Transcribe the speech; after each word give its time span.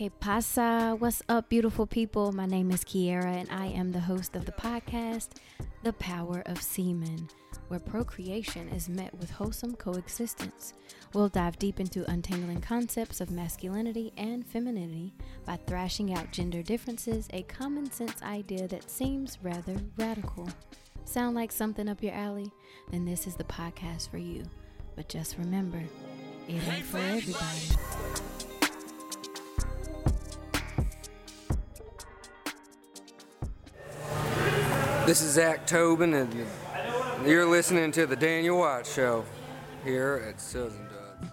Que 0.00 0.08
pasa? 0.08 0.96
What's 0.98 1.22
up, 1.28 1.50
beautiful 1.50 1.86
people? 1.86 2.32
My 2.32 2.46
name 2.46 2.70
is 2.70 2.84
Kiera, 2.84 3.36
and 3.36 3.50
I 3.50 3.66
am 3.66 3.92
the 3.92 4.00
host 4.00 4.34
of 4.34 4.46
the 4.46 4.52
podcast, 4.52 5.28
The 5.82 5.92
Power 5.92 6.42
of 6.46 6.62
Semen, 6.62 7.28
where 7.68 7.80
procreation 7.80 8.70
is 8.70 8.88
met 8.88 9.14
with 9.18 9.28
wholesome 9.28 9.76
coexistence. 9.76 10.72
We'll 11.12 11.28
dive 11.28 11.58
deep 11.58 11.80
into 11.80 12.10
untangling 12.10 12.62
concepts 12.62 13.20
of 13.20 13.30
masculinity 13.30 14.10
and 14.16 14.46
femininity 14.46 15.12
by 15.44 15.58
thrashing 15.66 16.14
out 16.14 16.32
gender 16.32 16.62
differences, 16.62 17.28
a 17.34 17.42
common 17.42 17.90
sense 17.90 18.22
idea 18.22 18.68
that 18.68 18.90
seems 18.90 19.36
rather 19.42 19.76
radical. 19.98 20.48
Sound 21.04 21.36
like 21.36 21.52
something 21.52 21.90
up 21.90 22.02
your 22.02 22.14
alley? 22.14 22.50
Then 22.90 23.04
this 23.04 23.26
is 23.26 23.34
the 23.34 23.44
podcast 23.44 24.08
for 24.08 24.16
you. 24.16 24.44
But 24.96 25.10
just 25.10 25.36
remember, 25.36 25.82
it 26.48 26.66
ain't 26.68 26.86
for 26.86 26.96
everybody. 26.96 28.29
This 35.10 35.22
is 35.22 35.32
Zach 35.32 35.66
Tobin, 35.66 36.14
and 36.14 36.32
you're 37.26 37.44
listening 37.44 37.90
to 37.90 38.06
the 38.06 38.14
Daniel 38.14 38.60
White 38.60 38.86
Show 38.86 39.24
here 39.82 40.24
at 40.28 40.40
Southern 40.40 40.86
Duds. 40.86 41.32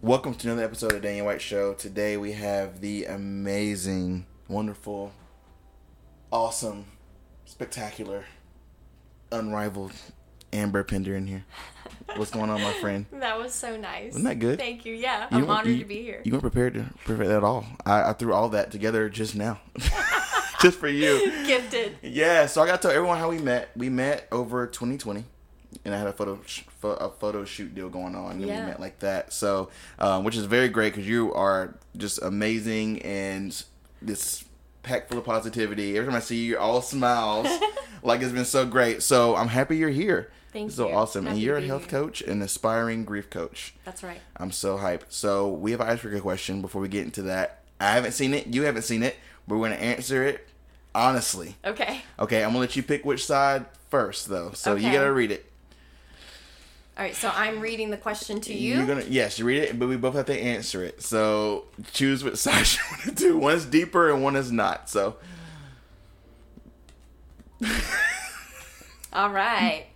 Welcome 0.00 0.34
to 0.36 0.48
another 0.48 0.64
episode 0.64 0.92
of 0.92 1.02
the 1.02 1.06
Daniel 1.06 1.26
White 1.26 1.42
Show. 1.42 1.74
Today 1.74 2.16
we 2.16 2.32
have 2.32 2.80
the 2.80 3.04
amazing, 3.04 4.24
wonderful, 4.48 5.12
awesome, 6.32 6.86
spectacular, 7.44 8.24
unrivaled 9.32 9.92
Amber 10.52 10.84
Pender 10.84 11.16
in 11.16 11.26
here. 11.26 11.44
What's 12.16 12.30
going 12.30 12.50
on, 12.50 12.60
my 12.62 12.72
friend? 12.74 13.06
That 13.12 13.38
was 13.38 13.52
so 13.52 13.76
nice. 13.76 14.06
Wasn't 14.12 14.24
that 14.24 14.38
good? 14.38 14.58
Thank 14.58 14.84
you. 14.86 14.94
Yeah, 14.94 15.22
You 15.30 15.38
I'm 15.44 15.50
honored 15.50 15.72
you- 15.72 15.78
to 15.80 15.84
be 15.84 16.02
here. 16.02 16.20
You 16.24 16.32
weren't 16.32 16.42
prepared 16.42 16.74
to 16.74 16.86
prepare 17.04 17.28
that 17.28 17.36
at 17.38 17.44
all. 17.44 17.66
I, 17.84 18.10
I 18.10 18.12
threw 18.12 18.32
all 18.32 18.48
that 18.50 18.70
together 18.70 19.08
just 19.08 19.34
now, 19.34 19.60
just 20.60 20.78
for 20.78 20.88
you. 20.88 21.30
Gifted. 21.46 21.96
Yeah, 22.02 22.46
so 22.46 22.62
I 22.62 22.66
got 22.66 22.80
to 22.80 22.88
tell 22.88 22.96
everyone 22.96 23.18
how 23.18 23.28
we 23.28 23.38
met. 23.38 23.70
We 23.76 23.88
met 23.88 24.28
over 24.30 24.66
2020, 24.66 25.24
and 25.84 25.94
I 25.94 25.98
had 25.98 26.06
a 26.06 26.12
photo 26.12 26.38
a 26.84 27.10
photo 27.10 27.44
shoot 27.44 27.74
deal 27.74 27.88
going 27.88 28.14
on, 28.14 28.32
and 28.32 28.42
Yeah. 28.42 28.60
we 28.60 28.66
met 28.66 28.80
like 28.80 29.00
that. 29.00 29.32
So, 29.32 29.70
um, 29.98 30.22
which 30.22 30.36
is 30.36 30.44
very 30.44 30.68
great 30.68 30.92
because 30.94 31.08
you 31.08 31.34
are 31.34 31.74
just 31.96 32.22
amazing 32.22 33.02
and 33.02 33.60
this 34.00 34.44
packed 34.86 35.10
full 35.10 35.18
of 35.18 35.24
positivity. 35.24 35.96
Every 35.98 36.06
time 36.08 36.16
I 36.16 36.20
see 36.20 36.36
you, 36.36 36.50
you're 36.50 36.60
all 36.60 36.80
smiles. 36.80 37.46
like 38.02 38.22
it's 38.22 38.32
been 38.32 38.44
so 38.46 38.64
great. 38.64 39.02
So 39.02 39.36
I'm 39.36 39.48
happy 39.48 39.76
you're 39.76 39.90
here. 39.90 40.30
Thank 40.52 40.70
so 40.70 40.88
you. 40.88 40.94
awesome, 40.94 41.26
and 41.26 41.28
Happy 41.30 41.40
to 41.40 41.44
you're 41.44 41.56
a 41.58 41.62
health 41.62 41.90
here. 41.90 42.00
coach 42.00 42.22
and 42.22 42.42
aspiring 42.42 43.04
grief 43.04 43.28
coach. 43.28 43.74
That's 43.84 44.02
right. 44.02 44.20
I'm 44.38 44.52
so 44.52 44.78
hyped. 44.78 45.06
So 45.10 45.50
we 45.50 45.72
have 45.72 45.80
an 45.82 45.88
icebreaker 45.88 46.20
question 46.20 46.62
before 46.62 46.80
we 46.80 46.88
get 46.88 47.04
into 47.04 47.22
that. 47.22 47.60
I 47.78 47.90
haven't 47.92 48.12
seen 48.12 48.32
it. 48.32 48.46
You 48.46 48.62
haven't 48.62 48.82
seen 48.82 49.02
it. 49.02 49.16
But 49.46 49.58
we're 49.58 49.68
gonna 49.68 49.80
answer 49.80 50.22
it 50.24 50.48
honestly. 50.94 51.56
Okay. 51.64 52.00
Okay, 52.18 52.42
I'm 52.42 52.50
gonna 52.50 52.60
let 52.60 52.74
you 52.74 52.82
pick 52.82 53.04
which 53.04 53.26
side 53.26 53.66
first, 53.90 54.28
though. 54.28 54.52
So 54.52 54.74
you 54.76 54.90
gotta 54.90 55.12
read 55.12 55.30
it. 55.30 55.44
All 56.96 57.04
right. 57.04 57.14
So 57.14 57.30
I'm 57.34 57.60
reading 57.60 57.90
the 57.90 57.96
question 57.96 58.40
to 58.42 58.54
you. 58.54 58.76
You're 58.76 58.86
gonna 58.86 59.04
yes, 59.08 59.38
you 59.38 59.44
read 59.44 59.62
it, 59.62 59.78
but 59.78 59.88
we 59.88 59.96
both 59.96 60.14
have 60.14 60.26
to 60.26 60.38
answer 60.38 60.82
it. 60.82 61.02
So 61.02 61.64
choose 61.92 62.24
what 62.24 62.38
side 62.38 62.66
you 62.66 62.78
want 62.90 63.02
to 63.02 63.12
do. 63.12 63.36
One 63.38 63.54
is 63.54 63.66
deeper 63.66 64.10
and 64.10 64.22
one 64.22 64.36
is 64.36 64.50
not. 64.50 64.88
So 64.88 65.16
All 69.12 69.30
right. 69.30 69.86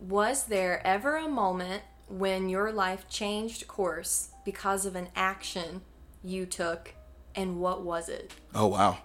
Was 0.00 0.44
there 0.44 0.84
ever 0.86 1.16
a 1.16 1.28
moment 1.28 1.82
when 2.08 2.48
your 2.48 2.72
life 2.72 3.08
changed 3.08 3.68
course 3.68 4.30
because 4.44 4.86
of 4.86 4.96
an 4.96 5.08
action 5.14 5.82
you 6.22 6.46
took, 6.46 6.94
and 7.34 7.60
what 7.60 7.82
was 7.82 8.08
it? 8.08 8.32
oh 8.54 8.66
wow, 8.66 8.98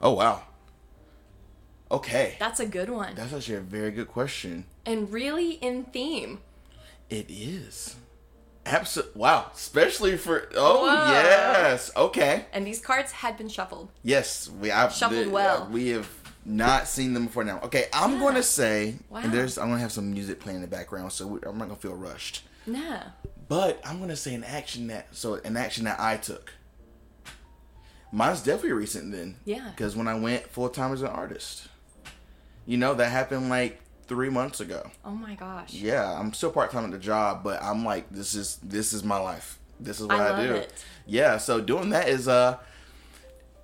oh 0.00 0.12
wow. 0.12 0.42
Okay, 1.90 2.34
That's 2.40 2.58
a 2.58 2.66
good 2.66 2.90
one, 2.90 3.14
that's 3.14 3.32
actually 3.32 3.56
a 3.56 3.60
very 3.60 3.90
good 3.90 4.08
question. 4.08 4.64
And 4.86 5.12
really 5.12 5.52
in 5.52 5.84
theme. 5.84 6.40
It 7.10 7.26
is. 7.28 7.96
Absolutely. 8.64 9.20
Wow. 9.20 9.50
Especially 9.54 10.16
for. 10.16 10.48
Oh 10.56 10.86
Whoa. 10.86 11.12
yes. 11.12 11.90
Okay. 11.96 12.46
And 12.52 12.66
these 12.66 12.80
cards 12.80 13.12
had 13.12 13.36
been 13.36 13.48
shuffled. 13.48 13.90
Yes. 14.02 14.48
We. 14.50 14.70
I've, 14.70 14.92
Shuffled 14.92 15.26
the- 15.26 15.30
well. 15.30 15.68
We 15.70 15.90
have 15.90 16.08
not 16.44 16.88
seen 16.88 17.14
them 17.14 17.26
before 17.26 17.44
now. 17.44 17.60
Okay. 17.64 17.86
I'm 17.92 18.18
going 18.18 18.34
to 18.34 18.42
say. 18.42 18.96
Wow. 19.08 19.20
And 19.20 19.32
there's. 19.32 19.56
I'm 19.58 19.66
going 19.68 19.78
to 19.78 19.82
have 19.82 19.92
some 19.92 20.10
music 20.12 20.40
playing 20.40 20.56
in 20.56 20.62
the 20.62 20.68
background, 20.68 21.12
so 21.12 21.26
we, 21.28 21.38
I'm 21.46 21.58
not 21.58 21.66
going 21.68 21.76
to 21.76 21.82
feel 21.82 21.94
rushed. 21.94 22.42
Nah. 22.66 23.02
But 23.48 23.80
I'm 23.84 23.98
going 23.98 24.10
to 24.10 24.16
say 24.16 24.34
an 24.34 24.42
action 24.42 24.88
that. 24.88 25.14
So 25.14 25.34
an 25.44 25.56
action 25.56 25.84
that 25.84 26.00
I 26.00 26.16
took. 26.16 26.52
Mine's 28.12 28.40
definitely 28.42 28.72
recent 28.72 29.12
then. 29.12 29.36
Yeah. 29.44 29.70
Because 29.70 29.94
when 29.96 30.08
I 30.08 30.14
went 30.18 30.48
full 30.48 30.68
time 30.68 30.92
as 30.92 31.02
an 31.02 31.08
artist, 31.08 31.68
you 32.64 32.76
know 32.78 32.94
that 32.94 33.10
happened 33.10 33.48
like 33.48 33.80
three 34.08 34.28
months 34.30 34.60
ago. 34.60 34.90
Oh 35.04 35.10
my 35.12 35.34
gosh. 35.34 35.72
Yeah, 35.74 36.18
I'm 36.18 36.32
still 36.32 36.50
part 36.50 36.70
time 36.70 36.84
at 36.84 36.90
the 36.92 36.98
job, 36.98 37.42
but 37.44 37.62
I'm 37.62 37.84
like, 37.84 38.10
this 38.10 38.34
is 38.34 38.58
this 38.62 38.92
is 38.92 39.02
my 39.04 39.18
life. 39.18 39.58
This 39.80 40.00
is 40.00 40.06
what 40.06 40.16
I 40.20 40.26
I, 40.26 40.30
love 40.30 40.46
do. 40.48 40.54
it. 40.54 40.84
Yeah, 41.06 41.38
so 41.38 41.60
doing 41.60 41.90
that 41.90 42.08
is 42.08 42.28
uh, 42.28 42.58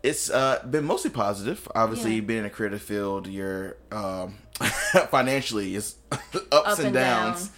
it's 0.02 0.30
uh 0.30 0.64
been 0.68 0.84
mostly 0.84 1.10
positive. 1.10 1.66
Obviously, 1.74 2.16
Yeah. 2.16 2.20
being 2.22 2.40
in 2.40 2.44
a 2.46 2.50
creative 2.50 2.82
field, 2.82 3.26
you're 3.26 3.76
um 3.90 4.34
financially 5.10 5.74
is 5.74 5.96
ups 6.12 6.36
Up 6.52 6.78
and, 6.78 6.86
and 6.86 6.94
downs. 6.94 7.48
down. 7.48 7.56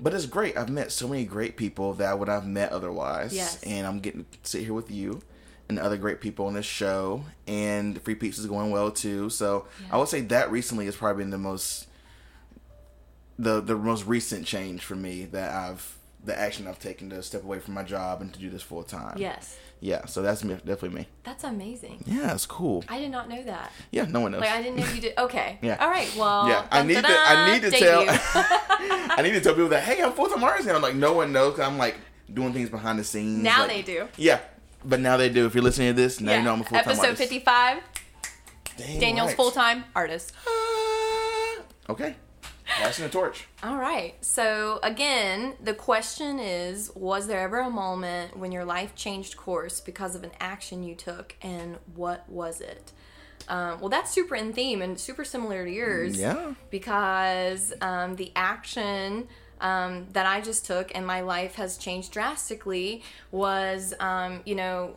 But 0.00 0.12
it's 0.12 0.26
great. 0.26 0.56
I've 0.56 0.70
met 0.70 0.90
so 0.92 1.06
many 1.06 1.24
great 1.24 1.56
people 1.56 1.94
that 1.94 2.08
I 2.08 2.14
would 2.14 2.28
have 2.28 2.46
met 2.46 2.72
otherwise. 2.72 3.32
Yes. 3.32 3.62
And 3.62 3.86
I'm 3.86 4.00
getting 4.00 4.24
to 4.24 4.38
sit 4.42 4.62
here 4.64 4.74
with 4.74 4.90
you 4.90 5.22
and 5.68 5.78
other 5.78 5.96
great 5.96 6.20
people 6.20 6.46
on 6.46 6.54
this 6.54 6.66
show. 6.66 7.24
And 7.46 8.02
Free 8.02 8.16
Peeps 8.16 8.38
is 8.38 8.46
going 8.46 8.70
well 8.72 8.90
too. 8.90 9.30
So 9.30 9.66
I 9.92 9.96
would 9.96 10.08
say 10.08 10.20
that 10.22 10.50
recently 10.50 10.86
has 10.86 10.96
probably 10.96 11.22
been 11.22 11.30
the 11.30 11.38
most 11.38 11.86
the 13.38 13.60
the 13.60 13.76
most 13.76 14.06
recent 14.06 14.46
change 14.46 14.84
for 14.84 14.94
me 14.94 15.24
that 15.26 15.52
I've 15.52 15.96
the 16.24 16.38
action 16.38 16.66
I've 16.66 16.78
taken 16.78 17.10
to 17.10 17.22
step 17.22 17.44
away 17.44 17.58
from 17.58 17.74
my 17.74 17.82
job 17.82 18.22
and 18.22 18.32
to 18.32 18.38
do 18.40 18.48
this 18.50 18.62
full 18.62 18.82
time. 18.82 19.18
Yes. 19.18 19.58
Yeah, 19.80 20.06
so 20.06 20.22
that's 20.22 20.42
me, 20.42 20.54
definitely 20.54 20.90
me. 21.00 21.08
That's 21.24 21.44
amazing. 21.44 22.02
Yeah, 22.06 22.32
it's 22.32 22.46
cool. 22.46 22.82
I 22.88 22.98
did 22.98 23.10
not 23.10 23.28
know 23.28 23.42
that. 23.42 23.70
Yeah, 23.90 24.06
no 24.06 24.20
one 24.20 24.32
knows. 24.32 24.40
Like 24.40 24.50
I 24.50 24.62
didn't 24.62 24.78
know 24.78 24.86
you 24.94 25.00
did. 25.02 25.18
Okay. 25.18 25.58
Yeah. 25.62 25.76
All 25.78 25.90
right. 25.90 26.10
Well. 26.16 26.48
yeah, 26.48 26.66
I 26.70 26.82
need 26.82 26.94
to. 26.94 27.06
I 27.06 27.52
need 27.52 27.62
to 27.62 27.70
tell. 27.70 28.04
I 28.08 29.20
need 29.22 29.32
to 29.32 29.40
tell 29.42 29.52
people 29.52 29.68
that 29.68 29.82
hey, 29.82 30.02
I'm 30.02 30.12
full 30.12 30.28
time 30.28 30.42
artist 30.42 30.66
now. 30.66 30.74
I'm 30.76 30.80
like, 30.82 30.94
no 30.94 31.12
one 31.12 31.32
knows. 31.32 31.56
'cause 31.56 31.66
I'm 31.66 31.76
like 31.76 31.96
doing 32.32 32.54
things 32.54 32.70
behind 32.70 32.98
the 32.98 33.04
scenes. 33.04 33.42
Now 33.42 33.60
like- 33.62 33.70
they 33.70 33.82
do. 33.82 34.08
Yeah, 34.16 34.40
but 34.84 35.00
now 35.00 35.18
they 35.18 35.28
do. 35.28 35.44
If 35.44 35.54
you're 35.54 35.64
listening 35.64 35.88
to 35.94 36.00
this, 36.00 36.18
now 36.20 36.32
yeah. 36.32 36.38
you 36.38 36.44
know 36.44 36.52
I'm 36.54 36.60
a 36.62 36.64
full 36.64 36.78
time 36.78 36.88
Episode 36.88 37.02
artist. 37.02 37.22
55. 37.22 37.82
Dang 38.78 39.00
Daniel's 39.00 39.28
right. 39.28 39.36
full 39.36 39.50
time 39.50 39.84
artist. 39.94 40.32
Ah, 40.48 41.56
okay, 41.90 42.16
passing 42.66 43.04
the 43.04 43.10
torch. 43.10 43.46
All 43.62 43.76
right. 43.76 44.14
So 44.20 44.80
again, 44.82 45.54
the 45.62 45.74
question 45.74 46.38
is: 46.38 46.90
Was 46.94 47.26
there 47.26 47.40
ever 47.40 47.58
a 47.60 47.70
moment 47.70 48.36
when 48.36 48.52
your 48.52 48.64
life 48.64 48.94
changed 48.94 49.36
course 49.36 49.80
because 49.80 50.14
of 50.14 50.24
an 50.24 50.32
action 50.40 50.82
you 50.82 50.94
took, 50.94 51.36
and 51.42 51.78
what 51.94 52.28
was 52.28 52.60
it? 52.60 52.92
Um, 53.48 53.80
well, 53.80 53.88
that's 53.88 54.10
super 54.10 54.34
in 54.34 54.52
theme 54.52 54.80
and 54.82 54.98
super 54.98 55.24
similar 55.24 55.64
to 55.64 55.70
yours. 55.70 56.18
Yeah. 56.18 56.54
Because 56.70 57.72
um, 57.80 58.16
the 58.16 58.32
action 58.34 59.28
um, 59.60 60.06
that 60.12 60.26
I 60.26 60.40
just 60.40 60.66
took 60.66 60.94
and 60.94 61.06
my 61.06 61.20
life 61.20 61.56
has 61.56 61.76
changed 61.76 62.12
drastically 62.12 63.02
was, 63.30 63.94
um, 64.00 64.40
you 64.44 64.54
know, 64.54 64.96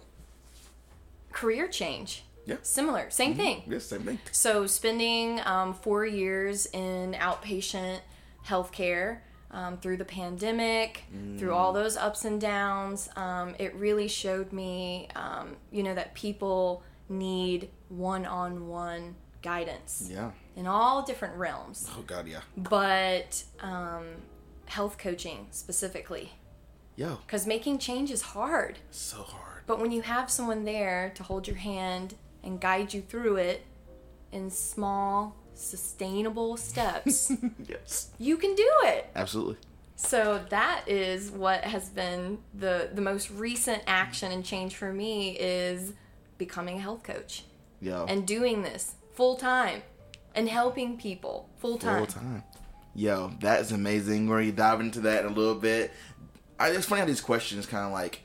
career 1.31 1.67
change. 1.67 2.23
Yeah. 2.47 2.55
Similar, 2.63 3.09
same 3.11 3.35
thing. 3.35 3.61
Yes, 3.67 3.85
same 3.85 4.01
thing. 4.01 4.19
So, 4.31 4.65
spending 4.65 5.39
um, 5.45 5.73
four 5.75 6.05
years 6.05 6.65
in 6.73 7.13
outpatient 7.13 7.99
healthcare 8.45 9.19
um, 9.51 9.77
through 9.77 9.97
the 9.97 10.05
pandemic, 10.05 11.03
through 11.37 11.53
all 11.53 11.73
those 11.73 11.95
ups 11.97 12.25
and 12.25 12.39
downs, 12.41 13.09
um, 13.15 13.53
it 13.59 13.75
really 13.75 14.07
showed 14.07 14.51
me, 14.53 15.07
um, 15.15 15.55
you 15.71 15.83
know, 15.83 15.93
that 15.93 16.13
people 16.15 16.83
need 17.09 17.69
one 17.89 18.25
on 18.25 18.67
one 18.67 19.15
guidance 19.41 20.09
Yeah. 20.11 20.31
in 20.55 20.67
all 20.67 21.03
different 21.03 21.35
realms, 21.35 21.89
Oh 21.97 22.01
God, 22.01 22.27
yeah. 22.27 22.41
but 22.57 23.43
um, 23.61 24.05
health 24.65 24.97
coaching 24.97 25.47
specifically. 25.51 26.31
Yo, 26.97 27.15
Because 27.27 27.45
making 27.45 27.77
change 27.77 28.09
is 28.09 28.21
hard. 28.21 28.79
so 28.89 29.21
hard. 29.21 29.63
But 29.67 29.79
when 29.79 29.91
you 29.91 30.01
have 30.01 30.31
someone 30.31 30.65
there 30.65 31.11
to 31.15 31.23
hold 31.23 31.45
your 31.47 31.57
hand 31.57 32.15
and 32.47 32.59
guide 32.59 32.93
you 32.93 33.01
through 33.01 33.35
it 33.35 33.63
in 34.31 34.49
small, 34.49 35.35
sustainable 35.53 36.57
steps, 36.57 37.31
yes, 37.67 38.09
you 38.17 38.37
can 38.37 38.55
do 38.55 38.69
it. 38.85 39.09
absolutely. 39.15 39.57
So 39.99 40.43
that 40.49 40.83
is 40.87 41.31
what 41.31 41.63
has 41.63 41.89
been 41.89 42.37
the 42.53 42.89
the 42.93 43.01
most 43.01 43.31
recent 43.31 43.81
action 43.87 44.31
and 44.31 44.45
change 44.45 44.75
for 44.75 44.93
me 44.93 45.31
is 45.39 45.93
becoming 46.37 46.77
a 46.77 46.81
health 46.81 47.01
coach 47.01 47.45
Yo. 47.81 48.05
and 48.07 48.25
doing 48.27 48.61
this 48.61 48.93
full 49.13 49.37
time 49.37 49.81
and 50.35 50.47
helping 50.47 50.97
people 50.97 51.49
full 51.57 51.79
time. 51.79 51.97
Full 52.05 52.21
time. 52.21 52.43
Yo, 52.93 53.31
that 53.41 53.59
is 53.61 53.71
amazing. 53.71 54.27
We're 54.27 54.41
gonna 54.41 54.51
dive 54.51 54.81
into 54.81 54.99
that 55.01 55.25
in 55.25 55.31
a 55.31 55.35
little 55.35 55.55
bit. 55.55 55.91
I, 56.59 56.69
it's 56.69 56.85
funny 56.85 57.01
how 57.01 57.07
these 57.07 57.21
questions 57.21 57.65
kind 57.65 57.85
of 57.85 57.91
like 57.91 58.21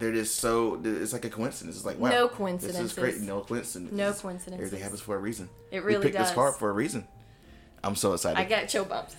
they're 0.00 0.12
just 0.12 0.36
so. 0.36 0.80
It's 0.82 1.12
like 1.12 1.26
a 1.26 1.30
coincidence. 1.30 1.76
It's 1.76 1.84
like 1.84 1.98
wow, 1.98 2.10
No 2.10 2.28
coincidence. 2.28 2.78
This 2.78 2.86
is 2.86 2.98
great. 2.98 3.20
No 3.20 3.42
coincidence. 3.42 3.92
No 3.92 4.12
coincidence. 4.12 4.58
Everything 4.58 4.82
happens 4.82 5.02
for 5.02 5.14
a 5.14 5.18
reason. 5.18 5.48
It 5.70 5.84
really 5.84 5.98
we 5.98 6.04
picked 6.06 6.18
this 6.18 6.28
does. 6.28 6.34
card 6.34 6.54
for 6.56 6.70
a 6.70 6.72
reason. 6.72 7.06
I'm 7.84 7.94
so 7.94 8.14
excited. 8.14 8.38
I 8.38 8.44
got 8.44 8.68
chill 8.68 8.86
bumps. 8.86 9.14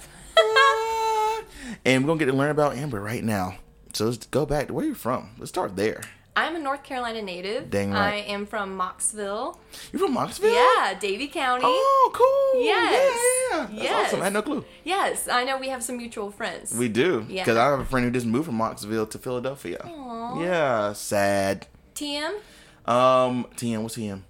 and 1.86 2.04
we're 2.04 2.08
gonna 2.08 2.20
get 2.20 2.26
to 2.26 2.34
learn 2.34 2.50
about 2.50 2.76
Amber 2.76 3.00
right 3.00 3.24
now. 3.24 3.56
So 3.94 4.06
let's 4.06 4.26
go 4.26 4.46
back 4.46 4.68
to 4.68 4.74
where 4.74 4.86
you're 4.86 4.96
from. 4.96 5.30
Let's 5.38 5.50
start 5.50 5.76
there. 5.76 6.02
I'm 6.36 6.56
a 6.56 6.60
North 6.60 6.84
Carolina 6.84 7.22
native. 7.22 7.70
Dang 7.70 7.92
right. 7.92 8.14
I 8.14 8.16
am 8.32 8.46
from 8.46 8.78
Mocksville. 8.80 9.58
You're 9.92 10.00
from 10.08 10.16
Mocksville? 10.16 10.54
Yeah, 10.54 10.98
Davie 10.98 11.28
County. 11.28 11.66
Oh, 11.68 12.12
cool. 12.14 12.64
Yes. 12.64 13.20
Yeah. 13.52 13.58
That's 13.70 13.84
Yes. 13.84 14.08
awesome. 14.08 14.22
I 14.22 14.24
had 14.26 14.34
no 14.34 14.42
clue. 14.42 14.66
Yes, 14.86 15.28
I 15.28 15.44
know 15.44 15.58
we 15.58 15.68
have 15.68 15.84
some 15.84 15.98
mutual 15.98 16.32
friends. 16.32 16.74
We 16.74 16.88
do. 16.88 17.26
Yeah. 17.28 17.44
Because 17.44 17.58
I 17.58 17.66
have 17.66 17.80
a 17.82 17.86
friend 17.86 18.06
who 18.06 18.12
just 18.12 18.26
moved 18.26 18.46
from 18.46 18.58
Mocksville 18.58 19.10
to 19.10 19.18
Philadelphia. 19.20 19.80
Aww. 19.84 20.42
Yeah, 20.42 20.94
sad. 20.94 21.68
TM 21.96 22.32
Um, 22.86 23.46
TM, 23.58 23.82
what's 23.84 23.98
TM? 23.98 24.22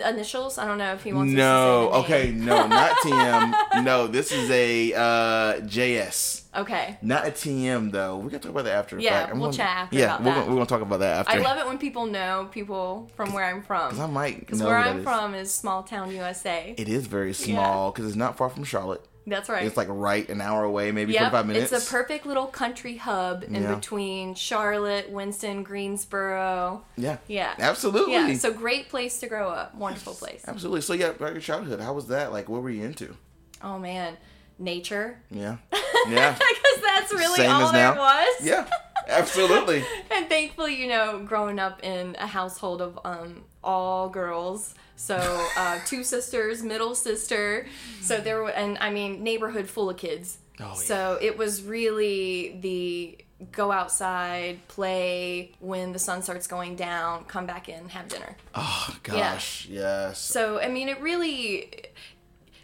Initials. 0.00 0.58
I 0.58 0.66
don't 0.66 0.78
know 0.78 0.92
if 0.94 1.02
he 1.02 1.12
wants. 1.12 1.32
No, 1.32 1.90
to 1.92 2.08
say 2.08 2.28
okay, 2.28 2.32
no, 2.32 2.66
not 2.66 2.96
TM. 3.02 3.84
no, 3.84 4.06
this 4.06 4.32
is 4.32 4.50
a 4.50 4.92
uh, 4.94 5.60
JS. 5.60 6.42
Okay. 6.56 6.96
Not 7.02 7.26
a 7.26 7.30
TM 7.30 7.90
though. 7.90 8.18
We 8.18 8.30
can 8.30 8.40
talk 8.40 8.50
about 8.52 8.64
that 8.64 8.74
after. 8.76 8.98
Yeah. 9.00 9.32
We'll 9.32 9.40
gonna- 9.42 9.52
chat 9.56 9.66
after 9.66 9.96
Yeah, 9.96 10.04
about 10.04 10.18
we're 10.20 10.24
that. 10.26 10.34
Gonna, 10.34 10.46
we're 10.50 10.54
gonna 10.54 10.66
talk 10.66 10.82
about 10.82 11.00
that 11.00 11.26
after. 11.26 11.38
I 11.38 11.42
love 11.42 11.58
it 11.58 11.66
when 11.66 11.78
people 11.78 12.06
know 12.06 12.48
people 12.52 13.10
from 13.16 13.32
where 13.32 13.44
I'm 13.44 13.62
from. 13.62 13.88
Because 13.90 13.98
I 14.04 14.06
might 14.06 14.40
Because 14.40 14.62
where 14.62 14.76
I'm 14.78 14.98
is. 14.98 15.04
from 15.04 15.34
is 15.34 15.52
small 15.52 15.82
town 15.82 16.10
USA. 16.12 16.74
It 16.78 16.88
is 16.88 17.06
very 17.06 17.32
small 17.34 17.90
because 17.90 18.06
it's 18.06 18.16
not 18.16 18.36
far 18.36 18.50
from 18.50 18.62
Charlotte. 18.64 19.04
That's 19.26 19.48
right. 19.48 19.64
It's 19.66 19.76
like 19.76 19.88
right 19.90 20.28
an 20.28 20.40
hour 20.42 20.64
away, 20.64 20.92
maybe 20.92 21.12
Yep, 21.14 21.22
45 21.32 21.46
minutes. 21.46 21.72
It's 21.72 21.88
a 21.88 21.90
perfect 21.90 22.26
little 22.26 22.46
country 22.46 22.96
hub 22.98 23.42
in 23.44 23.54
Yeah. 23.62 23.74
between 23.74 24.34
Charlotte, 24.34 25.10
Winston, 25.10 25.62
Greensboro. 25.62 26.84
yeah, 26.96 27.16
Yeah. 27.26 27.54
absolutely. 27.58 28.12
Yeah, 28.12 28.34
so 28.34 28.52
great 28.52 28.88
place 28.88 29.18
to 29.20 29.26
grow 29.26 29.48
up. 29.48 29.74
Wonderful 29.74 30.14
place. 30.14 30.44
absolutely. 30.46 30.82
So 30.82 30.92
yeah, 30.92 31.12
your 31.18 31.40
childhood, 31.40 31.80
how 31.80 31.92
was 31.94 32.08
that? 32.08 32.32
Like, 32.32 32.48
what 32.48 32.62
were 32.62 32.70
you 32.70 32.84
into? 32.84 33.16
Oh 33.62 33.78
man, 33.78 34.16
nature. 34.58 35.18
Yeah, 35.30 35.56
yeah, 36.08 36.32
Because 36.32 36.82
that's 36.82 37.12
really 37.12 37.36
Same 37.38 37.50
all 37.50 37.72
there 37.72 37.94
now. 37.94 38.00
was. 38.00 38.34
yeah, 38.42 38.66
absolutely. 39.08 39.84
and 40.10 40.28
thankfully, 40.28 40.74
you 40.78 40.86
know, 40.88 41.20
growing 41.24 41.58
up 41.58 41.82
in 41.82 42.14
a 42.18 42.26
household 42.26 42.82
of 42.82 42.98
um, 43.04 43.44
all 43.64 44.08
girls, 44.08 44.74
so 44.96 45.16
uh, 45.56 45.80
two 45.86 46.04
sisters, 46.14 46.62
middle 46.62 46.94
sister, 46.94 47.66
so 48.00 48.18
there 48.18 48.42
were, 48.42 48.50
and 48.50 48.78
I 48.78 48.90
mean, 48.90 49.22
neighborhood 49.22 49.68
full 49.68 49.90
of 49.90 49.96
kids. 49.96 50.38
Oh, 50.60 50.64
yeah. 50.66 50.74
So 50.74 51.18
it 51.20 51.36
was 51.36 51.62
really 51.62 52.58
the 52.60 53.18
go 53.52 53.72
outside, 53.72 54.66
play 54.68 55.52
when 55.60 55.92
the 55.92 55.98
sun 55.98 56.22
starts 56.22 56.46
going 56.46 56.76
down, 56.76 57.24
come 57.24 57.46
back 57.46 57.68
in, 57.68 57.88
have 57.88 58.08
dinner. 58.08 58.36
Oh 58.54 58.96
gosh, 59.02 59.66
yes. 59.68 60.18
So 60.18 60.60
I 60.60 60.68
mean, 60.68 60.88
it 60.88 61.00
really 61.00 61.70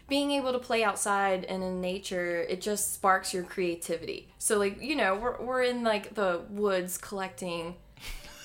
being 0.07 0.31
able 0.31 0.51
to 0.51 0.59
play 0.59 0.83
outside 0.83 1.45
and 1.45 1.63
in 1.63 1.79
nature, 1.79 2.41
it 2.41 2.61
just 2.61 2.93
sparks 2.93 3.33
your 3.33 3.43
creativity. 3.43 4.27
So 4.37 4.57
like 4.57 4.81
you 4.81 4.95
know, 4.95 5.15
we're 5.15 5.41
we're 5.41 5.63
in 5.63 5.83
like 5.83 6.15
the 6.15 6.41
woods 6.49 6.97
collecting 6.97 7.75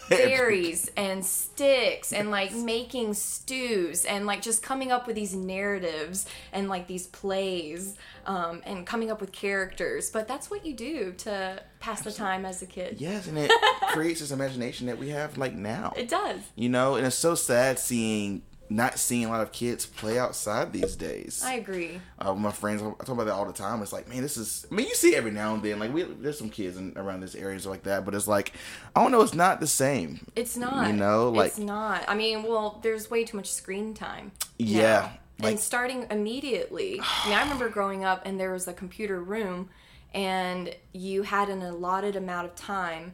berries 0.09 0.91
and 0.97 1.25
sticks 1.25 2.13
and 2.13 2.31
like 2.31 2.53
making 2.53 3.15
stews 3.15 4.05
and 4.05 4.27
like 4.27 4.43
just 4.43 4.63
coming 4.63 4.93
up 4.93 5.07
with 5.07 5.17
these 5.17 5.35
narratives 5.35 6.27
and 6.53 6.69
like 6.69 6.87
these 6.87 7.07
plays 7.07 7.97
um, 8.27 8.63
and 8.65 8.87
coming 8.87 9.11
up 9.11 9.21
with 9.21 9.33
characters. 9.33 10.11
But 10.11 10.29
that's 10.29 10.51
what 10.51 10.65
you 10.65 10.75
do 10.75 11.13
to 11.19 11.63
pass 11.81 12.03
the 12.03 12.13
time 12.13 12.45
as 12.45 12.63
a 12.63 12.67
kid. 12.67 12.97
Yes, 12.99 13.27
and 13.27 13.39
it 13.39 13.51
creates 13.89 14.21
this 14.21 14.31
imagination 14.31 14.87
that 14.87 14.99
we 14.99 15.11
have 15.11 15.39
like 15.39 15.55
now. 15.55 15.93
it 15.97 16.09
does. 16.09 16.41
You 16.55 16.69
know, 16.69 16.97
and 16.97 17.07
it's 17.07 17.17
so 17.17 17.35
sad 17.35 17.79
seeing 17.79 18.43
not 18.69 18.99
seeing 18.99 19.25
a 19.25 19.29
lot 19.29 19.41
of 19.41 19.53
kids 19.53 19.87
play 19.87 20.19
outside 20.19 20.73
these 20.73 20.97
days. 20.97 21.43
i 21.45 21.55
agree 21.55 22.01
uh, 22.19 22.35
my 22.35 22.51
friends, 22.51 22.83
I 22.83 22.87
talk 22.87 23.09
about 23.11 23.27
that 23.27 23.35
all 23.35 23.45
the 23.45 23.53
time. 23.53 23.83
It's 23.83 23.93
like, 23.93 24.09
man, 24.09 24.23
this 24.23 24.37
is. 24.37 24.67
I 24.71 24.75
mean, 24.75 24.89
you 24.89 24.95
see 24.95 25.15
every 25.15 25.31
now 25.31 25.55
and 25.55 25.63
then. 25.63 25.79
Like, 25.79 25.93
we 25.93 26.03
there's 26.03 26.39
some 26.39 26.49
kids 26.49 26.77
in, 26.77 26.95
around 26.97 27.21
this 27.21 27.35
area 27.35 27.55
and 27.57 27.67
like 27.67 27.83
that, 27.85 28.05
but 28.05 28.15
it's 28.15 28.27
like, 28.27 28.53
I 28.95 29.03
don't 29.03 29.13
know, 29.13 29.21
it's 29.21 29.35
not 29.35 29.61
the 29.61 29.67
same. 29.67 30.27
It's 30.35 30.57
not. 30.57 30.87
You 30.89 30.95
know, 30.95 31.29
like- 31.31 31.49
it's 31.49 31.59
not. 31.59 32.05
I 32.09 32.15
mean, 32.15 32.43
well, 32.43 32.81
there's 32.83 33.11
way 33.11 33.25
too 33.25 33.37
much 33.37 33.51
screen 33.53 33.93
time. 33.95 34.33
Yeah, 34.59 35.11
like- 35.41 35.53
and 35.53 35.61
starting 35.61 36.07
immediately. 36.11 37.01
I 37.01 37.29
mean, 37.29 37.39
I 37.39 37.43
remember 37.43 37.69
growing 37.69 38.05
up 38.05 38.23
and 38.25 38.41
there 38.41 38.53
was 38.53 38.67
a 38.67 38.73
computer 38.73 39.23
room, 39.23 39.69
and 40.15 40.75
you 40.93 41.23
had 41.23 41.49
an 41.51 41.63
allotted 41.63 42.17
amount 42.17 42.47
of 42.47 42.55
time 42.55 43.13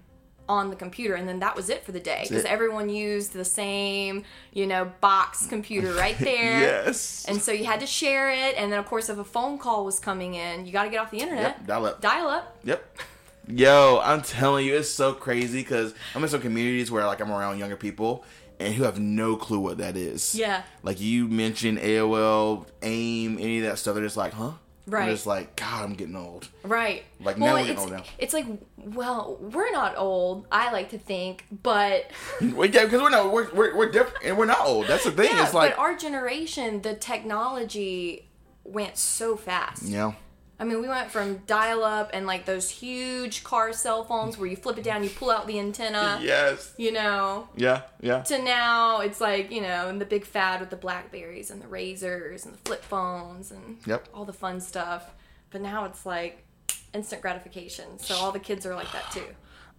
on 0.52 0.70
the 0.70 0.76
computer, 0.76 1.14
and 1.14 1.26
then 1.26 1.40
that 1.40 1.56
was 1.56 1.70
it 1.70 1.84
for 1.84 1.93
the 1.93 2.00
day 2.00 2.26
because 2.28 2.44
everyone 2.44 2.88
used 2.88 3.32
the 3.32 3.44
same, 3.44 4.25
you 4.52 4.66
know, 4.66 4.93
box 5.00 5.46
computer 5.46 5.93
right 5.94 6.19
there. 6.20 6.60
Yes. 6.60 7.25
And 7.26 7.40
so 7.40 7.52
you 7.52 7.64
had 7.64 7.81
to 7.81 7.87
share 7.87 8.31
it, 8.31 8.54
and 8.56 8.70
then 8.70 8.78
of 8.78 8.87
course, 8.87 9.08
if 9.08 9.19
a 9.19 9.25
phone 9.25 9.58
call 9.58 9.84
was 9.84 9.99
coming 9.99 10.34
in, 10.34 10.66
you 10.66 10.72
got 10.72 10.84
to 10.84 10.90
get 10.90 10.99
off 10.99 11.10
the 11.10 11.20
internet. 11.20 11.56
Yep, 11.58 11.66
dial 11.66 11.87
up. 11.87 12.00
Dial 12.00 12.28
up. 12.28 12.58
Yep. 12.64 12.99
Yo, 13.49 14.00
I'm 14.04 14.22
telling 14.22 14.66
you, 14.66 14.76
it's 14.76 14.90
so 14.90 15.14
crazy 15.14 15.60
because 15.60 15.94
I'm 16.14 16.22
in 16.22 16.28
some 16.28 16.40
communities 16.40 16.90
where 16.90 17.05
like 17.06 17.20
I'm 17.20 17.32
around 17.32 17.58
younger 17.58 17.76
people 17.76 18.25
and 18.60 18.75
who 18.75 18.84
have 18.84 19.00
no 19.00 19.37
clue 19.37 19.58
what 19.58 19.78
that 19.78 19.96
is. 19.96 20.34
Yeah. 20.34 20.62
Like 20.82 21.00
you 21.00 21.26
mentioned 21.26 21.78
AOL, 21.78 22.66
AIM, 22.82 23.38
any 23.38 23.58
of 23.58 23.64
that 23.64 23.78
stuff. 23.78 23.94
They're 23.94 24.05
just 24.05 24.16
like, 24.16 24.32
huh? 24.32 24.52
Right. 24.87 25.06
They're 25.06 25.32
like, 25.32 25.56
God, 25.56 25.84
I'm 25.84 25.94
getting 25.94 26.17
old. 26.17 26.49
Right. 26.64 27.05
Like, 27.20 27.38
now 27.38 27.55
we're 27.55 27.58
getting 27.58 27.73
it's, 27.73 27.82
old 27.82 27.93
now. 27.93 28.02
it's 28.19 28.34
like, 28.34 28.46
well, 28.76 29.38
we're 29.40 29.70
not 29.70 29.96
old. 29.96 30.46
I 30.50 30.73
like 30.73 30.90
to 30.90 30.99
think, 30.99 31.46
but 31.62 32.11
Well, 32.40 32.69
yeah, 32.69 32.84
because 32.84 33.00
we're 33.00 33.11
not 33.11 33.32
we're, 33.32 33.52
we're, 33.52 33.76
we're 33.76 33.90
different 33.90 34.25
and 34.25 34.37
we're 34.37 34.46
not 34.46 34.67
old. 34.67 34.88
That's 34.88 35.05
the 35.05 35.12
thing. 35.12 35.31
yeah, 35.31 35.44
it's 35.44 35.55
like, 35.55 35.76
but 35.76 35.79
our 35.79 35.96
generation, 35.96 36.82
the 36.82 36.94
technology 36.94 38.29
went 38.64 38.96
so 38.96 39.37
fast. 39.37 39.84
yeah, 39.84 40.12
I 40.62 40.64
mean, 40.64 40.81
we 40.81 40.87
went 40.88 41.11
from 41.11 41.38
dial-up 41.49 42.11
and 42.14 42.25
like 42.25 42.44
those 42.44 42.70
huge 42.70 43.43
car 43.43 43.73
cell 43.73 44.05
phones 44.05 44.38
where 44.38 44.49
you 44.49 44.55
flip 44.55 44.79
it 44.79 44.85
down, 44.85 45.03
you 45.03 45.11
pull 45.11 45.29
out 45.32 45.49
the 45.49 45.59
antenna, 45.59 46.20
yes, 46.22 46.72
you 46.79 46.93
know, 46.93 47.48
yeah, 47.56 47.82
yeah. 48.01 48.22
to 48.22 48.41
now 48.41 49.01
it's 49.01 49.20
like 49.20 49.51
you 49.51 49.60
know, 49.60 49.89
and 49.89 50.01
the 50.01 50.05
big 50.05 50.25
fad 50.25 50.60
with 50.60 50.70
the 50.70 50.77
Blackberries 50.77 51.51
and 51.51 51.60
the 51.60 51.67
Razors 51.67 52.44
and 52.46 52.55
the 52.55 52.58
flip 52.58 52.84
phones 52.84 53.51
and 53.51 53.79
Yep. 53.89 54.08
all 54.15 54.25
the 54.25 54.32
fun 54.32 54.60
stuff. 54.60 55.10
But 55.51 55.63
now 55.63 55.84
it's 55.84 56.06
like 56.06 56.44
instant 56.94 57.22
gratification. 57.22 57.98
So 57.98 58.15
all 58.15 58.31
the 58.31 58.39
kids 58.39 58.65
are 58.65 58.77
like 58.77 58.93
that 58.93 59.10
too. 59.10 59.27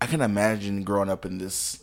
I 0.02 0.06
can 0.06 0.20
imagine 0.20 0.84
growing 0.84 1.10
up 1.10 1.26
in 1.26 1.38
this 1.38 1.82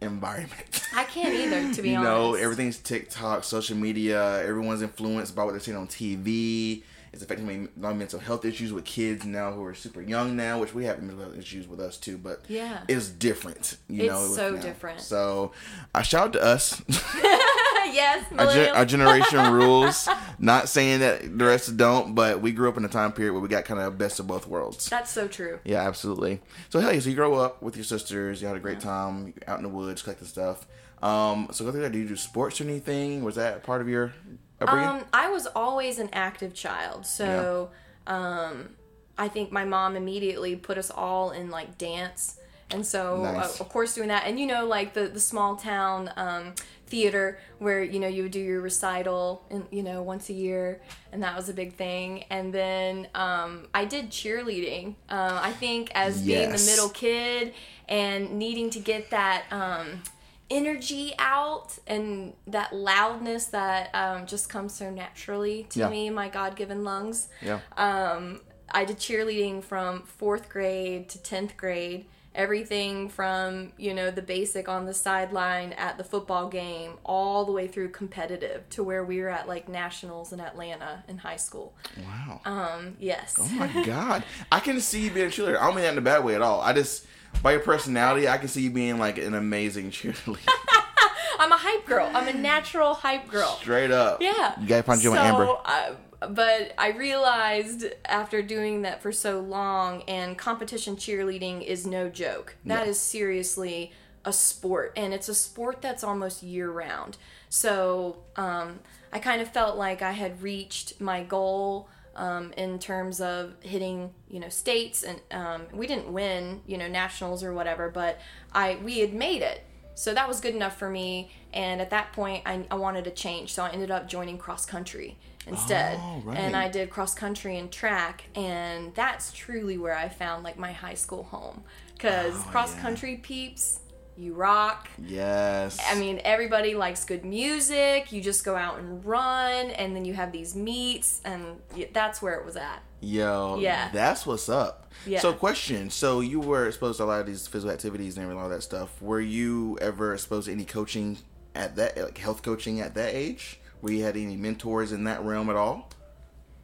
environment. 0.00 0.82
I 0.96 1.04
can't 1.04 1.32
either, 1.34 1.72
to 1.72 1.82
be 1.82 1.90
you 1.90 1.96
honest. 1.98 2.10
know, 2.10 2.34
everything's 2.34 2.78
TikTok, 2.78 3.44
social 3.44 3.76
media. 3.76 4.42
Everyone's 4.44 4.82
influenced 4.82 5.36
by 5.36 5.44
what 5.44 5.52
they're 5.52 5.60
seeing 5.60 5.76
on 5.76 5.86
TV. 5.86 6.82
It's 7.12 7.22
affecting 7.22 7.68
my, 7.76 7.92
mental 7.92 8.20
health 8.20 8.44
issues 8.44 8.72
with 8.72 8.84
kids 8.84 9.24
now 9.24 9.50
who 9.52 9.64
are 9.64 9.74
super 9.74 10.00
young 10.00 10.36
now, 10.36 10.60
which 10.60 10.72
we 10.74 10.84
have 10.84 11.02
mental 11.02 11.24
health 11.24 11.36
issues 11.38 11.66
with 11.66 11.80
us 11.80 11.96
too. 11.96 12.16
But 12.16 12.44
Yeah. 12.48 12.82
it's 12.88 13.08
different. 13.08 13.78
You 13.88 14.04
It's 14.04 14.12
know, 14.12 14.20
with 14.22 14.30
so 14.36 14.50
now. 14.54 14.60
different. 14.62 15.00
So 15.00 15.52
I 15.94 16.02
shout 16.02 16.26
out 16.28 16.32
to 16.34 16.42
us. 16.42 16.80
yes, 16.88 18.24
our, 18.32 18.46
millennials. 18.46 18.74
our 18.76 18.84
generation 18.84 19.52
rules. 19.52 20.08
Not 20.38 20.68
saying 20.68 21.00
that 21.00 21.36
the 21.38 21.44
rest 21.44 21.76
don't, 21.76 22.14
but 22.14 22.40
we 22.40 22.52
grew 22.52 22.68
up 22.68 22.76
in 22.76 22.84
a 22.84 22.88
time 22.88 23.12
period 23.12 23.32
where 23.32 23.42
we 23.42 23.48
got 23.48 23.64
kind 23.64 23.80
of 23.80 23.98
best 23.98 24.20
of 24.20 24.26
both 24.26 24.46
worlds. 24.46 24.88
That's 24.88 25.10
so 25.10 25.26
true. 25.28 25.58
Yeah, 25.64 25.82
absolutely. 25.86 26.40
So 26.68 26.80
hey, 26.80 27.00
so 27.00 27.08
you 27.10 27.16
grow 27.16 27.34
up 27.34 27.62
with 27.62 27.76
your 27.76 27.84
sisters, 27.84 28.40
you 28.40 28.46
had 28.48 28.56
a 28.56 28.60
great 28.60 28.80
time 28.80 29.34
out 29.48 29.58
in 29.58 29.62
the 29.64 29.68
woods 29.68 30.02
collecting 30.02 30.28
stuff. 30.28 30.66
Um, 31.02 31.48
so 31.50 31.64
go 31.64 31.72
through 31.72 31.80
that. 31.82 31.92
Do 31.92 31.98
you 31.98 32.06
do 32.08 32.16
sports 32.16 32.60
or 32.60 32.64
anything? 32.64 33.24
Was 33.24 33.34
that 33.36 33.62
part 33.62 33.80
of 33.80 33.88
your 33.88 34.12
upbringing? 34.60 34.88
Um, 34.88 35.04
I 35.12 35.28
was 35.30 35.46
always 35.46 35.98
an 35.98 36.08
active 36.12 36.54
child, 36.54 37.06
so 37.06 37.70
um, 38.06 38.70
I 39.18 39.28
think 39.28 39.52
my 39.52 39.64
mom 39.64 39.96
immediately 39.96 40.56
put 40.56 40.78
us 40.78 40.90
all 40.90 41.30
in 41.30 41.50
like 41.50 41.78
dance, 41.78 42.38
and 42.70 42.86
so 42.86 43.22
Nice. 43.22 43.60
uh, 43.60 43.64
of 43.64 43.68
course 43.68 43.94
doing 43.94 44.08
that, 44.08 44.24
and 44.26 44.38
you 44.38 44.46
know 44.46 44.66
like 44.66 44.94
the 44.94 45.08
the 45.08 45.20
small 45.20 45.56
town 45.56 46.10
um, 46.16 46.54
theater 46.86 47.38
where 47.58 47.82
you 47.82 48.00
know 48.00 48.08
you 48.08 48.22
would 48.24 48.32
do 48.32 48.40
your 48.40 48.60
recital, 48.60 49.44
and 49.50 49.66
you 49.70 49.82
know 49.82 50.02
once 50.02 50.28
a 50.28 50.32
year, 50.32 50.80
and 51.12 51.22
that 51.22 51.36
was 51.36 51.48
a 51.48 51.54
big 51.54 51.74
thing, 51.74 52.24
and 52.30 52.52
then 52.52 53.08
um, 53.14 53.66
I 53.74 53.84
did 53.84 54.10
cheerleading. 54.10 54.94
Uh, 55.08 55.40
I 55.42 55.52
think 55.52 55.90
as 55.94 56.22
being 56.22 56.50
the 56.50 56.58
middle 56.70 56.88
kid 56.88 57.54
and 57.88 58.32
needing 58.38 58.70
to 58.70 58.78
get 58.80 59.10
that. 59.10 59.44
Um, 59.50 60.02
energy 60.50 61.14
out 61.18 61.78
and 61.86 62.32
that 62.46 62.74
loudness 62.74 63.46
that 63.46 63.90
um, 63.94 64.26
just 64.26 64.48
comes 64.48 64.74
so 64.74 64.90
naturally 64.90 65.64
to 65.70 65.80
Yeah. 65.80 65.88
me, 65.88 66.10
my 66.10 66.28
God 66.28 66.56
given 66.56 66.84
lungs. 66.84 67.28
yeah. 67.40 67.60
Um, 67.76 68.40
I 68.72 68.84
did 68.84 68.98
cheerleading 68.98 69.64
from 69.64 70.02
fourth 70.02 70.48
grade 70.48 71.08
to 71.10 71.18
10th 71.18 71.56
grade. 71.56 72.06
Everything 72.32 73.08
from, 73.08 73.72
you 73.76 73.92
know, 73.92 74.12
the 74.12 74.22
basic 74.22 74.68
on 74.68 74.86
the 74.86 74.94
sideline 74.94 75.72
at 75.72 75.98
the 75.98 76.04
football 76.04 76.48
game 76.48 76.92
all 77.04 77.44
the 77.44 77.50
way 77.50 77.66
through 77.66 77.88
competitive 77.88 78.68
to 78.70 78.84
where 78.84 79.04
we 79.04 79.20
were 79.20 79.28
at 79.28 79.48
like 79.48 79.68
nationals 79.68 80.32
in 80.32 80.38
Atlanta 80.40 81.02
in 81.08 81.18
high 81.18 81.36
school. 81.36 81.74
Wow. 82.04 82.40
Um, 82.44 82.96
yes. 83.00 83.34
oh 83.40 83.48
my 83.48 83.82
god. 83.84 84.22
I 84.52 84.60
can 84.60 84.80
see 84.80 85.00
you 85.06 85.10
being 85.10 85.26
a 85.26 85.30
cheerleader. 85.30 85.58
I 85.58 85.66
don't 85.66 85.74
mean 85.74 85.82
that 85.82 85.92
in 85.94 85.98
a 85.98 86.02
bad 86.02 86.22
way 86.22 86.36
at 86.36 86.42
all. 86.42 86.60
I 86.60 86.72
just 86.72 87.04
by 87.42 87.52
your 87.52 87.60
personality, 87.60 88.28
I 88.28 88.38
can 88.38 88.48
see 88.48 88.62
you 88.62 88.70
being 88.70 88.98
like 88.98 89.18
an 89.18 89.34
amazing 89.34 89.90
cheerleader. 89.90 90.48
I'm 91.38 91.52
a 91.52 91.56
hype 91.56 91.86
girl. 91.86 92.10
I'm 92.12 92.28
a 92.28 92.34
natural 92.34 92.92
hype 92.92 93.28
girl. 93.28 93.56
Straight 93.60 93.90
up. 93.90 94.20
Yeah. 94.20 94.60
You 94.60 94.66
gotta 94.66 94.82
find 94.82 95.02
you 95.02 95.12
so, 95.12 95.16
Amber. 95.16 95.56
Uh, 95.64 95.92
but 96.28 96.74
I 96.76 96.90
realized 96.90 97.86
after 98.04 98.42
doing 98.42 98.82
that 98.82 99.00
for 99.00 99.10
so 99.10 99.40
long, 99.40 100.02
and 100.02 100.36
competition 100.36 100.96
cheerleading 100.96 101.64
is 101.64 101.86
no 101.86 102.10
joke. 102.10 102.56
That 102.66 102.86
is 102.86 103.00
seriously 103.00 103.92
a 104.24 104.32
sport, 104.32 104.92
and 104.96 105.14
it's 105.14 105.30
a 105.30 105.34
sport 105.34 105.80
that's 105.80 106.04
almost 106.04 106.42
year 106.42 106.70
round. 106.70 107.16
So 107.48 108.18
um, 108.36 108.80
I 109.12 109.18
kind 109.18 109.40
of 109.40 109.48
felt 109.48 109.78
like 109.78 110.02
I 110.02 110.12
had 110.12 110.42
reached 110.42 111.00
my 111.00 111.22
goal. 111.22 111.88
Um, 112.26 112.52
in 112.64 112.78
terms 112.78 113.20
of 113.20 113.54
hitting, 113.60 114.12
you 114.28 114.40
know, 114.40 114.50
states, 114.50 115.02
and 115.08 115.18
um, 115.30 115.60
we 115.72 115.86
didn't 115.86 116.12
win, 116.12 116.60
you 116.66 116.76
know, 116.76 116.86
nationals 116.86 117.42
or 117.42 117.54
whatever, 117.54 117.88
but 117.88 118.18
I 118.52 118.66
we 118.84 118.98
had 118.98 119.14
made 119.14 119.42
it, 119.52 119.58
so 119.94 120.12
that 120.12 120.28
was 120.28 120.38
good 120.40 120.54
enough 120.54 120.76
for 120.78 120.90
me. 120.90 121.30
And 121.54 121.80
at 121.80 121.88
that 121.90 122.12
point, 122.12 122.42
I, 122.44 122.66
I 122.70 122.74
wanted 122.74 123.04
to 123.04 123.10
change, 123.24 123.54
so 123.54 123.64
I 123.64 123.70
ended 123.70 123.90
up 123.90 124.06
joining 124.06 124.36
cross 124.38 124.66
country 124.66 125.16
instead. 125.46 125.98
Oh, 125.98 126.20
right. 126.26 126.36
And 126.38 126.54
I 126.54 126.68
did 126.68 126.90
cross 126.90 127.14
country 127.14 127.56
and 127.56 127.72
track, 127.72 128.24
and 128.34 128.94
that's 128.94 129.32
truly 129.32 129.78
where 129.78 129.96
I 129.96 130.08
found 130.10 130.44
like 130.44 130.58
my 130.58 130.72
high 130.72 130.98
school 131.04 131.22
home. 131.24 131.64
Because 131.94 132.34
Oh, 132.36 132.48
cross 132.50 132.74
yeah. 132.74 132.82
country 132.82 133.16
peeps, 133.16 133.80
you 134.20 134.34
rock. 134.34 134.88
Yes. 134.98 135.78
I 135.88 135.94
mean, 135.98 136.20
everybody 136.24 136.74
likes 136.74 137.04
good 137.04 137.24
music. 137.24 138.12
You 138.12 138.20
just 138.20 138.44
go 138.44 138.54
out 138.54 138.78
and 138.78 139.04
run, 139.04 139.70
and 139.70 139.96
then 139.96 140.04
you 140.04 140.14
have 140.14 140.30
these 140.32 140.54
meets, 140.54 141.20
and 141.24 141.58
that's 141.92 142.20
where 142.20 142.34
it 142.34 142.44
was 142.44 142.56
at. 142.56 142.82
Yo, 143.00 143.58
Yeah. 143.60 143.88
that's 143.92 144.26
what's 144.26 144.48
up. 144.48 144.92
Yeah. 145.06 145.20
So, 145.20 145.32
question: 145.32 145.88
So 145.90 146.20
you 146.20 146.38
were 146.40 146.66
exposed 146.68 146.98
to 146.98 147.04
a 147.04 147.06
lot 147.06 147.20
of 147.20 147.26
these 147.26 147.46
physical 147.46 147.72
activities 147.72 148.18
and 148.18 148.30
all 148.38 148.48
that 148.50 148.62
stuff. 148.62 149.00
Were 149.00 149.20
you 149.20 149.78
ever 149.80 150.12
exposed 150.12 150.46
to 150.46 150.52
any 150.52 150.64
coaching 150.66 151.18
at 151.54 151.76
that, 151.76 151.96
like 151.96 152.18
health 152.18 152.42
coaching 152.42 152.80
at 152.80 152.94
that 152.94 153.14
age? 153.14 153.58
Were 153.80 153.90
you 153.90 154.04
had 154.04 154.16
any 154.16 154.36
mentors 154.36 154.92
in 154.92 155.04
that 155.04 155.22
realm 155.24 155.48
at 155.48 155.56
all? 155.56 155.88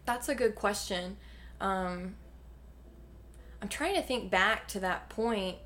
That's 0.04 0.28
a 0.28 0.34
good 0.34 0.54
question. 0.54 1.16
Um, 1.60 2.16
I'm 3.62 3.68
trying 3.68 3.94
to 3.94 4.02
think 4.02 4.30
back 4.30 4.68
to 4.68 4.80
that 4.80 5.08
point. 5.08 5.56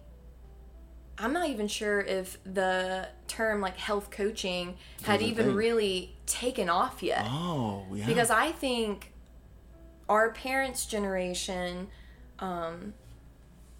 I'm 1.23 1.33
not 1.33 1.49
even 1.51 1.69
sure 1.69 2.01
if 2.01 2.39
the 2.45 3.09
term 3.29 3.61
like 3.61 3.77
health 3.77 4.11
coaching 4.11 4.77
had 5.03 5.21
even 5.23 5.47
thing. 5.47 5.55
really 5.55 6.17
taken 6.27 6.69
off 6.69 7.03
yet. 7.03 7.25
Oh, 7.29 7.85
yeah. 7.93 8.07
because 8.07 8.31
I 8.31 8.53
think 8.53 9.13
our 10.09 10.31
parents' 10.33 10.87
generation 10.87 11.89
um, 12.39 12.95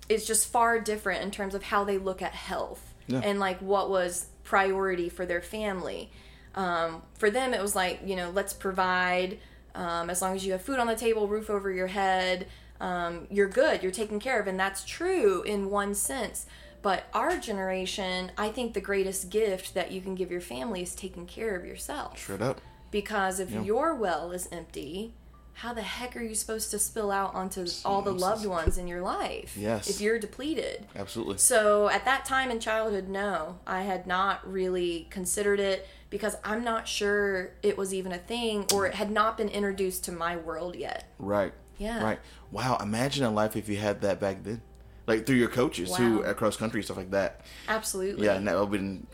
is 0.09 0.27
just 0.27 0.49
far 0.49 0.79
different 0.81 1.23
in 1.23 1.31
terms 1.31 1.55
of 1.55 1.63
how 1.65 1.85
they 1.85 1.99
look 1.99 2.21
at 2.23 2.33
health 2.33 2.95
Yeah. 3.07 3.21
and 3.25 3.41
like 3.41 3.59
what 3.61 3.89
was 3.91 4.27
priority 4.45 5.09
for 5.09 5.25
their 5.27 5.41
family. 5.43 6.11
Um, 6.55 7.03
for 7.15 7.31
them, 7.31 7.55
it 7.55 7.63
was 7.63 7.75
like 7.75 8.01
you 8.05 8.17
know, 8.17 8.31
let's 8.31 8.53
provide 8.53 9.39
um, 9.75 10.11
as 10.11 10.21
long 10.21 10.35
as 10.35 10.45
you 10.45 10.53
have 10.53 10.63
food 10.63 10.79
on 10.79 10.87
the 10.89 10.97
table, 10.97 11.27
roof 11.29 11.49
over 11.49 11.71
your 11.71 11.87
head. 11.87 12.47
Um, 12.81 13.27
you're 13.31 13.49
good. 13.49 13.83
You're 13.83 13.93
taken 13.93 14.19
care 14.19 14.41
of, 14.41 14.47
and 14.47 14.59
that's 14.59 14.85
true 14.85 15.43
in 15.43 15.69
one 15.71 15.95
sense. 15.95 16.47
But 16.83 17.05
our 17.13 17.37
generation, 17.37 18.33
I 18.39 18.49
think 18.49 18.75
the 18.75 18.81
greatest 18.81 19.31
gift 19.31 19.75
that 19.75 19.93
you 19.93 20.01
can 20.01 20.15
give 20.15 20.31
your 20.31 20.41
family 20.41 20.83
is 20.83 20.95
taking 20.95 21.27
care 21.27 21.55
of 21.57 21.65
yourself. 21.65 22.19
straight 22.19 22.43
up. 22.43 22.61
Because 22.91 23.39
if 23.39 23.51
your 23.53 23.95
well 23.95 24.33
is 24.33 24.49
empty, 24.51 25.15
how 25.55 25.75
the 25.75 25.83
heck 25.83 26.17
are 26.17 26.23
you 26.23 26.35
supposed 26.35 26.71
to 26.71 26.79
spill 26.79 27.11
out 27.11 27.35
onto 27.35 27.67
all 27.85 28.01
the 28.03 28.13
loved 28.13 28.47
ones 28.47 28.79
in 28.79 28.89
your 28.89 29.03
life? 29.03 29.57
Yes. 29.57 29.89
If 29.91 30.01
you're 30.01 30.19
depleted. 30.19 30.87
Absolutely. 30.97 31.37
So 31.39 31.91
at 31.91 32.05
that 32.07 32.25
time 32.25 32.51
in 32.51 32.61
childhood, 32.61 33.09
no, 33.09 33.59
I 33.67 33.83
had 33.83 34.07
not 34.07 34.51
really 34.51 35.07
considered 35.11 35.61
it 35.61 35.87
because 36.09 36.37
I'm 36.43 36.65
not 36.65 36.89
sure 36.89 37.53
it 37.63 37.77
was 37.77 37.93
even 37.93 38.11
a 38.11 38.19
thing 38.19 38.65
or 38.73 38.87
it 38.87 38.95
had 38.95 39.11
not 39.11 39.37
been 39.37 39.51
introduced 39.51 40.03
to 40.05 40.13
my 40.13 40.37
world 40.37 40.77
yet. 40.77 41.05
Right. 41.19 41.53
Yeah. 41.79 42.03
Right. 42.03 42.19
Wow. 42.51 42.79
Imagine 42.81 43.25
a 43.25 43.31
life 43.31 43.55
if 43.55 43.69
you 43.69 43.77
had 43.77 44.01
that 44.01 44.19
back 44.19 44.43
then, 44.43 44.63
like 45.11 45.27
through 45.27 45.37
your 45.37 45.49
coaches 45.49 45.95
who 45.97 46.21
Wow. 46.21 46.25
at 46.31 46.37
cross 46.37 46.57
country 46.57 46.83
stuff 46.83 46.97
like 46.97 47.11
that. 47.11 47.41
Absolutely. 47.69 48.27
Yeah, 48.27 48.35
and 48.35 48.47
that 48.49 48.55
would 48.55 48.63
have 48.63 48.71
been 48.71 49.07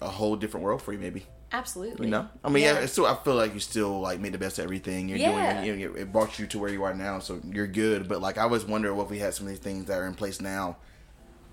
a 0.00 0.08
whole 0.08 0.36
different 0.36 0.64
world 0.64 0.82
for 0.82 0.92
you, 0.92 0.98
maybe. 0.98 1.26
Absolutely. 1.52 2.06
You 2.06 2.10
know, 2.12 2.28
I 2.42 2.48
mean, 2.48 2.62
yeah. 2.64 2.72
Yeah. 2.74 2.78
it's 2.80 2.92
still, 2.92 3.04
I 3.06 3.14
feel 3.16 3.34
like 3.34 3.52
you 3.52 3.60
still 3.60 4.00
like 4.00 4.18
made 4.20 4.32
the 4.32 4.38
best 4.38 4.58
of 4.58 4.64
everything 4.64 5.08
you're 5.08 5.18
Yeah. 5.18 5.62
doing. 5.62 5.80
You 5.80 5.88
know, 5.90 5.94
it 5.96 6.10
brought 6.10 6.38
you 6.38 6.46
to 6.46 6.58
where 6.58 6.70
you 6.70 6.82
are 6.84 6.94
now, 6.94 7.18
so 7.18 7.40
you're 7.44 7.66
good. 7.66 8.08
But 8.08 8.20
like, 8.22 8.38
I 8.38 8.42
always 8.42 8.64
wonder 8.64 8.94
what 8.94 9.04
if 9.04 9.10
we 9.10 9.18
had 9.18 9.34
some 9.34 9.46
of 9.46 9.50
these 9.50 9.58
things 9.60 9.84
that 9.86 9.98
are 9.98 10.06
in 10.06 10.14
place 10.14 10.40
now, 10.40 10.78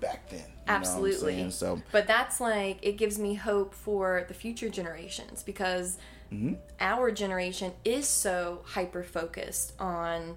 back 0.00 0.30
then. 0.30 0.38
You 0.38 0.44
know 0.46 0.50
what 0.54 0.68
I'm 0.70 0.76
Absolutely. 0.76 1.50
So 1.50 1.82
But 1.92 2.06
that's 2.06 2.40
like 2.40 2.78
it 2.80 2.92
gives 2.96 3.18
me 3.18 3.34
hope 3.34 3.74
for 3.74 4.24
the 4.28 4.34
future 4.34 4.68
generations 4.68 5.42
because 5.42 5.98
Mm-hmm. 6.32 6.54
our 6.78 7.10
generation 7.10 7.72
is 7.84 8.06
so 8.06 8.62
hyper 8.64 9.02
focused 9.02 9.72
on 9.80 10.36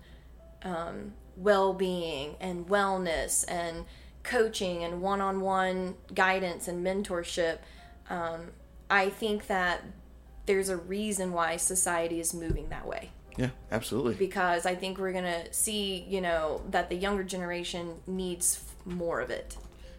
um, 0.64 1.14
well 1.38 1.74
being 1.74 2.36
and 2.40 2.68
wellness 2.68 3.46
and 3.48 3.86
coaching 4.24 4.84
and 4.84 5.02
one 5.02 5.22
on 5.22 5.42
one 5.42 5.96
guidance 6.14 6.68
and 6.68 6.86
mentorship. 6.86 7.60
Um, 8.10 8.52
I 8.90 9.10
think 9.10 9.48
that 9.48 9.84
there's 10.46 10.70
a 10.70 10.78
reason 10.78 11.32
why 11.32 11.58
society 11.58 12.20
is 12.20 12.34
moving 12.34 12.70
that 12.70 12.86
way 12.86 13.12
yeah, 13.38 13.50
absolutely. 13.72 14.16
because 14.16 14.66
I 14.66 14.76
think 14.76 14.98
we're 14.98 15.14
gonna 15.14 15.52
see, 15.52 16.06
you 16.08 16.22
know, 16.22 16.62
that 16.70 16.90
the 16.90 16.96
younger 16.96 17.24
generation 17.24 17.96
needs 18.06 18.64
more 18.86 19.22
of 19.22 19.30
it. 19.30 19.58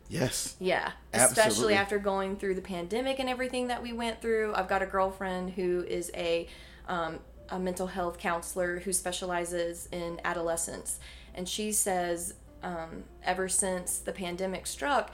Yes. 0.08 0.56
Yeah, 0.60 0.92
Absolutely. 1.12 1.42
especially 1.42 1.74
after 1.74 1.98
going 1.98 2.36
through 2.36 2.54
the 2.54 2.62
pandemic 2.62 3.18
and 3.18 3.28
everything 3.28 3.68
that 3.68 3.82
we 3.82 3.92
went 3.92 4.20
through. 4.20 4.54
I've 4.54 4.68
got 4.68 4.82
a 4.82 4.86
girlfriend 4.86 5.50
who 5.50 5.82
is 5.88 6.10
a 6.14 6.46
um, 6.86 7.18
a 7.48 7.58
mental 7.58 7.86
health 7.86 8.18
counselor 8.18 8.80
who 8.80 8.92
specializes 8.92 9.88
in 9.90 10.20
adolescents, 10.24 11.00
and 11.34 11.48
she 11.48 11.72
says 11.72 12.34
um, 12.62 13.04
ever 13.22 13.48
since 13.48 13.98
the 13.98 14.12
pandemic 14.12 14.66
struck, 14.66 15.12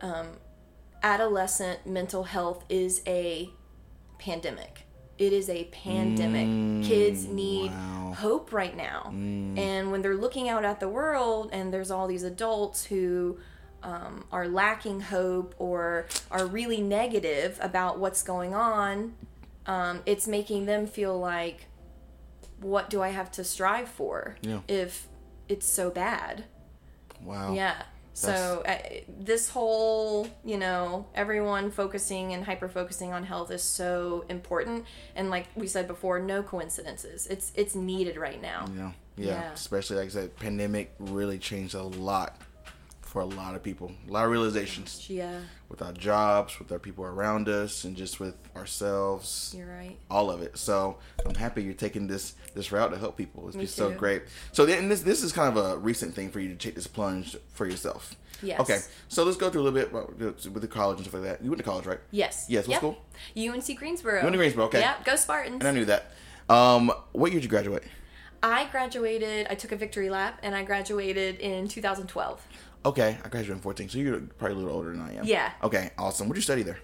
um, 0.00 0.28
adolescent 1.02 1.86
mental 1.86 2.24
health 2.24 2.64
is 2.68 3.02
a 3.06 3.50
pandemic. 4.18 4.86
It 5.18 5.32
is 5.32 5.48
a 5.48 5.64
pandemic. 5.64 6.84
Kids 6.84 7.26
need 7.26 7.70
wow. 7.70 8.14
hope 8.16 8.52
right 8.52 8.76
now. 8.76 9.10
And 9.12 9.92
when 9.92 10.02
they're 10.02 10.16
looking 10.16 10.48
out 10.48 10.64
at 10.64 10.80
the 10.80 10.88
world 10.88 11.50
and 11.52 11.72
there's 11.72 11.90
all 11.90 12.06
these 12.08 12.22
adults 12.22 12.84
who 12.84 13.38
um, 13.82 14.24
are 14.32 14.48
lacking 14.48 15.00
hope 15.00 15.54
or 15.58 16.06
are 16.30 16.46
really 16.46 16.80
negative 16.80 17.58
about 17.60 17.98
what's 17.98 18.22
going 18.22 18.54
on, 18.54 19.14
um, 19.66 20.00
it's 20.06 20.26
making 20.26 20.66
them 20.66 20.86
feel 20.86 21.18
like, 21.18 21.66
what 22.60 22.90
do 22.90 23.02
I 23.02 23.08
have 23.10 23.30
to 23.32 23.44
strive 23.44 23.88
for 23.88 24.36
Yeah. 24.40 24.60
if 24.66 25.08
it's 25.52 25.66
so 25.66 25.90
bad? 25.90 26.44
Wow. 27.22 27.52
Yeah. 27.54 27.82
So 28.14 28.62
uh, 28.66 28.78
this 29.08 29.48
whole, 29.48 30.28
you 30.44 30.58
know, 30.58 31.06
everyone 31.14 31.70
focusing 31.70 32.34
and 32.34 32.44
hyper 32.44 32.68
focusing 32.68 33.12
on 33.12 33.24
health 33.24 33.50
is 33.50 33.62
so 33.62 34.24
important, 34.28 34.84
and 35.16 35.30
like 35.30 35.46
we 35.54 35.66
said 35.66 35.86
before, 35.86 36.20
no 36.20 36.42
coincidences. 36.42 37.26
It's 37.26 37.52
it's 37.54 37.74
needed 37.74 38.16
right 38.16 38.40
now. 38.40 38.66
Yeah. 38.76 38.92
Yeah. 39.16 39.26
Yeah. 39.26 39.52
Especially 39.52 39.96
like 39.96 40.06
I 40.06 40.10
said, 40.10 40.36
pandemic 40.36 40.94
really 40.98 41.38
changed 41.38 41.74
a 41.74 41.82
lot 41.82 42.36
for 43.12 43.20
a 43.20 43.26
lot 43.26 43.54
of 43.54 43.62
people. 43.62 43.92
A 44.08 44.10
lot 44.10 44.24
of 44.24 44.30
realizations 44.30 45.04
Yeah, 45.10 45.40
with 45.68 45.82
our 45.82 45.92
jobs, 45.92 46.58
with 46.58 46.72
our 46.72 46.78
people 46.78 47.04
around 47.04 47.46
us, 47.46 47.84
and 47.84 47.94
just 47.94 48.18
with 48.18 48.34
ourselves. 48.56 49.54
you're 49.54 49.66
right. 49.68 49.98
all 50.10 50.30
of 50.30 50.40
it. 50.40 50.56
So 50.56 50.96
I'm 51.26 51.34
happy 51.34 51.62
you're 51.62 51.74
taking 51.74 52.06
this 52.06 52.34
this 52.54 52.72
route 52.72 52.90
to 52.90 52.96
help 52.98 53.18
people. 53.18 53.46
It's 53.48 53.56
Me 53.56 53.64
just 53.64 53.76
so 53.76 53.90
great. 53.92 54.22
So 54.52 54.64
then 54.64 54.88
this 54.88 55.02
this 55.02 55.22
is 55.22 55.30
kind 55.30 55.54
of 55.54 55.62
a 55.62 55.76
recent 55.76 56.14
thing 56.14 56.30
for 56.30 56.40
you 56.40 56.48
to 56.48 56.54
take 56.54 56.74
this 56.74 56.86
plunge 56.86 57.36
for 57.52 57.66
yourself. 57.66 58.16
Yes. 58.42 58.60
Okay. 58.60 58.78
So 59.08 59.24
let's 59.24 59.36
go 59.36 59.50
through 59.50 59.60
a 59.60 59.64
little 59.68 59.78
bit 59.78 59.90
about 59.90 60.18
with 60.18 60.62
the 60.62 60.66
college 60.66 60.96
and 60.96 61.06
stuff 61.06 61.20
like 61.20 61.24
that. 61.30 61.44
You 61.44 61.50
went 61.50 61.58
to 61.58 61.64
college, 61.64 61.84
right? 61.84 62.00
Yes. 62.12 62.46
Yes, 62.48 62.66
what 62.66 62.72
Yep. 62.72 62.78
school? 62.80 62.96
UNC 63.36 63.76
Greensboro. 63.76 64.22
UNC 64.26 64.36
Greensboro, 64.36 64.64
okay. 64.64 64.80
Yep. 64.80 65.04
Go 65.04 65.16
Spartans. 65.16 65.56
And 65.60 65.68
I 65.68 65.72
knew 65.72 65.84
that. 65.84 66.12
Um, 66.48 66.90
what 67.12 67.30
year 67.30 67.40
did 67.40 67.44
you 67.44 67.50
graduate? 67.50 67.82
I 68.42 68.64
graduated. 68.72 69.46
I 69.50 69.54
took 69.54 69.70
a 69.70 69.76
victory 69.76 70.10
lap, 70.10 70.40
and 70.42 70.54
I 70.56 70.64
graduated 70.64 71.38
in 71.38 71.68
2012. 71.68 72.40
Okay, 72.84 73.18
I 73.24 73.28
graduated 73.28 73.56
in 73.56 73.62
14, 73.62 73.88
so 73.88 73.98
you're 73.98 74.20
probably 74.20 74.56
a 74.56 74.58
little 74.58 74.74
older 74.74 74.90
than 74.90 75.00
I 75.00 75.14
am. 75.14 75.24
Yeah. 75.24 75.52
Okay, 75.62 75.90
awesome. 75.96 76.28
What 76.28 76.34
did 76.34 76.38
you 76.38 76.42
study 76.42 76.62
there? 76.62 76.78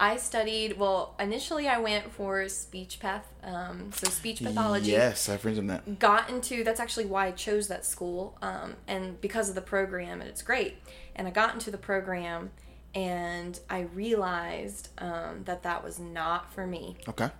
I 0.00 0.16
studied, 0.16 0.76
well, 0.76 1.14
initially 1.20 1.68
I 1.68 1.78
went 1.78 2.12
for 2.12 2.48
speech 2.48 2.98
path, 2.98 3.32
um, 3.44 3.92
so 3.92 4.10
speech 4.10 4.42
pathology. 4.42 4.90
Yes, 4.90 5.28
I 5.28 5.32
have 5.32 5.42
friends 5.42 5.58
in 5.58 5.68
that. 5.68 6.00
Got 6.00 6.30
into, 6.30 6.64
that's 6.64 6.80
actually 6.80 7.06
why 7.06 7.28
I 7.28 7.30
chose 7.30 7.68
that 7.68 7.84
school, 7.84 8.36
um, 8.42 8.74
and 8.88 9.20
because 9.20 9.48
of 9.48 9.54
the 9.54 9.60
program, 9.60 10.20
and 10.20 10.28
it's 10.28 10.42
great. 10.42 10.78
And 11.14 11.28
I 11.28 11.30
got 11.30 11.54
into 11.54 11.70
the 11.70 11.78
program, 11.78 12.50
and 12.92 13.58
I 13.70 13.82
realized 13.82 14.88
um, 14.98 15.42
that 15.44 15.62
that 15.62 15.84
was 15.84 16.00
not 16.00 16.52
for 16.52 16.66
me. 16.66 16.96
Okay. 17.08 17.30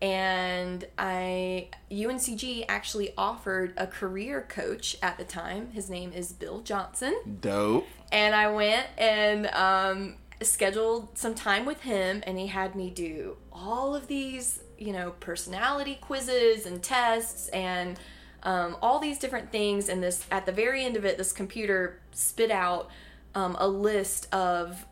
And 0.00 0.86
I 0.96 1.68
UNCG 1.90 2.64
actually 2.68 3.12
offered 3.16 3.74
a 3.76 3.86
career 3.86 4.46
coach 4.48 4.96
at 5.02 5.18
the 5.18 5.24
time. 5.24 5.70
His 5.72 5.90
name 5.90 6.12
is 6.12 6.32
Bill 6.32 6.60
Johnson, 6.60 7.16
Dope. 7.40 7.86
and 8.12 8.34
I 8.34 8.50
went 8.50 8.86
and 8.96 9.46
um, 9.48 10.16
scheduled 10.42 11.18
some 11.18 11.34
time 11.34 11.64
with 11.64 11.82
him, 11.82 12.22
and 12.26 12.38
he 12.38 12.46
had 12.46 12.74
me 12.76 12.90
do 12.90 13.36
all 13.52 13.94
of 13.94 14.06
these, 14.06 14.60
you 14.78 14.92
know, 14.92 15.12
personality 15.20 15.98
quizzes 16.00 16.66
and 16.66 16.82
tests 16.82 17.48
and 17.48 17.98
um, 18.44 18.76
all 18.80 18.98
these 18.98 19.18
different 19.18 19.50
things. 19.50 19.88
And 19.88 20.02
this 20.02 20.24
at 20.30 20.46
the 20.46 20.52
very 20.52 20.84
end 20.84 20.96
of 20.96 21.04
it, 21.04 21.18
this 21.18 21.32
computer 21.32 22.00
spit 22.12 22.50
out 22.50 22.90
um, 23.34 23.56
a 23.58 23.68
list 23.68 24.32
of 24.32 24.86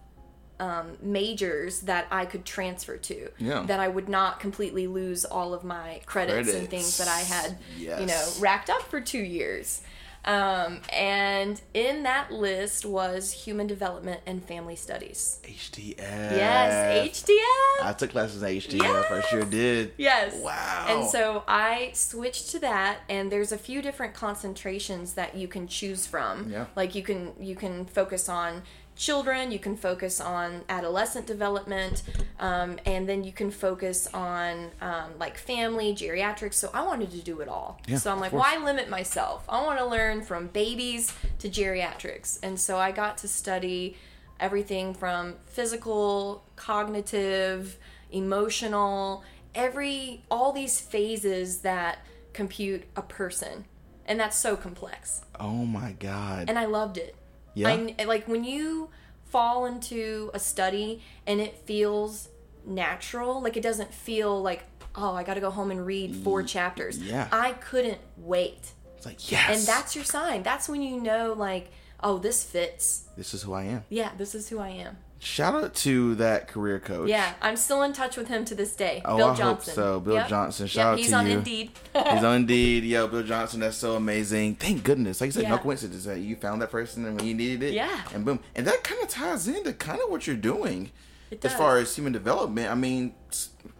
um, 0.61 0.97
majors 1.03 1.81
that 1.81 2.07
I 2.11 2.25
could 2.25 2.45
transfer 2.45 2.97
to. 2.97 3.29
Yeah. 3.39 3.63
That 3.63 3.81
I 3.81 3.89
would 3.89 4.09
not 4.09 4.41
completely 4.41 4.87
lose 4.87 5.25
all 5.25 5.55
of 5.55 5.65
my 5.65 6.01
credits, 6.07 6.53
and 6.53 6.69
things 6.69 6.99
that 6.99 7.09
I 7.09 7.21
had, 7.21 7.59
you 7.79 8.07
know, 8.07 8.29
racked 8.41 8.71
up 8.71 8.83
for 8.83 9.01
two 9.01 9.23
years. 9.23 9.83
Um, 10.27 10.81
and 10.93 11.61
in 11.73 12.03
that 12.03 12.33
list 12.33 12.85
was 12.85 13.31
human 13.31 13.69
development 13.69 14.23
and 14.27 14.45
family 14.45 14.75
studies. 14.75 15.39
HDF. 15.45 15.99
Yes, 15.99 17.23
HDF. 17.23 17.85
I 17.85 17.93
took 17.97 18.11
classes 18.11 18.43
in 18.43 18.49
HDF. 18.49 19.13
I 19.13 19.21
sure 19.21 19.45
did. 19.45 19.93
Yes. 19.97 20.35
Wow. 20.43 20.87
And 20.89 21.09
so 21.09 21.45
I 21.47 21.93
switched 21.95 22.51
to 22.51 22.59
that 22.59 22.99
and 23.09 23.31
there's 23.31 23.53
a 23.53 23.59
few 23.59 23.81
different 23.81 24.15
concentrations 24.15 25.13
that 25.15 25.37
you 25.37 25.47
can 25.47 25.69
choose 25.69 26.09
from. 26.09 26.51
Yeah. 26.51 26.67
Like 26.75 26.97
you 26.97 27.05
can 27.05 27.33
you 27.39 27.55
can 27.55 27.87
focus 27.87 28.29
on 28.29 28.63
children, 28.97 29.53
you 29.53 29.59
can 29.59 29.76
focus 29.76 30.21
on 30.21 30.62
adolescent 30.69 31.26
development, 31.26 32.03
um, 32.41 32.79
and 32.87 33.09
then 33.09 33.23
you 33.23 33.33
can 33.33 33.50
focus 33.50 34.09
on 34.12 34.71
um, 34.81 35.11
like 35.19 35.37
family, 35.37 35.95
geriatrics. 35.95 36.55
So 36.55 36.71
I 36.75 36.83
wanted 36.83 37.11
to 37.12 37.19
do 37.19 37.41
it 37.41 37.49
all. 37.49 37.81
Yeah, 37.87 37.99
so 37.99 38.11
I'm 38.11 38.21
like, 38.21 38.33
why 38.33 38.57
limit 38.57 38.88
myself? 38.88 39.45
I 39.49 39.62
want 39.65 39.79
to 39.79 39.87
learn 39.87 40.23
from 40.23 40.49
babies 40.49 41.12
to 41.41 41.49
geriatrics. 41.49 42.38
And 42.43 42.59
so 42.59 42.79
I 42.79 42.91
got 42.91 43.19
to 43.19 43.29
study 43.29 43.97
everything 44.41 44.95
from 44.95 45.35
physical, 45.47 46.45
cognitive, 46.57 47.79
emotional, 48.11 49.25
every 49.55 50.23
all 50.31 50.53
these 50.53 50.81
phases 50.81 51.61
that 51.61 51.99
compute 52.33 52.85
a 52.97 53.03
person. 53.03 53.65
And 54.09 54.21
that's 54.21 54.37
so 54.37 54.57
complex. 54.57 55.23
oh 55.41 55.65
my 55.65 55.93
god. 55.93 56.49
And 56.49 56.59
I 56.59 56.67
loved 56.67 56.97
it. 56.97 57.17
Yeah? 57.57 57.87
I, 57.99 58.05
like 58.05 58.29
when 58.29 58.45
you 58.45 58.91
fall 59.25 59.67
into 59.67 60.31
a 60.35 60.39
study 60.39 61.03
and 61.27 61.41
it 61.41 61.57
feels 61.65 62.29
natural, 62.65 63.43
like 63.43 63.57
it 63.57 63.63
doesn't 63.63 63.93
feel 63.93 64.41
like, 64.43 64.65
oh, 64.95 65.15
I 65.15 65.25
got 65.25 65.35
to 65.35 65.41
go 65.41 65.51
home 65.51 65.71
and 65.71 65.85
read 65.85 66.15
four 66.17 66.43
chapters. 66.43 66.99
yeah. 66.99 67.29
I 67.33 67.53
couldn't 67.53 67.99
wait. 68.17 68.73
it's 68.97 69.07
like 69.07 69.31
yes. 69.31 69.59
And 69.59 69.67
that's 69.67 69.97
your 69.97 70.05
sign. 70.05 70.43
That's 70.43 70.69
when 70.69 70.83
you 70.83 71.01
know, 71.01 71.33
like, 71.33 71.71
oh, 72.03 72.19
this 72.19 72.45
fits. 72.45 73.09
this 73.17 73.33
is 73.35 73.43
who 73.43 73.53
I 73.55 73.65
am. 73.65 73.85
Yeah, 73.89 74.11
this 74.17 74.35
is 74.35 74.49
who 74.49 74.59
I 74.59 74.69
am. 74.69 74.99
Shout 75.26 75.56
out 75.56 75.75
to 75.75 76.14
that 76.14 76.47
career 76.47 76.78
coach. 76.78 77.09
Yeah, 77.09 77.33
I'm 77.42 77.56
still 77.56 77.83
in 77.83 77.92
touch 77.92 78.16
with 78.16 78.28
him 78.28 78.45
to 78.45 78.54
this 78.54 78.76
day. 78.76 79.02
Oh, 79.04 79.16
Bill 79.16 79.26
I 79.30 79.35
hope 79.35 79.64
so. 79.64 79.99
Bill 79.99 80.14
Yep. 80.14 80.28
Johnson. 80.28 80.66
Yep, 80.66 80.71
Shout 80.71 80.87
out 80.92 80.99
he's 80.99 81.09
to 81.09 81.16
on 81.16 81.26
you. 81.26 81.38
Indeed. 81.38 81.71
He's 81.95 82.23
on 82.25 82.37
Indeed. 82.37 82.85
Yo, 82.85 83.09
Bill 83.09 83.25
Johnson, 83.25 83.59
that's 83.59 83.76
so 83.76 83.97
amazing. 83.97 84.54
Thank 84.54 84.85
goodness. 84.85 85.21
Like 85.21 85.28
you 85.28 85.33
said, 85.33 85.42
no 85.49 85.56
Yeah. 85.56 85.59
coincidence 85.59 86.04
that 86.04 86.21
you 86.21 86.37
found 86.37 86.62
that 86.62 86.71
person 86.71 87.04
and 87.06 87.16
when 87.16 87.26
you 87.26 87.35
needed 87.35 87.64
it. 87.64 87.75
Yeah. 87.75 88.02
And 88.14 88.25
boom. 88.25 88.38
And 88.54 88.64
that 88.68 88.85
kind 88.85 89.02
of 89.02 89.09
ties 89.09 89.49
into 89.49 89.73
kind 89.73 90.00
of 90.00 90.11
what 90.11 90.28
you're 90.28 90.37
doing. 90.37 90.90
It 91.33 91.45
As 91.45 91.52
far 91.54 91.78
as 91.78 91.92
human 91.97 92.12
development, 92.12 92.71
I 92.71 92.76
mean, 92.76 93.12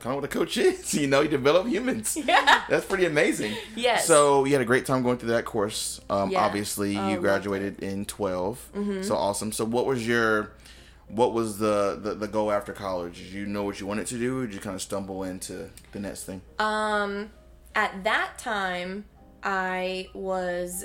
kind 0.01 0.17
of 0.17 0.23
what 0.23 0.25
a 0.25 0.29
coach 0.29 0.57
is. 0.57 0.93
You 0.95 1.07
know, 1.07 1.21
you 1.21 1.29
develop 1.29 1.69
humans. 1.69 2.17
Yeah. 2.27 2.63
That's 2.69 2.85
pretty 2.87 3.05
amazing. 3.07 3.55
Yes. 3.77 4.05
So 4.05 4.45
you 4.47 4.53
had 4.53 4.63
a 4.63 4.65
great 4.65 4.85
time 4.85 5.05
going 5.05 5.19
through 5.19 5.29
that 5.29 5.45
course. 5.45 6.01
Um, 6.11 6.31
Yeah. 6.33 6.45
Obviously, 6.45 6.99
Oh, 6.99 7.09
you 7.09 7.19
graduated 7.19 7.79
in 7.79 8.05
12. 8.05 8.69
Mm-hmm. 8.75 9.03
So 9.05 9.15
awesome. 9.15 9.53
So 9.53 9.65
what 9.65 9.87
was 9.87 10.05
your, 10.09 10.51
what 11.09 11.33
was 11.33 11.59
the, 11.59 11.99
the, 12.03 12.15
the 12.15 12.29
goal 12.29 12.51
after 12.51 12.73
college? 12.73 13.19
Did 13.19 13.27
you 13.33 13.47
know 13.47 13.63
what 13.65 13.81
you 13.81 13.87
wanted 13.87 14.07
to 14.09 14.19
do? 14.19 14.41
Or 14.41 14.47
did 14.47 14.55
you 14.55 14.61
kind 14.61 14.75
of 14.75 14.83
stumble 14.83 15.23
into 15.23 15.71
the 15.93 16.01
next 16.01 16.25
thing? 16.25 16.41
Um, 16.59 17.31
at 17.75 18.05
that 18.05 18.39
time, 18.39 19.05
I 19.43 20.09
was 20.15 20.85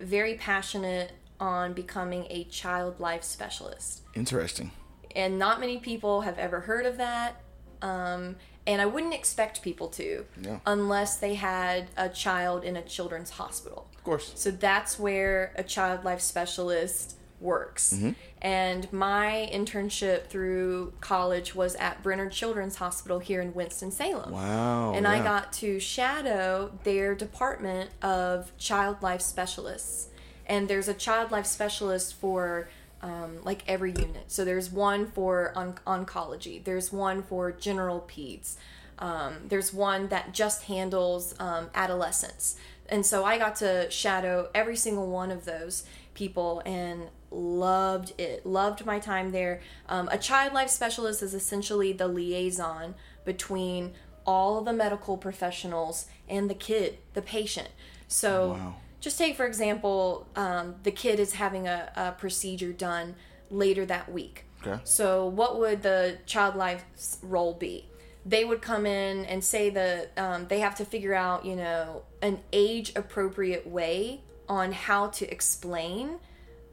very 0.00 0.34
passionate 0.34 1.12
on 1.40 1.72
becoming 1.72 2.26
a 2.30 2.44
child 2.44 2.98
life 2.98 3.22
specialist. 3.22 4.02
Interesting. 4.14 4.70
And 5.14 5.38
not 5.38 5.60
many 5.60 5.78
people 5.78 6.22
have 6.22 6.38
ever 6.38 6.60
heard 6.60 6.86
of 6.86 6.96
that. 6.96 7.40
Um, 7.82 8.36
and 8.66 8.80
I 8.82 8.86
wouldn't 8.86 9.14
expect 9.14 9.62
people 9.62 9.88
to 9.88 10.24
Yeah. 10.40 10.58
unless 10.66 11.16
they 11.16 11.34
had 11.34 11.88
a 11.96 12.08
child 12.08 12.64
in 12.64 12.76
a 12.76 12.82
children's 12.82 13.30
hospital. 13.30 13.86
Of 13.96 14.04
course. 14.04 14.32
So 14.34 14.50
that's 14.50 14.98
where 14.98 15.52
a 15.56 15.62
child 15.62 16.04
life 16.04 16.20
specialist 16.20 17.16
works. 17.40 17.98
And 18.40 18.92
my 18.92 19.48
internship 19.52 20.26
through 20.26 20.92
college 21.00 21.54
was 21.54 21.74
at 21.76 22.02
Brenner 22.02 22.28
Children's 22.28 22.76
Hospital 22.76 23.18
here 23.18 23.40
in 23.40 23.54
Winston-Salem. 23.54 24.32
Wow. 24.32 24.92
And 24.94 25.06
I 25.06 25.22
got 25.22 25.52
to 25.54 25.80
shadow 25.80 26.72
their 26.84 27.14
department 27.14 27.90
of 28.02 28.56
child 28.58 29.02
life 29.02 29.20
specialists. 29.20 30.08
And 30.46 30.68
there's 30.68 30.88
a 30.88 30.94
child 30.94 31.30
life 31.30 31.46
specialist 31.46 32.14
for 32.14 32.68
um, 33.02 33.38
like 33.44 33.62
every 33.68 33.92
unit. 33.92 34.24
So 34.28 34.44
there's 34.44 34.70
one 34.70 35.06
for 35.06 35.52
on- 35.54 35.78
oncology, 35.86 36.62
there's 36.62 36.92
one 36.92 37.22
for 37.22 37.52
general 37.52 38.08
peds, 38.08 38.56
um, 38.98 39.34
there's 39.48 39.72
one 39.72 40.08
that 40.08 40.32
just 40.32 40.64
handles 40.64 41.34
um, 41.38 41.70
adolescents. 41.74 42.56
And 42.88 43.04
so 43.04 43.24
I 43.24 43.38
got 43.38 43.56
to 43.56 43.90
shadow 43.90 44.48
every 44.54 44.76
single 44.76 45.08
one 45.08 45.30
of 45.30 45.44
those 45.44 45.84
people 46.14 46.62
and 46.64 47.08
loved 47.30 48.12
it. 48.18 48.44
Loved 48.46 48.84
my 48.86 48.98
time 48.98 49.32
there. 49.32 49.60
Um, 49.88 50.08
a 50.10 50.18
child 50.18 50.52
life 50.52 50.70
specialist 50.70 51.22
is 51.22 51.34
essentially 51.34 51.92
the 51.92 52.08
liaison 52.08 52.94
between 53.24 53.92
all 54.26 54.60
the 54.62 54.72
medical 54.72 55.16
professionals 55.16 56.06
and 56.28 56.48
the 56.50 56.54
kid, 56.54 56.98
the 57.14 57.22
patient. 57.22 57.68
So 58.08 58.52
Wow. 58.52 58.74
just 59.00 59.18
take 59.18 59.36
for 59.36 59.46
example, 59.46 60.26
um, 60.36 60.76
the 60.82 60.90
kid 60.90 61.20
is 61.20 61.34
having 61.34 61.66
a, 61.66 61.92
a 61.96 62.12
procedure 62.12 62.72
done 62.72 63.14
later 63.50 63.86
that 63.86 64.10
week. 64.12 64.44
Okay. 64.66 64.80
So 64.84 65.26
what 65.26 65.58
would 65.58 65.82
the 65.82 66.18
child 66.26 66.56
life 66.56 66.84
role 67.22 67.54
be? 67.54 67.86
They 68.26 68.44
would 68.44 68.60
come 68.60 68.84
in 68.84 69.24
and 69.24 69.42
say 69.42 69.70
that 69.70 70.12
um, 70.18 70.48
they 70.48 70.60
have 70.60 70.74
to 70.76 70.84
figure 70.84 71.14
out, 71.14 71.44
you 71.46 71.56
know, 71.56 72.02
an 72.20 72.40
age 72.52 72.92
appropriate 72.96 73.66
way 73.66 74.20
on 74.48 74.72
how 74.72 75.06
to 75.08 75.30
explain 75.30 76.18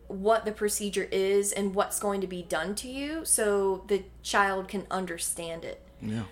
what 0.08 0.46
the 0.46 0.52
procedure 0.52 1.08
is 1.12 1.52
and 1.52 1.74
what's 1.76 2.00
going 2.00 2.22
to 2.22 2.28
be 2.28 2.44
done 2.44 2.76
to 2.76 2.88
you 2.88 3.26
so 3.26 3.84
the 3.88 4.04
child 4.24 4.68
can 4.68 4.86
understand 4.92 5.64
it. 5.66 5.82
Yeah. 6.02 6.24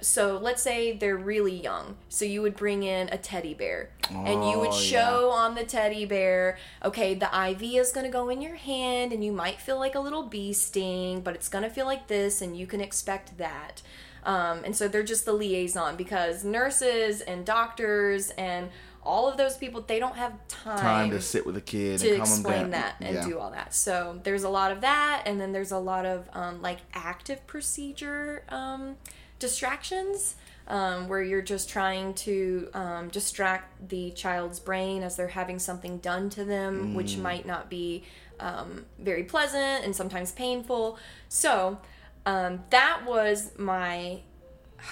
So 0.00 0.38
let's 0.38 0.62
say 0.62 0.96
they're 0.96 1.16
really 1.16 1.56
young. 1.60 1.96
So 2.08 2.24
you 2.24 2.42
would 2.42 2.54
bring 2.56 2.82
in 2.84 3.08
a 3.10 3.18
teddy 3.18 3.54
bear 3.54 3.90
and 4.08 4.28
you 4.44 4.56
Oh, 4.56 4.60
would 4.60 4.72
yeah. 4.72 4.78
show 4.78 5.30
on 5.30 5.54
the 5.56 5.64
teddy 5.64 6.04
bear, 6.04 6.58
okay, 6.84 7.14
the 7.14 7.26
IV 7.50 7.62
is 7.62 7.90
going 7.92 8.06
to 8.06 8.12
go 8.12 8.28
in 8.28 8.40
your 8.40 8.54
hand 8.54 9.12
and 9.12 9.24
you 9.24 9.32
might 9.32 9.60
feel 9.60 9.78
like 9.78 9.94
a 9.96 10.00
little 10.00 10.24
bee 10.24 10.52
sting, 10.52 11.20
but 11.22 11.34
it's 11.34 11.48
going 11.48 11.64
to 11.64 11.70
feel 11.70 11.86
like 11.86 12.06
this 12.06 12.40
and 12.42 12.56
you 12.56 12.66
can 12.66 12.80
expect 12.80 13.38
that. 13.38 13.82
Um, 14.24 14.62
and 14.64 14.76
so 14.76 14.86
they're 14.86 15.02
just 15.02 15.24
the 15.24 15.32
liaison 15.32 15.96
because 15.96 16.44
nurses 16.44 17.20
and 17.22 17.44
doctors 17.44 18.30
and 18.30 18.68
all 19.04 19.28
of 19.28 19.36
those 19.36 19.56
people, 19.56 19.80
they 19.82 19.98
don't 19.98 20.16
have 20.16 20.32
Time 20.48 20.78
time 20.78 21.10
to 21.10 21.20
sit 21.20 21.44
with 21.44 21.56
a 21.56 21.60
kid 21.60 21.98
to 22.00 22.08
and 22.14 22.18
calm 22.18 22.28
them 22.28 22.38
explain 22.38 22.70
that 22.70 22.94
and 23.00 23.14
yeah. 23.16 23.26
do 23.26 23.38
all 23.38 23.50
that. 23.50 23.74
So 23.74 24.20
there's 24.22 24.44
a 24.44 24.48
lot 24.48 24.70
of 24.72 24.80
that, 24.82 25.22
and 25.26 25.40
then 25.40 25.52
there's 25.52 25.72
a 25.72 25.78
lot 25.78 26.06
of 26.06 26.28
um, 26.32 26.62
like 26.62 26.78
active 26.94 27.44
procedure 27.46 28.44
um, 28.48 28.96
distractions. 29.38 30.36
Um, 30.68 31.08
where 31.08 31.20
you're 31.20 31.42
just 31.42 31.68
trying 31.68 32.14
to 32.14 32.68
um, 32.72 33.08
distract 33.08 33.88
the 33.88 34.12
child's 34.12 34.60
brain 34.60 35.02
as 35.02 35.16
they're 35.16 35.26
having 35.26 35.58
something 35.58 35.98
done 35.98 36.30
to 36.30 36.44
them, 36.44 36.94
which 36.94 37.16
Mm. 37.16 37.22
might 37.22 37.46
not 37.46 37.68
be 37.68 38.04
um, 38.38 38.86
very 38.96 39.24
pleasant 39.24 39.84
and 39.84 39.94
sometimes 39.94 40.30
painful. 40.30 40.98
So 41.28 41.78
um, 42.24 42.62
that 42.70 43.04
was 43.04 43.50
my 43.58 44.20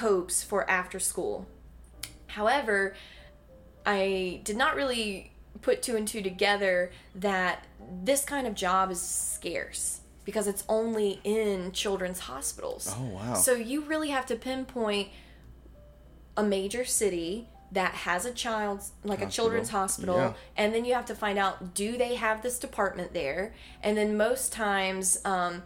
hopes 0.00 0.42
for 0.42 0.68
after 0.68 0.98
school. 0.98 1.46
However, 2.26 2.94
I 3.86 4.40
did 4.44 4.56
not 4.56 4.74
really 4.76 5.32
put 5.62 5.82
two 5.82 5.96
and 5.96 6.06
two 6.06 6.22
together 6.22 6.90
that 7.14 7.66
this 8.02 8.24
kind 8.24 8.46
of 8.46 8.54
job 8.54 8.90
is 8.90 9.00
scarce. 9.00 10.00
because 10.24 10.46
it's 10.46 10.62
only 10.68 11.18
in 11.24 11.72
children's 11.72 12.20
hospitals. 12.20 12.94
Oh, 12.96 13.04
wow. 13.06 13.34
So 13.34 13.54
you 13.54 13.80
really 13.82 14.10
have 14.10 14.26
to 14.26 14.36
pinpoint 14.36 15.08
a 16.36 16.42
major 16.44 16.84
city 16.84 17.48
that 17.72 17.92
has 17.94 18.24
a 18.26 18.30
child's 18.32 18.92
like 19.04 19.22
a 19.22 19.26
children's 19.28 19.70
hospital 19.70 20.16
Yeah. 20.16 20.32
and 20.56 20.74
then 20.74 20.84
you 20.84 20.94
have 20.94 21.06
to 21.06 21.14
find 21.14 21.38
out 21.38 21.74
do 21.74 21.96
they 21.96 22.14
have 22.16 22.42
this 22.42 22.58
department 22.58 23.12
there 23.14 23.54
and 23.82 23.96
then 23.96 24.16
most 24.16 24.52
times 24.52 25.20
um, 25.24 25.62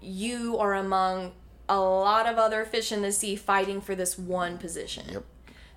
you 0.00 0.58
are 0.58 0.74
among 0.74 1.32
a 1.68 1.78
lot 1.80 2.26
of 2.26 2.36
other 2.38 2.64
fish 2.64 2.92
in 2.92 3.02
the 3.02 3.12
sea 3.12 3.34
fighting 3.36 3.80
for 3.80 3.94
this 3.94 4.18
one 4.18 4.58
position 4.58 5.04
Yep. 5.10 5.24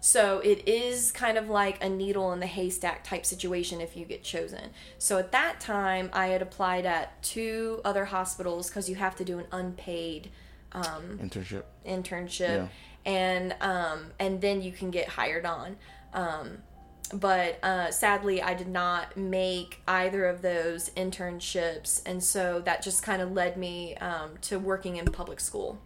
So 0.01 0.39
it 0.39 0.67
is 0.67 1.11
kind 1.11 1.37
of 1.37 1.47
like 1.47 1.81
a 1.81 1.87
needle 1.87 2.33
in 2.33 2.39
the 2.39 2.47
haystack 2.47 3.03
type 3.03 3.23
situation 3.23 3.79
if 3.79 3.95
you 3.95 4.03
get 4.03 4.23
chosen. 4.23 4.71
So 4.97 5.19
at 5.19 5.31
that 5.31 5.59
time, 5.59 6.09
I 6.11 6.27
had 6.27 6.41
applied 6.41 6.87
at 6.87 7.21
two 7.21 7.81
other 7.85 8.05
hospitals 8.05 8.67
because 8.67 8.89
you 8.89 8.95
have 8.95 9.15
to 9.17 9.23
do 9.23 9.37
an 9.37 9.45
unpaid 9.51 10.31
Internship. 11.19 11.63
internship, 11.85 12.69
and 13.05 13.55
um, 13.61 14.05
and 14.19 14.41
then 14.41 14.61
you 14.63 14.71
can 14.71 14.89
get 14.89 15.07
hired 15.07 15.45
on. 15.45 15.77
Um, 16.13 16.57
but 17.13 17.63
uh, 17.63 17.91
sadly, 17.91 18.41
I 18.41 18.53
did 18.55 18.69
not 18.69 19.15
make 19.17 19.81
either 19.87 20.25
of 20.25 20.41
those 20.41 20.89
internships, 20.91 22.01
and 22.07 22.23
so 22.23 22.61
that 22.61 22.81
just 22.81 23.03
kind 23.03 23.21
of 23.21 23.33
led 23.33 23.55
me 23.55 23.95
um, 23.97 24.31
to 24.43 24.57
working 24.57 24.95
in 24.95 25.05
public 25.05 25.39
school. 25.39 25.79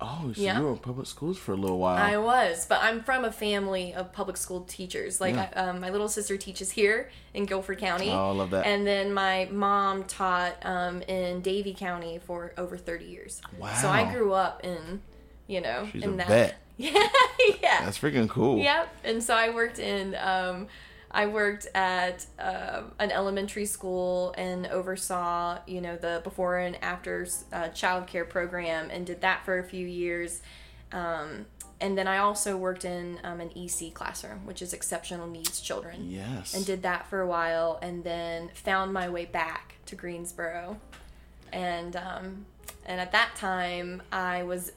Oh, 0.00 0.32
so 0.32 0.40
Yeah. 0.40 0.58
you 0.58 0.64
were 0.64 0.72
in 0.72 0.78
public 0.78 1.06
schools 1.08 1.38
for 1.38 1.52
a 1.52 1.56
little 1.56 1.78
while. 1.78 1.96
I 1.96 2.16
was, 2.18 2.66
but 2.66 2.80
I'm 2.82 3.02
from 3.02 3.24
a 3.24 3.32
family 3.32 3.92
of 3.94 4.12
public 4.12 4.36
school 4.36 4.60
teachers. 4.62 5.20
Like, 5.20 5.34
Yeah. 5.34 5.48
I, 5.56 5.60
um, 5.60 5.80
my 5.80 5.90
little 5.90 6.08
sister 6.08 6.36
teaches 6.36 6.70
here 6.70 7.10
in 7.34 7.46
Guilford 7.46 7.78
County. 7.78 8.10
Oh, 8.10 8.28
I 8.28 8.32
love 8.32 8.50
that. 8.50 8.64
And 8.66 8.86
then 8.86 9.12
my 9.12 9.48
mom 9.50 10.04
taught 10.04 10.54
um, 10.64 11.02
in 11.02 11.40
Davie 11.40 11.74
County 11.74 12.18
for 12.18 12.52
over 12.56 12.76
30 12.76 13.06
years. 13.06 13.42
Wow. 13.58 13.74
So 13.74 13.88
I 13.88 14.12
grew 14.12 14.32
up 14.34 14.64
in, 14.64 15.02
you 15.48 15.60
know, 15.60 15.88
She's 15.92 16.04
in 16.04 16.14
a 16.14 16.16
that. 16.18 16.28
vet. 16.28 16.58
Yeah, 16.76 16.92
yeah. 17.60 17.84
That's 17.84 17.98
freaking 17.98 18.28
cool. 18.28 18.58
Yep. 18.58 18.88
And 19.02 19.20
so 19.20 19.34
I 19.34 19.50
worked 19.50 19.80
in, 19.80 20.14
um, 20.14 20.68
I 21.10 21.26
worked 21.26 21.66
at 21.74 22.26
um, 22.38 22.92
an 22.98 23.10
elementary 23.10 23.64
school 23.66 24.34
and 24.36 24.66
oversaw, 24.66 25.58
you 25.66 25.80
know, 25.80 25.96
the 25.96 26.20
before 26.22 26.58
and 26.58 26.76
after 26.84 27.26
uh, 27.52 27.68
childcare 27.68 28.28
program 28.28 28.90
and 28.90 29.06
did 29.06 29.22
that 29.22 29.44
for 29.44 29.58
a 29.58 29.64
few 29.64 29.86
years. 29.86 30.42
Um, 30.92 31.46
and 31.80 31.96
then 31.96 32.06
I 32.08 32.18
also 32.18 32.56
worked 32.56 32.84
in 32.84 33.18
um, 33.24 33.40
an 33.40 33.50
EC 33.56 33.94
classroom, 33.94 34.44
which 34.44 34.60
is 34.62 34.72
exceptional 34.72 35.26
needs 35.28 35.60
children, 35.60 36.10
Yes. 36.10 36.52
and 36.54 36.66
did 36.66 36.82
that 36.82 37.08
for 37.08 37.20
a 37.20 37.26
while, 37.26 37.78
and 37.80 38.02
then 38.04 38.50
found 38.52 38.92
my 38.92 39.08
way 39.08 39.24
back 39.24 39.76
to 39.86 39.94
Greensboro, 39.94 40.78
and 41.52 41.94
um, 41.96 42.46
and 42.84 43.00
at 43.00 43.12
that 43.12 43.30
time 43.36 44.02
I 44.10 44.42
was 44.42 44.72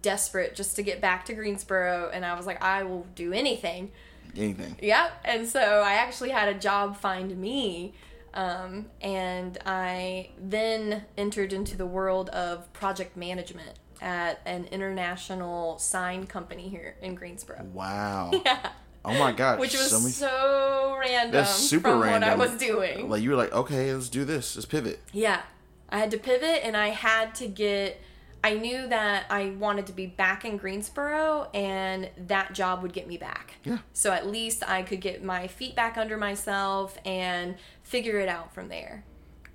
desperate 0.00 0.54
just 0.54 0.76
to 0.76 0.82
get 0.82 1.00
back 1.00 1.24
to 1.26 1.34
Greensboro, 1.34 2.08
and 2.12 2.24
I 2.24 2.36
was 2.36 2.46
like, 2.46 2.62
I 2.62 2.84
will 2.84 3.06
do 3.14 3.32
anything. 3.32 3.90
Anything. 4.36 4.76
Yep. 4.80 5.12
And 5.24 5.46
so 5.48 5.60
I 5.60 5.94
actually 5.94 6.30
had 6.30 6.48
a 6.48 6.58
job 6.58 6.96
find 6.96 7.36
me. 7.36 7.94
Um, 8.32 8.86
and 9.00 9.58
I 9.64 10.30
then 10.38 11.04
entered 11.16 11.52
into 11.52 11.76
the 11.76 11.86
world 11.86 12.30
of 12.30 12.72
project 12.72 13.16
management 13.16 13.78
at 14.00 14.40
an 14.44 14.66
international 14.72 15.78
sign 15.78 16.26
company 16.26 16.68
here 16.68 16.96
in 17.00 17.14
Greensboro. 17.14 17.64
Wow. 17.72 18.30
Yeah. 18.44 18.70
Oh 19.06 19.18
my 19.18 19.32
god. 19.32 19.58
Which 19.58 19.74
was 19.74 19.90
so 19.90 19.98
so, 19.98 20.96
random 20.98 21.32
That's 21.32 21.54
super 21.54 21.94
random. 21.94 22.38
what 22.38 22.48
I 22.48 22.50
was 22.50 22.58
doing. 22.58 23.10
Like 23.10 23.22
you 23.22 23.30
were 23.30 23.36
like, 23.36 23.52
okay, 23.52 23.92
let's 23.92 24.08
do 24.08 24.24
this. 24.24 24.56
Let's 24.56 24.64
pivot. 24.64 24.98
Yeah. 25.12 25.42
I 25.90 25.98
had 25.98 26.10
to 26.12 26.18
pivot 26.18 26.60
and 26.64 26.74
I 26.74 26.88
had 26.88 27.34
to 27.36 27.46
get 27.46 28.00
I 28.44 28.52
knew 28.52 28.86
that 28.88 29.24
I 29.30 29.54
wanted 29.58 29.86
to 29.86 29.94
be 29.94 30.04
back 30.04 30.44
in 30.44 30.58
Greensboro 30.58 31.48
and 31.54 32.10
that 32.28 32.52
job 32.52 32.82
would 32.82 32.92
get 32.92 33.08
me 33.08 33.16
back. 33.16 33.54
Yeah. 33.64 33.78
So 33.94 34.12
at 34.12 34.26
least 34.26 34.62
I 34.68 34.82
could 34.82 35.00
get 35.00 35.24
my 35.24 35.46
feet 35.46 35.74
back 35.74 35.96
under 35.96 36.18
myself 36.18 36.98
and 37.06 37.56
figure 37.82 38.20
it 38.20 38.28
out 38.28 38.52
from 38.52 38.68
there. 38.68 39.06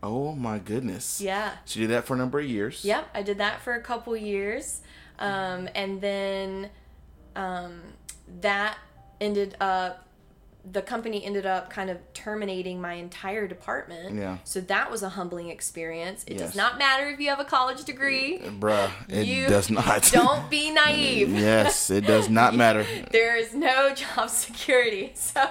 Oh 0.01 0.33
my 0.33 0.57
goodness. 0.57 1.21
Yeah. 1.21 1.51
So 1.65 1.79
you 1.79 1.85
did 1.85 1.93
that 1.93 2.05
for 2.05 2.15
a 2.15 2.17
number 2.17 2.39
of 2.39 2.47
years. 2.47 2.83
Yep, 2.83 3.09
I 3.13 3.21
did 3.21 3.37
that 3.37 3.61
for 3.61 3.73
a 3.73 3.81
couple 3.81 4.17
years. 4.17 4.81
Um, 5.19 5.69
and 5.75 6.01
then 6.01 6.71
um, 7.35 7.81
that 8.41 8.75
ended 9.21 9.55
up, 9.61 10.07
the 10.69 10.81
company 10.81 11.23
ended 11.23 11.45
up 11.45 11.69
kind 11.69 11.89
of 11.89 11.97
terminating 12.13 12.81
my 12.81 12.93
entire 12.93 13.47
department. 13.47 14.15
Yeah. 14.15 14.37
So 14.43 14.59
that 14.61 14.91
was 14.91 15.01
a 15.03 15.09
humbling 15.09 15.49
experience. 15.49 16.23
It 16.27 16.33
Yes. 16.33 16.41
does 16.49 16.55
not 16.55 16.77
matter 16.77 17.07
if 17.07 17.19
you 17.19 17.29
have 17.29 17.39
a 17.39 17.45
college 17.45 17.85
degree. 17.85 18.39
Bruh, 18.39 18.91
it 19.07 19.25
you 19.25 19.47
does 19.47 19.69
not. 19.69 20.03
Don't 20.11 20.49
be 20.49 20.69
naive. 20.71 21.29
yes, 21.33 21.89
it 21.89 22.05
does 22.05 22.29
not 22.29 22.55
matter. 22.55 22.85
There 23.11 23.37
is 23.37 23.53
no 23.53 23.93
job 23.95 24.29
security. 24.29 25.11
So 25.15 25.45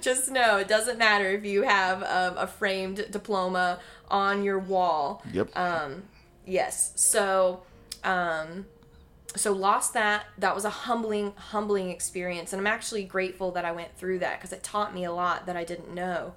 just 0.00 0.30
know 0.30 0.58
it 0.58 0.68
doesn't 0.68 0.98
matter 0.98 1.30
if 1.30 1.44
you 1.44 1.62
have 1.62 2.02
um, 2.02 2.36
a 2.38 2.46
framed 2.46 3.06
diploma 3.10 3.78
on 4.08 4.44
your 4.44 4.58
wall. 4.58 5.22
Yep. 5.32 5.56
Um, 5.56 6.02
yes. 6.46 6.92
So, 6.96 7.62
um, 8.04 8.66
so 9.36 9.52
lost 9.52 9.94
that. 9.94 10.26
That 10.38 10.54
was 10.54 10.64
a 10.64 10.70
humbling, 10.70 11.32
humbling 11.36 11.90
experience, 11.90 12.52
and 12.52 12.60
I'm 12.60 12.66
actually 12.66 13.04
grateful 13.04 13.50
that 13.52 13.64
I 13.64 13.72
went 13.72 13.96
through 13.96 14.18
that 14.20 14.38
because 14.38 14.52
it 14.52 14.62
taught 14.62 14.94
me 14.94 15.04
a 15.04 15.12
lot 15.12 15.46
that 15.46 15.56
I 15.56 15.64
didn't 15.64 15.94
know. 15.94 16.34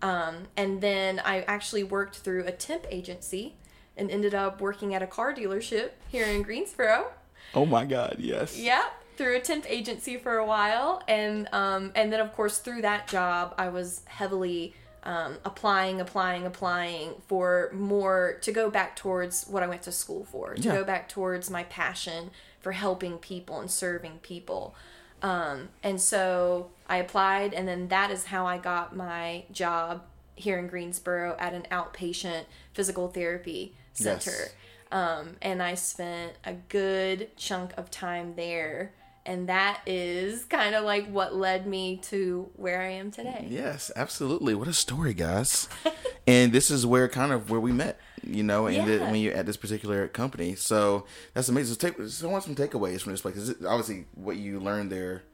Um, 0.00 0.46
and 0.56 0.80
then 0.80 1.20
I 1.24 1.42
actually 1.42 1.82
worked 1.82 2.18
through 2.18 2.44
a 2.44 2.52
temp 2.52 2.86
agency 2.90 3.54
and 3.96 4.10
ended 4.10 4.34
up 4.34 4.60
working 4.60 4.94
at 4.94 5.02
a 5.02 5.06
car 5.06 5.34
dealership 5.34 5.90
here 6.08 6.24
in 6.24 6.42
Greensboro. 6.42 7.10
oh 7.54 7.66
my 7.66 7.84
god, 7.84 8.16
yes. 8.18 8.56
Yep, 8.58 8.92
through 9.16 9.36
a 9.36 9.40
temp 9.40 9.68
agency 9.68 10.16
for 10.16 10.36
a 10.36 10.46
while, 10.46 11.02
and 11.08 11.48
um, 11.52 11.92
and 11.94 12.12
then 12.12 12.20
of 12.20 12.32
course 12.34 12.58
through 12.58 12.82
that 12.82 13.08
job, 13.08 13.54
I 13.58 13.68
was 13.68 14.02
heavily 14.06 14.74
um, 15.04 15.38
applying, 15.44 16.00
applying, 16.00 16.44
applying 16.46 17.14
for 17.26 17.70
more 17.72 18.38
to 18.42 18.52
go 18.52 18.70
back 18.70 18.96
towards 18.96 19.44
what 19.48 19.62
I 19.62 19.66
went 19.66 19.82
to 19.82 19.92
school 19.92 20.24
for, 20.24 20.54
to 20.54 20.62
Yeah. 20.62 20.72
go 20.74 20.84
back 20.84 21.08
towards 21.08 21.50
my 21.50 21.64
passion 21.64 22.30
for 22.60 22.72
helping 22.72 23.18
people 23.18 23.60
and 23.60 23.70
serving 23.70 24.18
people. 24.22 24.74
Um, 25.22 25.70
and 25.82 26.00
so 26.00 26.70
I 26.88 26.98
applied, 26.98 27.54
and 27.54 27.66
then 27.66 27.88
that 27.88 28.10
is 28.10 28.26
how 28.26 28.46
I 28.46 28.58
got 28.58 28.94
my 28.94 29.44
job 29.52 30.02
here 30.36 30.58
in 30.58 30.68
Greensboro 30.68 31.36
at 31.38 31.52
an 31.54 31.66
outpatient 31.72 32.44
physical 32.72 33.08
therapy 33.08 33.74
Yes. 33.96 34.24
center. 34.24 34.48
Um, 34.92 35.36
and 35.42 35.62
I 35.62 35.74
spent 35.74 36.34
a 36.44 36.52
good 36.54 37.36
chunk 37.36 37.72
of 37.76 37.90
time 37.90 38.34
there. 38.36 38.92
And 39.28 39.46
that 39.50 39.82
is 39.86 40.44
kind 40.46 40.74
of 40.74 40.84
like 40.84 41.06
what 41.06 41.34
led 41.34 41.66
me 41.66 41.98
to 42.04 42.48
where 42.56 42.80
I 42.80 42.92
am 42.92 43.10
today. 43.10 43.46
Yes, 43.50 43.90
absolutely. 43.94 44.54
What 44.54 44.68
a 44.68 44.72
story, 44.72 45.12
guys. 45.12 45.68
and 46.26 46.50
this 46.50 46.70
is 46.70 46.86
where 46.86 47.08
kind 47.08 47.30
of 47.30 47.50
where 47.50 47.60
we 47.60 47.70
met, 47.70 48.00
you 48.22 48.42
know, 48.42 48.66
and 48.66 48.88
the- 48.88 48.94
Yeah. 48.96 49.10
when 49.10 49.20
you're 49.20 49.34
at 49.34 49.44
this 49.44 49.58
particular 49.58 50.08
company. 50.08 50.54
So 50.54 51.04
that's 51.34 51.50
amazing. 51.50 51.74
So, 51.74 51.88
take, 51.90 52.08
so 52.08 52.26
I 52.28 52.32
want 52.32 52.44
some 52.44 52.54
takeaways 52.54 53.02
from 53.02 53.12
this 53.12 53.20
place. 53.20 53.34
'cause 53.34 53.48
it- 53.50 53.64
obviously, 53.66 54.06
what 54.14 54.36
you 54.36 54.60
learned 54.60 54.90
there 54.90 55.24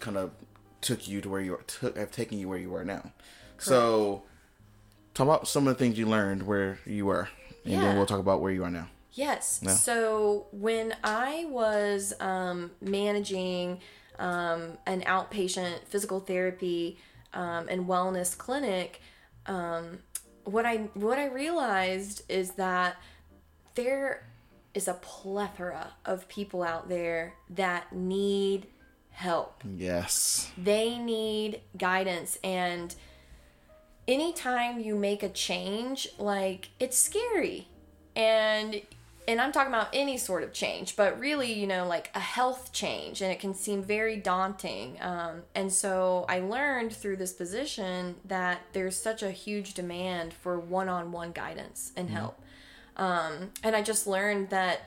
kind 0.00 0.18
of 0.18 0.32
took 0.82 1.08
you 1.08 1.22
to 1.22 1.28
where 1.30 1.40
you 1.40 1.54
are, 1.54 1.62
took, 1.62 1.96
have 1.96 2.10
taken 2.10 2.36
you 2.38 2.46
where 2.46 2.58
you 2.58 2.74
are 2.74 2.84
now. 2.84 3.10
So 3.56 4.24
talk 5.14 5.26
about 5.26 5.48
some 5.48 5.66
of 5.66 5.74
the 5.74 5.78
things 5.82 5.96
you 5.98 6.06
learned 6.06 6.42
where 6.42 6.78
you 6.84 7.06
were, 7.06 7.30
and 7.64 7.80
then 7.82 7.96
we'll 7.96 8.04
talk 8.04 8.20
about 8.20 8.42
where 8.42 8.52
you 8.52 8.64
are 8.64 8.70
now. 8.70 8.88
Yes. 9.14 9.60
Yeah. 9.62 9.70
So 9.70 10.46
when 10.50 10.94
I 11.02 11.46
was 11.48 12.12
um, 12.20 12.72
managing 12.80 13.80
um, 14.18 14.78
an 14.86 15.02
outpatient 15.02 15.84
physical 15.86 16.20
therapy 16.20 16.98
um, 17.32 17.68
and 17.68 17.86
wellness 17.86 18.36
clinic, 18.36 19.00
um, 19.46 19.98
what 20.44 20.66
I 20.66 20.76
what 20.94 21.18
I 21.18 21.26
realized 21.26 22.22
is 22.28 22.52
that 22.52 22.96
there 23.74 24.26
is 24.74 24.88
a 24.88 24.94
plethora 24.94 25.92
of 26.04 26.28
people 26.28 26.62
out 26.62 26.88
there 26.88 27.34
that 27.50 27.92
need 27.92 28.66
help 29.10 29.62
Yes. 29.76 30.50
they 30.58 30.98
need 30.98 31.60
guidance 31.78 32.36
and 32.42 32.94
anytime 34.08 34.80
you 34.80 34.96
make 34.96 35.22
a 35.22 35.28
change 35.28 36.08
like 36.18 36.70
it's 36.80 36.98
scary 36.98 37.68
and 38.16 38.82
and 39.26 39.40
i'm 39.40 39.52
talking 39.52 39.72
about 39.72 39.88
any 39.92 40.16
sort 40.16 40.42
of 40.42 40.52
change 40.52 40.96
but 40.96 41.18
really 41.18 41.52
you 41.52 41.66
know 41.66 41.86
like 41.86 42.10
a 42.14 42.20
health 42.20 42.72
change 42.72 43.22
and 43.22 43.32
it 43.32 43.40
can 43.40 43.54
seem 43.54 43.82
very 43.82 44.16
daunting 44.16 44.96
um, 45.00 45.42
and 45.54 45.72
so 45.72 46.24
i 46.28 46.40
learned 46.40 46.92
through 46.92 47.16
this 47.16 47.32
position 47.32 48.14
that 48.24 48.60
there's 48.72 48.96
such 48.96 49.22
a 49.22 49.30
huge 49.30 49.74
demand 49.74 50.32
for 50.32 50.58
one-on-one 50.58 51.32
guidance 51.32 51.92
and 51.96 52.10
help. 52.10 52.40
Um, 52.96 53.50
and 53.62 53.74
i 53.74 53.82
just 53.82 54.06
learned 54.06 54.50
that 54.50 54.82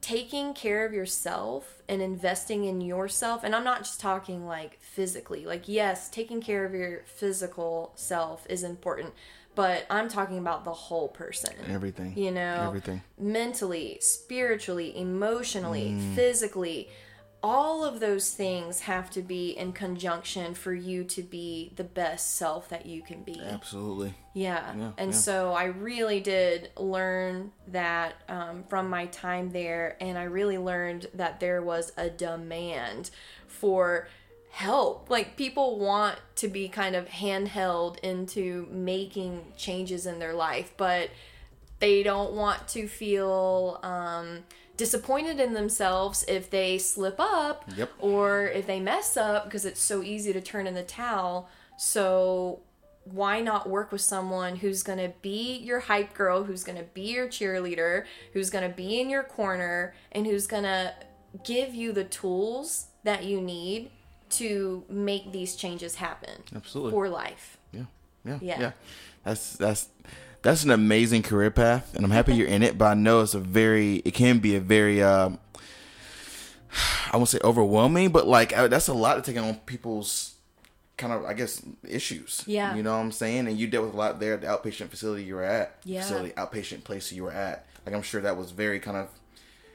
taking 0.00 0.52
care 0.52 0.84
of 0.84 0.92
yourself 0.92 1.80
and 1.88 2.02
investing 2.02 2.64
in 2.64 2.80
yourself 2.80 3.44
and 3.44 3.54
i'm 3.54 3.62
not 3.62 3.78
just 3.78 4.00
talking 4.00 4.46
like 4.46 4.78
physically 4.80 5.46
like 5.46 5.68
yes 5.68 6.10
taking 6.10 6.40
care 6.40 6.64
of 6.64 6.74
your 6.74 7.02
physical 7.06 7.92
self 7.94 8.44
is 8.50 8.64
important 8.64 9.12
but 9.54 9.86
I'm 9.90 10.08
talking 10.08 10.38
about 10.38 10.64
the 10.64 10.72
whole 10.72 11.08
person. 11.08 11.54
Everything. 11.68 12.16
You 12.16 12.30
know, 12.30 12.64
Everything. 12.68 13.02
mentally, 13.18 13.98
spiritually, 14.00 14.96
emotionally, 14.96 15.90
Mm. 15.90 16.14
physically. 16.14 16.88
All 17.44 17.84
of 17.84 17.98
those 17.98 18.30
things 18.30 18.82
have 18.82 19.10
to 19.10 19.20
be 19.20 19.50
in 19.50 19.72
conjunction 19.72 20.54
for 20.54 20.72
you 20.72 21.02
to 21.04 21.22
be 21.24 21.72
the 21.74 21.82
best 21.82 22.36
self 22.36 22.68
that 22.68 22.86
you 22.86 23.02
can 23.02 23.24
be. 23.24 23.40
Absolutely. 23.40 24.14
Yeah. 24.32 24.76
Yeah, 24.76 24.92
and 24.96 25.10
yeah. 25.10 25.16
so 25.18 25.52
I 25.52 25.64
really 25.64 26.20
did 26.20 26.70
learn 26.76 27.50
that 27.66 28.14
um, 28.28 28.62
from 28.68 28.88
my 28.88 29.06
time 29.06 29.50
there. 29.50 29.96
And 30.00 30.16
I 30.16 30.22
really 30.24 30.56
learned 30.56 31.08
that 31.14 31.40
there 31.40 31.60
was 31.62 31.92
a 31.96 32.08
demand 32.08 33.10
for 33.48 34.06
help. 34.52 35.08
Like 35.08 35.36
people 35.36 35.78
want 35.78 36.18
to 36.36 36.46
be 36.46 36.68
kind 36.68 36.94
of 36.94 37.08
handheld 37.08 37.98
into 38.00 38.68
making 38.70 39.52
changes 39.56 40.06
in 40.06 40.18
their 40.18 40.34
life, 40.34 40.72
but 40.76 41.10
they 41.80 42.02
don't 42.02 42.32
want 42.34 42.68
to 42.68 42.86
feel 42.86 43.80
um, 43.82 44.44
disappointed 44.76 45.40
in 45.40 45.54
themselves 45.54 46.24
if 46.28 46.50
they 46.50 46.78
slip 46.78 47.16
up 47.18 47.64
Yep. 47.76 47.90
or 47.98 48.46
if 48.46 48.66
they 48.66 48.78
mess 48.78 49.16
up 49.16 49.44
because 49.44 49.64
it's 49.64 49.80
so 49.80 50.02
easy 50.02 50.32
to 50.34 50.40
turn 50.40 50.66
in 50.66 50.74
the 50.74 50.82
towel. 50.84 51.48
So 51.78 52.60
why 53.04 53.40
not 53.40 53.68
work 53.68 53.90
with 53.90 54.02
someone 54.02 54.56
who's 54.56 54.82
going 54.82 54.98
to 54.98 55.12
be 55.22 55.56
your 55.56 55.80
hype 55.80 56.12
girl, 56.14 56.44
who's 56.44 56.62
going 56.62 56.78
to 56.78 56.84
be 56.84 57.14
your 57.14 57.26
cheerleader, 57.26 58.04
who's 58.34 58.50
going 58.50 58.68
to 58.68 58.76
be 58.76 59.00
in 59.00 59.08
your 59.08 59.24
corner, 59.24 59.94
and 60.12 60.26
who's 60.26 60.46
going 60.46 60.62
to 60.64 60.94
give 61.42 61.74
you 61.74 61.92
the 61.92 62.04
tools 62.04 62.88
that 63.02 63.24
you 63.24 63.40
need 63.40 63.90
to 64.32 64.84
make 64.88 65.32
these 65.32 65.54
changes 65.56 65.96
happen 65.96 66.42
Absolutely. 66.54 66.92
for 66.92 67.08
life. 67.08 67.58
Yeah, 67.72 67.84
yeah, 68.24 68.38
Yeah. 68.40 68.60
yeah, 68.60 68.72
That's 69.24 69.56
that's 69.56 69.88
that's 70.42 70.64
an 70.64 70.70
amazing 70.70 71.22
career 71.22 71.50
path, 71.52 71.94
and 71.94 72.04
I'm 72.04 72.10
happy 72.10 72.34
you're 72.34 72.48
in 72.48 72.62
it. 72.62 72.76
But 72.76 72.86
I 72.86 72.94
know 72.94 73.20
it's 73.20 73.34
a 73.34 73.38
very, 73.38 73.96
it 74.04 74.12
can 74.12 74.40
be 74.40 74.56
a 74.56 74.60
very, 74.60 75.00
um, 75.00 75.38
I 77.12 77.16
won't 77.16 77.28
say 77.28 77.38
overwhelming, 77.44 78.10
but 78.10 78.26
like 78.26 78.56
uh, 78.56 78.66
that's 78.68 78.88
a 78.88 78.94
lot 78.94 79.22
to 79.22 79.32
take 79.32 79.40
on 79.40 79.54
people's 79.66 80.34
kind 80.96 81.12
of, 81.12 81.24
I 81.24 81.34
guess, 81.34 81.62
issues. 81.88 82.42
Yeah. 82.46 82.74
you 82.74 82.82
know 82.82 82.92
what 82.92 83.02
I'm 83.02 83.12
saying. 83.12 83.46
And 83.46 83.56
you 83.58 83.66
dealt 83.66 83.84
with 83.86 83.94
a 83.94 83.96
lot 83.96 84.18
there 84.20 84.34
at 84.34 84.40
the 84.40 84.46
outpatient 84.48 84.88
facility 84.88 85.24
you 85.24 85.34
were 85.36 85.42
at. 85.44 85.76
Yeah. 85.84 86.02
facility 86.02 86.30
outpatient 86.32 86.84
place 86.84 87.12
you 87.12 87.22
were 87.24 87.32
at. 87.32 87.66
Like 87.86 87.94
I'm 87.94 88.02
sure 88.02 88.20
that 88.22 88.36
was 88.36 88.50
very 88.50 88.80
kind 88.80 88.96
of. 88.96 89.08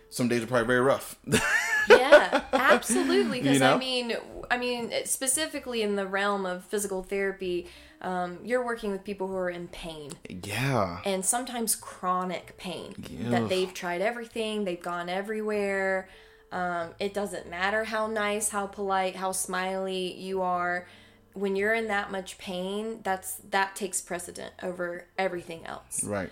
Some 0.10 0.28
days 0.30 0.42
are 0.42 0.48
probably 0.48 0.68
very 0.68 0.80
rough. 0.82 1.18
yeah 1.90 2.44
absolutely 2.54 3.40
because 3.40 3.54
You 3.56 3.60
know? 3.60 3.76
i 3.76 3.78
mean 3.78 4.14
i 4.52 4.58
mean 4.58 4.92
specifically 5.06 5.82
in 5.82 5.96
the 5.96 6.06
realm 6.08 6.46
of 6.46 6.64
physical 6.66 7.04
therapy 7.04 7.68
um, 8.00 8.38
you're 8.44 8.64
working 8.64 8.92
with 8.92 9.04
people 9.04 9.28
who 9.28 9.36
are 9.36 9.50
in 9.50 9.68
pain 9.70 10.12
yeah. 10.44 11.00
and 11.04 11.26
sometimes 11.26 11.76
chronic 11.76 12.56
pain 12.58 12.94
Yeah. 13.10 13.30
that 13.32 13.50
they've 13.50 13.74
tried 13.74 14.02
everything 14.02 14.66
they've 14.66 14.82
gone 14.82 15.10
everywhere 15.10 16.08
um, 16.52 16.92
it 17.00 17.14
doesn't 17.14 17.50
matter 17.50 17.84
how 17.86 18.06
nice 18.08 18.50
how 18.50 18.68
polite 18.68 19.16
how 19.16 19.32
smiley 19.32 20.14
you 20.14 20.42
are 20.44 20.88
when 21.34 21.56
you're 21.56 21.74
in 21.74 21.88
that 21.88 22.12
much 22.12 22.38
pain 22.38 23.00
that's 23.04 23.36
that 23.50 23.76
takes 23.76 24.00
precedent 24.02 24.54
over 24.64 25.06
everything 25.18 25.66
else 25.66 26.04
Right. 26.04 26.30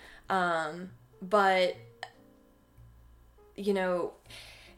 but 1.20 1.76
you 3.56 3.72
know 3.74 4.12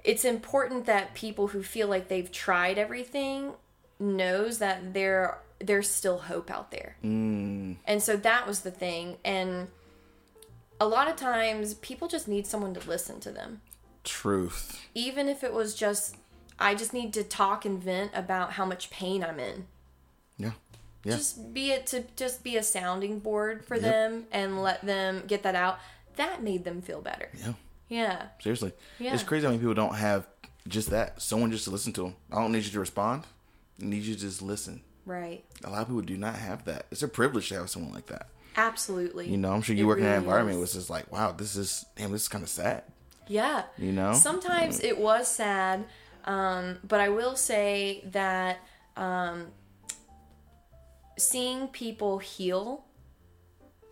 it's 0.08 0.24
important 0.24 0.86
that 0.86 1.12
people 1.14 1.48
who 1.48 1.62
feel 1.62 1.86
like 1.86 2.08
they've 2.08 2.32
tried 2.32 2.78
everything 2.78 3.52
knows 4.00 4.58
that 4.58 4.94
there 4.94 5.38
there's 5.60 5.90
still 5.90 6.18
hope 6.18 6.50
out 6.50 6.70
there 6.70 6.96
Mm, 7.04 7.76
and 7.84 8.02
so 8.02 8.16
that 8.16 8.46
was 8.46 8.60
the 8.60 8.70
thing 8.70 9.16
and 9.24 9.68
a 10.80 10.86
lot 10.86 11.08
of 11.08 11.16
times 11.16 11.74
people 11.74 12.06
just 12.08 12.28
need 12.28 12.46
someone 12.46 12.72
to 12.74 12.88
listen 12.88 13.18
to 13.20 13.30
them 13.32 13.60
truth. 14.04 14.80
even 14.94 15.28
if 15.28 15.42
it 15.44 15.52
was 15.52 15.74
just 15.74 16.16
i 16.58 16.74
just 16.74 16.92
need 16.94 17.12
to 17.12 17.22
talk 17.24 17.64
and 17.64 17.82
vent 17.82 18.10
about 18.14 18.52
how 18.52 18.64
much 18.64 18.88
pain 18.90 19.22
i'm 19.24 19.38
in 19.40 19.66
Yeah. 20.38 20.52
Yeah. 21.04 21.16
just 21.16 21.52
be 21.52 21.72
it 21.72 21.86
to 21.88 22.04
just 22.16 22.42
be 22.44 22.56
a 22.56 22.62
sounding 22.62 23.18
board 23.18 23.64
for 23.64 23.78
them 23.78 24.26
and 24.32 24.62
let 24.62 24.84
them 24.86 25.24
get 25.26 25.42
that 25.42 25.54
out 25.56 25.78
that 26.16 26.42
made 26.42 26.64
them 26.64 26.80
feel 26.82 27.00
better 27.02 27.28
yeah. 27.38 27.52
Yeah 27.88 28.26
Seriously. 28.40 28.72
Yeah. 28.98 29.14
It's 29.14 29.22
crazy 29.22 29.44
how 29.44 29.50
many 29.50 29.60
people 29.60 29.74
don't 29.74 29.94
have 29.94 30.26
just 30.66 30.90
that. 30.90 31.20
Someone 31.22 31.50
just 31.50 31.64
to 31.64 31.70
listen 31.70 31.92
to 31.94 32.02
them. 32.02 32.16
I 32.30 32.36
don't 32.36 32.52
need 32.52 32.64
you 32.64 32.70
to 32.72 32.80
respond. 32.80 33.24
I 33.80 33.86
need 33.86 34.02
you 34.02 34.14
to 34.14 34.20
just 34.20 34.42
listen. 34.42 34.82
right 35.06 35.44
A 35.64 35.70
lot 35.70 35.82
of 35.82 35.88
people 35.88 36.02
do 36.02 36.16
not 36.16 36.34
have 36.34 36.64
that. 36.66 36.86
It's 36.90 37.02
a 37.02 37.08
privilege 37.08 37.48
to 37.48 37.54
have 37.56 37.70
someone 37.70 37.92
like 37.92 38.06
that. 38.06 38.28
Absolutely. 38.56 39.28
You 39.28 39.36
know, 39.36 39.52
I'm 39.52 39.62
sure 39.62 39.76
you 39.76 39.84
It 39.84 39.86
work 39.86 39.98
in 39.98 40.04
that 40.04 40.10
really 40.10 40.24
environment 40.24 40.56
is. 40.56 40.60
was 40.60 40.72
just 40.74 40.90
like, 40.90 41.10
wow, 41.12 41.32
this 41.32 41.56
is 41.56 41.86
damn, 41.96 42.12
this 42.12 42.22
is 42.22 42.28
kind 42.28 42.42
of 42.42 42.50
sad. 42.50 42.82
Yeah. 43.28 43.62
You 43.76 43.92
know? 43.92 44.14
Sometimes 44.14 44.80
it 44.80 44.98
was 44.98 45.28
sad, 45.28 45.84
um, 46.24 46.78
but 46.82 47.00
I 47.00 47.08
will 47.08 47.36
say 47.36 48.02
that 48.12 48.58
um, 48.96 49.46
seeing 51.16 51.68
people 51.68 52.18
heal 52.18 52.84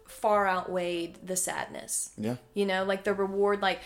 far 0.09 0.47
outweighed 0.47 1.19
the 1.27 1.37
sadness. 1.37 2.11
Yeah. 2.17 2.37
You 2.55 2.67
know, 2.67 2.85
like 2.85 3.05
the 3.05 3.15
reward, 3.15 3.63
like 3.63 3.81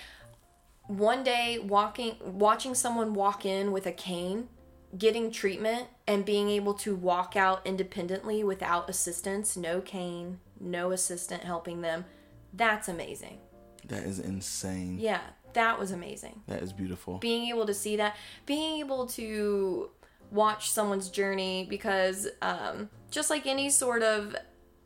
one 0.86 1.22
day 1.22 1.58
walking, 1.58 2.16
watching 2.20 2.74
someone 2.74 3.14
walk 3.14 3.44
in 3.46 3.72
with 3.72 3.86
a 3.86 3.92
cane, 3.92 4.48
getting 4.96 5.30
treatment, 5.30 5.86
and 6.06 6.24
being 6.24 6.48
able 6.48 6.74
to 6.74 6.96
walk 6.96 7.36
out 7.36 7.64
independently 7.64 8.42
without 8.42 8.90
assistance, 8.90 9.56
no 9.56 9.80
cane, 9.80 10.40
no 10.58 10.90
assistant 10.90 11.44
helping 11.44 11.80
them. 11.80 12.04
That's 12.52 12.88
amazing. 12.88 13.38
That 13.86 14.02
is 14.02 14.18
insane. 14.18 14.98
Yeah, 14.98 15.20
that 15.52 15.78
was 15.78 15.92
amazing. 15.92 16.42
That 16.48 16.62
is 16.62 16.72
beautiful. 16.72 17.18
Being 17.18 17.48
able 17.48 17.66
to 17.66 17.74
see 17.74 17.96
that, 17.96 18.16
being 18.46 18.80
able 18.80 19.06
to 19.06 19.90
watch 20.30 20.70
someone's 20.70 21.08
journey, 21.08 21.66
because 21.68 22.28
um, 22.42 22.90
just 23.10 23.30
like 23.30 23.46
any 23.46 23.70
sort 23.70 24.02
of 24.02 24.34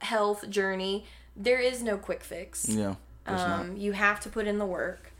health 0.00 0.48
journey, 0.50 1.06
there 1.36 1.58
is 1.58 1.82
no 1.82 1.96
quick 1.96 2.22
fix. 2.22 2.68
yeah. 2.68 2.94
Um, 3.26 3.76
you 3.76 3.92
have 3.92 4.20
to 4.20 4.28
put 4.28 4.46
in 4.46 4.58
the 4.58 4.66
work. 4.66 5.12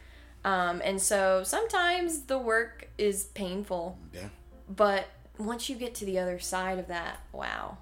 Um, 0.45 0.83
and 0.85 1.01
so 1.01 1.43
sometimes 1.43 2.23
the 2.23 2.39
work 2.39 2.89
is 2.99 3.25
painful, 3.35 3.99
Yeah. 4.13 4.29
but 4.69 5.07
once 5.39 5.71
you 5.71 5.77
get 5.77 5.95
to 5.97 6.05
the 6.05 6.19
other 6.19 6.39
side 6.39 6.79
of 6.79 6.89
that, 6.89 7.21
wow, 7.33 7.79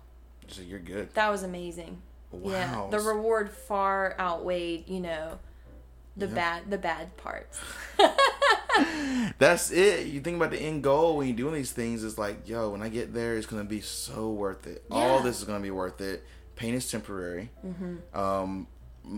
So 0.46 0.62
you're 0.62 0.78
good. 0.78 1.12
that 1.14 1.28
was 1.28 1.42
amazing. 1.42 2.00
Yeah, 2.32 2.72
Wow. 2.76 2.88
the 2.90 3.00
reward 3.00 3.50
far 3.50 4.14
outweighed, 4.18 4.88
you 4.88 5.00
know, 5.00 5.38
the 6.16 6.28
bad 6.28 6.70
the 6.70 6.78
bad 6.78 7.16
parts. 7.16 7.58
That's 9.38 9.70
it. 9.70 10.06
You 10.06 10.20
think 10.20 10.36
about 10.36 10.50
the 10.50 10.58
end 10.60 10.82
goal 10.82 11.16
when 11.16 11.26
you're 11.28 11.36
doing 11.36 11.54
these 11.54 11.72
things. 11.72 12.04
It's 12.04 12.18
like, 12.18 12.48
yo, 12.48 12.70
when 12.70 12.82
I 12.82 12.88
get 12.88 13.12
there, 13.12 13.36
it's 13.36 13.46
gonna 13.46 13.64
be 13.64 13.80
so 13.80 14.30
worth 14.30 14.66
it. 14.66 14.84
All 14.90 15.20
this 15.20 15.38
is 15.38 15.44
gonna 15.44 15.60
be 15.60 15.70
worth 15.70 16.00
it. 16.00 16.24
Pain 16.62 16.74
is 16.74 16.88
temporary, 16.88 17.50
Mm-hmm. 17.66 18.16
um, 18.18 18.68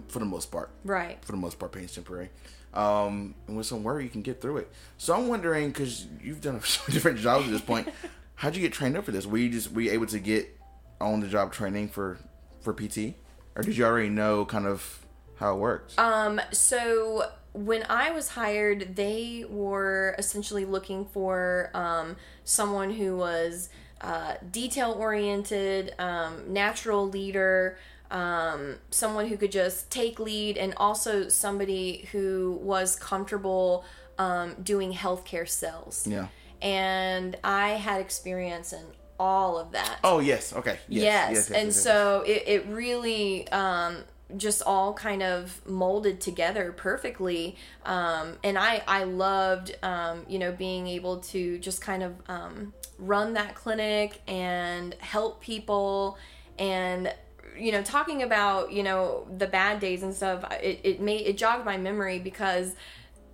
for 0.08 0.18
the 0.18 0.24
most 0.24 0.50
part. 0.50 0.70
Right. 0.82 1.22
For 1.22 1.32
the 1.32 1.36
most 1.38 1.58
part, 1.58 1.72
pain 1.72 1.84
is 1.84 1.94
temporary. 1.94 2.30
Um, 2.72 3.34
and 3.46 3.54
with 3.58 3.66
some 3.66 3.82
work, 3.82 4.02
you 4.02 4.08
can 4.08 4.22
get 4.22 4.40
through 4.40 4.56
it. 4.56 4.70
So 4.96 5.14
I'm 5.14 5.28
wondering, 5.28 5.68
because 5.68 6.06
you've 6.22 6.40
done 6.40 6.58
so 6.64 6.90
different 6.90 7.18
jobs 7.18 7.44
at 7.44 7.52
this 7.52 7.60
point, 7.60 7.88
how'd 8.36 8.56
you 8.56 8.62
get 8.62 8.72
trained 8.72 8.96
up 8.96 9.04
for 9.04 9.12
this? 9.12 9.26
Were 9.26 9.36
you 9.36 9.50
just 9.50 9.72
were 9.72 9.82
you 9.82 9.90
able 9.92 10.06
to 10.06 10.18
get 10.18 10.58
on 11.02 11.20
the 11.20 11.28
job 11.28 11.52
training 11.52 11.88
for 11.90 12.16
for 12.62 12.72
PT, 12.72 13.12
or 13.56 13.62
did 13.62 13.76
you 13.76 13.84
already 13.84 14.08
know 14.08 14.46
kind 14.46 14.66
of 14.66 15.04
how 15.36 15.54
it 15.54 15.58
works? 15.58 15.98
Um, 15.98 16.40
so 16.50 17.30
when 17.52 17.84
I 17.90 18.10
was 18.10 18.28
hired, 18.30 18.96
they 18.96 19.44
were 19.50 20.14
essentially 20.18 20.64
looking 20.64 21.04
for 21.04 21.70
um, 21.74 22.16
someone 22.44 22.90
who 22.90 23.18
was 23.18 23.68
uh, 24.04 24.34
detail 24.50 24.90
oriented, 24.98 25.94
um, 25.98 26.52
natural 26.52 27.08
leader, 27.08 27.78
um, 28.10 28.76
someone 28.90 29.26
who 29.28 29.36
could 29.36 29.50
just 29.52 29.90
take 29.90 30.20
lead, 30.20 30.58
and 30.58 30.74
also 30.76 31.28
somebody 31.28 32.06
who 32.12 32.58
was 32.62 32.96
comfortable 32.96 33.84
um, 34.18 34.54
doing 34.62 34.92
healthcare 34.92 35.48
sales. 35.48 36.06
yeah. 36.06 36.26
And 36.62 37.36
I 37.42 37.70
had 37.70 38.00
experience 38.00 38.72
in 38.72 38.84
all 39.18 39.58
of 39.58 39.72
that. 39.72 39.98
Oh 40.02 40.20
yes. 40.20 40.52
Okay. 40.54 40.78
Yes, 40.88 41.34
Yes. 41.34 41.46
and 41.50 41.66
yes, 41.66 41.76
yes. 41.76 41.82
so 41.82 42.22
it, 42.26 42.42
it 42.46 42.66
really 42.66 43.46
um, 43.48 43.98
just 44.36 44.62
all 44.62 44.94
kind 44.94 45.22
of 45.22 45.60
molded 45.66 46.20
together 46.20 46.72
perfectly. 46.72 47.56
Um, 47.84 48.38
and 48.42 48.56
I 48.58 48.82
I 48.86 49.04
loved 49.04 49.76
um, 49.82 50.24
you 50.28 50.38
know 50.38 50.52
being 50.52 50.86
able 50.86 51.18
to 51.32 51.58
just 51.58 51.80
kind 51.82 52.02
of 52.02 52.12
um, 52.28 52.72
run 52.98 53.34
that 53.34 53.54
clinic 53.54 54.20
and 54.26 54.94
help 54.94 55.40
people 55.40 56.16
and 56.58 57.12
you 57.58 57.72
know 57.72 57.82
talking 57.82 58.22
about 58.22 58.72
you 58.72 58.82
know 58.82 59.26
the 59.38 59.46
bad 59.46 59.80
days 59.80 60.02
and 60.02 60.14
stuff 60.14 60.44
it, 60.62 60.80
it 60.84 61.00
made 61.00 61.26
it 61.26 61.36
jogged 61.36 61.64
my 61.64 61.76
memory 61.76 62.18
because 62.18 62.74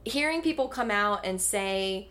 hearing 0.04 0.40
people 0.42 0.68
come 0.68 0.90
out 0.90 1.24
and 1.24 1.40
say 1.40 2.08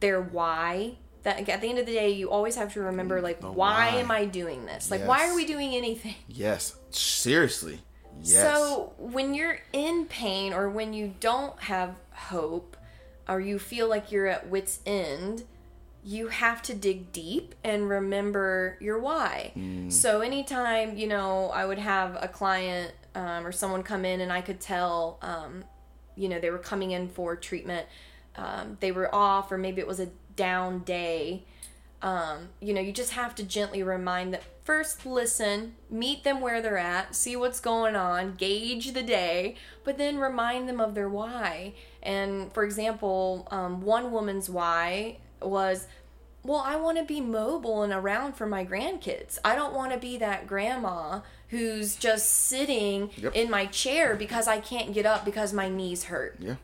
their 0.00 0.20
why 0.20 0.96
that 1.26 1.48
at 1.48 1.60
the 1.60 1.68
end 1.68 1.80
of 1.80 1.86
the 1.86 1.92
day, 1.92 2.10
you 2.10 2.30
always 2.30 2.54
have 2.54 2.72
to 2.74 2.80
remember 2.82 3.20
like, 3.20 3.42
why, 3.42 3.52
why. 3.52 3.88
am 3.88 4.12
I 4.12 4.26
doing 4.26 4.64
this? 4.64 4.92
Like, 4.92 5.04
why 5.06 5.28
are 5.28 5.34
we 5.34 5.44
doing 5.44 5.74
anything? 5.74 6.14
Yes. 6.28 6.76
Seriously. 6.90 7.80
Yes. 8.22 8.42
So 8.42 8.92
when 8.98 9.34
you're 9.34 9.58
in 9.72 10.06
pain 10.06 10.52
or 10.52 10.70
when 10.70 10.92
you 10.92 11.14
don't 11.18 11.60
have 11.62 11.96
hope 12.12 12.76
or 13.28 13.40
you 13.40 13.58
feel 13.58 13.88
like 13.88 14.12
you're 14.12 14.28
at 14.28 14.48
wit's 14.48 14.78
end, 14.86 15.42
you 16.06 16.28
have 16.28 16.62
to 16.62 16.72
dig 16.72 17.10
deep 17.10 17.54
and 17.64 17.88
remember 17.88 18.78
your 18.80 19.00
why. 19.00 19.50
So 19.90 20.20
anytime, 20.20 20.96
you 20.96 21.08
know, 21.08 21.50
I 21.50 21.66
would 21.66 21.78
have 21.78 22.16
a 22.20 22.28
client 22.28 22.94
um, 23.16 23.44
or 23.44 23.50
someone 23.50 23.82
come 23.82 24.04
in 24.04 24.20
and 24.20 24.32
I 24.32 24.40
could 24.40 24.60
tell, 24.60 25.18
um, 25.20 25.64
you 26.14 26.28
know, 26.28 26.38
they 26.38 26.50
were 26.50 26.58
coming 26.58 26.92
in 26.92 27.08
for 27.08 27.34
treatment, 27.34 27.88
um, 28.36 28.76
they 28.78 28.92
were 28.92 29.12
off 29.12 29.50
or 29.50 29.58
maybe 29.58 29.80
it 29.80 29.86
was 29.86 29.98
a 29.98 30.08
down 30.36 30.84
day 30.84 31.44
um, 32.02 32.50
you 32.60 32.74
know, 32.74 32.80
you 32.80 32.92
just 32.92 33.12
have 33.12 33.34
to 33.36 33.42
gently 33.42 33.82
remind 33.82 34.34
them 34.34 34.42
first 34.64 35.06
listen, 35.06 35.74
meet 35.90 36.24
them 36.24 36.40
where 36.40 36.60
they're 36.60 36.78
at, 36.78 37.14
see 37.14 37.36
what's 37.36 37.60
going 37.60 37.96
on, 37.96 38.34
gauge 38.34 38.92
the 38.92 39.02
day, 39.02 39.56
but 39.82 39.96
then 39.96 40.18
remind 40.18 40.68
them 40.68 40.80
of 40.80 40.94
their 40.94 41.08
why. 41.08 41.72
And 42.02 42.52
for 42.52 42.64
example, 42.64 43.48
um, 43.50 43.80
one 43.80 44.12
woman's 44.12 44.50
why 44.50 45.18
was, 45.42 45.86
well, 46.42 46.62
I 46.64 46.76
want 46.76 46.98
to 46.98 47.04
be 47.04 47.20
mobile 47.20 47.82
and 47.82 47.92
around 47.92 48.34
for 48.34 48.46
my 48.46 48.64
grandkids. 48.64 49.38
I 49.44 49.54
don't 49.54 49.74
want 49.74 49.92
to 49.92 49.98
be 49.98 50.16
that 50.18 50.46
grandma 50.46 51.20
who's 51.48 51.96
just 51.96 52.28
sitting 52.28 53.10
Yep. 53.16 53.34
in 53.34 53.50
my 53.50 53.66
chair 53.66 54.16
because 54.16 54.48
I 54.48 54.58
can't 54.60 54.92
get 54.92 55.06
up 55.06 55.24
because 55.24 55.52
my 55.52 55.68
knees 55.68 56.04
hurt. 56.04 56.36
yeah. 56.40 56.56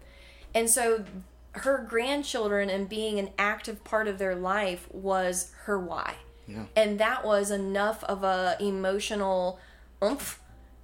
And 0.54 0.68
so 0.68 1.04
her 1.52 1.78
grandchildren 1.88 2.68
and 2.70 2.88
being 2.88 3.18
an 3.18 3.30
active 3.38 3.84
part 3.84 4.08
of 4.08 4.18
their 4.18 4.34
life 4.34 4.86
was 4.90 5.50
her 5.64 5.78
why. 5.78 6.14
Yeah. 6.46 6.64
And 6.76 6.98
that 6.98 7.24
was 7.24 7.50
enough 7.50 8.02
of 8.04 8.22
a 8.24 8.56
emotional 8.60 9.58
oomph 10.02 10.40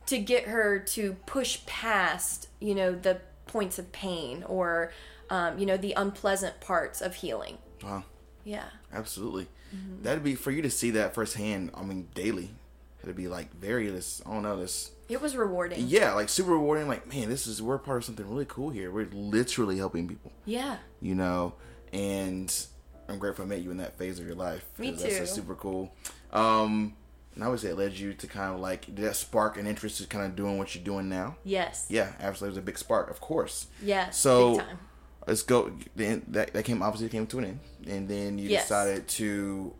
to 0.07 0.19
get 0.19 0.45
her 0.45 0.79
to 0.79 1.15
push 1.27 1.65
past, 1.67 2.49
you 2.61 2.75
know, 2.75 2.93
the 2.93 3.21
points 3.47 3.79
of 3.79 3.93
pain 3.93 4.43
or 4.45 4.91
um, 5.31 5.59
you 5.59 5.67
know, 5.67 5.77
the 5.77 5.93
unpleasant 5.93 6.59
parts 6.61 7.03
of 7.03 7.17
healing. 7.17 7.59
Wow. 7.83 8.05
Yeah. 8.45 8.65
Absolutely. 8.93 9.49
Mm-hmm. 9.75 10.03
That'd 10.03 10.25
be 10.25 10.35
for 10.35 10.51
you 10.51 10.63
to 10.63 10.71
see 10.71 10.91
that 10.93 11.15
firsthand. 11.15 11.71
I 11.75 11.83
mean, 11.83 12.09
daily. 12.15 12.51
It'd 13.03 13.17
be 13.17 13.29
like 13.29 13.55
very 13.55 13.89
this. 13.91 14.23
I 14.27 14.33
don't 14.33 14.43
know 14.43 14.59
this. 14.59 14.91
It 15.09 15.21
was 15.23 15.37
rewarding. 15.37 15.87
Yeah, 15.87 16.13
like 16.15 16.29
super 16.29 16.53
rewarding. 16.53 16.89
Like, 16.89 17.07
man, 17.13 17.29
this 17.29 17.47
is 17.47 17.63
we're 17.63 17.79
part 17.79 17.99
of 17.99 18.05
something 18.05 18.29
really 18.29 18.45
cool 18.47 18.71
here. 18.71 18.91
We're 18.91 19.09
literally 19.13 19.79
helping 19.79 20.09
people. 20.09 20.33
Yeah. 20.45 20.77
You 21.01 21.15
know, 21.15 21.55
and 21.93 22.55
I'm 23.09 23.19
grateful 23.19 23.45
I 23.45 23.49
met 23.49 23.63
you 23.63 23.71
in 23.71 23.79
that 23.79 23.97
phase 23.97 24.19
of 24.19 24.27
your 24.27 24.35
life. 24.35 24.65
Me 24.79 24.91
That's 24.91 25.03
too. 25.03 25.09
just 25.11 25.35
super 25.35 25.55
cool. 25.55 25.95
Um, 26.33 26.95
and 27.35 27.45
I 27.45 27.49
would 27.49 27.61
say 27.61 27.69
it 27.69 27.79
led 27.79 27.93
you 27.93 28.13
to 28.15 28.27
kind 28.27 28.53
of 28.53 28.61
like 28.61 28.87
did 28.87 28.99
that 28.99 29.17
spark 29.17 29.57
an 29.57 29.67
interest 29.67 30.01
in 30.01 30.07
kind 30.09 30.27
of 30.27 30.37
doing 30.37 30.59
what 30.59 30.75
you're 30.75 30.85
doing 30.85 31.09
now? 31.09 31.37
Yes. 31.45 31.87
Yeah, 31.89 32.13
absolutely. 32.21 32.49
It 32.49 32.51
was 32.51 32.59
a 32.59 32.67
big 32.67 32.79
spark, 32.79 33.11
of 33.11 33.21
course. 33.21 33.69
Yes. 33.83 34.19
So 34.19 34.57
big 34.57 34.67
time. 34.67 34.79
Let's 35.29 35.43
go. 35.43 35.71
Then 35.95 36.25
that 36.29 36.53
that 36.55 36.65
came 36.65 36.83
obviously 36.83 37.09
came 37.09 37.27
to 37.29 37.39
an 37.39 37.45
end, 37.45 37.61
and 37.87 38.09
then 38.09 38.39
you 38.39 38.49
Yes. 38.51 38.65
decided 38.65 39.07
to 39.09 39.73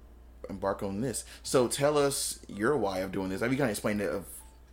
embark 0.49 0.83
on 0.83 1.01
this. 1.01 1.25
So 1.43 1.67
tell 1.69 1.99
us 1.99 2.39
your 2.49 2.77
why 2.77 2.99
of 3.01 3.11
doing 3.13 3.29
this. 3.31 3.43
I 3.43 3.47
mean, 3.47 3.53
you 3.53 3.59
kind 3.59 3.71
of 3.71 3.73
explained 3.73 4.01
it 4.01 4.11
of 4.11 4.25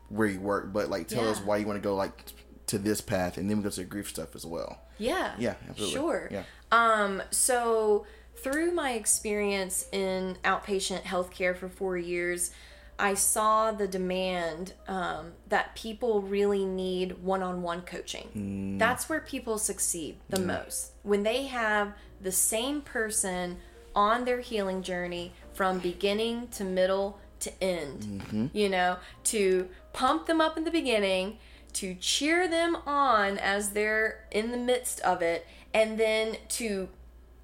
where 0.10 0.28
you 0.28 0.40
work, 0.40 0.72
but 0.72 0.90
like 0.90 1.08
tell 1.08 1.28
us 1.28 1.40
why 1.40 1.58
you 1.58 1.66
want 1.66 1.82
to 1.82 1.84
go 1.84 1.96
like 1.96 2.34
to 2.68 2.78
this 2.78 3.02
path, 3.02 3.38
and 3.38 3.50
then 3.50 3.58
we 3.58 3.64
go 3.64 3.70
to 3.70 3.76
the 3.82 3.86
grief 3.86 4.10
stuff 4.10 4.36
as 4.36 4.46
well. 4.46 4.80
Yeah. 4.98 5.34
Yeah, 5.38 5.56
absolutely. 5.70 5.96
Sure. 6.00 6.30
Yeah. 6.32 6.44
Um, 6.72 7.22
so 7.32 8.06
through 8.38 8.72
my 8.72 8.92
experience 8.92 9.88
in 9.92 10.38
outpatient 10.44 11.02
healthcare 11.04 11.56
for 11.56 11.68
four 11.70 11.98
years, 11.98 12.52
I 12.98 13.14
saw 13.14 13.72
the 13.72 13.88
demand 13.88 14.74
um, 14.88 15.34
that 15.50 15.76
people 15.76 16.22
really 16.22 16.66
need 16.66 17.22
one-on-one 17.24 17.82
coaching. 17.82 18.78
That's 18.78 19.10
where 19.10 19.20
people 19.20 19.58
succeed 19.58 20.18
the 20.30 20.40
most 20.40 20.92
when 21.04 21.24
they 21.24 21.48
have 21.48 21.94
the 22.22 22.32
same 22.32 22.82
person 22.82 23.58
on 23.96 24.26
their 24.26 24.40
healing 24.40 24.82
journey 24.82 25.34
from 25.54 25.80
beginning 25.80 26.48
to 26.50 26.64
middle 26.64 27.20
to 27.42 27.64
end. 27.64 28.50
You 28.54 28.70
know, 28.70 28.98
to 29.26 29.68
pump 29.94 30.26
them 30.26 30.40
up 30.40 30.58
in 30.58 30.64
the 30.64 30.72
beginning, 30.72 31.38
to 31.74 31.96
cheer 31.96 32.48
them 32.48 32.78
on 32.86 33.38
as 33.38 33.72
they're 33.72 34.26
in 34.32 34.52
the 34.52 34.58
midst 34.58 35.02
of 35.02 35.22
it, 35.22 35.46
and 35.74 36.00
then 36.00 36.38
to 36.50 36.88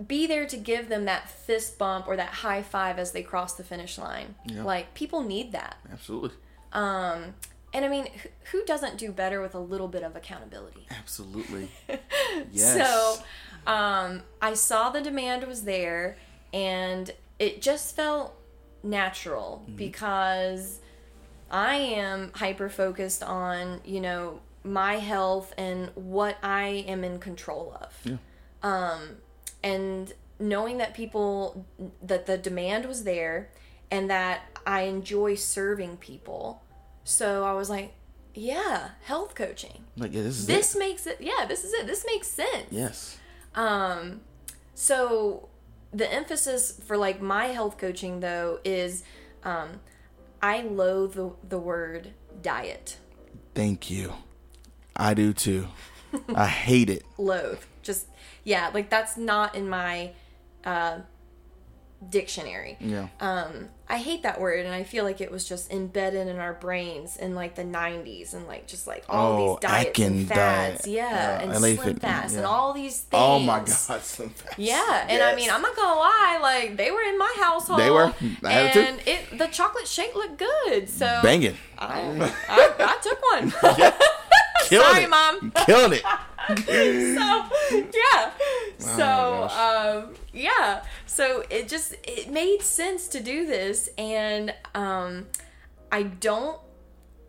be 0.07 0.27
there 0.27 0.45
to 0.47 0.57
give 0.57 0.89
them 0.89 1.05
that 1.05 1.29
fist 1.29 1.77
bump 1.77 2.07
or 2.07 2.15
that 2.15 2.29
high 2.29 2.61
five 2.61 2.97
as 2.99 3.11
they 3.11 3.23
cross 3.23 3.53
the 3.53 3.63
finish 3.63 3.97
line. 3.97 4.35
Yeah. 4.45 4.63
Like 4.63 4.93
people 4.93 5.23
need 5.23 5.51
that. 5.51 5.75
Absolutely. 5.91 6.31
Um 6.73 7.33
and 7.73 7.85
I 7.85 7.87
mean, 7.87 8.07
who- 8.51 8.65
doesn't 8.65 8.97
do 8.97 9.11
better 9.13 9.41
with 9.41 9.55
a 9.55 9.59
little 9.59 9.87
bit 9.87 10.03
of 10.03 10.15
accountability? 10.17 10.85
Absolutely. 10.89 11.69
yes. 12.51 12.73
So, 12.75 13.23
um, 13.71 14.23
I 14.41 14.55
saw 14.55 14.89
the 14.89 14.99
demand 15.01 15.45
was 15.45 15.63
there, 15.63 16.17
and 16.53 17.09
it 17.39 17.61
just 17.61 17.95
felt 17.95 18.33
natural 18.83 19.61
Mm-hmm. 19.65 19.75
because 19.77 20.79
I 21.49 21.75
am 21.75 22.31
hyper 22.35 22.69
focused 22.69 23.23
on 23.23 23.79
you 23.85 24.01
know 24.01 24.41
my 24.65 24.95
health 24.95 25.53
and 25.57 25.91
what 25.95 26.37
I 26.43 26.83
am 26.87 27.03
in 27.05 27.19
control 27.19 27.77
of. 27.81 27.97
Yeah. 28.03 28.17
Um, 28.63 29.01
and 29.63 30.13
knowing 30.39 30.77
that 30.79 30.93
people 30.93 31.65
that 32.01 32.25
the 32.25 32.37
demand 32.37 32.85
was 32.85 33.03
there 33.03 33.49
and 33.89 34.09
that 34.09 34.41
I 34.65 34.81
enjoy 34.81 35.35
serving 35.35 35.97
people, 35.97 36.63
so 37.03 37.43
I 37.43 37.53
was 37.53 37.69
like, 37.69 37.93
yeah, 38.33 38.89
health 39.03 39.35
coaching 39.35 39.83
like 39.97 40.13
yeah, 40.13 40.21
this 40.23 40.39
is 40.39 40.47
this 40.47 40.75
it. 40.75 40.79
makes 40.79 41.05
it 41.05 41.17
yeah 41.19 41.45
this 41.47 41.65
is 41.65 41.73
it 41.73 41.85
this 41.85 42.05
makes 42.05 42.27
sense 42.29 42.67
Yes. 42.71 43.17
um 43.55 44.21
so 44.73 45.49
the 45.91 46.11
emphasis 46.11 46.79
for 46.87 46.95
like 46.95 47.21
my 47.21 47.47
health 47.47 47.77
coaching 47.77 48.21
though 48.21 48.59
is 48.63 49.03
um 49.43 49.81
i 50.41 50.61
loathe 50.61 51.13
the, 51.15 51.29
the 51.49 51.59
word 51.59 52.11
diet 52.41 52.95
Thank 53.53 53.91
you. 53.91 54.13
I 54.95 55.13
do 55.13 55.33
too. 55.33 55.67
I 56.33 56.47
hate 56.47 56.89
it. 56.89 57.03
loathe 57.17 57.59
yeah 58.43 58.69
like 58.73 58.89
that's 58.89 59.17
not 59.17 59.55
in 59.55 59.67
my 59.69 60.11
uh 60.65 60.99
dictionary 62.09 62.77
Yeah. 62.79 63.09
um 63.19 63.69
i 63.87 63.97
hate 63.97 64.23
that 64.23 64.41
word 64.41 64.65
and 64.65 64.73
i 64.73 64.81
feel 64.83 65.03
like 65.03 65.21
it 65.21 65.29
was 65.29 65.47
just 65.47 65.71
embedded 65.71 66.27
in 66.27 66.37
our 66.39 66.53
brains 66.53 67.15
in 67.15 67.35
like 67.35 67.53
the 67.53 67.61
90s 67.63 68.33
and 68.33 68.47
like 68.47 68.65
just 68.65 68.87
like 68.87 69.05
all 69.07 69.33
Oh, 69.33 69.47
these 69.53 69.59
diets 69.69 69.89
Atkins 69.89 70.19
and 70.21 70.27
fads 70.27 70.83
diet. 70.85 70.87
yeah 70.95 71.37
Uh, 71.39 71.43
and 71.43 71.51
LA 71.61 71.67
SlimFast 71.83 72.37
and 72.37 72.45
all 72.47 72.73
these 72.73 73.01
things 73.01 73.21
Oh 73.23 73.37
my 73.37 73.59
god. 73.59 73.67
some 73.69 74.29
facts. 74.29 74.57
Yeah, 74.57 75.05
and 75.09 75.21
I 75.21 75.35
mean, 75.35 75.51
I'm 75.51 75.61
not 75.61 75.75
gonna 75.75 75.99
lie, 75.99 76.39
like 76.41 76.75
they 76.75 76.89
were 76.89 77.01
in 77.03 77.19
my 77.19 77.33
household. 77.37 77.79
They 77.79 77.91
were. 77.91 78.11
I 78.43 78.51
had 78.51 78.77
and 78.77 78.99
it 79.05 79.37
the 79.37 79.45
chocolate 79.47 79.87
shake 79.87 80.15
looked 80.15 80.39
good. 80.39 80.89
So 80.89 81.05
banging. 81.21 81.55
I, 81.77 82.33
I, 82.49 82.73
I 82.79 82.97
took 83.03 83.21
one. 83.31 83.51
Killing 84.69 84.87
Sorry, 84.87 85.03
it. 85.03 85.09
mom. 85.09 85.51
Killing 85.67 85.93
it. 85.93 86.03
so 86.55 87.49
yeah, 87.71 88.31
so 88.77 89.47
um, 89.49 90.15
yeah, 90.33 90.83
so 91.05 91.43
it 91.49 91.67
just 91.67 91.95
it 92.03 92.29
made 92.31 92.61
sense 92.61 93.07
to 93.09 93.19
do 93.21 93.45
this, 93.45 93.89
and 93.97 94.53
um, 94.73 95.27
I 95.91 96.03
don't 96.03 96.59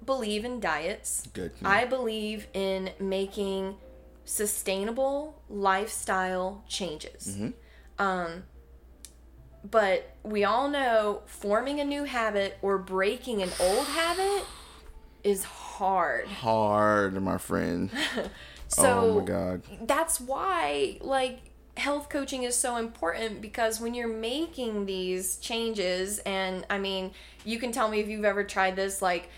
believe 0.05 0.45
in 0.45 0.61
diets. 0.61 1.29
Good. 1.33 1.53
I 1.65 1.85
believe 1.85 2.47
in 2.55 2.91
making 2.99 3.77
sustainable 4.25 5.43
lifestyle 5.49 6.65
changes. 6.69 7.37
Um, 7.99 8.45
but 9.69 10.17
we 10.23 10.45
all 10.45 10.69
know 10.69 11.23
forming 11.27 11.81
a 11.81 11.85
new 11.85 12.05
habit 12.05 12.59
or 12.63 12.79
breaking 12.79 13.43
an 13.43 13.51
old 13.61 13.87
habit 13.87 14.45
is 15.23 15.45
hard. 15.45 16.27
Hard, 16.27 17.21
my 17.23 17.39
friend. 17.39 17.91
So 18.75 19.01
oh 19.01 19.21
my 19.21 19.25
god. 19.27 19.63
that's 19.83 20.21
why 20.21 20.99
like 21.01 21.41
health 21.77 22.09
coaching 22.09 22.43
is 22.43 22.57
so 22.57 22.77
important 22.77 23.41
because 23.41 23.81
when 23.81 23.95
you're 23.95 24.09
making 24.09 24.87
these 24.87 25.37
changes 25.37 26.19
and 26.21 26.67
I 26.69 26.79
mean, 26.79 27.13
you 27.45 27.59
can 27.59 27.73
tell 27.73 27.89
me 27.89 28.01
if 28.01 28.09
you've 28.09 28.25
ever 28.25 28.45
tried 28.45 28.77
this 28.77 29.03
like 29.03 29.29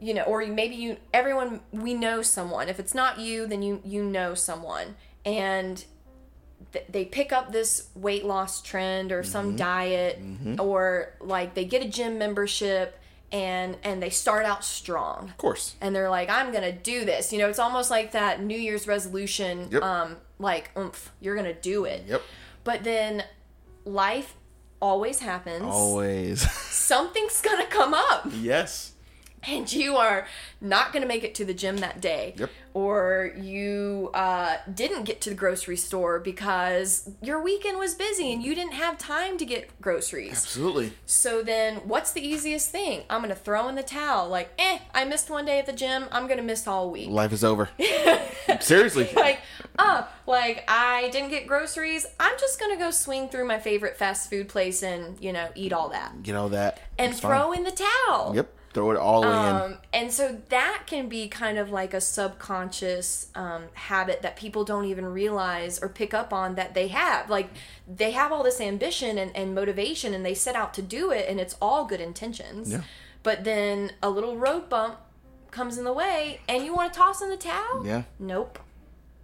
you 0.00 0.12
know, 0.12 0.22
or 0.22 0.44
maybe 0.46 0.74
you 0.74 0.96
everyone 1.12 1.60
we 1.72 1.94
know 1.94 2.22
someone. 2.22 2.68
If 2.68 2.78
it's 2.78 2.94
not 2.94 3.18
you, 3.18 3.46
then 3.46 3.62
you 3.62 3.80
you 3.84 4.04
know 4.04 4.34
someone 4.34 4.96
and 5.24 5.84
th- 6.72 6.86
they 6.88 7.04
pick 7.04 7.32
up 7.32 7.52
this 7.52 7.88
weight 7.94 8.24
loss 8.24 8.60
trend 8.60 9.12
or 9.12 9.22
some 9.22 9.48
mm-hmm. 9.48 9.56
diet 9.56 10.22
mm-hmm. 10.22 10.60
or 10.60 11.14
like 11.20 11.54
they 11.54 11.64
get 11.64 11.82
a 11.82 11.88
gym 11.88 12.18
membership 12.18 12.98
and 13.34 13.76
and 13.82 14.00
they 14.02 14.08
start 14.10 14.46
out 14.46 14.64
strong 14.64 15.28
Of 15.28 15.36
course. 15.36 15.74
and 15.80 15.94
they're 15.94 16.08
like 16.08 16.30
i'm 16.30 16.52
gonna 16.52 16.70
do 16.72 17.04
this 17.04 17.32
you 17.32 17.38
know 17.40 17.48
it's 17.48 17.58
almost 17.58 17.90
like 17.90 18.12
that 18.12 18.40
new 18.42 18.56
year's 18.56 18.86
resolution 18.86 19.68
Yep. 19.72 19.82
um 19.82 20.16
like 20.38 20.70
oomph 20.78 21.10
you're 21.20 21.34
gonna 21.36 21.52
do 21.52 21.84
it 21.84 22.04
Yep. 22.06 22.22
but 22.62 22.84
then 22.84 23.24
life 23.84 24.36
always 24.80 25.18
happens. 25.20 25.62
Always. 25.64 26.40
Something's 26.52 27.40
gonna 27.40 27.66
come 27.66 27.94
up. 27.94 28.26
yes. 28.32 28.92
and 29.48 29.72
you 29.72 29.96
are 29.96 30.26
not 30.60 30.92
going 30.92 31.02
to 31.02 31.08
make 31.08 31.24
it 31.24 31.34
to 31.36 31.44
the 31.44 31.54
gym 31.54 31.76
that 31.78 32.00
day 32.00 32.34
Yep. 32.38 32.50
or 32.72 33.32
you 33.36 34.10
uh, 34.14 34.56
didn't 34.72 35.04
get 35.04 35.20
to 35.22 35.30
the 35.30 35.36
grocery 35.36 35.76
store 35.76 36.18
because 36.18 37.10
your 37.22 37.42
weekend 37.42 37.78
was 37.78 37.94
busy 37.94 38.32
and 38.32 38.42
you 38.42 38.54
didn't 38.54 38.72
have 38.74 38.98
time 38.98 39.36
to 39.38 39.44
get 39.44 39.80
groceries 39.80 40.32
Absolutely. 40.32 40.92
so 41.06 41.42
then 41.42 41.76
what's 41.84 42.12
the 42.12 42.26
easiest 42.26 42.70
thing 42.70 43.02
i'm 43.10 43.20
going 43.22 43.28
to 43.34 43.40
throw 43.40 43.68
in 43.68 43.74
the 43.74 43.82
towel 43.82 44.28
like 44.28 44.50
eh 44.58 44.78
i 44.94 45.04
missed 45.04 45.28
one 45.30 45.44
day 45.44 45.58
at 45.58 45.66
the 45.66 45.72
gym 45.72 46.04
i'm 46.12 46.26
going 46.26 46.38
to 46.38 46.42
miss 46.44 46.66
all 46.66 46.90
week 46.90 47.08
Life 47.10 47.32
is 47.32 47.44
over. 47.44 47.68
Seriously. 48.60 49.08
like 49.16 49.40
oh 49.78 50.08
like 50.26 50.64
i 50.68 51.08
didn't 51.10 51.30
get 51.30 51.46
groceries 51.46 52.06
i'm 52.20 52.36
just 52.38 52.58
going 52.60 52.70
to 52.72 52.78
go 52.78 52.90
swing 52.90 53.28
through 53.28 53.46
my 53.46 53.58
favorite 53.58 53.96
fast 53.96 54.30
food 54.30 54.48
place 54.48 54.82
and 54.82 55.20
you 55.20 55.32
know 55.32 55.48
eat 55.54 55.72
all 55.72 55.88
that 55.90 56.22
Get 56.22 56.36
all 56.36 56.48
that. 56.50 56.80
and 56.98 57.12
It's 57.12 57.20
fine. 57.20 57.30
throw 57.30 57.52
in 57.52 57.64
the 57.64 57.70
towel 58.06 58.32
Yep. 58.34 58.52
Throw 58.74 58.90
it 58.90 58.96
all 58.96 59.22
in. 59.22 59.30
Um, 59.30 59.78
and 59.92 60.12
so 60.12 60.40
that 60.48 60.82
can 60.86 61.08
be 61.08 61.28
kind 61.28 61.58
of 61.58 61.70
like 61.70 61.94
a 61.94 62.00
subconscious 62.00 63.28
um, 63.36 63.66
habit 63.74 64.22
that 64.22 64.34
people 64.34 64.64
don't 64.64 64.84
even 64.86 65.06
realize 65.06 65.78
or 65.78 65.88
pick 65.88 66.12
up 66.12 66.32
on 66.32 66.56
that 66.56 66.74
they 66.74 66.88
have. 66.88 67.30
Like 67.30 67.50
they 67.86 68.10
have 68.10 68.32
all 68.32 68.42
this 68.42 68.60
ambition 68.60 69.16
and, 69.16 69.34
and 69.36 69.54
motivation 69.54 70.12
and 70.12 70.26
they 70.26 70.34
set 70.34 70.56
out 70.56 70.74
to 70.74 70.82
do 70.82 71.12
it 71.12 71.28
and 71.28 71.38
it's 71.38 71.54
all 71.62 71.84
good 71.84 72.00
intentions. 72.00 72.72
Yeah. 72.72 72.82
But 73.22 73.44
then 73.44 73.92
a 74.02 74.10
little 74.10 74.36
road 74.36 74.68
bump 74.68 74.96
comes 75.52 75.78
in 75.78 75.84
the 75.84 75.92
way 75.92 76.40
and 76.48 76.64
you 76.64 76.74
want 76.74 76.92
to 76.92 76.98
toss 76.98 77.22
in 77.22 77.30
the 77.30 77.36
towel? 77.36 77.86
Yeah. 77.86 78.02
Nope. 78.18 78.58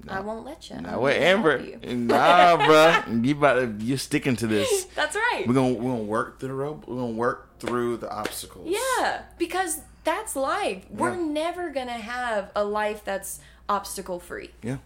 I 0.08 0.20
won't 0.20 0.44
let 0.44 0.70
you. 0.70 0.80
Not 0.80 1.00
what, 1.00 1.14
Amber? 1.14 1.58
Nah, 1.58 2.56
bruh. 2.56 3.24
You 3.24 3.32
about 3.32 3.54
to, 3.54 3.84
you're 3.84 3.98
sticking 3.98 4.36
to 4.36 4.46
this. 4.46 4.84
That's 4.94 5.14
right. 5.14 5.44
We're 5.46 5.54
gonna 5.54 5.74
we're 5.74 5.92
gonna 5.92 6.04
work 6.04 6.40
through 6.40 6.48
the 6.48 6.54
rope. 6.54 6.84
We're 6.86 6.96
gonna 6.96 7.12
work 7.12 7.58
through 7.58 7.98
the 7.98 8.10
obstacles. 8.10 8.68
Yeah, 8.68 9.22
because 9.38 9.80
that's 10.02 10.34
life. 10.34 10.86
We're 10.90 11.14
never 11.14 11.70
gonna 11.70 11.92
have 11.92 12.50
a 12.56 12.64
life 12.64 13.04
that's 13.04 13.40
obstacle 13.68 14.18
free. 14.18 14.50
Yeah. 14.62 14.78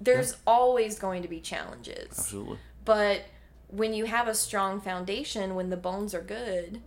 There's 0.00 0.36
always 0.46 0.98
going 0.98 1.22
to 1.22 1.28
be 1.28 1.40
challenges. 1.40 2.18
Absolutely. 2.18 2.58
But 2.84 3.24
when 3.68 3.94
you 3.94 4.06
have 4.06 4.28
a 4.28 4.34
strong 4.34 4.80
foundation, 4.80 5.54
when 5.54 5.70
the 5.70 5.76
bones 5.76 6.14
are 6.14 6.22
good, 6.22 6.80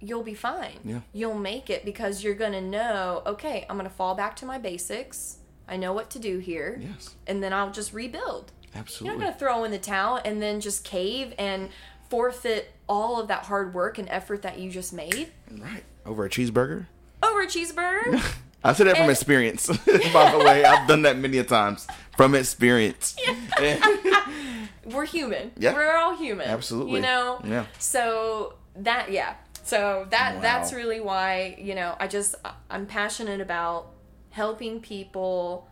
you'll 0.00 0.22
be 0.22 0.34
fine. 0.34 0.78
Yeah. 0.84 1.00
You'll 1.12 1.38
make 1.38 1.70
it 1.70 1.84
because 1.84 2.24
you're 2.24 2.34
going 2.34 2.52
to 2.52 2.60
know, 2.60 3.22
okay, 3.26 3.66
I'm 3.68 3.76
going 3.76 3.88
to 3.88 3.94
fall 3.94 4.14
back 4.14 4.36
to 4.36 4.46
my 4.46 4.58
basics. 4.58 5.38
I 5.68 5.76
know 5.76 5.92
what 5.92 6.10
to 6.10 6.18
do 6.18 6.38
here. 6.38 6.80
Yes. 6.82 7.14
And 7.26 7.42
then 7.42 7.52
I'll 7.52 7.70
just 7.72 7.92
rebuild. 7.92 8.52
Absolutely. 8.74 9.06
You're 9.06 9.16
not 9.18 9.22
going 9.24 9.32
to 9.32 9.38
throw 9.38 9.64
in 9.64 9.70
the 9.70 9.78
towel 9.78 10.20
and 10.24 10.40
then 10.42 10.60
just 10.60 10.84
cave 10.84 11.32
and 11.38 11.70
forfeit 12.08 12.72
all 12.88 13.20
of 13.20 13.28
that 13.28 13.44
hard 13.46 13.74
work 13.74 13.98
and 13.98 14.08
effort 14.08 14.42
that 14.42 14.58
you 14.58 14.70
just 14.70 14.92
made 14.92 15.28
Right. 15.50 15.82
Over 16.04 16.24
a 16.26 16.30
cheeseburger. 16.30 16.86
over 17.22 17.42
a 17.42 17.46
cheeseburger. 17.46 18.22
I 18.64 18.72
said 18.72 18.86
that 18.86 18.94
from 18.96 19.02
And- 19.04 19.10
experience. 19.12 19.66
By 20.12 20.30
the 20.32 20.38
way, 20.44 20.64
I've 20.64 20.86
done 20.88 21.02
that 21.02 21.16
many 21.18 21.38
a 21.38 21.44
times 21.44 21.86
from 22.16 22.34
experience. 22.34 23.16
we're 24.84 25.04
human. 25.06 25.52
Yeah. 25.58 25.74
We're 25.74 25.96
all 25.96 26.16
human. 26.16 26.46
Absolutely. 26.48 26.96
You 26.96 27.00
know? 27.02 27.40
Yeah. 27.44 27.66
So 27.78 28.54
that 28.76 29.10
yeah. 29.10 29.34
So 29.64 30.06
that 30.10 30.36
Wow. 30.36 30.40
that's 30.42 30.72
really 30.72 31.00
why, 31.00 31.56
you 31.58 31.74
know, 31.74 31.96
I 31.98 32.06
just 32.06 32.34
I'm 32.70 32.86
passionate 32.86 33.40
about 33.40 33.88
helping 34.36 34.80
people 34.80 35.66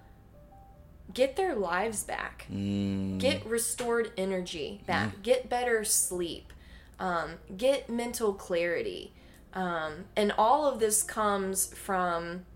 get 1.13 1.37
their 1.37 1.55
lives 1.55 2.03
back. 2.03 2.47
Mm. 2.51 3.19
Get 3.19 3.45
restored 3.45 4.11
energy 4.17 4.81
back. 4.87 5.23
Get 5.23 5.51
better 5.51 5.85
sleep. 5.85 6.51
Um, 6.99 7.35
get 7.55 7.91
mental 7.91 8.33
clarity. 8.33 9.13
Um, 9.53 10.07
and 10.17 10.33
all 10.39 10.67
of 10.67 10.81
this 10.81 11.03
comes 11.03 11.75
from 11.75 12.47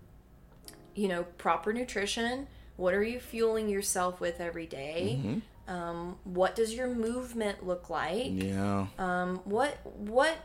you 0.95 1.07
know, 1.07 1.23
proper 1.37 1.71
nutrition. 1.71 2.47
What 2.75 2.93
are 2.93 3.03
you 3.03 3.19
fueling 3.19 3.69
yourself 3.69 4.19
with 4.19 4.41
every 4.41 4.65
day? 4.65 5.19
Mm-hmm. 5.21 5.73
Um, 5.73 6.17
what 6.23 6.55
does 6.55 6.73
your 6.73 6.89
movement 6.89 7.65
look 7.65 7.89
like? 7.89 8.31
Yeah. 8.31 8.87
Um, 8.97 9.41
what 9.45 9.77
what 9.85 10.35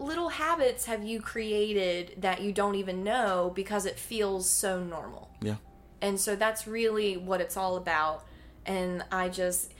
little 0.00 0.30
habits 0.30 0.86
have 0.86 1.04
you 1.04 1.20
created 1.20 2.14
that 2.18 2.40
you 2.40 2.52
don't 2.52 2.74
even 2.74 3.04
know 3.04 3.52
because 3.54 3.86
it 3.86 3.98
feels 3.98 4.48
so 4.48 4.82
normal? 4.82 5.30
Yeah. 5.40 5.56
And 6.00 6.18
so 6.18 6.34
that's 6.34 6.66
really 6.66 7.16
what 7.16 7.40
it's 7.40 7.56
all 7.56 7.76
about. 7.76 8.24
And 8.64 9.04
I 9.12 9.28
just 9.28 9.74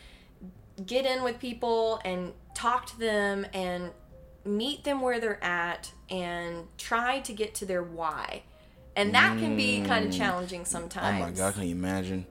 get 0.84 1.06
in 1.06 1.22
with 1.22 1.38
people 1.38 2.00
and 2.04 2.32
talk 2.54 2.86
to 2.86 2.98
them 2.98 3.46
and 3.54 3.90
meet 4.44 4.84
them 4.84 5.00
where 5.00 5.18
they're 5.20 5.42
at 5.42 5.92
and 6.10 6.66
try 6.76 7.20
to 7.20 7.32
get 7.32 7.54
to 7.56 7.66
their 7.66 7.82
why. 7.82 8.42
And 8.96 9.14
that 9.14 9.38
can 9.38 9.56
be 9.56 9.82
kind 9.82 10.06
of 10.06 10.12
mm. 10.12 10.18
challenging 10.18 10.64
sometimes. 10.66 11.22
Oh 11.22 11.26
my 11.26 11.30
god, 11.30 11.54
can 11.54 11.62
you 11.62 11.74
imagine? 11.74 12.26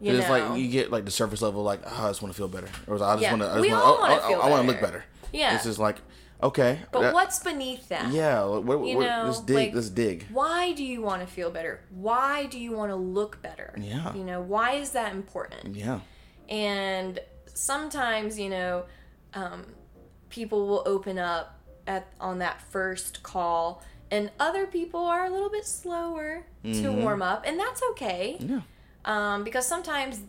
You 0.00 0.14
it's 0.14 0.26
know? 0.26 0.48
like 0.48 0.58
you 0.58 0.68
get 0.68 0.90
like 0.90 1.04
the 1.04 1.10
surface 1.10 1.42
level, 1.42 1.62
like 1.62 1.80
oh, 1.84 2.06
I 2.06 2.08
just 2.08 2.22
want 2.22 2.32
to 2.34 2.36
feel 2.36 2.48
better, 2.48 2.68
or 2.86 2.96
I 2.96 3.14
just 3.14 3.22
Yeah. 3.22 3.30
want 3.32 3.42
to. 3.42 3.50
I 3.50 3.56
just 3.58 3.70
wanna, 3.70 3.82
all 3.82 3.98
oh, 4.00 4.40
I 4.40 4.50
want 4.50 4.62
to 4.62 4.66
look 4.66 4.80
better. 4.80 4.98
better. 4.98 5.04
Yeah. 5.32 5.54
It's 5.54 5.64
just 5.64 5.78
like 5.78 5.98
okay, 6.42 6.80
But 6.92 7.00
that- 7.00 7.14
what's 7.14 7.38
beneath 7.40 7.88
that? 7.88 8.12
Yeah, 8.12 8.44
what, 8.44 8.64
what, 8.64 8.86
You 8.86 8.98
know, 9.00 9.24
let's 9.26 9.40
dig. 9.40 9.56
like- 9.56 9.74
let's 9.74 9.90
dig. 9.90 10.26
Why 10.30 10.72
do 10.72 10.84
you 10.84 11.02
want 11.02 11.20
to 11.22 11.26
feel 11.26 11.50
better? 11.50 11.80
Why 11.90 12.46
do 12.46 12.58
you 12.58 12.72
want 12.72 12.90
to 12.90 12.96
look 12.96 13.40
better? 13.42 13.74
Yeah. 13.78 14.14
You 14.14 14.24
know, 14.24 14.40
why 14.40 14.72
is 14.74 14.90
that 14.90 15.12
important? 15.12 15.74
Yeah. 15.76 16.00
And 16.48 17.18
sometimes, 17.54 18.38
you 18.38 18.48
know, 18.48 18.84
um, 19.34 19.66
people 20.30 20.66
will 20.66 20.82
open 20.86 21.18
up 21.18 21.60
at 21.86 22.06
on 22.20 22.38
that 22.38 22.60
first 22.60 23.22
call, 23.22 23.82
and 24.10 24.30
other 24.38 24.66
people 24.66 25.00
are 25.04 25.26
a 25.26 25.30
little 25.30 25.50
bit 25.50 25.66
slower 25.66 26.44
to 26.64 26.90
warm 26.92 27.22
up, 27.22 27.44
and 27.46 27.58
that's 27.58 27.82
okay. 27.92 28.36
Mm-hmm. 28.40 28.52
Yeah. 28.54 28.60
Um, 29.04 29.44
because 29.44 29.66
sometimes 29.66 30.20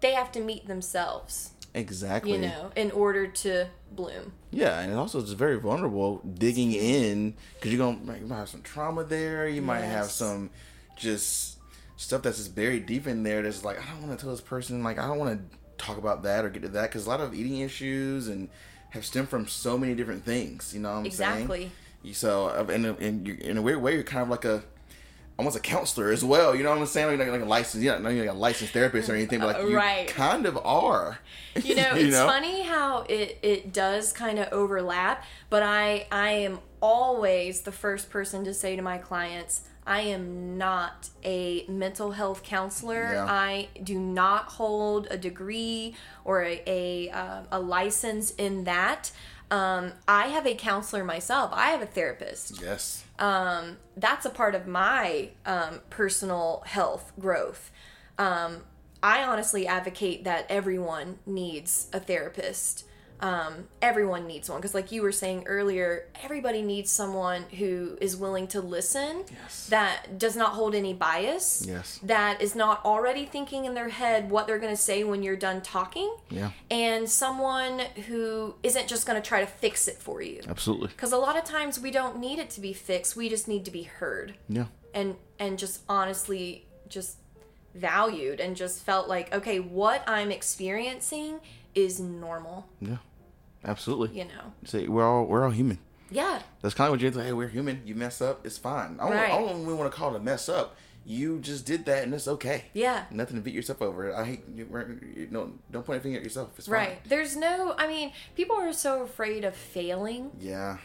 they 0.00 0.12
have 0.12 0.32
to 0.32 0.40
meet 0.40 0.66
themselves, 0.66 1.52
Exactly. 1.74 2.32
you 2.32 2.38
know, 2.38 2.70
in 2.76 2.90
order 2.90 3.26
to 3.26 3.66
bloom. 3.92 4.32
Yeah, 4.50 4.80
and 4.80 4.94
also 4.94 5.20
it's 5.20 5.30
very 5.32 5.58
vulnerable 5.58 6.18
digging 6.18 6.72
in 6.72 7.34
because 7.54 7.72
you're 7.72 7.78
gonna 7.78 8.18
you 8.18 8.26
might 8.26 8.36
have 8.36 8.48
some 8.48 8.62
trauma 8.62 9.04
there. 9.04 9.48
You 9.48 9.62
might 9.62 9.80
have 9.80 10.06
some 10.10 10.50
just 10.96 11.58
stuff 11.96 12.22
that's 12.22 12.36
just 12.38 12.54
buried 12.54 12.86
deep 12.86 13.06
in 13.06 13.22
there. 13.22 13.42
That's 13.42 13.64
like 13.64 13.78
I 13.80 13.90
don't 13.92 14.06
want 14.06 14.18
to 14.18 14.22
tell 14.24 14.32
this 14.32 14.42
person. 14.42 14.82
Like 14.82 14.98
I 14.98 15.06
don't 15.06 15.18
want 15.18 15.50
to 15.50 15.58
talk 15.84 15.96
about 15.98 16.22
that 16.24 16.44
or 16.44 16.50
get 16.50 16.62
to 16.62 16.68
that 16.68 16.90
because 16.90 17.06
a 17.06 17.08
lot 17.08 17.20
of 17.20 17.34
eating 17.34 17.60
issues 17.60 18.28
and 18.28 18.48
have 18.90 19.04
stemmed 19.06 19.28
from 19.30 19.48
so 19.48 19.78
many 19.78 19.94
different 19.94 20.24
things. 20.24 20.72
You 20.74 20.80
know 20.80 20.90
what 20.92 20.98
I'm 20.98 21.06
Exactly. 21.06 21.58
saying? 21.58 21.70
You 22.02 22.14
so 22.14 22.48
uh, 22.48 22.70
in 22.72 22.84
a, 22.84 22.94
in, 22.96 23.26
in 23.40 23.56
a 23.56 23.62
weird 23.62 23.80
way 23.80 23.94
you're 23.94 24.02
kind 24.02 24.22
of 24.22 24.28
like 24.28 24.44
a 24.44 24.62
almost 25.38 25.56
a 25.56 25.60
counselor 25.60 26.10
as 26.10 26.22
well. 26.24 26.54
You 26.54 26.62
know 26.62 26.70
what 26.70 26.78
I'm 26.78 26.86
saying? 26.86 27.18
Like, 27.18 27.28
like 27.28 27.40
a 27.42 27.44
licensed, 27.44 27.82
yeah, 27.84 27.98
not 27.98 28.12
like 28.12 28.28
a 28.28 28.32
licensed 28.32 28.72
therapist 28.72 29.08
or 29.08 29.14
anything, 29.14 29.40
but 29.40 29.56
like 29.58 29.68
you 29.68 29.76
Right. 29.76 30.06
kind 30.08 30.46
of 30.46 30.56
are. 30.64 31.18
you 31.62 31.74
know 31.74 31.94
You 31.96 32.06
it's 32.06 32.16
know? 32.16 32.26
funny 32.26 32.62
how 32.62 33.02
it 33.08 33.38
it 33.42 33.72
does 33.72 34.12
kind 34.12 34.38
of 34.38 34.48
overlap 34.52 35.24
but 35.50 35.62
i 35.62 36.06
i 36.10 36.30
am 36.30 36.60
always 36.80 37.62
the 37.62 37.72
first 37.72 38.08
person 38.10 38.44
to 38.44 38.54
say 38.54 38.74
to 38.76 38.80
my 38.82 38.96
clients 38.96 39.62
i 39.86 40.00
am 40.00 40.56
not 40.56 41.10
a 41.24 41.64
mental 41.68 42.12
health 42.12 42.42
counselor 42.42 43.12
Yeah. 43.12 43.26
i 43.28 43.68
do 43.82 43.98
not 43.98 44.44
hold 44.44 45.08
a 45.10 45.18
degree 45.18 45.94
or 46.24 46.42
a 46.42 46.62
a, 46.66 47.10
uh, 47.10 47.42
a 47.50 47.60
license 47.60 48.30
in 48.32 48.64
that 48.64 49.10
um, 49.52 49.92
i 50.08 50.26
have 50.28 50.46
a 50.46 50.54
counselor 50.54 51.04
myself 51.04 51.50
i 51.54 51.66
have 51.70 51.82
a 51.82 51.86
therapist 51.86 52.60
Yes. 52.60 53.04
um, 53.18 53.76
that's 53.96 54.24
a 54.26 54.30
part 54.30 54.54
of 54.54 54.66
my 54.66 55.30
um, 55.46 55.80
personal 55.90 56.62
health 56.66 57.12
growth. 57.20 57.70
Um, 58.18 58.62
I 59.02 59.22
honestly 59.24 59.66
advocate 59.66 60.24
that 60.24 60.46
everyone 60.48 61.18
needs 61.26 61.88
a 61.92 61.98
therapist. 62.00 62.84
Um, 63.22 63.68
everyone 63.80 64.26
needs 64.26 64.50
one 64.50 64.58
because, 64.58 64.74
like 64.74 64.90
you 64.90 65.00
were 65.00 65.12
saying 65.12 65.44
earlier, 65.46 66.08
everybody 66.24 66.60
needs 66.60 66.90
someone 66.90 67.44
who 67.56 67.96
is 68.00 68.16
willing 68.16 68.48
to 68.48 68.60
listen, 68.60 69.24
Yes. 69.30 69.68
that 69.68 70.18
does 70.18 70.34
not 70.34 70.54
hold 70.54 70.74
any 70.74 70.92
bias, 70.92 71.64
Yes. 71.64 72.00
that 72.02 72.42
is 72.42 72.56
not 72.56 72.84
already 72.84 73.24
thinking 73.24 73.64
in 73.64 73.74
their 73.74 73.90
head 73.90 74.28
what 74.28 74.48
they're 74.48 74.58
going 74.58 74.74
to 74.74 74.82
say 74.82 75.04
when 75.04 75.22
you're 75.22 75.36
done 75.36 75.60
talking, 75.62 76.12
Yeah. 76.30 76.50
and 76.68 77.08
someone 77.08 77.78
who 78.08 78.56
isn't 78.64 78.88
just 78.88 79.06
going 79.06 79.22
to 79.22 79.26
try 79.26 79.40
to 79.40 79.46
fix 79.46 79.86
it 79.86 79.98
for 79.98 80.20
you. 80.20 80.40
Absolutely. 80.48 80.88
Because 80.88 81.12
a 81.12 81.16
lot 81.18 81.36
of 81.36 81.44
times 81.44 81.78
we 81.78 81.92
don't 81.92 82.18
need 82.18 82.40
it 82.40 82.50
to 82.50 82.60
be 82.60 82.72
fixed. 82.72 83.14
We 83.14 83.28
just 83.28 83.46
need 83.46 83.64
to 83.66 83.70
be 83.70 83.84
heard 83.84 84.34
Yeah. 84.48 84.66
and 84.92 85.14
and 85.38 85.58
just 85.60 85.82
honestly 85.88 86.66
just 86.88 87.18
valued 87.74 88.40
and 88.40 88.56
just 88.56 88.82
felt 88.82 89.08
like 89.08 89.32
okay, 89.32 89.60
what 89.60 90.02
I'm 90.08 90.32
experiencing 90.32 91.38
is 91.74 91.98
normal. 92.00 92.66
Yeah. 92.80 92.96
Absolutely. 93.64 94.18
You 94.18 94.24
know. 94.24 94.52
Say 94.64 94.88
we're 94.88 95.04
all 95.06 95.24
we're 95.26 95.44
all 95.44 95.50
human. 95.50 95.78
Yeah. 96.10 96.42
That's 96.60 96.74
kind 96.74 96.88
of 96.88 96.92
what 96.92 97.00
you're 97.00 97.10
like. 97.10 97.26
Hey, 97.26 97.32
we're 97.32 97.48
human. 97.48 97.82
You 97.86 97.94
mess 97.94 98.20
up, 98.20 98.44
it's 98.46 98.58
fine. 98.58 98.98
I 99.00 99.04
don't, 99.08 99.12
Right. 99.16 99.32
I 99.32 99.38
don't 99.38 99.60
even 99.62 99.78
want 99.78 99.90
to 99.90 99.96
call 99.96 100.14
it 100.14 100.16
a 100.18 100.20
mess 100.22 100.48
up. 100.48 100.76
you 101.04 101.38
just 101.40 101.64
did 101.66 101.84
that 101.86 102.04
and 102.04 102.14
it's 102.14 102.28
okay. 102.28 102.66
Yeah. 102.74 103.04
Nothing 103.10 103.36
to 103.36 103.42
beat 103.42 103.54
yourself 103.54 103.82
over. 103.82 104.14
I 104.14 104.24
hate 104.24 104.42
you, 104.54 104.66
you 105.16 105.28
no 105.30 105.52
don't 105.70 105.84
point 105.86 105.98
a 105.98 106.02
finger 106.02 106.18
at 106.18 106.24
yourself. 106.24 106.50
It's 106.58 106.66
fine. 106.66 106.74
Right. 106.74 106.98
There's 107.08 107.34
no 107.36 107.74
I 107.78 107.86
mean, 107.88 108.12
people 108.36 108.56
are 108.56 108.72
so 108.72 109.02
afraid 109.02 109.44
of 109.44 109.56
failing. 109.56 110.30
Yeah. 110.38 110.78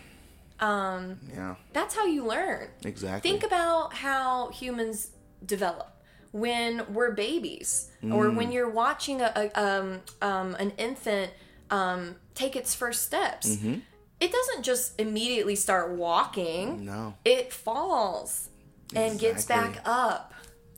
Um 0.60 1.20
Yeah. 1.36 1.56
that's 1.74 1.94
how 1.96 2.06
you 2.06 2.26
learn. 2.26 2.70
Exactly. 2.84 3.30
Think 3.30 3.44
about 3.44 3.94
how 3.94 4.50
humans 4.52 5.12
develop 5.46 5.92
when 6.32 6.94
we're 6.94 7.12
babies, 7.12 7.90
or 8.04 8.26
Mm. 8.26 8.36
when 8.36 8.52
you're 8.52 8.70
watching 8.70 9.22
a, 9.22 9.32
a 9.36 9.60
um, 9.64 10.02
um, 10.22 10.56
an 10.56 10.72
infant 10.78 11.32
um, 11.72 12.16
take 12.36 12.56
its 12.56 12.74
first 12.76 13.04
steps. 13.04 13.56
Mm-hmm. 13.56 13.76
It 14.20 14.32
doesn't 14.32 14.64
just 14.64 15.00
immediately 15.00 15.56
start 15.56 15.92
walking. 15.92 16.86
No. 16.86 17.14
It 17.24 17.54
falls 17.54 18.50
and 18.96 19.20
gets 19.20 19.46
back 19.46 19.80
up, 19.86 20.34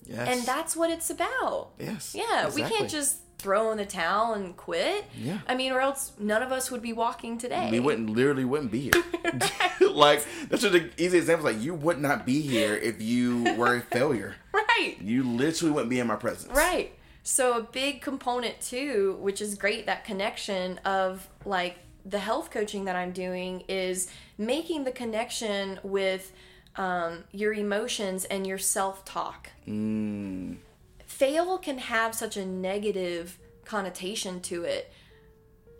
Yes. 0.05 0.27
and 0.27 0.45
that's 0.45 0.75
what 0.75 0.89
it's 0.89 1.09
about. 1.09 1.69
yes. 1.79 2.15
Yeah, 2.17 2.49
we 2.53 2.63
can't 2.63 2.89
just 2.89 3.17
throw 3.37 3.71
in 3.71 3.77
the 3.77 3.85
towel 3.85 4.33
and 4.33 4.57
quit. 4.57 5.05
Yeah. 5.17 5.37
I 5.47 5.55
mean, 5.55 5.71
or 5.71 5.79
else 5.79 6.11
none 6.19 6.43
of 6.43 6.51
us 6.51 6.69
would 6.71 6.81
be 6.81 6.91
walking 6.91 7.37
today. 7.37 7.69
we 7.71 7.79
wouldn't 7.79 8.09
literally 8.09 8.43
wouldn't 8.43 8.71
be 8.71 8.81
here. 8.81 9.03
like 9.91 10.25
that's 10.49 10.61
just 10.63 10.75
an 10.75 10.91
easy 10.97 11.17
example. 11.19 11.45
Like 11.51 11.61
you 11.61 11.73
would 11.73 11.99
not 11.99 12.25
be 12.25 12.41
here 12.41 12.75
if 12.75 13.01
you 13.01 13.43
were 13.55 13.75
a 13.77 13.81
failure. 13.81 14.35
Right. 14.81 14.97
You 15.01 15.23
literally 15.23 15.73
wouldn't 15.73 15.89
be 15.89 15.99
in 15.99 16.07
my 16.07 16.15
presence. 16.15 16.53
Right. 16.55 16.97
So 17.29 17.57
a 17.57 17.61
big 17.61 18.01
component 18.01 18.59
too, 18.59 19.17
which 19.21 19.39
is 19.39 19.53
great, 19.53 19.85
that 19.85 20.03
connection 20.03 20.79
of 20.79 21.27
like 21.45 21.77
the 22.03 22.17
health 22.17 22.49
coaching 22.49 22.85
that 22.85 22.95
I'm 22.95 23.11
doing 23.11 23.65
is 23.67 24.09
making 24.39 24.83
the 24.83 24.91
connection 24.91 25.79
with 25.83 26.31
um, 26.75 27.25
your 27.31 27.53
emotions 27.53 28.25
and 28.25 28.47
your 28.47 28.57
self 28.57 29.05
talk. 29.05 29.51
Mm, 29.67 30.57
Fail 31.05 31.59
can 31.59 31.77
have 31.77 32.15
such 32.15 32.35
a 32.35 32.43
negative 32.43 33.37
connotation 33.63 34.41
to 34.41 34.63
it. 34.63 34.91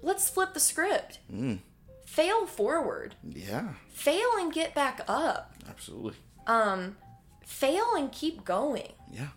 Let's 0.03 0.29
flip 0.29 0.53
the 0.53 0.59
script. 0.59 1.17
Mm. 1.33 1.59
Fail 2.05 2.45
forward. 2.45 3.15
yeah. 3.27 3.73
Fail 3.89 4.29
and 4.37 4.53
get 4.53 4.75
back 4.75 5.01
up. 5.07 5.55
Absolutely. 5.67 6.13
Um, 6.45 6.97
fail 7.43 7.95
and 7.97 8.11
keep 8.11 8.45
going. 8.45 8.93
Yeah. 9.11 9.29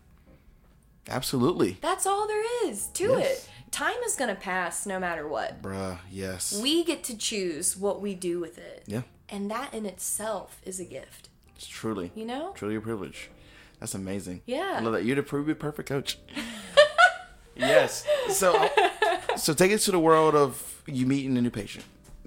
Absolutely. 1.09 1.79
That's 1.81 2.07
all 2.07 2.27
there 2.27 2.45
is 2.69 2.87
to 2.89 3.05
Yes. 3.19 3.27
it. 3.45 3.49
Time 3.73 3.97
is 4.07 4.15
going 4.17 4.29
to 4.29 4.41
pass 4.41 4.87
no 4.87 4.99
matter 5.01 5.27
what. 5.27 5.63
Bruh. 5.63 5.99
Yes. 6.11 6.59
We 6.61 6.85
get 6.85 7.03
to 7.05 7.17
choose 7.17 7.77
what 7.77 8.01
we 8.01 8.15
do 8.15 8.39
with 8.41 8.59
it. 8.59 8.85
yeah. 8.87 9.03
And 9.29 9.51
that 9.51 9.73
in 9.73 9.87
itself 9.87 10.61
is 10.65 10.79
a 10.79 10.85
gift. 10.85 11.31
It's 11.57 11.67
truly. 11.67 12.13
You 12.15 12.27
know? 12.27 12.53
Truly 12.55 12.77
a 12.77 12.81
privilege. 12.83 13.31
That's 13.81 13.95
amazing. 13.95 14.43
Yeah. 14.47 14.77
I 14.77 14.81
love 14.81 14.93
that. 14.93 15.05
You're 15.05 15.17
the 15.17 15.23
prove 15.23 15.59
perfect 15.59 15.89
coach. 15.89 16.19
yes. 17.57 18.05
So, 18.31 18.55
uh, 18.57 19.37
so 19.37 19.55
take 19.55 19.73
us 19.73 19.87
to 19.87 19.91
the 19.91 19.99
world 19.99 20.35
of 20.35 20.83
you 20.87 21.07
meeting 21.07 21.37
a 21.37 21.41
new 21.41 21.51
patient. 21.51 21.85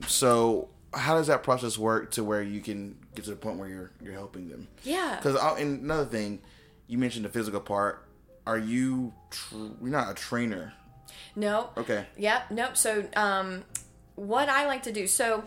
So, 0.07 0.69
how 0.93 1.15
does 1.15 1.27
that 1.27 1.43
process 1.43 1.77
work 1.77 2.11
to 2.11 2.23
where 2.23 2.41
you 2.41 2.61
can 2.61 2.97
get 3.15 3.25
to 3.25 3.31
the 3.31 3.35
point 3.35 3.57
where 3.57 3.69
you're 3.69 3.91
you're 4.01 4.13
helping 4.13 4.49
them? 4.49 4.67
Yeah. 4.83 5.15
Because 5.17 5.35
uh, 5.35 5.55
another 5.59 6.05
thing, 6.05 6.39
you 6.87 6.97
mentioned 6.97 7.25
the 7.25 7.29
physical 7.29 7.59
part. 7.59 8.05
Are 8.47 8.57
you? 8.57 9.13
Tr- 9.31 9.55
you're 9.81 9.89
not 9.89 10.11
a 10.11 10.13
trainer. 10.13 10.73
No. 11.35 11.69
Okay. 11.77 12.05
Yep. 12.17 12.51
Nope. 12.51 12.77
So, 12.77 13.05
um, 13.15 13.63
what 14.15 14.47
I 14.49 14.65
like 14.67 14.83
to 14.83 14.91
do. 14.91 15.07
So, 15.07 15.43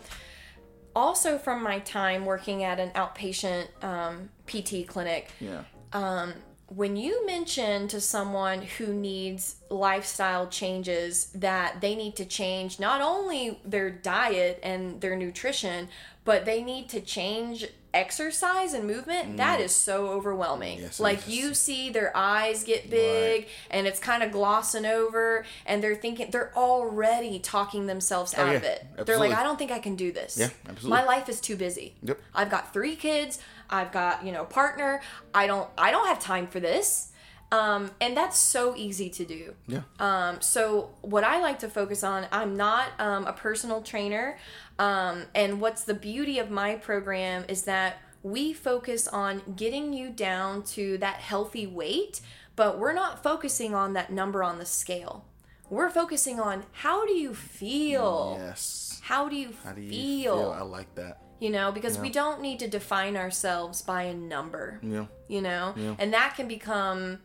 also 0.95 1.37
from 1.37 1.63
my 1.63 1.79
time 1.79 2.25
working 2.25 2.63
at 2.63 2.79
an 2.79 2.89
outpatient 2.91 3.67
um, 3.83 4.29
PT 4.47 4.87
clinic, 4.87 5.31
Yeah. 5.39 5.63
um, 5.93 6.33
when 6.67 6.95
you 6.95 7.25
mention 7.25 7.87
to 7.87 7.99
someone 8.01 8.61
who 8.61 8.87
needs 8.93 9.55
lifestyle 9.69 10.47
changes 10.47 11.27
that 11.33 11.81
they 11.81 11.95
need 11.95 12.15
to 12.17 12.25
change 12.25 12.79
not 12.79 13.01
only 13.01 13.59
their 13.65 13.89
diet 13.89 14.59
and 14.61 15.01
their 15.01 15.15
nutrition, 15.15 15.89
but 16.25 16.45
they 16.45 16.61
need 16.61 16.89
to 16.89 17.01
change 17.01 17.65
exercise 17.93 18.73
and 18.73 18.85
movement, 18.85 19.37
that 19.37 19.59
is 19.59 19.73
so 19.73 20.09
overwhelming. 20.09 20.77
Mm. 20.79 20.81
Yes, 20.81 20.99
like 20.99 21.27
you 21.27 21.53
see 21.53 21.89
their 21.89 22.15
eyes 22.15 22.63
get 22.63 22.89
big 22.89 23.47
and 23.71 23.87
it's 23.87 23.99
kind 23.99 24.23
of 24.23 24.31
glossing 24.31 24.85
over 24.85 25.45
and 25.65 25.81
they're 25.83 25.95
thinking 25.95 26.29
they're 26.31 26.51
already 26.55 27.39
talking 27.39 27.87
themselves 27.87 28.33
out 28.35 28.55
of 28.55 28.61
Oh, 28.63 28.65
yeah. 28.65 28.71
it. 28.73 29.05
They're 29.05 29.17
like, 29.17 29.31
I 29.33 29.43
don't 29.43 29.57
think 29.57 29.71
I 29.71 29.79
can 29.79 29.95
do 29.95 30.11
this. 30.11 30.37
Yeah, 30.37 30.49
absolutely. 30.67 30.89
My 30.89 31.03
life 31.05 31.29
is 31.29 31.39
too 31.41 31.55
busy. 31.55 31.95
Yep. 32.03 32.19
I've 32.33 32.49
got 32.49 32.73
three 32.73 32.95
kids. 32.95 33.39
I've 33.69 33.91
got 33.91 34.25
you 34.25 34.31
know 34.31 34.45
partner. 34.45 35.01
I 35.33 35.47
don't 35.47 35.69
I 35.77 35.91
don't 35.91 36.07
have 36.07 36.19
time 36.19 36.47
for 36.47 36.59
this. 36.59 37.07
Um, 37.51 37.89
and 37.99 38.15
that's 38.15 38.37
so 38.37 38.75
easy 38.75 39.09
to 39.09 39.25
do. 39.25 39.55
Yeah. 39.67 39.81
Um, 39.99 40.39
so 40.39 40.91
what 41.01 41.23
I 41.23 41.41
like 41.41 41.57
to 41.59 41.67
focus 41.67 42.03
on, 42.03 42.27
I'm 42.31 42.55
not 42.55 42.89
um, 42.99 43.25
a 43.25 43.33
personal 43.33 43.81
trainer. 43.81 44.37
Um, 44.79 45.25
and 45.35 45.59
what's 45.61 45.83
the 45.83 45.93
beauty 45.93 46.39
of 46.39 46.49
my 46.49 46.75
program 46.75 47.45
is 47.47 47.63
that 47.63 47.97
we 48.23 48.53
focus 48.53 49.07
on 49.07 49.41
getting 49.55 49.93
you 49.93 50.09
down 50.09 50.63
to 50.63 50.97
that 50.99 51.17
healthy 51.17 51.67
weight, 51.67 52.21
but 52.55 52.79
we're 52.79 52.93
not 52.93 53.21
focusing 53.21 53.75
on 53.75 53.93
that 53.93 54.11
number 54.11 54.41
on 54.41 54.57
the 54.57 54.65
scale. 54.65 55.25
We're 55.69 55.89
focusing 55.89 56.39
on 56.39 56.63
how 56.71 57.05
do 57.05 57.13
you 57.13 57.33
feel? 57.35 58.37
Yes. 58.41 58.99
How 59.03 59.29
do 59.29 59.35
you, 59.35 59.49
How 59.63 59.71
do 59.73 59.81
you 59.81 59.89
feel? 59.89 60.37
feel? 60.37 60.51
I 60.57 60.61
like 60.63 60.95
that. 60.95 61.21
You 61.39 61.49
know, 61.51 61.71
because 61.71 61.97
we 61.97 62.09
don't 62.09 62.41
need 62.41 62.59
to 62.59 62.67
define 62.67 63.15
ourselves 63.15 63.81
by 63.81 64.03
a 64.03 64.13
number 64.13 64.79
Yeah. 64.83 65.05
you 65.29 65.41
know 65.41 65.73
Yeah. 65.77 65.95
and 65.97 66.13
that 66.13 66.33
can 66.35 66.47
become 66.49 67.19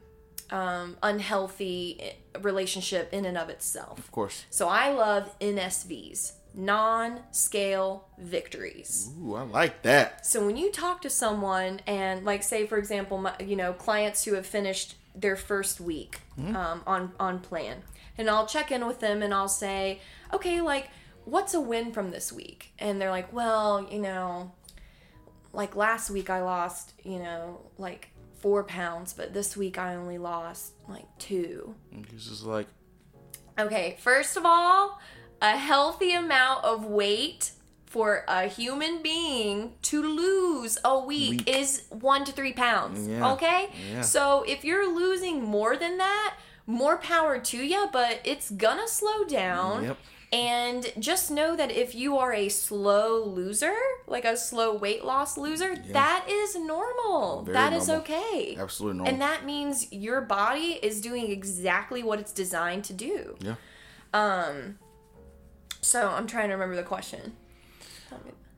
um, 0.53 0.97
unhealthy 1.03 1.97
eh, 2.01 2.13
relationship 2.41 3.13
in 3.13 3.25
and 3.25 3.37
of 3.37 3.49
itself 3.49 3.99
Of 3.99 4.13
course. 4.13 4.45
so 4.51 4.69
i 4.69 4.93
love 4.93 5.37
NSVs 5.41 6.33
non-scale 6.55 8.09
victories. 8.19 9.11
Ooh, 9.21 9.35
I 9.35 9.43
like 9.43 9.83
that. 9.83 10.25
so 10.25 10.47
when 10.47 10.57
you 10.57 10.71
talk 10.71 11.03
to 11.03 11.11
someone 11.11 11.81
and 11.87 12.25
like 12.25 12.43
say 12.43 12.67
for 12.67 12.79
example 12.79 13.19
my, 13.19 13.35
you 13.41 13.57
know 13.57 13.73
clients 13.73 14.25
who 14.25 14.35
have 14.35 14.47
finished 14.47 14.97
their 15.15 15.37
first 15.37 15.81
week 15.81 16.21
um, 16.39 16.83
on 16.87 17.13
on 17.21 17.39
plan 17.39 17.83
and 18.19 18.29
i'll 18.29 18.47
check 18.47 18.73
in 18.73 18.85
with 18.87 18.99
them 19.01 19.23
and 19.23 19.33
i'll 19.33 19.49
say 19.49 20.01
okay 20.33 20.61
like 20.61 20.89
what's 21.25 21.55
a 21.55 21.61
win 21.61 21.91
from 21.93 22.11
this 22.11 22.33
week? 22.33 22.73
And 22.79 23.01
they're 23.01 23.11
like 23.11 23.33
well 23.33 23.87
you 23.91 24.01
know 24.01 24.53
like 25.53 25.75
last 25.77 26.11
week 26.11 26.29
i 26.31 26.41
lost 26.43 26.95
you 27.03 27.19
know 27.19 27.61
like 27.79 28.11
four 28.41 28.65
pounds 28.65 29.13
but 29.15 29.33
this 29.33 29.57
week 29.57 29.79
i 29.79 29.95
only 29.95 30.19
lost 30.19 30.73
like 30.89 31.07
two. 31.19 31.75
It's 31.93 32.29
just 32.29 32.45
like 32.45 32.67
Okay, 33.57 33.97
first 34.01 34.37
of 34.37 34.45
all, 34.45 34.99
a 35.43 35.57
healthy 35.59 36.13
amount 36.15 36.65
of 36.65 36.85
weight 36.87 37.53
for 37.87 38.25
a 38.27 38.49
human 38.49 39.03
being 39.03 39.75
to 39.83 40.03
lose 40.03 40.79
a 40.85 40.99
week, 40.99 41.31
Week. 41.47 41.49
is 41.49 41.83
one 41.91 42.25
to 42.25 42.33
three 42.33 42.53
pounds. 42.53 43.07
Yeah, 43.07 43.33
Okay? 43.35 43.71
yeah. 43.93 44.01
So 44.01 44.45
if 44.49 44.65
you're 44.65 44.93
losing 44.93 45.43
more 45.43 45.77
than 45.77 45.99
that, 45.99 46.35
more 46.67 46.97
power 46.99 47.39
to 47.39 47.57
you, 47.59 47.89
but 47.93 48.21
it's 48.25 48.51
gonna 48.51 48.89
slow 48.89 49.25
down. 49.25 49.85
Yep. 49.85 49.99
And 50.33 50.93
just 50.99 51.31
know 51.31 51.55
that 51.55 51.71
if 51.71 51.95
you 51.95 52.19
are 52.19 52.33
a 52.33 52.49
slow 52.49 53.23
loser, 53.23 53.77
like 54.09 54.25
a 54.25 54.37
slow 54.37 54.75
weight 54.75 55.05
loss 55.05 55.39
loser, 55.39 55.77
that 55.93 56.27
is 56.29 56.57
normal. 56.57 57.43
Very 57.43 57.55
That 57.55 57.73
is 57.73 57.87
normal. 57.87 58.03
okay. 58.03 58.57
absolutely 58.59 58.97
normal. 58.99 59.13
And 59.13 59.23
that 59.23 59.45
means 59.45 59.93
your 59.93 60.21
body 60.23 60.81
is 60.83 61.01
doing 61.01 61.31
exactly 61.31 62.03
what 62.03 62.19
it's 62.19 62.33
designed 62.33 62.83
to 62.87 62.93
do. 62.93 63.37
yeah. 63.39 63.55
Um, 64.13 64.79
So 65.85 66.09
I'm 66.09 66.27
trying 66.27 66.49
to 66.49 66.55
remember 66.55 66.77
the 66.77 66.83
question. 66.83 67.35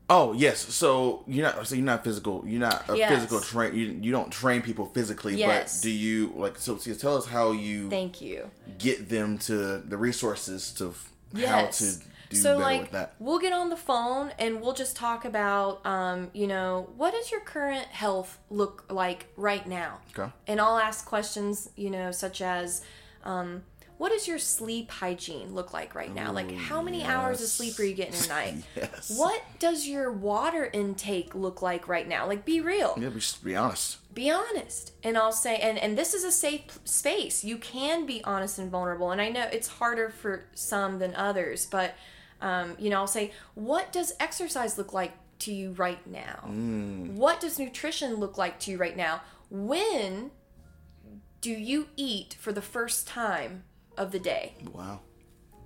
Oh 0.09 0.31
yes, 0.31 0.59
so 0.73 1.23
you're 1.27 1.43
not 1.43 1.67
so 1.67 1.75
you're 1.75 1.83
not 1.83 2.01
physical. 2.05 2.41
You're 2.47 2.61
not 2.61 2.89
a 2.89 2.95
Yes. 2.97 3.11
physical 3.13 3.41
train. 3.41 3.75
You, 3.75 3.85
you 4.01 4.11
don't 4.13 4.31
train 4.31 4.61
people 4.61 4.85
physically, 4.85 5.35
Yes. 5.35 5.79
but 5.79 5.83
do 5.83 5.89
you 5.91 6.31
like? 6.37 6.57
So, 6.57 6.77
so 6.77 6.93
tell 6.93 7.17
us 7.17 7.25
how 7.25 7.51
you 7.51 7.89
Thank 7.89 8.21
you. 8.21 8.49
get 8.77 9.09
them 9.09 9.37
to 9.39 9.79
the 9.79 9.97
resources 9.97 10.71
to 10.75 10.89
f- 10.91 11.11
how 11.45 11.65
to 11.65 11.85
do 12.29 12.37
so 12.37 12.53
better 12.53 12.61
like 12.63 12.81
with 12.83 12.91
that. 12.91 13.15
we'll 13.19 13.39
get 13.39 13.51
on 13.51 13.69
the 13.69 13.75
phone 13.75 14.31
and 14.39 14.61
we'll 14.61 14.73
just 14.73 14.95
talk 14.95 15.25
about 15.25 15.85
um, 15.85 16.29
you 16.33 16.47
know, 16.47 16.87
what 16.95 17.11
does 17.11 17.29
your 17.29 17.41
current 17.41 17.87
health 17.87 18.39
look 18.49 18.85
like 18.89 19.25
right 19.35 19.67
now? 19.67 19.99
Okay. 20.17 20.31
And 20.47 20.61
I'll 20.61 20.77
ask 20.77 21.05
questions, 21.05 21.69
you 21.75 21.89
know, 21.89 22.11
such 22.11 22.41
as 22.41 22.81
um, 23.25 23.63
what 23.97 24.11
does 24.11 24.27
your 24.27 24.37
sleep 24.39 24.91
hygiene 24.91 25.53
look 25.55 25.73
like 25.73 25.95
right 25.95 26.13
now? 26.13 26.31
Like 26.31 26.51
how 26.53 26.81
many 26.81 27.03
hours 27.03 27.41
of 27.41 27.47
sleep 27.47 27.79
are 27.79 27.83
you 27.83 27.95
getting 27.95 28.25
a 28.25 28.27
night? 28.27 28.63
Yes. 28.75 29.17
What 29.17 29.41
does 29.59 29.87
your 29.87 30.11
water 30.11 30.69
intake 30.71 31.33
look 31.33 31.61
like 31.61 31.87
right 31.87 32.07
now? 32.07 32.27
Like 32.27 32.45
be 32.45 32.61
real. 32.61 32.93
Yeah, 32.99 33.09
be, 33.09 33.21
be 33.43 33.55
honest. 33.55 34.13
be 34.13 34.29
honest 34.31 34.93
and 35.03 35.15
i'll 35.17 35.31
say 35.31 35.57
and 35.57 35.77
and 35.77 35.97
this 35.97 36.13
is 36.13 36.23
a 36.23 36.31
safe 36.31 36.79
space 36.85 37.43
you 37.43 37.57
can 37.57 38.05
be 38.05 38.23
honest 38.23 38.57
and 38.57 38.71
vulnerable 38.71 39.11
and 39.11 39.21
i 39.21 39.29
know 39.29 39.47
it's 39.51 39.67
harder 39.67 40.09
for 40.09 40.45
some 40.55 40.97
than 40.97 41.13
others 41.15 41.67
but 41.67 41.93
um, 42.41 42.75
you 42.79 42.89
know 42.89 42.97
i'll 42.97 43.05
say 43.07 43.31
what 43.53 43.91
does 43.93 44.13
exercise 44.19 44.75
look 44.77 44.91
like 44.91 45.13
to 45.39 45.53
you 45.53 45.71
right 45.73 46.05
now 46.07 46.39
what 47.15 47.39
does 47.39 47.59
nutrition 47.59 48.15
look 48.15 48.37
like 48.39 48.59
to 48.59 48.71
you 48.71 48.77
right 48.77 48.97
now 48.97 49.21
when 49.51 50.31
do 51.41 51.51
you 51.51 51.87
eat 51.95 52.35
for 52.39 52.51
the 52.51 52.61
first 52.61 53.07
time 53.07 53.63
of 53.97 54.11
the 54.11 54.19
day? 54.19 54.53
Wow. 54.73 55.01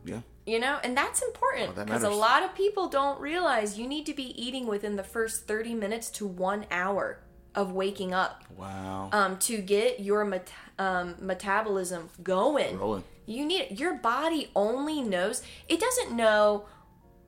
Yeah. 0.06 0.22
You 0.46 0.60
know, 0.60 0.80
and 0.84 0.98
that's 0.98 1.22
important 1.22 1.76
because 1.76 2.04
a 2.04 2.10
lot 2.10 2.44
of 2.44 2.56
people 2.56 2.88
don't 2.88 3.20
realize 3.22 3.78
you 3.78 3.88
need 3.88 4.06
to 4.08 4.14
be 4.14 4.42
eating 4.42 4.66
within 4.66 4.96
the 4.96 5.04
first 5.04 5.48
30 5.48 5.76
minutes 5.76 6.10
to 6.12 6.26
one 6.26 6.66
hour 6.72 7.20
of 7.54 7.72
waking 7.74 8.14
up 8.14 8.44
Wow. 8.58 9.10
um, 9.12 9.38
to 9.40 9.58
get 9.62 10.00
your 10.00 10.26
met- 10.26 10.52
um, 10.80 11.16
metabolism 11.20 12.10
going. 12.24 12.80
Rolling. 12.80 13.04
You 13.28 13.46
need 13.46 13.80
your 13.80 13.94
body 13.96 14.50
only 14.56 15.02
knows 15.02 15.44
it 15.70 15.80
doesn't 15.80 16.16
know 16.16 16.66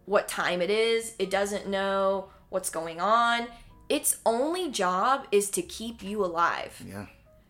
what 0.05 0.27
time 0.27 0.61
it 0.61 0.69
is. 0.71 1.13
It 1.19 1.29
doesn't 1.29 1.67
know 1.67 2.29
what's 2.49 2.69
going 2.69 2.99
on. 2.99 3.47
Its 3.89 4.17
only 4.25 4.71
job 4.71 5.27
is 5.31 5.49
to 5.51 5.61
keep 5.61 6.01
you 6.01 6.25
alive. 6.25 6.81
Yeah. 6.85 7.05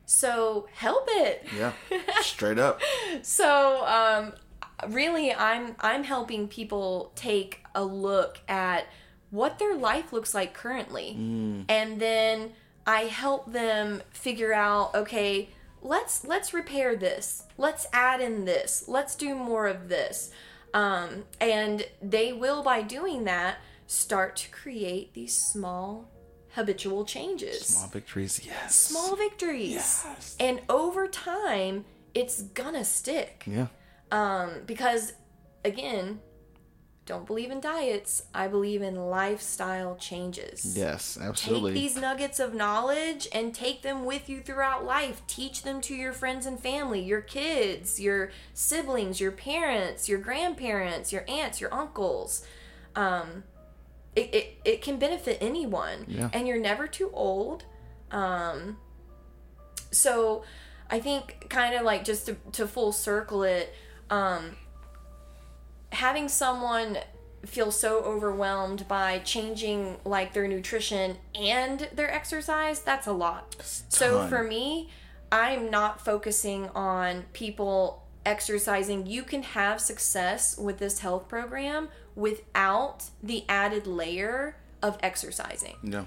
So 0.05 0.67
help 0.73 1.05
it. 1.09 1.45
Yeah. 1.57 1.73
Straight 2.21 2.59
up. 2.59 2.81
So 3.21 3.85
um, 3.85 4.33
really, 4.91 5.33
I'm 5.33 5.75
I'm 5.79 6.03
helping 6.03 6.47
people 6.47 7.11
take 7.15 7.63
a 7.73 7.83
look 7.83 8.39
at 8.47 8.87
what 9.31 9.59
their 9.59 9.75
life 9.75 10.13
looks 10.13 10.33
like 10.33 10.53
currently, 10.53 11.15
and 11.69 11.99
then 11.99 12.51
I 12.85 13.01
help 13.01 13.51
them 13.51 14.01
figure 14.11 14.53
out 14.53 14.93
okay. 14.95 15.49
Let's 15.85 16.25
let's 16.25 16.53
repair 16.53 16.95
this. 16.95 17.43
Let's 17.57 17.87
add 17.91 18.21
in 18.21 18.45
this. 18.45 18.85
Let's 18.87 19.15
do 19.15 19.35
more 19.35 19.67
of 19.67 19.89
this. 19.89 20.31
Um, 20.73 21.25
and 21.39 21.85
they 22.01 22.33
will, 22.33 22.63
by 22.63 22.81
doing 22.81 23.25
that, 23.25 23.57
start 23.85 24.35
to 24.37 24.49
create 24.49 25.13
these 25.13 25.37
small 25.37 26.09
habitual 26.53 27.03
changes 27.05 27.65
Small 27.65 27.87
victories. 27.89 28.41
Yes. 28.45 28.75
small 28.75 29.15
victories. 29.15 29.71
Yes. 29.71 30.35
And 30.39 30.61
over 30.69 31.07
time, 31.07 31.85
it's 32.13 32.41
gonna 32.43 32.85
stick. 32.85 33.43
Yeah. 33.45 33.67
Um, 34.11 34.61
because 34.65 35.13
again, 35.65 36.19
don't 37.05 37.25
believe 37.27 37.51
in 37.51 37.59
diets. 37.59 38.23
I 38.33 38.47
believe 38.47 38.81
in 38.81 38.95
lifestyle 38.95 39.97
changes. 39.97 40.77
Yes. 40.77 41.17
Absolutely. 41.21 41.73
Take 41.73 41.81
these 41.81 41.97
nuggets 41.97 42.39
of 42.39 42.53
knowledge 42.53 43.27
and 43.33 43.53
take 43.53 43.81
them 43.81 44.05
with 44.05 44.29
you 44.29 44.39
throughout 44.39 44.85
life. 44.85 45.21
Teach 45.27 45.63
them 45.63 45.81
to 45.81 45.95
your 45.95 46.13
friends 46.13 46.45
and 46.45 46.57
family, 46.57 47.01
your 47.01 47.19
kids, 47.19 47.99
your 47.99 48.31
siblings, 48.53 49.19
your 49.19 49.31
parents, 49.33 50.07
your 50.07 50.19
grandparents, 50.19 51.11
your 51.11 51.25
aunts, 51.27 51.59
your 51.59 51.73
uncles. 51.73 52.45
Um, 52.95 53.43
it, 54.15 54.33
it, 54.33 54.57
it 54.65 54.81
can 54.81 54.97
benefit 54.97 55.37
anyone. 55.41 56.05
Yeah. 56.07 56.29
And 56.33 56.47
you're 56.47 56.59
never 56.59 56.87
too 56.87 57.09
old. 57.13 57.65
Um, 58.11 58.77
so 59.91 60.43
I 60.89 60.99
think 60.99 61.47
kind 61.49 61.75
of 61.75 61.83
like 61.83 62.03
just 62.03 62.27
to, 62.27 62.37
to 62.53 62.67
full 62.67 62.91
circle 62.91 63.43
it, 63.43 63.73
um, 64.09 64.55
having 65.91 66.27
someone 66.27 66.97
feel 67.45 67.71
so 67.71 67.99
overwhelmed 68.03 68.87
by 68.87 69.19
changing 69.19 69.97
like 70.05 70.33
their 70.33 70.47
nutrition 70.47 71.17
and 71.35 71.89
their 71.93 72.11
exercise, 72.11 72.79
that's 72.79 73.07
a 73.07 73.11
lot. 73.11 73.55
So 73.89 74.27
for 74.27 74.43
me, 74.43 74.89
I'm 75.31 75.69
not 75.69 75.99
focusing 76.03 76.69
on 76.69 77.25
people 77.33 78.03
exercising. 78.25 79.05
You 79.07 79.23
can 79.23 79.43
have 79.43 79.81
success 79.81 80.57
with 80.57 80.77
this 80.77 80.99
health 80.99 81.27
program 81.27 81.89
without 82.15 83.05
the 83.21 83.45
added 83.49 83.87
layer 83.87 84.57
of 84.81 84.97
exercising. 85.01 85.75
Yeah. 85.83 86.05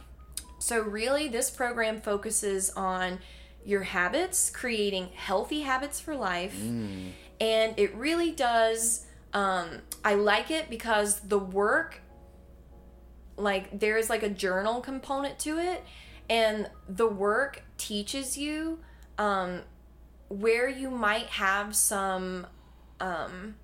So, 0.58 0.80
really, 0.80 1.28
this 1.28 1.50
program 1.50 2.00
focuses 2.00 2.70
on 2.70 3.18
your 3.64 3.82
habits, 3.82 4.50
creating 4.50 5.08
healthy 5.14 5.62
habits 5.62 6.00
for 6.00 6.14
life. 6.14 6.56
And 7.40 7.74
it 7.76 7.94
really 7.94 8.30
does. 8.30 9.04
Um, 9.32 9.82
I 10.04 10.14
like 10.14 10.50
it 10.50 10.70
because 10.70 11.20
the 11.20 11.38
work, 11.38 12.00
like, 13.36 13.78
there's 13.78 14.08
like 14.08 14.22
a 14.22 14.30
journal 14.30 14.80
component 14.80 15.38
to 15.40 15.58
it. 15.58 15.84
And 16.30 16.70
the 16.88 17.06
work 17.06 17.62
teaches 17.76 18.38
you 18.38 18.80
um, 19.18 19.62
where 20.28 20.68
you 20.68 20.90
might 20.90 21.26
have 21.26 21.76
some, 21.76 22.46
um, 23.00 23.56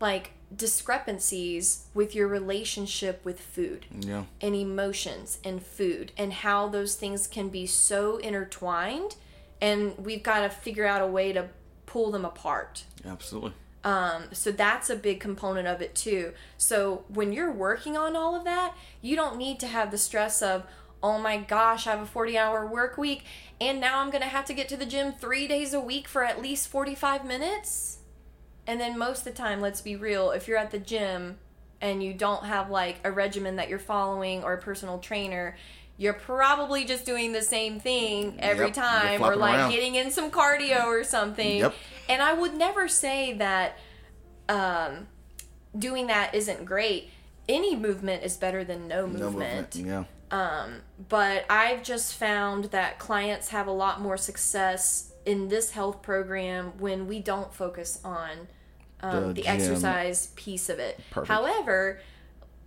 like, 0.00 0.32
discrepancies 0.56 1.84
with 1.94 2.14
your 2.14 2.26
relationship 2.26 3.24
with 3.24 3.40
food 3.40 3.86
Yeah. 4.00 4.24
and 4.40 4.54
emotions 4.54 5.38
and 5.44 5.64
food 5.64 6.12
and 6.16 6.32
how 6.32 6.68
those 6.68 6.94
things 6.96 7.26
can 7.26 7.48
be 7.48 7.66
so 7.66 8.16
intertwined 8.18 9.16
and 9.60 9.96
we've 9.98 10.22
got 10.22 10.40
to 10.40 10.48
figure 10.48 10.86
out 10.86 11.02
a 11.02 11.06
way 11.06 11.32
to 11.32 11.48
pull 11.86 12.10
them 12.10 12.24
apart 12.24 12.84
Absolutely. 13.04 13.52
um, 13.84 14.24
so 14.32 14.50
that's 14.50 14.90
a 14.90 14.96
big 14.96 15.20
component 15.20 15.68
of 15.68 15.80
it 15.80 15.94
too 15.94 16.32
so 16.58 17.04
when 17.08 17.32
you're 17.32 17.52
working 17.52 17.96
on 17.96 18.16
all 18.16 18.34
of 18.34 18.44
that 18.44 18.74
you 19.00 19.14
don't 19.16 19.36
need 19.36 19.60
to 19.60 19.66
have 19.68 19.90
the 19.90 19.98
stress 19.98 20.42
of 20.42 20.64
oh 21.02 21.18
my 21.18 21.36
gosh 21.38 21.86
i 21.86 21.90
have 21.92 22.00
a 22.02 22.06
40 22.06 22.36
hour 22.36 22.66
work 22.66 22.98
week 22.98 23.24
and 23.60 23.80
now 23.80 24.00
i'm 24.00 24.10
gonna 24.10 24.24
have 24.26 24.44
to 24.46 24.52
get 24.54 24.68
to 24.68 24.76
the 24.76 24.84
gym 24.86 25.12
three 25.12 25.46
days 25.46 25.72
a 25.72 25.80
week 25.80 26.06
for 26.08 26.24
at 26.24 26.42
least 26.42 26.68
45 26.68 27.24
minutes 27.24 27.98
and 28.70 28.80
then 28.80 28.96
most 28.96 29.18
of 29.18 29.24
the 29.24 29.32
time, 29.32 29.60
let's 29.60 29.80
be 29.80 29.96
real, 29.96 30.30
if 30.30 30.46
you're 30.46 30.56
at 30.56 30.70
the 30.70 30.78
gym 30.78 31.38
and 31.80 32.00
you 32.04 32.14
don't 32.14 32.44
have 32.44 32.70
like 32.70 33.00
a 33.02 33.10
regimen 33.10 33.56
that 33.56 33.68
you're 33.68 33.80
following 33.80 34.44
or 34.44 34.52
a 34.52 34.58
personal 34.62 35.00
trainer, 35.00 35.56
you're 35.96 36.12
probably 36.14 36.84
just 36.84 37.04
doing 37.04 37.32
the 37.32 37.42
same 37.42 37.80
thing 37.80 38.36
every 38.38 38.66
Yep, 38.66 38.74
time 38.74 39.22
or 39.24 39.34
like 39.34 39.56
around. 39.56 39.72
getting 39.72 39.96
in 39.96 40.12
some 40.12 40.30
cardio 40.30 40.84
or 40.84 41.02
something. 41.02 41.58
Yep. 41.58 41.74
And 42.08 42.22
I 42.22 42.32
would 42.32 42.54
never 42.54 42.86
say 42.86 43.32
that 43.38 43.76
um, 44.48 45.08
doing 45.76 46.06
that 46.06 46.32
isn't 46.32 46.64
great. 46.64 47.10
Any 47.48 47.74
movement 47.74 48.22
is 48.22 48.36
better 48.36 48.62
than 48.62 48.86
no 48.86 49.08
movement. 49.08 49.74
No 49.74 49.80
movement. 49.82 50.06
Yeah. 50.30 50.60
Um, 50.62 50.82
but 51.08 51.44
I've 51.50 51.82
just 51.82 52.14
found 52.14 52.66
that 52.66 53.00
clients 53.00 53.48
have 53.48 53.66
a 53.66 53.72
lot 53.72 54.00
more 54.00 54.16
success 54.16 55.12
in 55.26 55.48
this 55.48 55.72
health 55.72 56.02
program 56.02 56.74
when 56.78 57.08
we 57.08 57.18
don't 57.18 57.52
focus 57.52 57.98
on 58.04 58.46
um, 59.02 59.28
The 59.28 59.42
the, 59.42 59.46
exercise 59.46 60.28
piece 60.36 60.68
of 60.68 60.78
it. 60.78 61.00
Perfect. 61.10 61.28
However, 61.32 62.00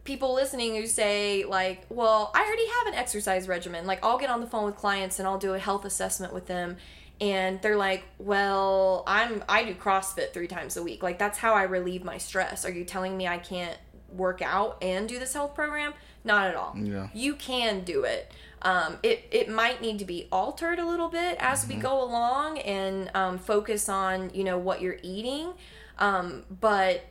people 0.03 0.33
listening 0.33 0.75
who 0.75 0.87
say 0.87 1.45
like, 1.45 1.85
"Well, 1.89 2.31
I 2.33 2.43
already 2.43 2.67
have 2.67 2.93
an 2.93 2.93
exercise 2.95 3.47
regimen." 3.47 3.85
Like, 3.85 4.03
I'll 4.03 4.17
get 4.17 4.29
on 4.29 4.41
the 4.41 4.47
phone 4.47 4.65
with 4.65 4.75
clients 4.75 5.19
and 5.19 5.27
I'll 5.27 5.37
do 5.37 5.53
a 5.53 5.59
health 5.59 5.85
assessment 5.85 6.33
with 6.33 6.47
them, 6.47 6.77
and 7.21 7.61
they're 7.61 7.77
like, 7.77 8.03
"Well, 8.17 9.03
I'm 9.07 9.43
I 9.47 9.63
do 9.63 9.73
CrossFit 9.75 10.33
three 10.33 10.47
times 10.47 10.77
a 10.77 10.83
week. 10.83 11.03
Like, 11.03 11.19
that's 11.19 11.37
how 11.37 11.53
I 11.53 11.63
relieve 11.63 12.03
my 12.03 12.17
stress. 12.17 12.65
Are 12.65 12.71
you 12.71 12.85
telling 12.85 13.17
me 13.17 13.27
I 13.27 13.37
can't 13.37 13.77
work 14.09 14.41
out 14.41 14.77
and 14.81 15.07
do 15.07 15.19
this 15.19 15.33
health 15.33 15.55
program?" 15.55 15.93
Not 16.25 16.47
at 16.47 16.55
all. 16.55 16.73
Yeah. 16.77 17.09
You 17.13 17.35
can 17.35 17.83
do 17.83 18.03
it. 18.03 18.31
Um, 18.61 18.97
it, 19.03 19.25
it 19.29 19.49
might 19.49 19.81
need 19.81 19.99
to 19.99 20.05
be 20.05 20.29
altered 20.31 20.79
a 20.79 20.85
little 20.85 21.09
bit 21.09 21.35
as 21.39 21.67
we 21.67 21.75
go 21.75 22.01
along 22.01 22.59
and 22.59 23.11
um, 23.13 23.37
focus 23.37 23.89
on 23.89 24.31
you 24.33 24.45
know 24.45 24.57
what 24.57 24.81
you're 24.81 24.99
eating 25.03 25.53
um, 25.99 26.43
but 26.61 27.03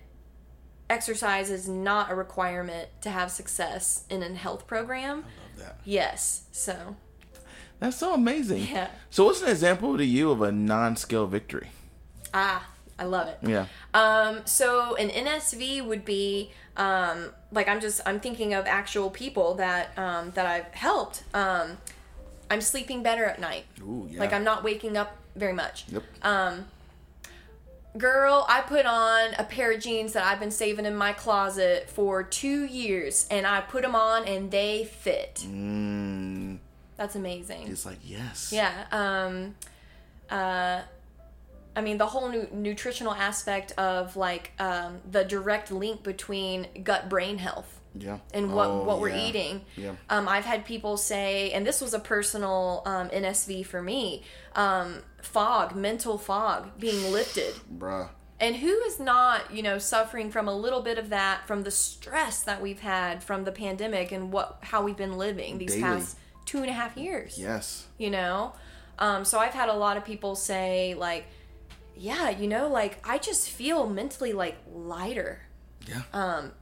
exercise 0.90 1.50
is 1.50 1.68
not 1.68 2.10
a 2.10 2.14
requirement 2.14 2.88
to 3.00 3.10
have 3.10 3.30
success 3.30 4.04
in 4.10 4.22
a 4.22 4.34
health 4.34 4.66
program 4.66 5.16
Love 5.18 5.24
that. 5.58 5.76
yes 5.84 6.44
so 6.52 6.96
That's 7.80 7.96
so 7.96 8.14
amazing. 8.14 8.66
Yeah. 8.70 8.88
So, 9.10 9.24
what's 9.24 9.42
an 9.42 9.48
example 9.48 9.96
to 9.96 10.04
you 10.04 10.30
of 10.30 10.40
a 10.42 10.52
non-scale 10.52 11.26
victory? 11.26 11.68
ah 12.34 12.66
i 12.98 13.04
love 13.04 13.28
it 13.28 13.38
Yeah. 13.42 13.66
Um, 13.94 14.40
so 14.46 14.94
an 14.96 15.08
NSV 15.10 15.84
would 15.84 16.04
be 16.04 16.50
um, 16.76 17.30
like 17.50 17.68
I'm 17.68 17.80
just 17.80 18.00
I'm 18.06 18.20
thinking 18.20 18.54
of 18.54 18.66
actual 18.66 19.10
people 19.10 19.54
that 19.54 19.96
um, 19.98 20.30
that 20.32 20.46
I've 20.46 20.72
helped. 20.74 21.24
Um, 21.34 21.76
I'm 22.50 22.60
sleeping 22.62 23.02
better 23.02 23.24
at 23.24 23.38
night. 23.40 23.64
Ooh, 23.80 24.08
yeah. 24.10 24.20
Like 24.20 24.32
I'm 24.32 24.44
not 24.44 24.62
waking 24.64 24.96
up 24.96 25.16
very 25.36 25.52
much. 25.52 25.84
Yep. 25.88 26.02
Um, 26.22 26.64
girl, 27.96 28.46
I 28.48 28.60
put 28.62 28.86
on 28.86 29.34
a 29.38 29.44
pair 29.44 29.72
of 29.72 29.80
jeans 29.80 30.12
that 30.14 30.24
I've 30.24 30.40
been 30.40 30.50
saving 30.50 30.86
in 30.86 30.96
my 30.96 31.12
closet 31.12 31.88
for 31.90 32.22
two 32.22 32.64
years, 32.64 33.26
and 33.30 33.46
I 33.46 33.60
put 33.60 33.82
them 33.82 33.94
on 33.94 34.24
and 34.26 34.50
they 34.50 34.84
fit. 34.84 35.44
Mm, 35.46 36.58
That's 36.96 37.14
amazing. 37.16 37.68
it's 37.68 37.84
like 37.86 37.98
yes. 38.04 38.52
Yeah. 38.54 38.72
Um, 38.90 39.54
uh, 40.30 40.82
I 41.74 41.80
mean, 41.80 41.98
the 41.98 42.06
whole 42.06 42.28
nu- 42.28 42.48
nutritional 42.52 43.14
aspect 43.14 43.72
of 43.78 44.16
like 44.16 44.52
um, 44.58 45.00
the 45.10 45.24
direct 45.24 45.70
link 45.70 46.02
between 46.02 46.66
gut 46.82 47.08
brain 47.08 47.38
health 47.38 47.78
Yeah. 47.94 48.18
and 48.32 48.52
what, 48.54 48.68
Oh, 48.68 48.84
what 48.84 49.00
we're 49.00 49.10
yeah. 49.10 49.26
eating. 49.26 49.60
Yeah. 49.76 49.92
Um, 50.08 50.28
I've 50.28 50.44
had 50.44 50.64
people 50.64 50.96
say, 50.96 51.50
and 51.52 51.66
this 51.66 51.80
was 51.80 51.92
a 51.94 51.98
personal 51.98 52.82
um, 52.86 53.08
NSV 53.10 53.66
for 53.66 53.82
me 53.82 54.22
um, 54.54 55.02
fog, 55.22 55.74
mental 55.76 56.18
fog 56.18 56.78
being 56.78 57.12
lifted. 57.12 57.54
Bruh. 57.78 58.08
And 58.40 58.56
who 58.56 58.70
is 58.82 58.98
not, 58.98 59.54
you 59.54 59.62
know, 59.62 59.78
suffering 59.78 60.30
from 60.32 60.48
a 60.48 60.54
little 60.56 60.80
bit 60.82 60.98
of 60.98 61.10
that 61.10 61.46
from 61.46 61.62
the 61.62 61.70
stress 61.70 62.42
that 62.42 62.60
we've 62.60 62.80
had 62.80 63.22
from 63.22 63.44
the 63.44 63.52
pandemic 63.52 64.10
and 64.10 64.32
what 64.32 64.58
how 64.62 64.82
we've 64.82 64.96
been 64.96 65.16
living 65.16 65.58
these 65.58 65.72
Daily. 65.72 65.82
past 65.82 66.16
two 66.44 66.58
and 66.58 66.68
a 66.68 66.72
half 66.72 66.96
years? 66.96 67.38
Yes. 67.38 67.86
you 67.98 68.10
know 68.10 68.52
Um, 68.98 69.24
so 69.24 69.38
I've 69.38 69.54
had 69.54 69.68
a 69.68 69.74
lot 69.74 69.96
of 69.96 70.04
people 70.04 70.34
say 70.34 70.94
like, 70.94 71.26
yeah, 71.96 72.30
you 72.30 72.48
know, 72.48 72.66
like 72.68 72.98
I 73.08 73.18
just 73.18 73.48
feel 73.48 73.86
mentally 73.88 74.32
like 74.32 74.56
lighter. 74.74 75.42
Yeah. 75.86 76.02
Um, 76.12 76.52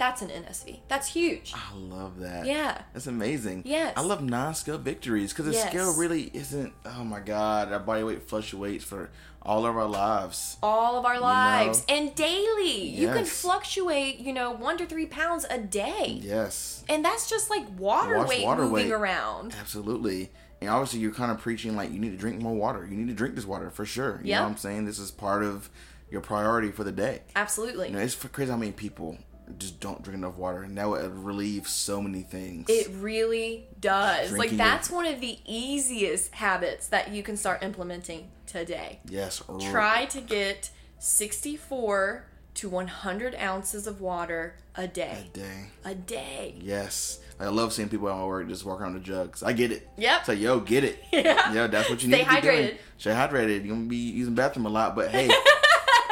that's 0.00 0.22
an 0.22 0.30
NSV. 0.30 0.80
That's 0.88 1.08
huge. 1.12 1.52
I 1.54 1.76
love 1.76 2.18
that. 2.20 2.46
Yeah. 2.46 2.80
That's 2.94 3.06
amazing. 3.06 3.62
Yes. 3.66 3.92
I 3.96 4.00
love 4.00 4.22
non-scale 4.22 4.78
victories 4.78 5.32
because 5.32 5.44
the 5.44 5.52
Yes. 5.52 5.68
scale 5.68 5.94
really 5.94 6.30
isn't. 6.32 6.72
Oh 6.86 7.04
my 7.04 7.20
God, 7.20 7.70
our 7.70 7.78
body 7.78 8.02
weight 8.02 8.22
fluctuates 8.28 8.82
for 8.82 9.10
all 9.42 9.64
of 9.66 9.76
our 9.76 9.86
lives. 9.86 10.56
all 10.62 10.96
of 10.98 11.04
our 11.04 11.20
lives 11.20 11.84
and 11.88 12.14
daily. 12.14 12.80
You 12.88 13.08
can 13.08 13.24
fluctuate, 13.26 14.18
you 14.20 14.32
know, 14.32 14.50
one 14.52 14.78
to 14.78 14.86
three 14.86 15.06
pounds 15.06 15.44
a 15.50 15.58
day. 15.58 16.18
Yes, 16.22 16.82
And 16.88 17.04
that's 17.04 17.28
just 17.28 17.50
like 17.50 17.66
water 17.78 18.24
weight 18.26 18.42
water 18.44 18.62
moving 18.62 18.88
weight. 18.88 18.92
around. 18.92 19.54
absolutely. 19.60 20.30
And 20.62 20.68
obviously, 20.70 21.00
you're 21.00 21.12
kind 21.12 21.30
of 21.30 21.38
preaching 21.38 21.76
like 21.76 21.90
you 21.92 21.98
need 21.98 22.10
to 22.10 22.16
drink 22.18 22.40
more 22.40 22.54
water. 22.54 22.86
You 22.90 22.96
need 22.96 23.08
to 23.08 23.14
drink 23.14 23.34
this 23.34 23.46
water 23.46 23.70
for 23.70 23.84
sure. 23.86 24.20
You 24.22 24.30
Yeah. 24.30 24.38
know 24.38 24.44
what 24.44 24.50
I'm 24.52 24.56
saying? 24.58 24.84
This 24.86 24.98
is 24.98 25.10
part 25.10 25.42
of 25.42 25.70
your 26.10 26.20
priority 26.20 26.70
for 26.70 26.84
the 26.84 26.92
day. 26.92 27.22
Absolutely. 27.36 27.88
You 27.88 27.94
know, 27.94 28.00
it's 28.00 28.14
crazy 28.14 28.50
how 28.50 28.56
many 28.58 28.72
people 28.72 29.16
just 29.58 29.80
don't 29.80 30.02
drink 30.02 30.18
enough 30.18 30.36
water, 30.36 30.62
and 30.62 30.76
that 30.78 30.88
would 30.88 31.24
relieve 31.24 31.66
so 31.68 32.00
many 32.02 32.22
things. 32.22 32.66
It 32.68 32.88
really 32.94 33.66
does. 33.80 34.30
Drinking 34.30 34.58
like 34.58 34.68
that's 34.68 34.90
one 34.90 35.06
of 35.06 35.20
the 35.20 35.38
easiest 35.46 36.34
habits 36.34 36.86
that 36.88 37.10
you 37.10 37.22
can 37.22 37.36
start 37.36 37.62
implementing 37.62 38.28
today. 38.46 39.00
yes. 39.08 39.42
Try 39.70 40.06
to 40.06 40.20
get 40.20 40.70
64 40.98 42.26
to 42.54 42.68
100 42.68 43.34
ounces 43.36 43.86
of 43.86 44.00
water 44.00 44.56
a 44.74 44.86
day. 44.88 45.30
Dang. 45.32 45.70
A 45.84 45.94
day. 45.94 46.54
Yes. 46.60 47.20
I 47.38 47.46
love 47.46 47.72
seeing 47.72 47.88
people 47.88 48.08
at 48.08 48.16
my 48.16 48.24
work 48.26 48.48
just 48.48 48.64
walk 48.66 48.80
around 48.80 48.94
the 48.94 49.00
jugs. 49.00 49.42
I 49.42 49.52
get 49.52 49.72
it. 49.72 49.88
Yep. 49.96 50.18
It's 50.20 50.28
like, 50.28 50.38
yo, 50.40 50.60
get 50.60 50.84
it. 50.84 50.98
Yeah. 51.12 51.52
Yo, 51.52 51.68
that's 51.68 51.88
what 51.88 52.02
you 52.02 52.08
Stay 52.08 52.18
need 52.18 52.28
to 52.28 52.34
be 52.34 52.40
doing. 52.40 52.56
hydrated. 52.64 52.76
Stay 52.98 53.10
hydrated. 53.12 53.64
You're 53.64 53.74
gonna 53.76 53.86
be 53.88 53.96
using 53.96 54.34
bathroom 54.34 54.66
a 54.66 54.68
lot, 54.68 54.94
but 54.94 55.10
hey, 55.10 55.28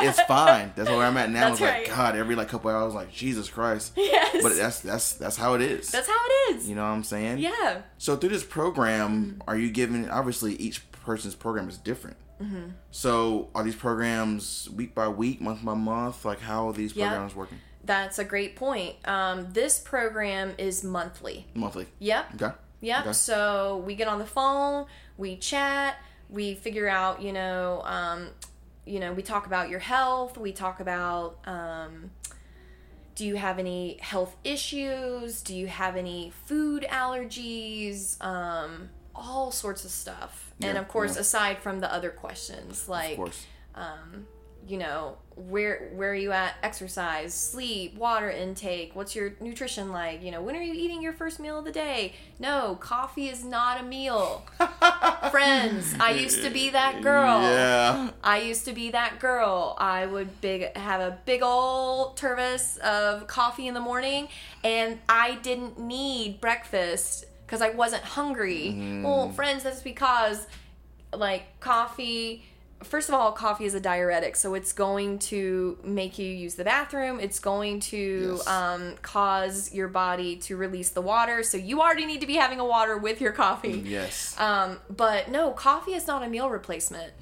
it's 0.00 0.20
fine. 0.22 0.72
That's 0.76 0.88
where 0.88 1.02
I'm 1.06 1.16
at 1.16 1.30
now. 1.30 1.48
That's 1.48 1.52
it's 1.52 1.60
right. 1.60 1.86
like, 1.88 1.96
God, 1.96 2.16
every 2.16 2.34
like 2.34 2.48
couple 2.48 2.70
hours, 2.70 2.94
like 2.94 3.12
Jesus 3.12 3.48
Christ. 3.48 3.92
Yes. 3.96 4.42
But 4.42 4.56
that's 4.56 4.80
that's 4.80 5.12
that's 5.14 5.36
how 5.36 5.54
it 5.54 5.60
is. 5.62 5.90
That's 5.90 6.08
how 6.08 6.14
it 6.26 6.56
is. 6.56 6.68
you 6.68 6.74
know 6.74 6.82
what 6.82 6.88
I'm 6.90 7.04
saying? 7.04 7.38
yeah. 7.38 7.82
So 7.98 8.16
through 8.16 8.30
this 8.30 8.44
program, 8.44 9.08
Mm-hmm. 9.38 9.40
are 9.48 9.56
you 9.56 9.70
giving? 9.70 10.08
Obviously, 10.10 10.54
each 10.56 10.90
person's 10.92 11.34
program 11.34 11.68
is 11.68 11.78
different. 11.78 12.16
Mm-hmm. 12.42 12.70
So 12.90 13.48
are 13.54 13.64
these 13.64 13.74
programs 13.76 14.68
week 14.70 14.94
by 14.94 15.08
week, 15.08 15.40
month 15.40 15.64
by 15.64 15.74
month? 15.74 16.24
Like 16.24 16.40
how 16.40 16.68
are 16.68 16.72
these 16.72 16.94
Yeah. 16.94 17.08
programs 17.08 17.34
working? 17.34 17.58
That's 17.84 18.18
a 18.18 18.24
great 18.24 18.54
point. 18.54 18.96
Um, 19.08 19.48
this 19.52 19.78
program 19.78 20.54
is 20.58 20.84
monthly. 20.84 21.46
Monthly. 21.54 21.86
Yep. 22.00 22.34
Okay. 22.40 22.54
Yep. 22.80 23.00
Okay. 23.00 23.12
So 23.12 23.82
we 23.86 23.94
get 23.94 24.08
on 24.08 24.18
the 24.18 24.26
phone, 24.26 24.86
we 25.16 25.36
chat, 25.36 25.96
we 26.28 26.54
figure 26.54 26.88
out, 26.88 27.22
you 27.22 27.32
know, 27.32 27.82
um, 27.84 28.28
you 28.88 29.00
know, 29.00 29.12
we 29.12 29.22
talk 29.22 29.46
about 29.46 29.68
your 29.68 29.80
health, 29.80 30.38
we 30.38 30.52
talk 30.52 30.80
about 30.80 31.38
um, 31.46 32.10
do 33.14 33.26
you 33.26 33.36
have 33.36 33.58
any 33.58 33.98
health 34.00 34.36
issues? 34.44 35.42
Do 35.42 35.54
you 35.54 35.66
have 35.66 35.96
any 35.96 36.32
food 36.46 36.86
allergies? 36.88 38.22
Um, 38.24 38.90
all 39.14 39.50
sorts 39.50 39.84
of 39.84 39.90
stuff. 39.90 40.52
and 40.62 40.78
of 40.78 40.88
course, 40.88 41.16
yeah. 41.16 41.22
aside 41.22 41.58
from 41.58 41.80
the 41.80 41.92
other 41.92 42.10
questions 42.10 42.88
like 42.88 43.12
Of 43.12 43.16
course. 43.16 43.46
you 44.66 44.78
know 44.78 45.16
where 45.38 45.90
where 45.94 46.10
are 46.10 46.14
you 46.14 46.32
at? 46.32 46.54
Exercise 46.62 47.32
sleep 47.32 47.94
water 47.94 48.30
intake 48.30 48.94
what's 48.94 49.14
your 49.14 49.32
nutrition 49.40 49.92
like? 49.92 50.22
You 50.22 50.32
know 50.32 50.42
when 50.42 50.56
are 50.56 50.62
you 50.62 50.74
eating 50.74 51.00
your 51.00 51.12
first 51.12 51.38
meal 51.38 51.58
of 51.58 51.64
the 51.64 51.72
day? 51.72 52.14
No 52.38 52.76
coffee 52.80 53.28
is 53.28 53.44
not 53.44 53.80
a 53.80 53.84
meal. 53.84 54.44
Friends 55.30 55.94
i 56.00 56.10
used 56.10 56.42
to 56.42 56.50
be 56.50 56.70
that 56.70 57.02
girl. 57.02 57.40
Yeah. 57.42 58.10
i 58.24 58.38
used 58.38 58.64
to 58.64 58.72
be 58.72 58.90
that 58.90 59.18
girl. 59.20 59.76
I 59.78 60.06
would 60.06 60.40
big 60.40 60.76
have 60.76 61.00
a 61.00 61.18
big 61.24 61.42
old 61.42 62.16
Tervis 62.16 62.78
of 62.78 63.26
coffee 63.26 63.68
in 63.68 63.74
the 63.74 63.80
morning 63.80 64.28
and 64.64 64.98
i 65.08 65.36
didn't 65.36 65.78
need 65.78 66.40
breakfast 66.40 67.26
because 67.46 67.62
i 67.62 67.70
wasn't 67.70 68.02
hungry. 68.02 68.74
Mm. 68.76 69.02
Well 69.02 69.30
friends 69.30 69.62
that's 69.62 69.82
because 69.82 70.46
like 71.14 71.60
coffee 71.60 72.44
first 72.82 73.08
of 73.08 73.14
all 73.14 73.32
coffee 73.32 73.64
is 73.64 73.74
a 73.74 73.80
diuretic 73.80 74.36
so 74.36 74.54
it's 74.54 74.72
going 74.72 75.18
to 75.18 75.76
make 75.82 76.18
you 76.18 76.26
use 76.26 76.54
the 76.54 76.64
bathroom. 76.64 77.18
It's 77.20 77.38
going 77.40 77.80
to 77.80 78.34
Yes. 78.36 78.46
um, 78.46 78.94
cause 79.02 79.72
your 79.74 79.88
body 79.88 80.36
to 80.36 80.56
release 80.56 80.90
the 80.90 81.02
water. 81.02 81.42
So 81.42 81.56
you 81.56 81.80
already 81.80 82.06
need 82.06 82.20
to 82.20 82.26
be 82.26 82.34
having 82.36 82.60
a 82.60 82.64
water 82.64 82.96
with 82.96 83.20
your 83.20 83.32
coffee. 83.32 83.82
Yes. 83.84 84.38
um, 84.38 84.78
but 84.88 85.28
no 85.30 85.50
coffee 85.50 85.92
is 85.94 86.06
not 86.06 86.22
a 86.22 86.28
meal 86.28 86.48
replacement. 86.50 87.12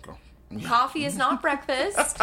Coffee 0.65 1.05
is 1.05 1.17
not 1.17 1.43
breakfast. 1.43 2.21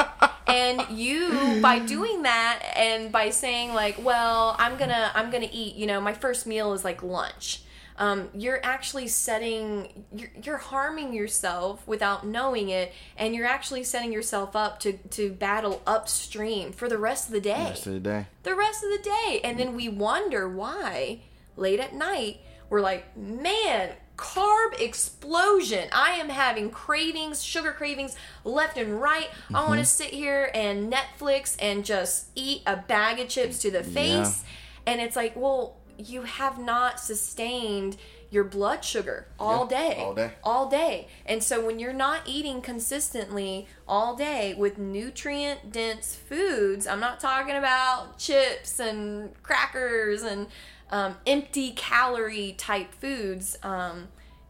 And 0.47 0.81
you 0.89 1.59
by 1.61 1.79
doing 1.79 2.23
that 2.23 2.63
and 2.75 3.11
by 3.11 3.31
saying 3.31 3.73
like 3.73 3.97
well 4.03 4.55
i'm 4.59 4.77
gonna 4.77 5.09
i'm 5.15 5.31
gonna 5.31 5.49
eat 5.51 5.75
you 5.75 5.87
know 5.87 5.99
my 5.99 6.13
first 6.13 6.45
meal 6.45 6.73
is 6.73 6.83
like 6.83 7.01
lunch 7.01 7.61
um, 7.97 8.29
you're 8.33 8.59
actually 8.63 9.07
setting 9.07 10.05
you're, 10.15 10.31
you're 10.41 10.57
harming 10.57 11.13
yourself 11.13 11.87
without 11.87 12.25
knowing 12.25 12.69
it 12.69 12.91
and 13.17 13.35
you're 13.35 13.45
actually 13.45 13.83
setting 13.83 14.11
yourself 14.11 14.55
up 14.55 14.79
to 14.79 14.93
to 15.09 15.31
battle 15.31 15.81
upstream 15.85 16.71
for 16.71 16.89
the 16.89 16.97
rest 16.97 17.27
of 17.27 17.33
the 17.33 17.41
day 17.41 17.53
the 17.53 17.69
Rest 17.69 17.87
of 17.87 17.93
the 17.93 17.99
day. 17.99 18.25
the 18.43 18.55
rest 18.55 18.83
of 18.83 18.89
the 18.91 19.03
day. 19.03 19.41
And 19.43 19.59
then 19.59 19.75
we 19.75 19.89
wonder 19.89 20.49
why 20.49 21.19
late 21.55 21.79
at 21.79 21.93
night 21.93 22.39
we're 22.69 22.81
like, 22.81 23.15
man, 23.15 23.91
carb 24.17 24.79
explosion. 24.79 25.89
I 25.91 26.11
am 26.11 26.29
having 26.29 26.71
cravings, 26.71 27.43
sugar 27.43 27.71
cravings 27.71 28.15
left 28.43 28.77
and 28.77 28.99
right. 28.99 29.29
I 29.53 29.67
want 29.67 29.79
to 29.79 29.85
sit 29.85 30.07
here 30.07 30.49
and 30.55 30.91
Netflix 30.91 31.55
and 31.59 31.85
just 31.85 32.29
eat 32.33 32.63
a 32.65 32.77
bag 32.77 33.19
of 33.19 33.27
chips 33.27 33.59
to 33.59 33.69
the 33.69 33.83
face. 33.83 34.43
And 34.87 34.99
it's 35.01 35.15
like, 35.15 35.35
well, 35.35 35.77
you 35.97 36.23
have 36.23 36.57
not 36.59 36.99
sustained 36.99 37.97
your 38.29 38.43
blood 38.43 38.83
sugar 38.83 39.27
all 39.39 39.67
Yeah, 39.69 39.77
day 39.89 39.95
all 39.99 40.13
day. 40.15 40.31
all 40.43 40.69
day. 40.69 41.07
And 41.25 41.43
so 41.43 41.63
when 41.63 41.77
you're 41.79 41.93
not 41.93 42.21
eating 42.25 42.61
consistently 42.61 43.67
all 43.87 44.15
day 44.15 44.55
with 44.55 44.77
nutrient 44.79 45.71
dense 45.71 46.15
foods, 46.15 46.87
I'm 46.87 46.99
not 46.99 47.19
talking 47.19 47.55
about 47.55 48.17
chips 48.17 48.79
and 48.79 49.31
crackers 49.43 50.23
and 50.23 50.47
um, 50.89 51.15
empty 51.27 51.71
calorie 51.71 52.55
type 52.57 52.93
foods. 52.95 53.55
Um, 53.61 54.07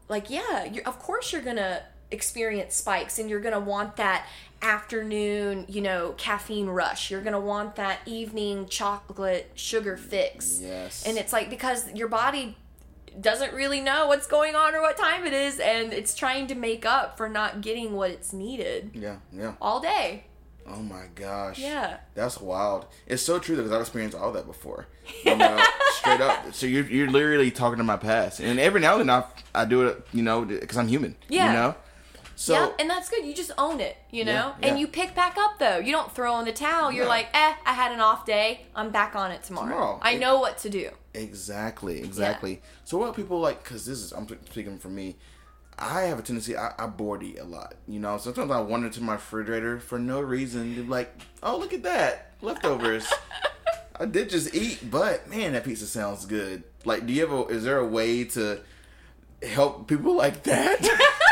like, 0.07 0.29
yeah, 0.29 0.63
you're, 0.65 0.85
of 0.85 0.99
course 0.99 1.33
you're 1.33 1.41
going 1.41 1.57
to 1.57 1.83
experience 2.11 2.75
spikes 2.75 3.17
and 3.19 3.29
you're 3.29 3.39
going 3.41 3.53
to 3.53 3.59
want 3.59 3.95
that 3.97 4.27
afternoon, 4.63 5.65
you 5.67 5.81
know, 5.81 6.13
caffeine 6.17 6.67
rush. 6.67 7.11
You're 7.11 7.21
going 7.21 7.33
to 7.33 7.39
want 7.39 7.75
that 7.75 7.99
evening 8.05 8.67
chocolate 8.67 9.51
sugar 9.55 9.97
fix. 9.97 10.59
Yes. 10.61 11.05
And 11.05 11.17
it's 11.17 11.33
like 11.33 11.49
because 11.49 11.91
your 11.93 12.07
body 12.07 12.57
doesn't 13.19 13.53
really 13.53 13.79
know 13.79 14.07
what's 14.07 14.25
going 14.25 14.55
on 14.55 14.73
or 14.73 14.81
what 14.81 14.97
time 14.97 15.25
it 15.27 15.33
is 15.33 15.59
and 15.59 15.93
it's 15.93 16.15
trying 16.15 16.47
to 16.47 16.55
make 16.55 16.83
up 16.83 17.15
for 17.15 17.29
not 17.29 17.61
getting 17.61 17.93
what 17.93 18.09
it's 18.09 18.33
needed 18.33 18.89
Yeah. 18.95 19.17
Yeah. 19.31 19.53
all 19.61 19.79
day. 19.79 20.25
Oh 20.65 20.81
my 20.81 21.03
gosh. 21.13 21.59
Yeah. 21.59 21.97
That's 22.15 22.39
wild. 22.39 22.85
It's 23.05 23.21
so 23.21 23.37
true 23.37 23.57
because 23.57 23.71
I've 23.71 23.81
experienced 23.81 24.17
all 24.17 24.31
that 24.31 24.47
before. 24.47 24.87
Straight 25.21 26.21
up. 26.21 26.53
So 26.53 26.65
you're, 26.65 26.85
you're 26.85 27.09
literally 27.09 27.51
talking 27.51 27.77
to 27.77 27.83
my 27.83 27.97
past. 27.97 28.39
And 28.39 28.59
every 28.59 28.79
now 28.81 28.97
and 28.99 29.09
then 29.09 29.09
I, 29.09 29.25
I 29.61 29.65
do 29.65 29.87
it, 29.87 30.07
you 30.13 30.23
know, 30.23 30.43
because 30.45 30.77
I'm 30.77 30.87
human. 30.87 31.15
Yeah. 31.29 31.47
You 31.47 31.53
know? 31.53 31.75
So, 32.43 32.53
yeah, 32.55 32.69
and 32.77 32.89
that's 32.89 33.07
good. 33.09 33.23
You 33.25 33.33
just 33.33 33.51
own 33.57 33.79
it, 33.79 33.95
you 34.11 34.25
know? 34.25 34.31
Yeah, 34.33 34.53
yeah. 34.61 34.67
And 34.67 34.79
you 34.79 34.85
pick 34.87 35.15
back 35.15 35.37
up 35.37 35.59
though. 35.59 35.77
You 35.77 35.93
don't 35.93 36.13
throw 36.13 36.37
in 36.39 36.45
the 36.45 36.51
towel. 36.51 36.91
You're 36.91 37.05
No. 37.05 37.09
like, 37.09 37.27
"Eh, 37.33 37.53
I 37.65 37.71
had 37.73 37.93
an 37.93 38.01
off 38.01 38.25
day. 38.25 38.65
I'm 38.75 38.89
back 38.91 39.15
on 39.15 39.31
it 39.31 39.43
tomorrow. 39.43 39.67
Tomorrow. 39.69 39.99
I 40.01 40.11
It- 40.15 40.19
know 40.19 40.39
what 40.39 40.57
to 40.59 40.69
do." 40.69 40.89
Exactly, 41.13 41.99
exactly. 41.99 42.61
So 42.83 42.97
what 42.97 43.15
people 43.15 43.39
like? 43.39 43.63
Because 43.63 43.85
this 43.85 43.99
is 43.99 44.11
I'm 44.11 44.27
speaking 44.49 44.77
for 44.77 44.89
me. 44.89 45.15
I 45.79 46.01
have 46.03 46.19
a 46.19 46.21
tendency 46.21 46.57
I, 46.57 46.73
I 46.77 46.87
bored 46.87 47.23
eat 47.23 47.39
a 47.39 47.45
lot. 47.45 47.75
You 47.87 47.99
know, 48.01 48.17
sometimes 48.17 48.51
I 48.51 48.59
wander 48.59 48.89
to 48.89 49.01
my 49.01 49.13
refrigerator 49.13 49.79
for 49.79 49.97
no 49.97 50.19
reason. 50.19 50.73
Be 50.75 50.81
like, 50.83 51.15
oh 51.41 51.57
look 51.57 51.71
at 51.73 51.83
that 51.83 52.31
leftovers. 52.41 53.07
I 53.99 54.05
did 54.05 54.29
just 54.29 54.53
eat, 54.53 54.91
but 54.91 55.29
man, 55.29 55.53
that 55.53 55.63
pizza 55.63 55.85
sounds 55.85 56.25
good. 56.25 56.63
Like, 56.83 57.05
do 57.07 57.13
you 57.13 57.23
ever? 57.23 57.49
Is 57.49 57.63
there 57.63 57.77
a 57.77 57.87
way 57.87 58.25
to 58.25 58.59
help 59.47 59.87
people 59.87 60.13
like 60.15 60.43
that? 60.43 60.81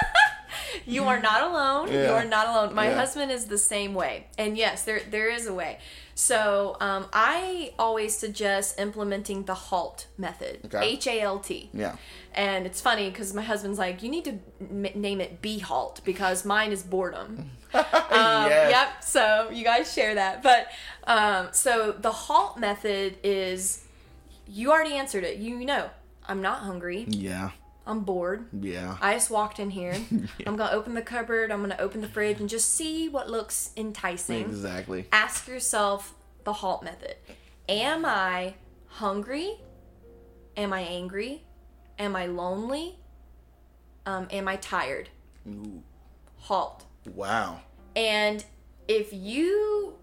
You 0.86 1.03
are 1.05 1.19
not 1.19 1.41
alone. 1.49 1.91
You 1.91 2.11
are 2.11 2.26
not 2.26 2.47
alone. 2.47 2.74
My 2.76 2.89
Yeah. 2.89 2.95
husband 2.95 3.32
is 3.32 3.45
the 3.45 3.57
same 3.57 3.93
way. 3.93 4.28
And 4.38 4.57
yes, 4.57 4.84
there 4.84 5.01
there 5.09 5.30
is 5.30 5.47
a 5.47 5.53
way. 5.53 5.80
So 6.15 6.78
um, 6.80 7.05
I 7.13 7.74
always 7.80 8.15
suggest 8.17 8.80
implementing 8.80 9.45
the 9.45 9.55
HALT 9.55 10.07
method. 10.17 10.69
H 10.74 11.07
A 11.07 11.22
L 11.22 11.39
T. 11.39 11.69
yeah. 11.74 11.95
And 12.34 12.65
it's 12.65 12.80
funny 12.80 13.09
because 13.09 13.34
my 13.34 13.41
husband's 13.41 13.78
like, 13.80 14.01
you 14.03 14.09
need 14.09 14.24
to 14.26 14.36
m- 14.61 15.01
name 15.01 15.19
it 15.19 15.41
Be 15.41 15.59
Halt 15.59 16.01
because 16.05 16.45
mine 16.45 16.72
is 16.72 16.84
boredom. 16.84 17.49
Um, 17.74 18.49
yes. 18.49 18.69
Yep. 18.72 19.03
So 19.03 19.49
you 19.51 19.63
guys 19.63 19.93
share 19.93 20.15
that. 20.15 20.43
But 20.43 20.67
um, 21.07 21.47
so 21.53 21.93
the 21.97 22.11
halt 22.11 22.57
method 22.59 23.17
is 23.24 23.86
you 24.45 24.72
already 24.72 24.95
answered 24.95 25.24
it. 25.24 25.38
You 25.38 25.63
know, 25.65 25.89
I'm 26.28 26.41
not 26.41 26.59
hungry. 26.59 27.05
Yeah. 27.07 27.51
I'm 27.92 28.02
bored. 28.02 28.48
Yeah. 28.60 28.98
I 29.02 29.14
just 29.14 29.30
walked 29.30 29.60
in 29.60 29.70
here. 29.70 29.94
I'm 30.48 30.56
gonna 30.56 30.72
open 30.72 30.94
the 30.94 31.02
cupboard. 31.02 31.52
I'm 31.52 31.62
gonna 31.62 31.76
open 31.80 32.02
the 32.02 32.08
fridge 32.08 32.39
and 32.39 32.50
just 32.50 32.74
see 32.74 33.10
what 33.10 33.30
looks 33.30 33.72
enticing. 33.76 34.42
Exactly. 34.42 35.08
Ask 35.12 35.48
yourself 35.48 36.16
the 36.44 36.54
halt 36.54 36.84
method. 36.84 37.16
Am 37.70 38.06
I 38.06 38.56
hungry? 38.88 39.60
Am 40.58 40.74
I 40.74 40.82
angry? 40.82 41.44
Am 42.00 42.16
I 42.16 42.26
lonely? 42.26 42.98
Um, 44.06 44.28
am 44.32 44.48
I 44.48 44.56
tired? 44.56 45.10
Ooh. 45.48 45.84
Halt. 46.38 46.86
Wow. 47.14 47.60
And 47.96 48.44
if 48.88 49.14
you 49.14 49.96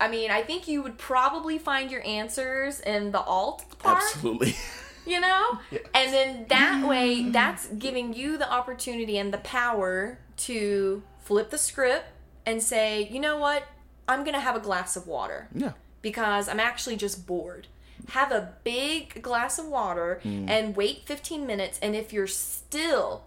I 0.00 0.08
mean, 0.08 0.30
I 0.30 0.42
think 0.42 0.68
you 0.68 0.82
would 0.82 0.96
probably 0.96 1.58
find 1.58 1.90
your 1.90 2.06
answers 2.06 2.80
in 2.80 3.10
the 3.10 3.20
alt 3.20 3.64
part, 3.78 4.02
Absolutely. 4.02 4.54
you 5.08 5.20
know? 5.20 5.58
And 5.94 6.12
then 6.12 6.46
that 6.48 6.86
way, 6.86 7.30
that's 7.30 7.66
giving 7.68 8.14
you 8.14 8.38
the 8.38 8.50
opportunity 8.50 9.18
and 9.18 9.32
the 9.32 9.38
power 9.38 10.18
to 10.38 11.02
flip 11.18 11.50
the 11.50 11.58
script 11.58 12.06
and 12.46 12.62
say, 12.62 13.08
you 13.10 13.20
know 13.20 13.36
what? 13.36 13.64
I'm 14.08 14.20
going 14.24 14.34
to 14.34 14.40
have 14.40 14.56
a 14.56 14.60
glass 14.60 14.96
of 14.96 15.06
water 15.06 15.48
yeah. 15.54 15.72
because 16.00 16.48
I'm 16.48 16.60
actually 16.60 16.96
just 16.96 17.26
bored. 17.26 17.66
Have 18.10 18.32
a 18.32 18.54
big 18.64 19.20
glass 19.22 19.58
of 19.58 19.66
water 19.66 20.20
mm. 20.24 20.48
and 20.48 20.74
wait 20.74 21.02
15 21.04 21.46
minutes. 21.46 21.78
And 21.82 21.94
if 21.94 22.12
you're 22.12 22.26
still 22.26 23.24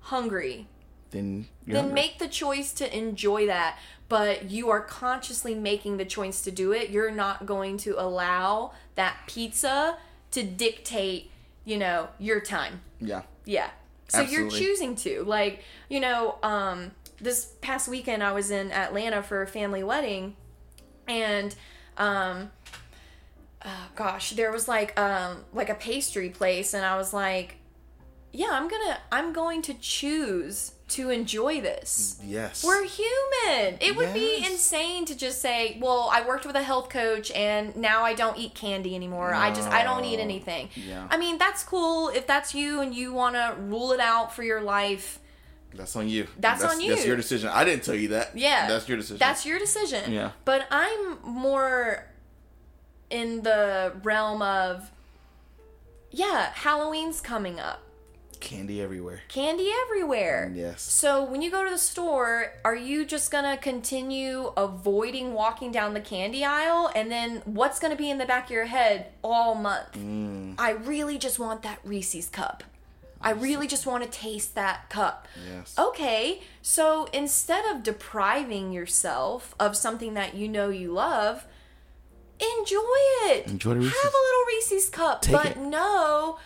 hungry, 0.00 0.68
Then 1.10 1.46
then 1.66 1.76
hungry. 1.76 1.94
make 1.94 2.18
the 2.18 2.28
choice 2.28 2.72
to 2.74 2.96
enjoy 2.96 3.46
that 3.46 3.78
but 4.08 4.50
you 4.50 4.68
are 4.68 4.80
consciously 4.80 5.54
making 5.54 5.96
the 5.96 6.04
choice 6.04 6.42
to 6.42 6.50
do 6.50 6.72
it 6.72 6.90
you're 6.90 7.10
not 7.10 7.46
going 7.46 7.78
to 7.78 7.94
allow 7.98 8.72
that 8.94 9.16
pizza 9.26 9.96
to 10.32 10.42
dictate 10.42 11.30
you 11.64 11.78
know 11.78 12.08
your 12.18 12.40
time. 12.40 12.80
Yeah. 13.00 13.22
yeah. 13.44 13.70
So 14.08 14.20
you're 14.20 14.50
choosing 14.50 14.94
to. 14.96 15.22
Like 15.24 15.62
you 15.88 16.00
know 16.00 16.38
um 16.42 16.92
this 17.22 17.52
past 17.60 17.88
weekend 17.88 18.22
i 18.22 18.32
was 18.32 18.50
in 18.50 18.72
atlanta 18.72 19.22
for 19.22 19.42
a 19.42 19.46
family 19.46 19.82
wedding 19.82 20.34
and 21.06 21.54
um 21.96 22.50
oh 23.64 23.88
gosh 23.94 24.30
there 24.30 24.50
was 24.50 24.66
like 24.66 24.98
um 24.98 25.44
like 25.54 25.70
a 25.70 25.74
pastry 25.74 26.28
place 26.28 26.74
and 26.74 26.84
i 26.84 26.96
was 26.96 27.14
like 27.14 27.56
yeah 28.32 28.48
i'm 28.50 28.68
gonna 28.68 28.98
i'm 29.10 29.32
going 29.32 29.62
to 29.62 29.74
choose 29.74 30.72
to 30.88 31.08
enjoy 31.10 31.60
this 31.60 32.20
Yes. 32.22 32.62
we're 32.62 32.84
human. 32.84 33.78
It 33.80 33.96
would 33.96 34.12
be 34.12 34.44
insane 34.44 35.06
to 35.06 35.16
just 35.16 35.40
say, 35.40 35.78
"Well, 35.80 36.10
I 36.12 36.26
worked 36.26 36.44
with 36.44 36.54
a 36.54 36.62
health 36.62 36.90
coach 36.90 37.30
and 37.30 37.74
now 37.76 38.02
I 38.04 38.12
don't 38.12 38.36
eat 38.36 38.54
candy 38.54 38.94
anymore. 38.94 39.32
I 39.32 39.54
just 39.54 39.70
I 39.70 39.84
don't 39.84 40.04
eat 40.04 40.18
anything." 40.20 40.68
Yeah. 40.74 41.06
I 41.10 41.16
mean, 41.16 41.38
that's 41.38 41.62
cool 41.64 42.10
if 42.10 42.26
that's 42.26 42.54
you 42.54 42.80
and 42.82 42.94
you 42.94 43.14
want 43.14 43.36
to 43.36 43.54
rule 43.58 43.92
it 43.92 44.00
out 44.00 44.34
for 44.34 44.42
your 44.42 44.60
life. 44.60 45.18
That's 45.74 45.96
on 45.96 46.10
you. 46.10 46.26
That's 46.38 46.62
on 46.62 46.78
you. 46.82 46.90
That's 46.90 47.06
your 47.06 47.16
decision. 47.16 47.48
I 47.48 47.64
didn't 47.64 47.84
tell 47.84 47.94
you 47.94 48.08
that. 48.08 48.36
Yeah. 48.36 48.68
That's 48.68 48.86
your 48.86 48.98
decision. 48.98 49.16
That's 49.18 49.46
your 49.46 49.58
decision. 49.58 50.12
Yeah. 50.12 50.32
But 50.44 50.66
I'm 50.70 51.22
more 51.22 52.06
in 53.08 53.42
the 53.44 53.94
realm 54.02 54.42
of 54.42 54.90
yeah, 56.10 56.52
Halloween's 56.52 57.22
coming 57.22 57.58
up. 57.58 57.80
Candy 58.42 58.82
everywhere. 58.82 59.20
Candy 59.28 59.70
everywhere. 59.86 60.52
Yes. 60.54 60.82
So 60.82 61.24
when 61.24 61.40
you 61.40 61.50
go 61.50 61.64
to 61.64 61.70
the 61.70 61.78
store, 61.78 62.52
are 62.64 62.76
you 62.76 63.04
just 63.06 63.30
gonna 63.30 63.56
continue 63.56 64.52
avoiding 64.56 65.32
walking 65.32 65.72
down 65.72 65.94
the 65.94 66.00
candy 66.00 66.44
aisle? 66.44 66.90
And 66.94 67.10
then 67.10 67.42
what's 67.46 67.78
gonna 67.78 67.96
be 67.96 68.10
in 68.10 68.18
the 68.18 68.26
back 68.26 68.44
of 68.46 68.50
your 68.50 68.66
head 68.66 69.06
all 69.22 69.54
month? 69.54 69.92
Mm. 69.92 70.56
I 70.58 70.70
really 70.72 71.16
just 71.18 71.38
want 71.38 71.62
that 71.62 71.78
Reese's 71.84 72.28
cup. 72.28 72.64
I 73.24 73.30
really 73.30 73.68
just 73.68 73.86
want 73.86 74.02
to 74.02 74.10
taste 74.10 74.56
that 74.56 74.90
cup. 74.90 75.28
Yes. 75.48 75.76
Okay, 75.78 76.42
so 76.60 77.06
instead 77.12 77.64
of 77.72 77.84
depriving 77.84 78.72
yourself 78.72 79.54
of 79.60 79.76
something 79.76 80.14
that 80.14 80.34
you 80.34 80.48
know 80.48 80.70
you 80.70 80.90
love, 80.92 81.46
enjoy 82.40 82.80
it. 83.26 83.46
Enjoy 83.46 83.74
the 83.74 83.80
Reese's. 83.80 84.02
Have 84.02 84.12
a 84.12 84.16
little 84.16 84.44
Reese's 84.48 84.88
cup, 84.88 85.22
Take 85.22 85.32
but 85.34 85.46
it. 85.52 85.56
no. 85.58 86.38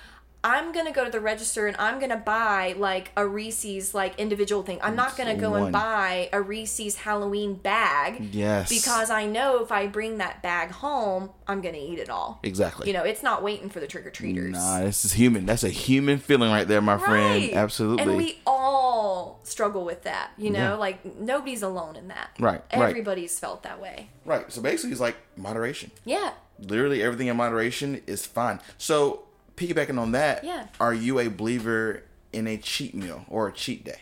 I'm 0.45 0.71
gonna 0.73 0.93
go 0.93 1.05
to 1.05 1.11
the 1.11 1.19
register 1.21 1.67
and 1.67 1.77
I'm 1.79 1.99
gonna 1.99 2.17
buy 2.17 2.75
like 2.79 3.11
a 3.17 3.27
Reese's 3.27 3.95
like 3.95 4.17
individual 4.19 4.63
thing. 4.63 4.79
I'm 4.81 4.95
not 4.95 5.17
gonna 5.17 5.35
go 5.35 5.55
and 5.55 5.73
buy 5.73 6.29
a 6.33 6.41
Reese's 6.41 6.97
Halloween 6.97 7.55
bag 7.55 8.33
Yes. 8.33 8.69
because 8.69 9.11
I 9.11 9.27
know 9.27 9.63
if 9.65 9.73
I 9.73 9.89
bring 9.89 10.19
that 10.19 10.43
bag 10.43 10.71
home, 10.71 11.31
I'm 11.49 11.61
gonna 11.63 11.79
eat 11.79 11.99
it 11.99 12.09
all. 12.11 12.39
Exactly. 12.45 12.87
You 12.87 12.93
know, 12.93 13.03
it's 13.03 13.25
not 13.25 13.43
waiting 13.43 13.69
for 13.71 13.81
the 13.81 13.89
trick 13.89 14.07
or 14.07 14.11
treaters. 14.11 14.53
Nah, 14.53 14.81
this 14.81 15.05
is 15.05 15.15
human. 15.15 15.47
That's 15.47 15.65
a 15.65 15.69
human 15.69 16.19
feeling 16.19 16.51
right 16.53 16.69
there, 16.69 16.81
my 16.81 16.99
friend. 16.99 17.53
Absolutely. 17.53 18.03
And 18.05 18.17
we 18.17 18.39
all 18.47 19.41
struggle 19.43 19.85
with 19.85 20.03
that, 20.05 20.31
you 20.37 20.51
know? 20.51 20.59
Yeah. 20.59 20.75
Like 20.75 21.05
nobody's 21.19 21.63
alone 21.63 21.97
in 21.97 22.09
that. 22.09 22.31
Right, 22.39 22.63
right. 22.73 22.91
Everybody's 22.91 23.37
felt 23.39 23.65
that 23.65 23.81
way. 23.81 24.11
right. 24.25 24.51
So 24.53 24.63
basically, 24.63 24.93
it's 24.93 25.01
like 25.01 25.17
moderation. 25.37 25.91
Yeah. 26.05 26.35
Literally 26.61 27.03
everything 27.03 27.27
in 27.27 27.37
moderation 27.37 28.01
is 28.07 28.25
fine. 28.25 28.61
So 28.79 29.25
piggybacking 29.57 29.99
on 29.99 30.13
that, 30.13 30.45
Yeah. 30.45 30.67
are 30.81 30.95
you 30.95 31.19
a 31.19 31.29
believer 31.29 32.03
in 32.33 32.47
a 32.47 32.57
cheat 32.57 32.95
meal 32.95 33.25
or 33.29 33.49
a 33.49 33.53
cheat 33.53 33.85
day? 33.85 34.01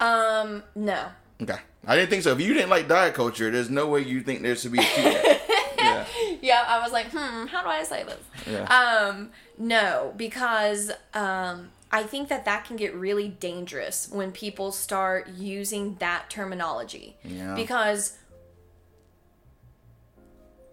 Um, 0.00 0.62
no. 0.74 1.06
Okay. 1.40 1.58
I 1.86 1.96
didn't 1.96 2.10
think 2.10 2.22
so. 2.22 2.32
If 2.32 2.40
you 2.40 2.54
didn't 2.54 2.70
like 2.70 2.88
diet 2.88 3.14
culture, 3.14 3.50
there's 3.50 3.70
no 3.70 3.88
way 3.88 4.00
you 4.00 4.20
think 4.22 4.42
there 4.42 4.54
should 4.56 4.72
be 4.72 4.78
a 4.78 4.82
cheat 4.82 5.04
day. 5.04 5.40
yeah. 5.78 6.06
Yeah, 6.40 6.64
I 6.66 6.80
was 6.80 6.92
like, 6.92 7.06
hmm, 7.10 7.46
how 7.46 7.62
do 7.62 7.68
I 7.68 7.82
say 7.84 8.04
this? 8.04 8.20
Yeah. 8.48 8.64
Um, 8.64 9.30
no, 9.58 10.12
because 10.16 10.90
um, 11.14 11.70
I 11.90 12.02
think 12.04 12.28
that 12.28 12.44
that 12.44 12.64
can 12.64 12.76
get 12.76 12.94
really 12.94 13.28
dangerous 13.28 14.08
when 14.10 14.32
people 14.32 14.72
start 14.72 15.28
using 15.28 15.96
that 15.96 16.30
terminology. 16.30 17.16
Yeah. 17.24 17.54
Because, 17.54 18.16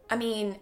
I 0.10 0.16
mean, 0.16 0.58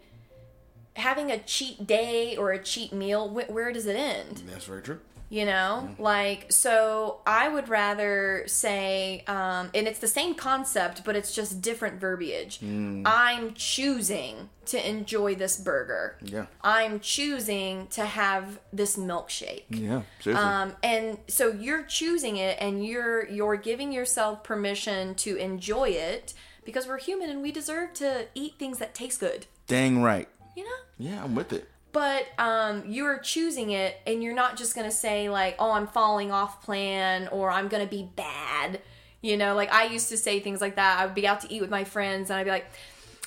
having 0.97 1.31
a 1.31 1.37
cheat 1.39 1.87
day 1.87 2.35
or 2.35 2.51
a 2.51 2.59
cheat 2.61 2.91
meal, 2.93 3.29
wh- 3.29 3.49
where 3.49 3.71
does 3.71 3.85
it 3.85 3.95
end? 3.95 4.43
That's 4.47 4.65
very 4.65 4.81
true. 4.81 4.99
you 5.29 5.43
know 5.45 5.89
like 5.99 6.45
so 6.49 7.19
i 7.27 7.49
would 7.49 7.67
rather 7.67 8.43
say 8.47 9.25
um, 9.27 9.69
and 9.75 9.85
it's 9.85 9.99
the 9.99 10.07
same 10.07 10.33
concept 10.33 11.03
but 11.03 11.17
it's 11.17 11.35
just 11.35 11.61
different 11.61 11.99
verbiage 11.99 12.59
i'm 13.05 13.53
choosing 13.53 14.49
to 14.65 14.77
enjoy 14.89 15.35
this 15.35 15.57
burger 15.57 16.15
Yeah. 16.23 16.45
i'm 16.61 17.01
choosing 17.01 17.87
to 17.87 18.05
have 18.05 18.57
this 18.71 18.95
milkshake 18.95 19.65
Yeah. 19.69 20.03
Seriously. 20.21 20.45
um, 20.49 20.73
and 20.81 21.17
so 21.27 21.51
you're 21.51 21.83
choosing 21.83 22.37
it 22.37 22.57
and 22.61 22.85
you're 22.85 23.27
you're 23.27 23.57
giving 23.57 23.91
yourself 23.91 24.45
permission 24.45 25.13
to 25.15 25.35
enjoy 25.35 25.89
it 25.89 26.33
because 26.63 26.87
we're 26.87 26.99
human 26.99 27.29
and 27.29 27.41
we 27.41 27.51
deserve 27.51 27.91
to 27.95 28.27
eat 28.33 28.53
things 28.57 28.77
that 28.79 28.93
taste 28.95 29.19
good 29.19 29.45
Dang 29.67 30.01
right. 30.01 30.29
You 30.57 30.63
know? 30.63 30.79
Yeah, 30.97 31.23
I'm 31.23 31.35
with 31.35 31.53
it. 31.53 31.69
but 31.93 32.25
um, 32.37 32.83
you're 32.87 33.19
choosing 33.19 33.69
it 33.71 33.95
and 34.05 34.21
you're 34.23 34.35
not 34.35 34.57
just 34.57 34.75
going 34.75 34.89
to 34.89 34.95
say 34.95 35.29
like 35.29 35.55
oh 35.59 35.71
i'm 35.71 35.87
falling 35.87 36.31
off 36.31 36.61
plan 36.63 37.27
or 37.29 37.49
i'm 37.49 37.67
going 37.69 37.83
to 37.83 37.89
be 37.89 38.03
bad 38.15 38.81
you 39.21 39.35
know? 39.37 39.55
Like 39.55 39.71
i 39.71 39.85
used 39.85 40.09
to 40.09 40.17
say 40.17 40.39
things 40.39 40.59
like 40.61 40.75
that. 40.75 40.99
I 40.99 41.05
would 41.05 41.15
be 41.15 41.25
out 41.27 41.41
to 41.41 41.51
eat 41.53 41.61
with 41.61 41.69
my 41.71 41.83
friends 41.85 42.29
and 42.29 42.37
i'd 42.39 42.43
be 42.43 42.51
like 42.51 42.67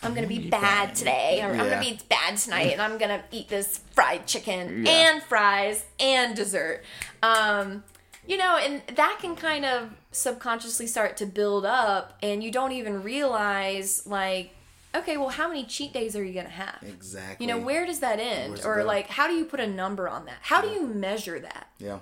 i'm 0.03 0.15
going 0.15 0.27
to 0.29 0.35
be 0.39 0.49
bad 0.49 0.95
today 0.95 1.41
or 1.43 1.51
i'm 1.51 1.57
going 1.69 1.83
to 1.85 1.91
be 1.91 1.99
bad 2.09 2.37
tonight 2.39 2.73
and 2.73 2.81
i'm 2.83 2.97
going 2.99 3.11
to 3.19 3.23
eat 3.33 3.49
this 3.49 3.81
fried 3.93 4.27
chicken 4.27 4.85
Yeah. 4.87 4.93
and 5.15 5.23
fries 5.23 5.85
and 5.99 6.35
dessert. 6.37 6.83
Um, 7.23 7.85
you 8.27 8.37
know 8.37 8.57
and 8.57 8.83
that 8.97 9.19
can 9.21 9.35
kind 9.37 9.65
of 9.65 9.91
subconsciously 10.13 10.87
start 10.87 11.17
to 11.19 11.27
build 11.27 11.65
up 11.67 12.17
and 12.23 12.43
you 12.45 12.51
don't 12.51 12.73
even 12.73 13.03
realize 13.03 14.07
like 14.07 14.55
okay 14.95 15.17
well 15.17 15.29
how 15.29 15.49
many 15.49 15.65
cheat 15.65 15.93
days 15.93 16.17
are 16.17 16.25
you 16.25 16.33
going 16.33 16.47
to 16.47 16.51
have 16.53 16.79
Exactly. 16.83 17.47
you 17.47 17.53
know, 17.53 17.59
where 17.59 17.87
does 17.87 18.01
that 18.01 18.19
end? 18.19 18.53
Where's 18.53 18.65
Or 18.67 18.83
like, 18.85 19.09
how 19.09 19.27
do 19.29 19.35
you 19.35 19.45
put 19.45 19.61
a 19.61 19.67
number 19.67 20.09
on 20.09 20.25
that? 20.27 20.39
How 20.43 20.61
do 20.61 20.69
you 20.69 20.87
measure 20.87 21.39
that? 21.39 21.69
Yeah. 21.79 21.99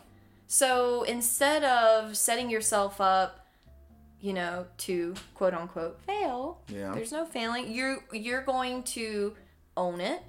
So 0.47 1.03
instead 1.03 1.65
of 1.65 2.17
setting 2.17 2.49
yourself 2.51 3.01
up, 3.01 3.47
you 4.21 4.33
know, 4.33 4.67
to 4.79 5.15
quote 5.35 5.55
unquote 5.55 6.01
fail, 6.03 6.61
Yeah. 6.69 6.93
there's 6.95 7.13
no 7.13 7.25
failing. 7.25 7.71
You're 7.71 7.99
you're 8.13 8.43
going 8.43 8.83
to 8.85 9.35
own 9.77 10.01
it. 10.01 10.23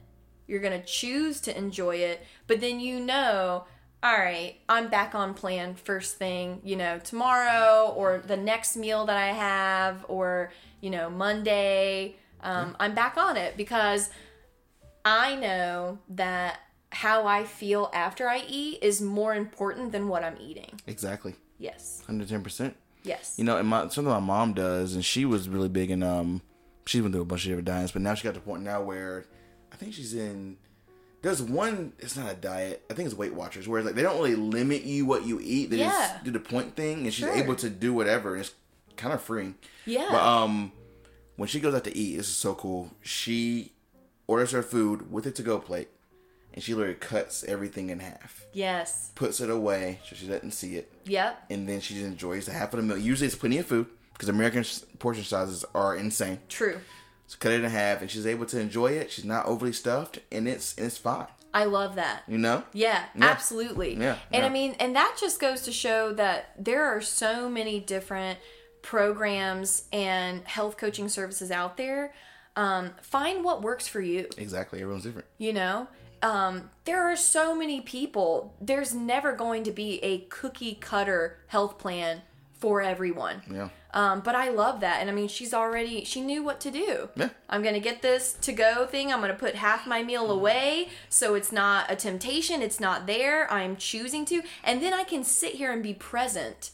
You're 0.47 0.59
going 0.61 0.79
to 0.79 0.85
choose 0.85 1.39
to 1.41 1.57
enjoy 1.57 1.97
it, 1.97 2.25
but 2.47 2.59
then 2.59 2.79
you 2.79 2.99
know, 2.99 3.65
all 4.01 4.17
right, 4.17 4.55
I'm 4.67 4.89
back 4.89 5.13
on 5.13 5.33
plan 5.35 5.75
first 5.75 6.17
thing, 6.17 6.61
you 6.63 6.75
know, 6.75 6.99
tomorrow 6.99 7.93
or 7.95 8.23
the 8.25 8.37
next 8.37 8.75
meal 8.75 9.05
that 9.05 9.17
I 9.17 9.27
have 9.33 10.05
or, 10.07 10.51
you 10.81 10.89
know, 10.89 11.09
Monday. 11.09 12.15
Um, 12.41 12.75
I'm 12.79 12.95
back 12.95 13.17
on 13.17 13.37
it 13.37 13.57
because 13.57 14.09
I 15.05 15.35
know 15.35 15.99
that 16.09 16.59
how 16.91 17.27
I 17.27 17.43
feel 17.43 17.89
after 17.93 18.27
I 18.27 18.43
eat 18.47 18.79
is 18.81 19.01
more 19.01 19.35
important 19.35 19.91
than 19.91 20.07
what 20.07 20.23
I'm 20.23 20.37
eating. 20.39 20.79
Exactly. 20.87 21.35
Yes. 21.57 22.01
110%. 22.07 22.73
Yes. 23.03 23.35
You 23.37 23.43
know, 23.43 23.57
and 23.57 23.67
my 23.67 23.81
something 23.89 24.05
my 24.11 24.19
mom 24.19 24.53
does, 24.53 24.93
and 24.95 25.03
she 25.05 25.25
was 25.25 25.47
really 25.47 25.69
big 25.69 25.89
in 25.91 26.03
um, 26.03 26.41
she's 26.85 27.01
been 27.01 27.11
through 27.11 27.21
a 27.21 27.25
bunch 27.25 27.43
of 27.45 27.49
different 27.49 27.67
diets, 27.67 27.91
but 27.91 28.01
now 28.01 28.13
she 28.13 28.23
got 28.23 28.33
to 28.33 28.39
the 28.39 28.45
point 28.45 28.63
now 28.63 28.81
where 28.81 29.25
I 29.71 29.75
think 29.75 29.93
she's 29.93 30.13
in 30.13 30.57
there's 31.21 31.41
one. 31.41 31.91
It's 31.99 32.15
not 32.17 32.31
a 32.31 32.35
diet. 32.35 32.83
I 32.89 32.93
think 32.93 33.05
it's 33.07 33.15
Weight 33.15 33.33
Watchers, 33.33 33.67
where 33.67 33.81
like 33.83 33.95
they 33.95 34.01
don't 34.01 34.15
really 34.17 34.35
limit 34.35 34.83
you 34.83 35.05
what 35.05 35.25
you 35.25 35.39
eat. 35.41 35.69
They 35.69 35.77
Yeah. 35.77 35.89
just 35.89 36.23
do 36.23 36.31
the 36.31 36.39
point 36.39 36.75
thing, 36.75 36.99
and 37.05 37.13
she's 37.13 37.25
Sure. 37.25 37.33
able 37.35 37.55
to 37.55 37.69
do 37.69 37.93
whatever. 37.93 38.35
And 38.35 38.41
it's 38.45 38.53
kind 38.95 39.13
of 39.13 39.21
free. 39.21 39.53
Yeah. 39.85 40.07
But 40.11 40.21
um, 40.21 40.71
when 41.39 41.47
she 41.47 41.59
goes 41.59 41.73
out 41.73 41.83
to 41.85 41.95
eat, 41.97 42.17
this 42.17 42.27
is 42.27 42.35
so 42.35 42.53
cool. 42.53 42.91
She 43.01 43.71
orders 44.27 44.51
her 44.51 44.61
food 44.61 45.11
with 45.11 45.25
a 45.25 45.31
to 45.31 45.41
go 45.41 45.57
plate, 45.59 45.89
and 46.53 46.63
she 46.63 46.73
literally 46.73 46.95
cuts 46.99 47.43
everything 47.45 47.89
in 47.89 47.99
half, 47.99 48.43
yes. 48.53 49.11
puts 49.15 49.39
it 49.41 49.49
away 49.49 49.99
so 50.07 50.15
she 50.15 50.27
doesn't 50.27 50.51
see 50.51 50.75
it, 50.75 50.91
Yep. 51.05 51.45
and 51.49 51.67
then 51.67 51.79
she 51.81 51.93
just 51.95 52.05
enjoys 52.05 52.45
the 52.45 52.51
half 52.53 52.73
of 52.73 52.77
the 52.77 52.83
meal. 52.85 52.97
Usually, 52.97 53.27
it's 53.27 53.35
plenty 53.35 53.57
of 53.57 53.65
food 53.65 53.87
because 54.13 54.29
American 54.29 54.63
portion 54.99 55.23
sizes 55.23 55.65
are 55.73 55.95
insane. 55.95 56.39
True. 56.49 56.79
So 57.27 57.37
cut 57.39 57.51
it 57.53 57.63
in 57.63 57.69
half, 57.69 58.01
and 58.01 58.09
she's 58.11 58.25
able 58.27 58.45
to 58.47 58.59
enjoy 58.59 58.87
it. 58.93 59.11
She's 59.11 59.25
not 59.25 59.45
overly 59.45 59.73
stuffed, 59.73 60.19
and 60.31 60.47
it's 60.47 60.75
and 60.77 60.85
it's 60.87 60.97
fine. 60.97 61.27
I 61.53 61.65
love 61.65 61.95
that. 61.95 62.21
You 62.27 62.37
know? 62.37 62.63
Yeah, 62.73 63.05
Yeah. 63.15 63.25
absolutely. 63.25 63.95
Yeah, 63.95 64.17
And 64.31 64.45
I 64.45 64.49
mean, 64.49 64.75
and 64.79 64.95
that 64.95 65.17
just 65.19 65.39
goes 65.39 65.61
to 65.61 65.71
show 65.71 66.13
that 66.13 66.51
there 66.59 66.83
are 66.85 67.01
so 67.01 67.49
many 67.49 67.79
different 67.79 68.37
programs 68.89 69.83
and 69.93 70.43
health 70.47 70.75
coaching 70.75 71.07
services 71.07 71.51
out 71.51 71.77
there. 71.77 72.11
Um, 72.55 72.89
find 73.03 73.43
what 73.43 73.61
works 73.61 73.87
for 73.87 74.01
you. 74.01 74.27
Exactly. 74.35 74.81
Everyone's 74.81 75.03
different. 75.03 75.27
You 75.37 75.53
know, 75.53 75.87
um, 76.23 76.71
there 76.85 77.03
are 77.03 77.15
so 77.15 77.53
many 77.53 77.81
people. 77.81 78.55
There's 78.59 78.95
never 78.95 79.33
going 79.33 79.61
to 79.65 79.71
be 79.71 80.03
a 80.03 80.21
cookie 80.29 80.73
cutter 80.73 81.37
health 81.45 81.77
plan 81.77 82.23
for 82.53 82.81
everyone. 82.81 83.43
Yeah. 83.47 83.69
Um, 83.93 84.21
but 84.21 84.33
I 84.33 84.49
love 84.49 84.79
that. 84.79 85.01
And 85.01 85.09
I 85.09 85.13
mean, 85.13 85.27
she's 85.27 85.53
already, 85.53 86.03
she 86.03 86.21
knew 86.21 86.41
what 86.41 86.59
to 86.61 86.71
do. 86.71 87.09
Yeah. 87.15 87.29
I'm 87.47 87.61
going 87.61 87.75
to 87.75 87.79
get 87.79 88.01
this 88.01 88.33
to 88.41 88.51
go 88.51 88.87
thing. 88.87 89.13
I'm 89.13 89.19
going 89.19 89.31
to 89.31 89.37
put 89.37 89.53
half 89.53 89.85
my 89.85 90.01
meal 90.01 90.31
away 90.31 90.89
so 91.09 91.35
it's 91.35 91.51
not 91.51 91.91
a 91.91 91.95
temptation. 91.95 92.63
It's 92.63 92.79
not 92.79 93.05
there. 93.05 93.51
I'm 93.53 93.75
choosing 93.75 94.25
to. 94.25 94.41
And 94.63 94.81
then 94.81 94.95
I 94.95 95.03
can 95.03 95.23
sit 95.23 95.53
here 95.53 95.71
and 95.71 95.83
be 95.83 95.93
present 95.93 96.71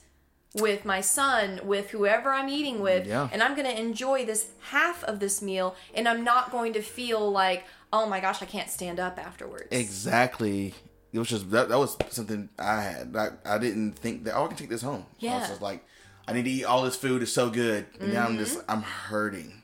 with 0.55 0.85
my 0.85 1.01
son, 1.01 1.59
with 1.63 1.89
whoever 1.91 2.31
I'm 2.31 2.49
eating 2.49 2.79
with. 2.79 3.05
Yeah. 3.07 3.29
And 3.31 3.43
I'm 3.43 3.55
going 3.55 3.67
to 3.67 3.79
enjoy 3.79 4.25
this 4.25 4.47
half 4.69 5.03
of 5.03 5.19
this 5.19 5.41
meal. 5.41 5.75
And 5.93 6.07
I'm 6.07 6.23
not 6.23 6.51
going 6.51 6.73
to 6.73 6.81
feel 6.81 7.29
like, 7.31 7.65
oh 7.91 8.05
my 8.07 8.19
gosh, 8.19 8.41
I 8.41 8.45
can't 8.45 8.69
stand 8.69 8.99
up 8.99 9.19
afterwards. 9.19 9.67
Exactly. 9.71 10.73
It 11.13 11.19
was 11.19 11.29
just 11.29 11.49
that, 11.51 11.69
that 11.69 11.77
was 11.77 11.97
something 12.09 12.49
I 12.59 12.81
had. 12.81 13.15
I, 13.15 13.29
I 13.55 13.57
didn't 13.57 13.93
think 13.93 14.25
that 14.25 14.35
oh 14.35 14.45
I 14.45 14.47
can 14.47 14.57
take 14.57 14.69
this 14.69 14.81
home. 14.81 15.05
I 15.09 15.15
Yeah. 15.19 15.29
Mm-hmm. 15.31 15.39
was 15.41 15.49
just 15.49 15.61
like, 15.61 15.85
I 16.27 16.33
need 16.33 16.43
to 16.43 16.49
eat 16.51 16.65
all 16.65 16.83
this 16.83 16.95
food. 16.95 17.21
It's 17.21 17.31
so 17.31 17.49
good. 17.49 17.85
And 17.99 18.13
now 18.13 18.25
I'm 18.25 18.37
just 18.37 18.59
I'm 18.67 18.81
hurting. 18.81 19.61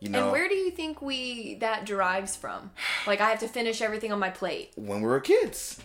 You 0.00 0.08
know, 0.08 0.24
and 0.24 0.32
where 0.32 0.48
do 0.48 0.54
you 0.56 0.70
think 0.72 1.00
we 1.00 1.54
that 1.56 1.86
derives 1.86 2.34
from? 2.36 2.72
Like 3.06 3.20
I 3.20 3.30
have 3.30 3.38
to 3.40 3.48
finish 3.48 3.80
everything 3.80 4.12
on 4.12 4.18
my 4.18 4.30
plate. 4.30 4.72
when 4.76 5.00
we 5.00 5.06
were 5.08 5.20
kids 5.20 5.80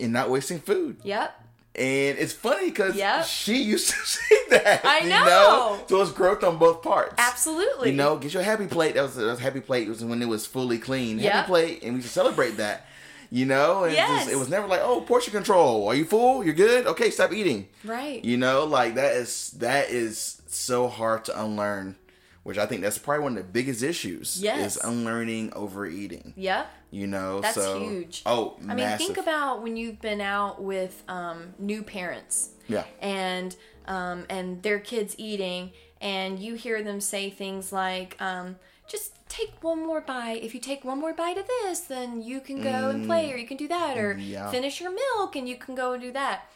and 0.00 0.12
not 0.12 0.30
wasting 0.30 0.58
food. 0.58 0.98
Yep. 1.04 1.44
And 1.74 2.18
it's 2.18 2.32
funny 2.32 2.70
because 2.70 2.96
Yep. 2.96 3.24
she 3.26 3.62
used 3.62 3.90
to 3.90 3.96
say 4.04 4.36
that. 4.50 4.84
I 4.84 4.98
you 5.00 5.08
know. 5.10 5.80
So 5.88 6.02
it's 6.02 6.10
growth 6.12 6.42
on 6.42 6.58
both 6.58 6.82
parts. 6.82 7.14
Absolutely. 7.18 7.90
You 7.90 7.96
know, 7.96 8.16
get 8.16 8.34
your 8.34 8.42
happy 8.42 8.66
plate. 8.66 8.94
That 8.94 9.02
was, 9.02 9.14
that 9.16 9.24
was 9.26 9.38
happy 9.38 9.60
plate. 9.60 9.86
It 9.86 9.90
was 9.90 10.04
when 10.04 10.20
it 10.20 10.28
was 10.28 10.44
fully 10.46 10.78
clean. 10.78 11.18
Yep. 11.20 11.32
Happy 11.32 11.46
plate, 11.46 11.82
and 11.84 11.94
we 11.94 12.02
should 12.02 12.10
celebrate 12.10 12.56
that. 12.56 12.86
You 13.30 13.44
know, 13.44 13.84
and 13.84 13.92
it, 13.92 13.96
Yes. 13.96 14.24
was, 14.24 14.34
it 14.34 14.38
was 14.38 14.48
never 14.48 14.66
like, 14.66 14.80
oh, 14.82 15.02
portion 15.02 15.32
control. 15.32 15.86
Are 15.86 15.94
you 15.94 16.06
full? 16.06 16.42
You're 16.42 16.54
good. 16.54 16.86
Okay, 16.86 17.10
stop 17.10 17.32
eating. 17.32 17.68
Right. 17.84 18.24
You 18.24 18.38
know, 18.38 18.64
like 18.64 18.94
that 18.94 19.16
is 19.16 19.50
that 19.58 19.90
is 19.90 20.40
so 20.46 20.88
hard 20.88 21.26
to 21.26 21.40
unlearn. 21.40 21.96
Which 22.42 22.56
I 22.56 22.64
think 22.64 22.80
that's 22.80 22.96
probably 22.96 23.24
one 23.24 23.32
of 23.36 23.44
the 23.44 23.52
biggest 23.52 23.82
issues. 23.82 24.42
Yes. 24.42 24.76
is 24.76 24.82
unlearning 24.82 25.52
overeating. 25.52 26.32
Yep. 26.36 26.66
You 26.90 27.06
know, 27.06 27.40
That's 27.42 27.54
so 27.54 27.80
huge. 27.80 28.22
Oh, 28.24 28.56
I 28.68 28.74
mean, 28.74 28.88
think 28.96 29.18
about 29.18 29.62
when 29.62 29.76
you've 29.76 30.00
been 30.00 30.20
out 30.22 30.62
with 30.62 31.02
um, 31.08 31.52
new 31.58 31.82
parents 31.82 32.50
yeah, 32.66 32.84
and 33.00 33.54
um, 33.86 34.24
and 34.30 34.62
their 34.62 34.78
kids 34.78 35.14
eating, 35.18 35.72
and 36.00 36.38
you 36.38 36.54
hear 36.54 36.82
them 36.82 37.00
say 37.02 37.28
things 37.28 37.72
like, 37.72 38.16
um, 38.20 38.56
"Just 38.86 39.12
take 39.28 39.52
one 39.62 39.86
more 39.86 40.00
bite. 40.00 40.42
If 40.42 40.54
you 40.54 40.60
take 40.60 40.82
one 40.84 40.98
more 40.98 41.12
bite 41.12 41.36
of 41.36 41.46
this, 41.46 41.80
then 41.80 42.22
you 42.22 42.40
can 42.40 42.62
go 42.62 42.88
and 42.90 43.04
play, 43.04 43.30
or 43.32 43.36
you 43.36 43.46
can 43.46 43.58
do 43.58 43.68
that, 43.68 43.98
or 43.98 44.14
Mm. 44.14 44.26
Yeah. 44.28 44.50
finish 44.50 44.80
your 44.80 44.90
milk, 44.92 45.36
and 45.36 45.46
you 45.48 45.56
can 45.56 45.74
go 45.74 45.92
and 45.92 46.00
do 46.02 46.12
that." 46.12 46.46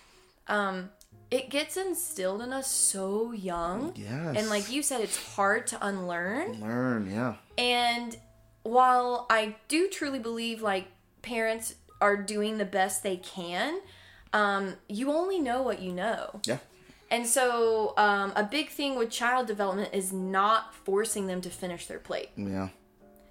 Um, 0.49 0.91
it 1.31 1.49
gets 1.51 1.77
instilled 1.77 2.41
in 2.43 2.53
us 2.55 2.71
so 2.71 3.33
young, 3.33 3.93
Yes. 3.97 4.37
and 4.39 4.49
like 4.49 4.71
you 4.71 4.83
said, 4.83 5.01
it's 5.03 5.35
hard 5.37 5.67
to 5.69 5.87
unlearn. 5.87 6.61
learn. 6.61 7.11
Yeah, 7.11 7.35
And 7.59 8.17
while 8.63 9.27
I 9.31 9.57
do 9.69 9.89
truly 9.89 10.19
believe 10.19 10.63
like 10.63 10.89
parents 11.23 11.75
are 12.01 12.17
doing 12.17 12.59
the 12.59 12.65
best 12.65 13.03
they 13.03 13.17
can, 13.17 13.81
um, 14.33 14.75
you 14.89 15.11
only 15.13 15.39
know 15.39 15.63
what 15.63 15.81
you 15.81 15.93
know. 15.93 16.41
yeah, 16.47 16.59
And 17.11 17.27
so, 17.27 17.95
um, 17.97 18.33
a 18.35 18.43
big 18.45 18.71
thing 18.71 18.97
with 18.97 19.11
child 19.11 19.47
development 19.47 19.91
is 19.93 20.13
not 20.13 20.75
forcing 20.75 21.27
them 21.27 21.41
to 21.43 21.51
finish 21.51 21.87
their 21.87 21.99
plate. 21.99 22.31
yeah, 22.37 22.69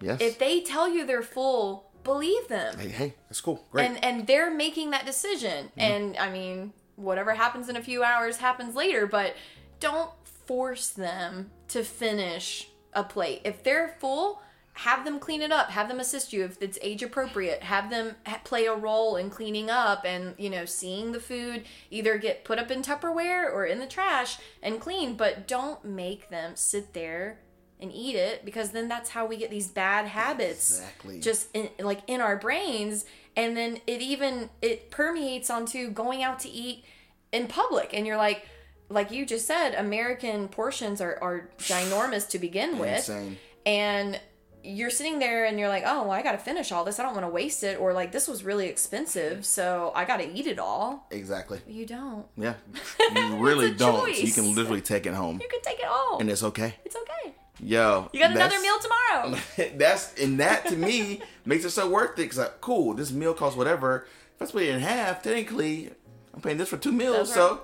yes. 0.02 0.22
If 0.22 0.40
they 0.40 0.62
tell 0.62 0.88
you 0.88 1.06
they're 1.06 1.22
full, 1.24 1.90
believe 2.04 2.48
them. 2.48 2.78
hey, 2.78 2.90
hey, 2.90 3.14
that's 3.28 3.42
cool. 3.42 3.66
Great. 3.72 3.86
And 3.90 4.04
and 4.04 4.28
they're 4.28 4.52
making 4.54 4.92
that 4.92 5.06
decision. 5.06 5.72
And 5.78 6.16
I 6.18 6.30
mean, 6.32 6.74
whatever 6.96 7.34
happens 7.34 7.68
in 7.70 7.76
a 7.76 7.82
few 7.84 8.04
hours 8.04 8.38
happens 8.38 8.76
later, 8.76 9.06
but 9.08 9.36
don't 9.80 10.12
force 10.24 10.90
them 10.90 11.50
to 11.70 11.84
finish 11.84 12.70
a 12.94 13.04
plate. 13.04 13.42
If 13.44 13.64
they're 13.64 13.96
full, 14.00 14.42
have 14.84 15.06
them 15.06 15.20
clean 15.20 15.42
it 15.42 15.52
up. 15.52 15.70
Have 15.70 15.88
them 15.88 16.00
assist 16.00 16.34
you 16.34 16.44
if 16.44 16.58
it's 16.62 16.78
age 16.82 17.04
appropriate. 17.04 17.62
Have 17.64 17.90
them 17.90 18.16
play 18.44 18.66
a 18.66 18.74
role 18.76 19.16
in 19.16 19.30
cleaning 19.30 19.70
up 19.70 20.04
and, 20.06 20.34
you 20.38 20.50
know, 20.50 20.66
seeing 20.66 21.12
the 21.12 21.20
food 21.20 21.64
either 21.92 22.18
get 22.18 22.44
put 22.44 22.58
up 22.58 22.72
in 22.72 22.82
Tupperware 22.82 23.46
or 23.52 23.66
in 23.66 23.80
the 23.80 23.86
trash 23.86 24.40
and 24.64 24.80
clean, 24.80 25.16
but 25.16 25.48
don't 25.48 25.86
make 25.86 26.30
them 26.30 26.56
sit 26.56 26.94
there 26.94 27.40
and 27.80 27.92
eat 27.94 28.16
it 28.16 28.44
because 28.46 28.72
then 28.72 28.88
that's 28.88 29.12
how 29.12 29.26
we 29.26 29.38
get 29.38 29.50
these 29.50 29.68
bad 29.68 30.06
habits 30.08 30.80
Exactly. 30.80 31.20
just 31.20 31.48
in, 31.56 31.70
like 31.80 32.02
in 32.08 32.22
our 32.22 32.38
brains 32.38 33.06
and 33.36 33.58
then 33.58 33.80
it 33.88 34.02
even 34.02 34.50
it 34.62 34.92
permeates 34.92 35.50
onto 35.50 35.90
going 35.90 36.22
out 36.22 36.40
to 36.42 36.50
eat 36.50 36.84
in 37.32 37.48
public 37.48 37.90
and 37.94 38.06
you're 38.06 38.18
like 38.18 38.46
like 38.90 39.10
you 39.10 39.26
just 39.26 39.48
said 39.48 39.74
american 39.74 40.48
portions 40.48 41.02
are, 41.02 41.18
are 41.24 41.50
ginormous 41.58 42.30
to 42.30 42.38
begin 42.38 42.78
with 42.78 42.98
Insane. 43.10 43.38
and 43.66 44.20
you're 44.64 44.90
sitting 44.90 45.20
there 45.20 45.46
and 45.46 45.60
you're 45.60 45.68
like 45.70 45.84
oh 45.86 46.02
well 46.04 46.12
i 46.12 46.22
gotta 46.22 46.38
finish 46.38 46.72
all 46.72 46.84
this 46.84 47.00
i 47.00 47.04
don't 47.04 47.14
want 47.14 47.26
to 47.26 47.30
waste 47.32 47.64
it 47.64 47.80
or 47.80 47.94
like 47.94 48.12
this 48.12 48.28
was 48.28 48.44
really 48.44 48.68
expensive 48.68 49.46
so 49.46 49.92
i 49.96 50.06
gotta 50.06 50.30
eat 50.36 50.46
it 50.48 50.60
all 50.60 51.08
Exactly. 51.12 51.60
you 51.68 51.86
don't 51.86 52.26
Yeah. 52.38 52.54
You 53.16 53.36
really 53.38 53.72
don't. 53.72 54.16
You 54.18 54.32
can 54.32 54.54
literally 54.56 54.82
take 54.82 55.06
it 55.06 55.14
home. 55.14 55.40
you 55.42 55.48
can 55.48 55.62
take 55.62 55.80
it 55.80 55.86
all 55.88 56.18
And 56.20 56.30
it's 56.30 56.44
okay. 56.44 56.76
it's 56.86 56.96
okay 56.96 57.34
Yo. 57.60 58.10
you 58.14 58.20
got 58.20 58.32
another 58.32 58.60
meal 58.60 58.76
tomorrow 58.80 59.38
that's 59.78 60.14
and 60.22 60.40
that 60.40 60.66
to 60.68 60.76
me 60.76 61.22
makes 61.46 61.64
it 61.66 61.70
so 61.72 61.90
worth 61.90 62.12
it 62.12 62.24
because 62.24 62.38
like, 62.40 62.62
cool, 62.62 62.94
this 62.94 63.12
meal 63.12 63.34
costs 63.34 63.58
whatever. 63.58 64.08
If 64.36 64.42
I 64.42 64.46
split 64.46 64.70
it 64.70 64.76
in 64.76 64.80
half, 64.82 65.22
technically, 65.22 65.92
I'm 66.34 66.42
paying 66.42 66.58
this 66.58 66.70
for 66.70 66.78
two 66.78 66.92
meals, 66.92 67.32
so 67.32 67.62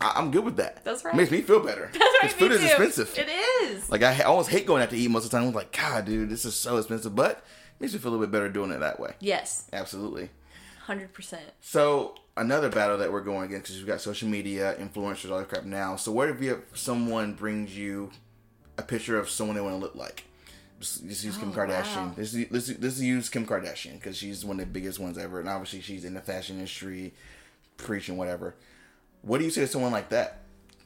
I, 0.00 0.12
I'm 0.16 0.30
good 0.30 0.44
with 0.44 0.56
that. 0.56 0.84
That's 0.84 1.04
right. 1.04 1.14
It 1.14 1.16
Makes 1.16 1.30
me 1.30 1.42
feel 1.42 1.60
better. 1.60 1.90
That's 1.92 2.04
right, 2.22 2.32
food 2.32 2.52
is 2.52 2.60
too. 2.60 2.66
expensive. 2.66 3.18
it 3.18 3.28
is 3.28 3.90
Like 3.90 4.02
I, 4.02 4.20
almost 4.22 4.48
hate 4.50 4.66
going 4.66 4.82
out 4.82 4.90
to 4.90 4.96
eat 4.96 5.10
most 5.10 5.24
of 5.26 5.30
the 5.30 5.38
time. 5.38 5.48
I'm 5.48 5.54
like, 5.54 5.72
God, 5.76 6.04
dude, 6.06 6.30
this 6.30 6.44
is 6.44 6.54
so 6.54 6.76
expensive, 6.78 7.14
but 7.14 7.32
it 7.32 7.80
makes 7.80 7.92
me 7.92 7.98
feel 7.98 8.10
a 8.10 8.12
little 8.12 8.26
bit 8.26 8.32
better 8.32 8.48
doing 8.48 8.70
it 8.70 8.80
that 8.80 8.98
way. 9.00 9.14
yes 9.20 9.64
Absolutely. 9.72 10.30
100% 10.86 11.38
So 11.60 12.14
another 12.36 12.68
battle 12.68 12.98
that 12.98 13.12
we're 13.12 13.20
going 13.20 13.44
against 13.44 13.64
because 13.66 13.76
we've 13.78 13.86
got 13.86 14.00
social 14.00 14.28
media, 14.28 14.74
influencers, 14.80 15.30
all 15.30 15.38
that 15.38 15.48
crap 15.48 15.64
now. 15.64 15.96
So 15.96 16.10
what 16.12 16.28
if 16.28 16.40
you 16.42 16.50
have 16.50 16.62
someone 16.74 17.34
brings 17.34 17.76
you 17.76 18.10
a 18.78 18.82
picture 18.82 19.18
of 19.18 19.28
someone 19.30 19.54
they 19.56 19.62
want 19.62 19.74
to 19.74 19.80
look 19.80 19.94
like? 19.94 20.24
Just, 20.80 21.06
just 21.06 21.24
use 21.24 21.36
Kim 21.36 21.50
Oh, 21.50 21.54
Kardashian. 21.54 21.96
wow. 21.96 22.14
Let's, 22.16 22.34
let's 22.50 22.78
let's 22.80 23.00
use 23.00 23.28
Kim 23.28 23.46
Kardashian 23.46 23.94
because 23.94 24.16
she's 24.16 24.46
one 24.46 24.58
of 24.58 24.66
the 24.66 24.72
biggest 24.72 24.98
ones 24.98 25.18
ever, 25.18 25.38
and 25.38 25.46
obviously 25.46 25.82
she's 25.82 26.06
in 26.06 26.14
the 26.14 26.22
fashion 26.22 26.56
industry, 26.56 27.12
preaching 27.76 28.16
whatever. 28.16 28.54
What 29.22 29.38
do 29.38 29.44
you 29.44 29.50
say 29.50 29.62
to 29.62 29.66
someone 29.66 29.92
like 29.92 30.08
that? 30.10 30.38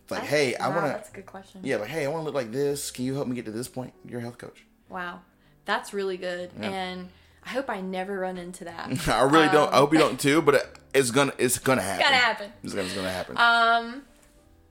It's 0.03 0.11
like, 0.11 0.22
hey, 0.24 0.55
I 0.57 0.68
want 0.68 0.82
to. 0.82 0.89
That's 0.89 1.11
a 1.11 1.12
good 1.12 1.26
question. 1.26 1.61
yeah, 1.64 1.76
like, 1.76 1.89
hey, 1.89 2.05
I 2.05 2.09
want 2.09 2.20
to 2.22 2.24
look 2.26 2.35
like 2.35 2.53
this. 2.53 2.91
Can 2.91 3.05
you 3.05 3.14
help 3.14 3.26
me 3.26 3.35
get 3.35 3.47
to 3.47 3.51
this 3.51 3.68
point? 3.68 3.95
You're 4.07 4.20
a 4.20 4.22
health 4.22 4.39
coach. 4.39 4.64
Wow, 4.89 5.20
that's 5.64 5.95
really 5.95 6.18
good, 6.18 6.51
and 6.61 7.09
I 7.45 7.49
hope 7.51 7.70
I 7.70 7.80
never 7.80 8.18
run 8.18 8.37
into 8.37 8.64
that. 8.64 9.09
I 9.09 9.22
really 9.22 9.49
don't. 9.49 9.72
I 9.72 9.78
hope 9.78 9.93
you 9.93 9.99
don't 9.99 10.20
too, 10.20 10.43
but 10.43 10.78
it's 10.93 11.11
gonna 11.11 11.32
it's 11.39 11.59
gonna 11.59 11.80
happen. 11.82 12.05
Um, 12.05 12.11
Gonna 12.11 12.22
happen. 12.22 12.53
It's 12.62 12.74
gonna, 12.74 12.87
it's 12.87 12.95
gonna 12.95 13.11
happen. 13.11 13.37
Um, 13.39 14.03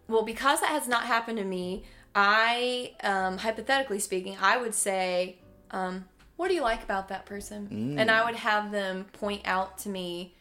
well, 0.07 0.23
because 0.23 0.59
that 0.61 0.69
has 0.69 0.87
not 0.87 1.03
happened 1.05 1.39
to 1.39 1.43
me, 1.43 1.83
I, 2.13 2.93
um, 3.03 3.37
hypothetically 3.39 3.99
speaking, 3.99 4.37
I 4.39 4.57
would 4.57 4.75
say, 4.75 5.37
um, 5.71 6.05
what 6.35 6.49
do 6.49 6.53
you 6.53 6.61
like 6.61 6.83
about 6.83 7.07
that 7.09 7.25
person? 7.25 7.67
Mm. 7.71 7.99
And 7.99 8.11
I 8.11 8.25
would 8.25 8.35
have 8.35 8.71
them 8.71 9.05
point 9.13 9.41
out 9.45 9.77
to 9.79 9.89
me 9.89 10.35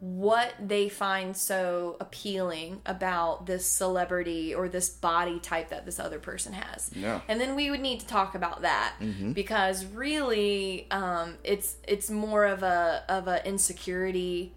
what 0.00 0.52
they 0.60 0.88
find 0.88 1.34
so 1.36 1.96
appealing 2.00 2.82
about 2.84 3.46
this 3.46 3.64
celebrity 3.64 4.54
or 4.54 4.68
this 4.68 4.90
body 4.90 5.38
type 5.40 5.70
that 5.70 5.86
this 5.86 5.98
other 5.98 6.18
person 6.18 6.52
has. 6.52 6.90
Yeah. 6.94 7.20
And 7.28 7.40
then 7.40 7.54
we 7.56 7.70
would 7.70 7.80
need 7.80 8.00
to 8.00 8.06
talk 8.06 8.34
about 8.34 8.62
that 8.62 8.94
because 9.32 9.84
really, 9.86 10.86
um, 10.90 11.34
it's 11.42 11.76
it's 11.88 12.10
more 12.10 12.44
of 12.44 12.62
a 12.62 13.02
of 13.08 13.28
a 13.28 13.46
insecurity, 13.48 14.52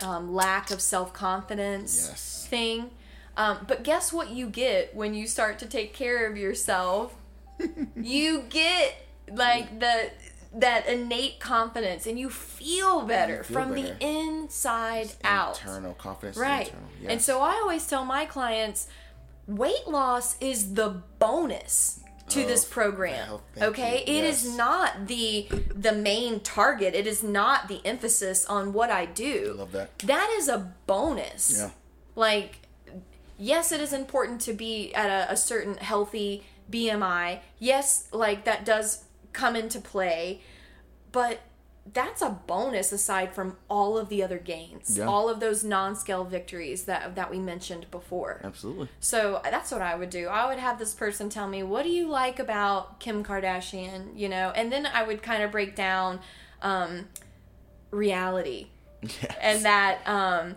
um, 0.00 0.32
lack 0.32 0.70
of 0.70 0.80
self 0.80 1.12
confidence 1.12 2.06
Yes. 2.08 2.46
thing. 2.48 2.90
Um, 3.36 3.64
but 3.66 3.82
guess 3.82 4.12
what 4.12 4.30
you 4.30 4.46
get 4.48 4.94
when 4.94 5.14
you 5.14 5.26
start 5.26 5.58
to 5.60 5.66
take 5.66 5.94
care 5.94 6.30
of 6.30 6.36
yourself? 6.36 7.14
you 7.96 8.42
get 8.50 8.94
like 9.32 9.80
the 9.80 10.10
that 10.54 10.86
innate 10.86 11.40
confidence 11.40 12.06
and 12.06 12.18
you 12.18 12.28
feel 12.28 13.02
better 13.02 13.42
feel 13.42 13.54
from 13.54 13.74
better. 13.74 13.96
the 13.98 14.06
inside 14.06 15.12
out. 15.24 15.58
Internal 15.60 15.94
confidence. 15.94 16.36
Right. 16.36 16.66
Internal. 16.66 16.88
And 17.08 17.22
so 17.22 17.40
I 17.40 17.52
always 17.62 17.86
tell 17.86 18.04
my 18.04 18.26
clients 18.26 18.86
weight 19.46 19.88
loss 19.88 20.36
is 20.40 20.74
the 20.74 21.02
bonus 21.18 22.00
to 22.28 22.44
oh, 22.44 22.46
this 22.46 22.64
program. 22.64 23.38
Okay? 23.60 24.04
you. 24.06 24.18
It 24.18 24.24
is 24.24 24.44
Yes. 24.44 24.56
not 24.56 25.06
the 25.06 25.48
the 25.74 25.92
main 25.92 26.40
target. 26.40 26.94
It 26.94 27.06
is 27.06 27.22
not 27.22 27.68
the 27.68 27.80
emphasis 27.84 28.44
on 28.46 28.72
what 28.72 28.90
I 28.90 29.06
do. 29.06 29.54
I 29.56 29.58
love 29.60 29.72
that. 29.72 29.98
That 30.00 30.30
is 30.38 30.48
a 30.48 30.72
bonus. 30.86 31.58
Yeah. 31.58 31.70
Like 32.14 32.58
yes, 33.38 33.72
it 33.72 33.80
is 33.80 33.92
important 33.92 34.40
to 34.42 34.52
be 34.52 34.94
at 34.94 35.08
a, 35.08 35.32
a 35.32 35.36
certain 35.36 35.76
healthy 35.78 36.44
BMI. 36.70 37.40
Yes, 37.58 38.08
like 38.12 38.44
that 38.44 38.64
does 38.64 39.04
come 39.32 39.56
into 39.56 39.80
play, 39.80 40.40
but 41.12 41.40
that's 41.92 42.22
a 42.22 42.30
bonus 42.46 42.92
aside 42.92 43.34
from 43.34 43.56
all 43.68 43.98
of 43.98 44.08
the 44.08 44.22
other 44.22 44.38
gains, 44.38 44.96
Yeah. 44.96 45.06
all 45.06 45.28
of 45.28 45.40
those 45.40 45.64
non-scale 45.64 46.22
victories 46.24 46.84
that 46.84 47.16
that 47.16 47.28
we 47.28 47.38
mentioned 47.40 47.90
before. 47.90 48.40
Absolutely. 48.44 48.88
So 49.00 49.40
that's 49.42 49.72
what 49.72 49.82
I 49.82 49.96
would 49.96 50.10
do. 50.10 50.28
I 50.28 50.46
would 50.48 50.58
have 50.60 50.78
this 50.78 50.94
person 50.94 51.28
tell 51.28 51.48
me, 51.48 51.64
"What 51.64 51.82
do 51.82 51.88
you 51.90 52.06
like 52.08 52.38
about 52.38 53.00
Kim 53.00 53.24
Kardashian?" 53.24 54.16
You 54.16 54.28
know, 54.28 54.52
and 54.54 54.70
then 54.70 54.86
I 54.86 55.02
would 55.02 55.22
kind 55.24 55.42
of 55.42 55.50
break 55.50 55.74
down 55.74 56.20
um, 56.62 57.08
reality 57.90 58.68
Yes. 59.02 59.36
and 59.40 59.64
that 59.64 60.06
um, 60.06 60.54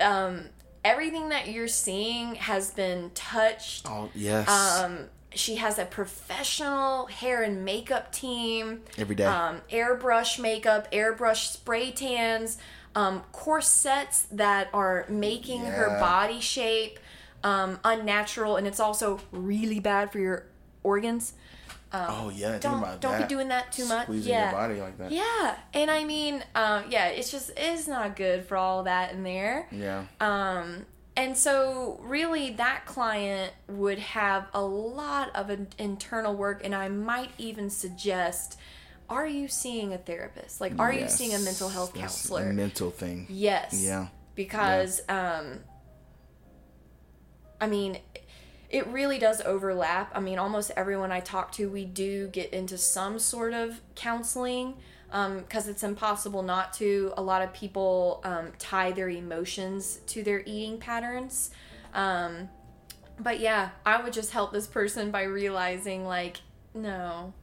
um, 0.00 0.48
everything 0.84 1.30
that 1.30 1.48
you're 1.48 1.68
seeing 1.68 2.34
has 2.34 2.70
been 2.72 3.10
touched. 3.14 3.86
Oh 3.88 4.10
yes. 4.14 4.46
Um, 4.48 5.08
she 5.34 5.56
has 5.56 5.78
a 5.78 5.84
professional 5.84 7.06
hair 7.06 7.42
and 7.42 7.64
makeup 7.64 8.12
team. 8.12 8.82
Every 8.98 9.14
day. 9.14 9.24
Um, 9.24 9.60
airbrush 9.70 10.38
makeup, 10.38 10.90
airbrush 10.92 11.52
spray 11.52 11.92
tans, 11.92 12.58
um, 12.94 13.22
corsets 13.32 14.22
that 14.32 14.68
are 14.72 15.06
making 15.08 15.64
her 15.64 15.98
body 16.00 16.40
shape 16.40 16.98
um, 17.44 17.78
unnatural, 17.84 18.56
and 18.56 18.66
it's 18.66 18.80
also 18.80 19.20
really 19.30 19.80
bad 19.80 20.10
for 20.12 20.18
your 20.18 20.46
organs. 20.82 21.34
oh 21.92 22.30
yeah. 22.34 22.58
Don't 22.58 23.00
don't 23.00 23.12
that. 23.18 23.28
be 23.28 23.34
doing 23.34 23.48
that 23.48 23.72
too 23.72 23.86
much. 23.86 24.04
Squeezing 24.04 24.32
yeah. 24.32 24.50
your 24.50 24.58
body 24.60 24.80
like 24.80 24.98
that. 24.98 25.12
Yeah, 25.12 25.56
and 25.74 25.90
I 25.90 26.04
mean, 26.04 26.42
um, 26.54 26.84
yeah, 26.90 27.08
it's 27.08 27.30
just 27.30 27.52
it's 27.56 27.86
not 27.86 28.16
good 28.16 28.44
for 28.44 28.56
all 28.56 28.84
that 28.84 29.12
in 29.12 29.22
there. 29.22 29.68
Yeah. 29.70 30.04
Um, 30.20 30.86
and 31.16 31.36
so 31.36 32.00
really, 32.02 32.50
that 32.52 32.86
client 32.86 33.52
would 33.68 33.98
have 33.98 34.46
a 34.54 34.62
lot 34.62 35.34
of 35.34 35.50
an 35.50 35.68
internal 35.78 36.34
work, 36.34 36.62
and 36.64 36.74
I 36.74 36.88
might 36.88 37.30
even 37.38 37.68
suggest: 37.70 38.58
Are 39.08 39.26
you 39.26 39.48
seeing 39.48 39.92
a 39.92 39.98
therapist? 39.98 40.60
Like, 40.60 40.78
are 40.78 40.92
you 40.92 41.08
seeing 41.08 41.34
a 41.34 41.38
mental 41.40 41.68
health 41.68 41.92
That's 41.94 42.00
counselor? 42.00 42.50
A 42.50 42.52
mental 42.52 42.90
thing. 42.90 43.26
Yes. 43.28 43.82
Yeah. 43.84 44.08
Because 44.34 45.02
um 45.08 45.60
I 47.60 47.66
mean 47.66 47.98
it 48.70 48.86
really 48.86 49.18
does 49.18 49.40
overlap. 49.40 50.12
I 50.14 50.20
mean 50.20 50.38
almost 50.38 50.70
everyone 50.76 51.10
I 51.10 51.20
talk 51.20 51.50
to 51.52 51.68
we 51.68 51.84
do 51.84 52.28
get 52.28 52.52
into 52.52 52.78
some 52.78 53.18
sort 53.18 53.52
of 53.52 53.80
counseling 53.96 54.76
because 55.10 55.68
it's 55.68 55.82
impossible 55.82 56.42
not 56.42 56.72
to. 56.74 57.12
A 57.16 57.22
lot 57.22 57.42
of 57.42 57.52
people 57.52 58.20
um, 58.24 58.52
tie 58.58 58.92
their 58.92 59.08
emotions 59.08 59.98
to 60.06 60.22
their 60.22 60.40
eating 60.46 60.78
patterns. 60.78 61.50
Um, 61.94 62.48
but 63.18 63.40
yeah, 63.40 63.70
I 63.84 64.02
would 64.02 64.12
just 64.12 64.30
help 64.30 64.52
this 64.52 64.66
person 64.66 65.10
by 65.10 65.22
realizing, 65.24 66.06
like, 66.06 66.38
no, 66.74 67.34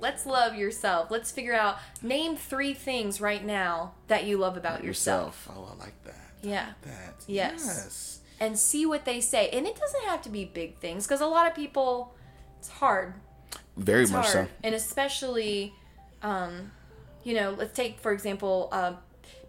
let's 0.00 0.26
love 0.26 0.54
yourself. 0.54 1.10
Let's 1.10 1.30
figure 1.32 1.54
out, 1.54 1.78
name 2.02 2.36
three 2.36 2.74
things 2.74 3.20
right 3.20 3.44
now 3.44 3.94
that 4.08 4.24
you 4.24 4.36
love 4.36 4.56
about 4.56 4.84
yourself. 4.84 5.48
Oh, 5.50 5.72
I 5.74 5.82
like 5.82 6.04
that. 6.04 6.30
Yeah. 6.42 6.66
That. 6.82 7.14
Yes. 7.26 7.62
Yes. 7.64 8.20
And 8.38 8.56
see 8.56 8.86
what 8.86 9.04
they 9.04 9.20
say. 9.20 9.48
And 9.48 9.66
it 9.66 9.74
doesn't 9.74 10.04
have 10.04 10.22
to 10.22 10.28
be 10.28 10.44
big 10.44 10.78
things 10.78 11.06
because 11.06 11.20
a 11.20 11.26
lot 11.26 11.48
of 11.48 11.56
people, 11.56 12.14
it's 12.58 12.68
hard. 12.68 13.14
Very 13.76 14.02
It's 14.02 14.12
much 14.12 14.26
hard. 14.32 14.46
so. 14.46 14.52
And 14.62 14.74
especially, 14.74 15.74
um, 16.22 16.70
you 17.24 17.34
know, 17.34 17.54
let's 17.56 17.74
take, 17.74 18.00
for 18.00 18.12
example, 18.12 18.68
uh, 18.72 18.94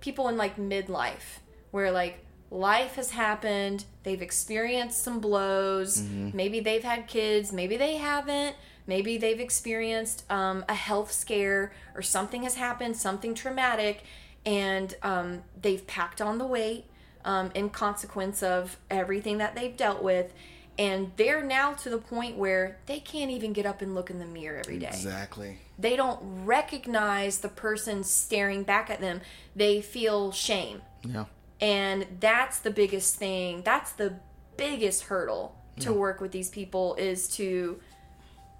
people 0.01 0.27
in 0.29 0.37
like 0.37 0.57
midlife 0.57 1.39
where 1.71 1.91
like 1.91 2.23
life 2.51 2.95
has 2.95 3.11
happened, 3.11 3.85
they've 4.03 4.21
experienced 4.21 5.03
some 5.03 5.19
blows, 5.19 6.01
Mm-hmm. 6.01 6.35
maybe 6.35 6.59
they've 6.59 6.83
had 6.83 7.07
kids, 7.07 7.51
maybe 7.53 7.77
they 7.77 7.97
haven't. 7.97 8.55
Maybe 8.87 9.19
they've 9.19 9.39
experienced 9.39 10.23
um, 10.31 10.65
a 10.67 10.73
health 10.73 11.11
scare 11.11 11.71
or 11.93 12.01
something 12.01 12.41
has 12.41 12.55
happened, 12.55 12.97
something 12.97 13.35
traumatic, 13.35 14.03
and 14.47 14.95
um, 15.03 15.43
they've 15.61 15.85
packed 15.85 16.21
on 16.21 16.39
the 16.39 16.45
weight 16.47 16.85
um, 17.23 17.51
in 17.53 17.69
consequence 17.69 18.41
of 18.41 18.77
everything 18.89 19.37
that 19.37 19.53
they've 19.53 19.77
dealt 19.77 20.01
with. 20.01 20.33
And 20.79 21.11
they're 21.17 21.43
now 21.43 21.73
to 21.73 21.89
the 21.89 21.97
point 21.97 22.37
where 22.37 22.77
they 22.85 22.99
can't 23.01 23.29
even 23.31 23.51
get 23.53 23.65
up 23.65 23.81
and 23.81 23.93
look 23.93 24.09
in 24.09 24.17
the 24.17 24.25
mirror 24.25 24.59
every 24.59 24.79
day 24.79 24.87
Exactly. 24.87 25.57
they 25.77 25.95
don't 25.97 26.19
recognize 26.45 27.39
the 27.39 27.49
person 27.49 28.03
staring 28.03 28.63
back 28.63 28.89
at 28.89 29.01
them 29.01 29.19
they 29.55 29.81
feel 29.81 30.31
shame 30.31 30.81
Yeah. 31.03 31.25
and 31.59 32.07
that's 32.21 32.59
the 32.59 32.71
biggest 32.71 33.15
thing 33.17 33.61
that's 33.63 33.91
the 33.91 34.15
biggest 34.57 35.03
hurdle 35.03 35.55
to 35.81 35.91
work 35.93 36.19
with 36.21 36.31
these 36.31 36.49
people 36.49 36.95
is 36.95 37.27
to 37.35 37.79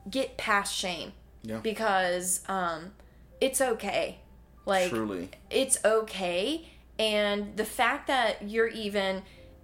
get 0.10 0.38
past 0.38 0.76
shame 0.76 1.14
Yeah. 1.44 1.60
because 1.60 2.42
um 2.50 2.92
it's 3.42 3.62
okay 3.62 4.20
like 4.66 4.90
Truly. 4.90 5.30
it's 5.50 5.78
okay 5.86 6.68
and 6.98 7.56
the 7.56 7.66
fact 7.66 8.08
that 8.08 8.50
you're 8.50 8.68
even 8.68 9.22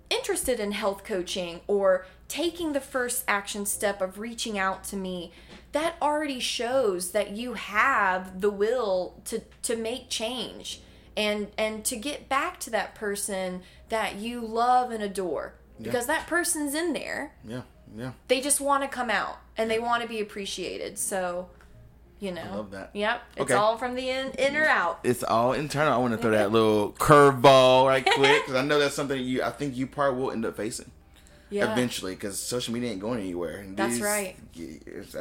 interested 0.09 0.59
in 0.59 0.71
health 0.71 1.03
coaching 1.03 1.61
or 1.67 2.05
taking 2.27 2.73
the 2.73 2.81
first 2.81 3.23
action 3.27 3.65
step 3.65 4.01
of 4.01 4.19
reaching 4.19 4.57
out 4.57 4.83
to 4.85 4.95
me 4.95 5.31
that 5.71 5.95
already 6.01 6.39
shows 6.39 7.11
that 7.11 7.31
you 7.31 7.53
have 7.53 8.41
the 8.41 8.49
will 8.49 9.21
to 9.25 9.41
to 9.63 9.75
make 9.75 10.09
change 10.09 10.81
and 11.17 11.47
and 11.57 11.83
to 11.85 11.95
get 11.95 12.27
back 12.29 12.59
to 12.59 12.69
that 12.69 12.95
person 12.95 13.61
that 13.89 14.15
you 14.15 14.41
love 14.41 14.91
and 14.91 15.03
adore 15.03 15.53
because 15.81 16.07
that 16.07 16.25
person's 16.27 16.73
in 16.73 16.93
there 16.93 17.33
Yeah. 17.47 17.61
Yeah. 17.95 18.11
they 18.27 18.41
just 18.41 18.59
want 18.61 18.83
to 18.83 18.89
come 18.89 19.09
out 19.09 19.37
and 19.57 19.69
they 19.69 19.79
want 19.79 20.01
to 20.01 20.07
be 20.09 20.19
appreciated 20.19 20.97
so 20.97 21.49
you 22.25 22.31
know 22.31 22.43
love 22.55 22.71
that. 22.71 22.89
yep 22.93 23.21
it's 23.35 23.41
Okay. 23.43 23.53
all 23.53 23.77
from 23.77 23.95
the 23.95 24.09
in, 24.09 24.31
in 24.31 24.55
or 24.55 24.65
out 24.65 24.99
It's 25.03 25.23
all 25.23 25.53
internal. 25.53 25.93
I 25.93 25.97
want 25.97 26.13
to 26.13 26.17
throw 26.17 26.31
that 26.31 26.51
little 26.51 26.91
curveball 26.93 27.87
right 27.87 28.05
quick 28.05 28.41
because 28.43 28.55
I 28.55 28.63
know 28.63 28.79
that's 28.79 28.95
something 28.95 29.21
you. 29.21 29.43
I 29.43 29.51
think 29.51 29.75
you 29.77 29.85
probably 29.87 30.21
will 30.21 30.31
end 30.31 30.45
up 30.45 30.55
facing 30.57 30.91
yeah 31.51 31.71
eventually 31.71 32.15
because 32.15 32.39
social 32.39 32.73
media 32.73 32.89
ain't 32.91 32.99
going 33.01 33.19
anywhere. 33.19 33.57
And 33.57 33.77
That's 33.77 33.93
these- 33.95 34.01
right. 34.01 34.35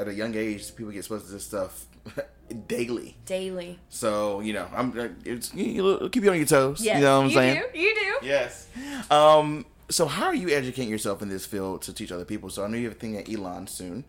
At 0.01 0.09
a 0.09 0.14
young 0.14 0.35
age, 0.35 0.74
people 0.74 0.90
get 0.93 0.98
exposed 0.98 1.26
to 1.26 1.32
this 1.32 1.44
stuff 1.44 1.85
daily. 2.66 3.16
daily 3.26 3.78
So 3.89 4.40
you 4.40 4.52
know, 4.55 4.66
I'm. 4.74 4.98
uh, 4.98 5.09
It's 5.24 5.52
you 5.55 6.09
keep 6.12 6.24
you 6.24 6.31
on 6.31 6.36
your 6.36 6.47
toes. 6.47 6.81
yes 6.81 6.97
You 6.98 7.02
know 7.05 7.16
what 7.18 7.24
I'm 7.24 7.31
you 7.31 7.36
saying? 7.36 7.62
do 7.74 7.78
you 7.78 7.94
do 7.94 8.26
Yes. 8.26 8.66
Um. 9.10 9.66
So 9.90 10.06
how 10.06 10.26
are 10.26 10.35
you 10.35 10.48
educating 10.48 10.89
yourself 10.90 11.20
in 11.20 11.28
this 11.28 11.44
field 11.44 11.82
to 11.82 11.93
teach 11.93 12.10
other 12.10 12.24
people? 12.24 12.48
So 12.48 12.64
I 12.64 12.68
know 12.68 12.78
you 12.78 12.85
have 12.89 12.97
a 12.97 12.98
thing 12.98 13.18
at 13.18 13.28
Elon 13.32 13.66
soon. 13.66 14.05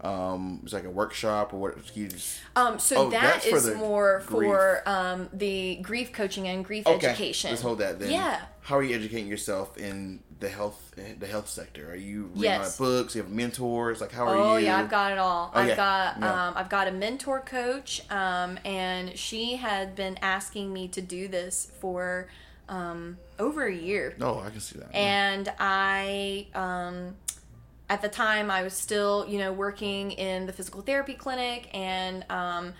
Um, 0.00 0.60
it's 0.62 0.72
like 0.72 0.84
a 0.84 0.90
workshop 0.90 1.52
or 1.52 1.58
what? 1.60 1.84
Just 1.94 2.38
Um, 2.54 2.78
so 2.78 3.06
Oh, 3.06 3.10
that's 3.10 3.44
for 3.46 3.58
the 3.60 3.74
more 3.74 4.22
grief. 4.26 4.48
for 4.50 4.82
um, 4.86 5.28
the 5.32 5.76
grief 5.82 6.12
coaching 6.12 6.46
and 6.46 6.64
grief 6.64 6.86
education. 6.86 7.50
Let's 7.50 7.62
hold 7.62 7.78
that 7.80 7.98
then. 7.98 8.12
Yeah. 8.12 8.40
How 8.60 8.76
are 8.76 8.82
you 8.82 8.94
educating 8.94 9.26
yourself 9.28 9.76
in 9.76 10.20
the 10.40 10.48
health 10.48 10.94
the 11.18 11.26
health 11.26 11.48
sector? 11.48 11.90
Are 11.90 11.96
you 11.96 12.24
reading 12.26 12.42
Yes. 12.42 12.78
a 12.78 12.82
lot 12.82 12.88
of 12.90 13.02
books? 13.02 13.16
You 13.16 13.22
have 13.22 13.30
mentors? 13.32 14.00
Like 14.00 14.12
how 14.12 14.26
are 14.28 14.36
you? 14.36 14.42
Oh 14.42 14.56
yeah, 14.58 14.78
I've 14.78 14.90
got 14.90 15.10
it 15.12 15.18
all. 15.18 15.50
Oh. 15.52 15.58
I've 15.60 15.76
got 15.76 16.18
Yeah. 16.20 16.46
um, 16.48 16.54
I've 16.56 16.68
got 16.68 16.86
a 16.86 16.92
mentor 16.92 17.40
coach, 17.40 18.02
um, 18.10 18.58
and 18.64 19.18
she 19.18 19.56
had 19.56 19.96
been 19.96 20.16
asking 20.22 20.72
me 20.72 20.86
to 20.88 21.00
do 21.00 21.26
this 21.26 21.72
for 21.80 22.28
um, 22.68 23.16
over 23.38 23.66
a 23.66 23.74
year. 23.74 24.14
Oh, 24.20 24.40
I 24.40 24.50
can 24.50 24.60
see 24.60 24.78
that. 24.78 24.94
and 24.94 25.50
I 25.58 26.46
um 26.54 27.16
at 27.88 28.02
the 28.02 28.08
time 28.08 28.50
I 28.50 28.62
was 28.62 28.74
still, 28.74 29.26
you 29.28 29.38
know, 29.38 29.52
working 29.52 30.12
in 30.12 30.46
the 30.46 30.52
physical 30.52 30.82
therapy 30.82 31.14
clinic 31.14 31.68
and 31.74 32.24
um 32.30 32.74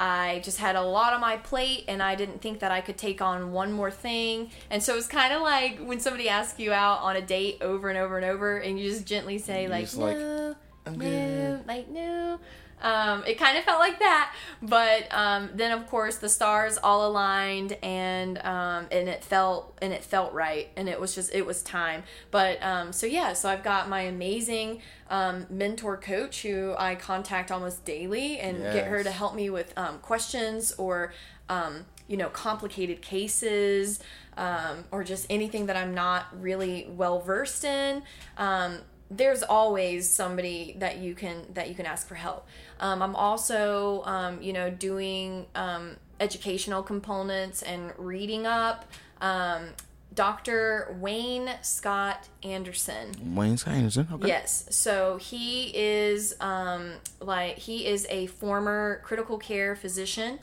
I 0.00 0.40
just 0.42 0.58
had 0.58 0.74
a 0.74 0.82
lot 0.82 1.12
on 1.12 1.20
my 1.20 1.36
plate 1.36 1.84
and 1.86 2.02
I 2.02 2.16
didn't 2.16 2.42
think 2.42 2.58
that 2.58 2.72
I 2.72 2.80
could 2.80 2.98
take 2.98 3.22
on 3.22 3.52
one 3.52 3.72
more 3.72 3.90
thing. 3.90 4.50
And 4.68 4.82
so 4.82 4.96
it's 4.96 5.06
kind 5.06 5.32
of 5.32 5.42
like 5.42 5.78
when 5.78 6.00
somebody 6.00 6.28
asks 6.28 6.58
you 6.58 6.72
out 6.72 7.02
on 7.02 7.14
a 7.14 7.22
date 7.22 7.58
over 7.60 7.88
and 7.88 7.96
over 7.96 8.16
and 8.16 8.26
over 8.26 8.56
and 8.58 8.80
you 8.80 8.90
just 8.90 9.06
gently 9.06 9.38
say 9.38 9.68
like 9.68 9.84
just 9.84 9.98
like, 9.98 10.16
no, 10.16 10.56
"I'm 10.86 10.98
no, 10.98 11.04
good." 11.04 11.66
like 11.68 11.88
no. 11.88 12.40
Um, 12.82 13.24
it 13.26 13.38
kind 13.38 13.56
of 13.56 13.64
felt 13.64 13.78
like 13.78 13.98
that, 14.00 14.34
but 14.60 15.06
um, 15.10 15.50
then 15.54 15.72
of 15.72 15.86
course 15.86 16.16
the 16.16 16.28
stars 16.28 16.78
all 16.82 17.08
aligned 17.08 17.78
and 17.82 18.38
um, 18.38 18.86
and 18.90 19.08
it 19.08 19.24
felt 19.24 19.78
and 19.80 19.92
it 19.92 20.04
felt 20.04 20.32
right 20.32 20.68
and 20.76 20.88
it 20.88 21.00
was 21.00 21.14
just 21.14 21.32
it 21.34 21.46
was 21.46 21.62
time. 21.62 22.02
But 22.30 22.62
um, 22.62 22.92
so 22.92 23.06
yeah, 23.06 23.32
so 23.32 23.48
I've 23.48 23.62
got 23.62 23.88
my 23.88 24.02
amazing 24.02 24.82
um, 25.08 25.46
mentor 25.48 25.96
coach 25.96 26.42
who 26.42 26.74
I 26.76 26.96
contact 26.96 27.50
almost 27.50 27.84
daily 27.84 28.38
and 28.38 28.58
get 28.58 28.86
her 28.88 29.02
to 29.02 29.10
help 29.10 29.34
me 29.34 29.48
with 29.48 29.72
um, 29.76 29.98
questions 29.98 30.72
or 30.76 31.12
um, 31.48 31.86
you 32.08 32.16
know 32.16 32.28
complicated 32.28 33.00
cases 33.00 34.00
um, 34.36 34.84
or 34.90 35.04
just 35.04 35.26
anything 35.30 35.66
that 35.66 35.76
I'm 35.76 35.94
not 35.94 36.26
really 36.40 36.86
well 36.90 37.20
versed 37.20 37.64
in. 37.64 38.02
Um, 38.36 38.78
there's 39.10 39.42
always 39.42 40.08
somebody 40.08 40.74
that 40.78 40.98
you 40.98 41.14
can 41.14 41.44
that 41.52 41.68
you 41.68 41.74
can 41.74 41.86
ask 41.86 42.08
for 42.08 42.14
help. 42.14 42.46
Um, 42.82 43.00
I'm 43.00 43.16
also 43.16 44.02
um, 44.04 44.42
you 44.42 44.52
know 44.52 44.68
doing 44.68 45.46
um, 45.54 45.96
educational 46.20 46.82
components 46.82 47.62
and 47.62 47.92
reading 47.96 48.46
up. 48.46 48.84
Um, 49.20 49.68
Dr. 50.14 50.94
Wayne 51.00 51.50
Scott 51.62 52.28
Andersen. 52.42 53.34
Wayne 53.34 53.56
Scott 53.56 53.74
Andersen. 53.74 54.08
Okay. 54.12 54.28
Yes. 54.28 54.66
So 54.70 55.16
he 55.16 55.72
is 55.74 56.34
um 56.40 56.94
like 57.20 57.56
he 57.56 57.86
is 57.86 58.06
a 58.10 58.26
former 58.26 59.00
critical 59.04 59.38
care 59.38 59.74
physician 59.74 60.38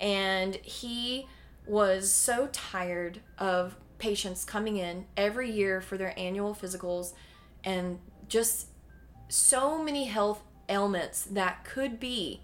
and 0.00 0.56
he 0.56 1.28
was 1.66 2.12
so 2.12 2.48
tired 2.50 3.20
of 3.38 3.76
patients 3.98 4.44
coming 4.44 4.78
in 4.78 5.06
every 5.16 5.50
year 5.50 5.80
for 5.80 5.96
their 5.96 6.18
annual 6.18 6.54
physicals 6.54 7.12
and 7.62 8.00
just 8.28 8.66
so 9.28 9.80
many 9.80 10.06
health 10.06 10.42
ailments 10.72 11.22
that 11.24 11.64
could 11.64 12.00
be 12.00 12.40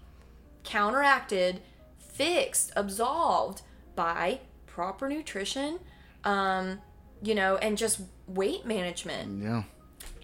counteracted, 0.63 1.61
fixed, 1.97 2.71
absolved 2.75 3.61
by 3.95 4.39
proper 4.65 5.09
nutrition, 5.09 5.79
um, 6.23 6.79
you 7.23 7.33
know, 7.35 7.57
and 7.57 7.77
just 7.77 8.01
weight 8.27 8.65
management 8.65 9.41
Yeah. 9.43 9.63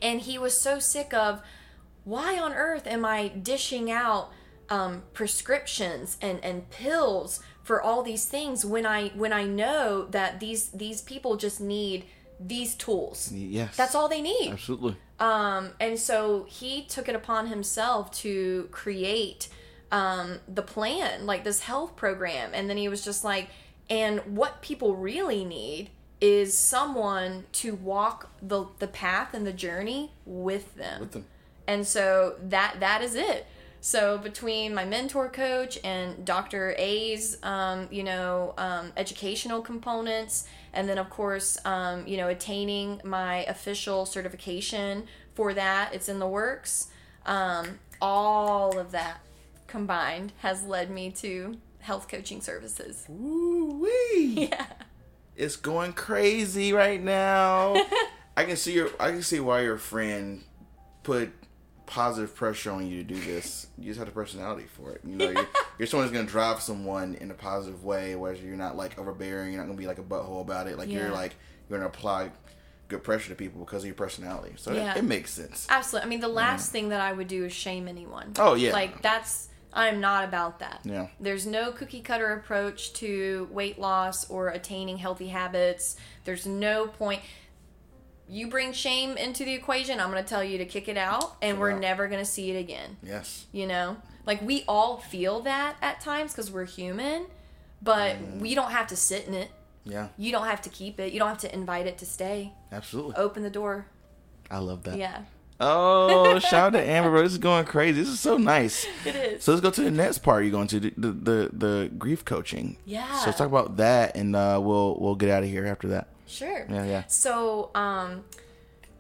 and 0.02 0.22
he 0.22 0.38
was 0.38 0.56
so 0.60 0.80
sick 0.80 1.14
of 1.14 1.42
why 2.04 2.38
on 2.40 2.54
earth 2.54 2.86
am 2.86 3.04
I 3.04 3.30
dishing 3.30 3.92
out 3.92 4.30
um, 4.70 5.04
prescriptions 5.14 6.18
and, 6.22 6.44
and 6.44 6.70
pills 6.70 7.40
for 7.64 7.82
all 7.82 8.04
these 8.04 8.26
things 8.26 8.64
when 8.64 8.86
I 8.86 9.10
when 9.16 9.34
I 9.34 9.44
know 9.46 10.06
that 10.12 10.40
these 10.40 10.70
these 10.70 11.02
people 11.02 11.36
just 11.36 11.60
need 11.60 12.06
these 12.40 12.76
tools. 12.76 13.32
Yes. 13.32 13.76
That's 13.76 13.96
all 13.96 14.08
they 14.08 14.22
need. 14.22 14.52
Absolutely. 14.52 14.98
Um, 15.20 15.72
and 15.80 15.98
so 15.98 16.46
he 16.50 16.84
took 16.84 17.08
it 17.08 17.16
upon 17.16 17.48
himself 17.48 18.12
to 18.20 18.68
create 18.72 19.48
um, 19.92 20.40
the 20.48 20.62
plan, 20.62 21.26
like 21.26 21.44
this 21.44 21.62
health 21.62 21.96
program. 21.96 22.52
And 22.54 22.70
then 22.70 22.78
he 22.78 22.90
was 22.90 23.04
just 23.04 23.24
like, 23.24 23.50
and 23.90 24.20
what 24.36 24.62
people 24.62 24.96
really 24.96 25.46
need 25.46 25.90
is 26.20 26.58
someone 26.58 27.46
to 27.52 27.76
walk 27.76 28.30
the, 28.42 28.66
the 28.80 28.88
path 28.88 29.34
and 29.34 29.46
the 29.46 29.54
journey 29.54 30.12
with 30.26 30.76
them. 30.76 31.02
With 31.02 31.12
them. 31.12 31.26
And 31.68 31.88
so 31.88 32.36
that 32.42 32.80
that 32.80 33.02
is 33.02 33.16
it. 33.16 33.48
So 33.82 34.18
between 34.18 34.74
my 34.74 34.84
mentor 34.84 35.30
coach 35.30 35.78
and 35.84 36.26
Dr. 36.26 36.74
A's, 36.78 37.38
um, 37.44 37.88
you 37.92 38.04
know, 38.04 38.56
um, 38.58 38.92
educational 38.98 39.62
components, 39.62 40.48
and 40.76 40.88
then 40.88 40.98
of 40.98 41.10
course, 41.10 41.58
um, 41.66 42.06
you 42.06 42.18
know, 42.18 42.28
attaining 42.28 43.02
my 43.04 43.44
official 43.46 44.06
certification 44.06 45.08
for 45.34 45.54
that, 45.54 45.94
it's 45.94 46.10
in 46.10 46.20
the 46.20 46.28
works. 46.28 46.88
Um, 47.26 47.80
all 48.02 48.78
of 48.78 48.92
that 48.92 49.20
combined 49.68 50.34
has 50.40 50.64
led 50.64 50.92
me 50.92 51.12
to 51.12 51.58
health 51.80 52.08
coaching 52.08 52.42
services. 52.42 53.06
Woo 53.10 53.82
wee. 53.82 54.50
Yeah. 54.52 54.66
It's 55.36 55.58
going 55.58 55.94
crazy 55.94 56.72
right 56.72 57.02
now. 57.02 57.76
I 58.38 58.46
can 58.46 58.56
see 58.56 58.74
your 58.74 58.90
I 59.00 59.12
can 59.12 59.22
see 59.22 59.40
why 59.40 59.62
your 59.62 59.78
friend 59.78 60.44
put 61.04 61.32
positive 61.86 62.36
pressure 62.36 62.72
on 62.72 62.88
you 62.88 62.98
to 62.98 63.04
do 63.04 63.20
this. 63.20 63.68
You 63.78 63.86
just 63.86 63.98
have 64.00 64.08
the 64.08 64.14
personality 64.14 64.66
for 64.78 64.92
it. 64.92 65.02
You 65.04 65.16
know, 65.16 65.30
you're, 65.30 65.48
you're 65.80 65.88
someone 65.88 66.08
who's 66.08 66.16
gonna 66.18 66.28
drive 66.28 66.62
someone 66.62 67.16
in 67.16 67.32
a 67.32 67.34
positive 67.36 67.84
way, 67.84 68.16
whereas 68.16 68.42
you're 68.42 68.56
not 68.56 68.76
like 68.76 68.98
overbearing. 69.00 69.52
You're 69.54 69.62
not 69.62 69.68
gonna 69.68 69.78
be 69.78 69.88
like 69.88 70.00
a 70.00 70.04
butthole 70.04 70.42
about 70.42 70.68
it. 70.68 70.78
Like 70.78 70.90
Yeah. 70.90 71.00
you're 71.00 71.12
like 71.12 71.36
you're 71.70 71.78
gonna 71.80 71.90
apply 71.90 72.32
good 72.88 73.04
pressure 73.04 73.30
to 73.30 73.36
people 73.36 73.60
because 73.62 73.84
of 73.84 73.88
your 73.88 73.96
personality. 73.96 74.54
So 74.58 74.72
it- 74.72 74.76
Yeah. 74.78 74.98
it, 74.98 75.04
makes 75.04 75.32
sense. 75.32 75.66
Absolutely. 75.70 76.06
I 76.06 76.10
mean, 76.10 76.20
the 76.20 76.28
last 76.28 76.72
thing 76.72 76.90
that 76.90 77.02
I 77.02 77.12
would 77.14 77.28
do 77.28 77.46
is 77.46 77.52
shame 77.54 77.88
anyone. 77.88 78.34
Oh, 78.38 78.54
yeah. 78.54 78.74
Like 78.74 79.02
that's 79.02 79.50
I'm 79.78 80.00
not 80.00 80.24
about 80.24 80.60
that. 80.60 80.80
Yeah. 80.86 81.08
There's 81.20 81.46
no 81.46 81.72
cookie 81.74 82.00
cutter 82.00 82.32
approach 82.32 82.94
to 82.94 83.50
weight 83.52 83.78
loss 83.78 84.30
or 84.30 84.48
attaining 84.48 84.98
healthy 84.98 85.28
habits. 85.28 85.98
There's 86.24 86.46
no 86.46 86.88
point. 86.88 87.22
You 88.28 88.48
bring 88.48 88.74
shame 88.74 89.18
into 89.18 89.46
the 89.46 89.54
equation, 89.54 90.00
I'm 90.00 90.10
going 90.12 90.24
to 90.24 90.28
tell 90.30 90.44
you 90.44 90.58
to 90.58 90.66
kick 90.66 90.88
it 90.88 90.98
out, 90.98 91.36
and 91.42 91.60
we're 91.60 91.78
never 91.78 92.08
going 92.08 92.20
to 92.24 92.30
see 92.30 92.50
it 92.52 92.60
again. 92.60 92.98
Yes. 93.04 93.46
You 93.52 93.68
know? 93.68 93.98
Like, 94.26 94.42
we 94.42 94.64
all 94.68 94.98
feel 94.98 95.42
that 95.42 95.76
at 95.82 96.02
times 96.02 96.32
because 96.32 96.52
we're 96.52 96.66
human, 96.66 97.28
but 97.82 98.16
Mm. 98.16 98.40
we 98.40 98.56
don't 98.56 98.72
have 98.72 98.88
to 98.88 98.96
sit 98.96 99.28
in 99.28 99.36
it. 99.36 99.52
Yeah. 99.84 100.08
You 100.18 100.32
don't 100.32 100.48
have 100.48 100.62
to 100.64 100.70
keep 100.70 101.00
it. 101.00 101.14
You 101.14 101.20
don't 101.20 101.28
have 101.30 101.38
to 101.40 101.54
invite 101.54 101.86
it 101.86 102.00
to 102.00 102.06
stay. 102.08 102.52
Absolutely. 102.72 103.16
Open 103.18 103.44
the 103.44 103.52
door. 103.52 103.86
I 104.50 104.58
love 104.58 104.82
that. 104.84 104.98
Yeah. 104.98 105.22
Oh, 105.60 106.40
shout 106.40 106.74
out 106.76 106.80
to 106.80 106.82
Amber, 106.84 107.12
bro. 107.12 107.22
This 107.22 107.34
is 107.34 107.38
going 107.38 107.66
crazy. 107.66 108.02
This 108.02 108.10
is 108.10 108.20
so 108.20 108.38
nice. 108.38 108.86
It 109.06 109.16
is. 109.16 109.44
So 109.44 109.52
let's 109.52 109.62
go 109.62 109.70
to 109.70 109.82
the 109.84 109.92
next 109.92 110.18
part. 110.20 110.44
You're 110.44 110.52
going 110.52 110.68
to 110.68 110.80
the 110.80 110.94
the, 110.98 111.12
the, 111.12 111.50
the 111.54 111.92
grief 111.98 112.26
coaching. 112.26 112.78
Yeah. 112.86 113.20
So 113.20 113.28
let's 113.28 113.38
talk 113.38 113.48
about 113.48 113.78
that, 113.78 114.18
and 114.18 114.36
uh, 114.36 114.60
we'll 114.62 114.98
we'll 115.00 115.16
get 115.16 115.30
out 115.30 115.44
of 115.44 115.50
here 115.50 115.66
after 115.66 115.88
that. 115.90 116.08
Sure. 116.36 116.66
Yeah, 116.70 116.86
yeah. 116.86 117.04
So, 117.08 117.72
um, 117.76 118.26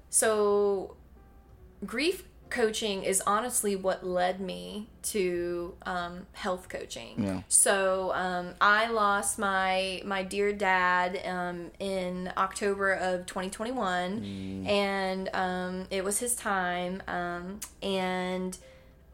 so 0.09 0.95
grief 1.85 2.23
coaching 2.49 3.03
is 3.03 3.21
honestly 3.27 3.75
what 3.75 4.05
led 4.05 4.39
me 4.39 4.87
to 5.03 5.75
um, 5.85 6.25
health 6.33 6.69
coaching. 6.69 7.21
Yeah. 7.21 7.41
So 7.47 8.11
um, 8.13 8.53
I 8.61 8.87
lost 8.87 9.37
my 9.37 10.01
my 10.05 10.23
dear 10.23 10.53
dad 10.53 11.21
um, 11.25 11.71
in 11.79 12.31
October 12.37 12.93
of 12.93 13.25
2021, 13.25 14.65
and 14.67 15.29
um, 15.33 15.87
it 15.89 16.03
was 16.03 16.19
his 16.19 16.35
time. 16.35 17.03
Um, 17.07 17.59
and 17.81 18.57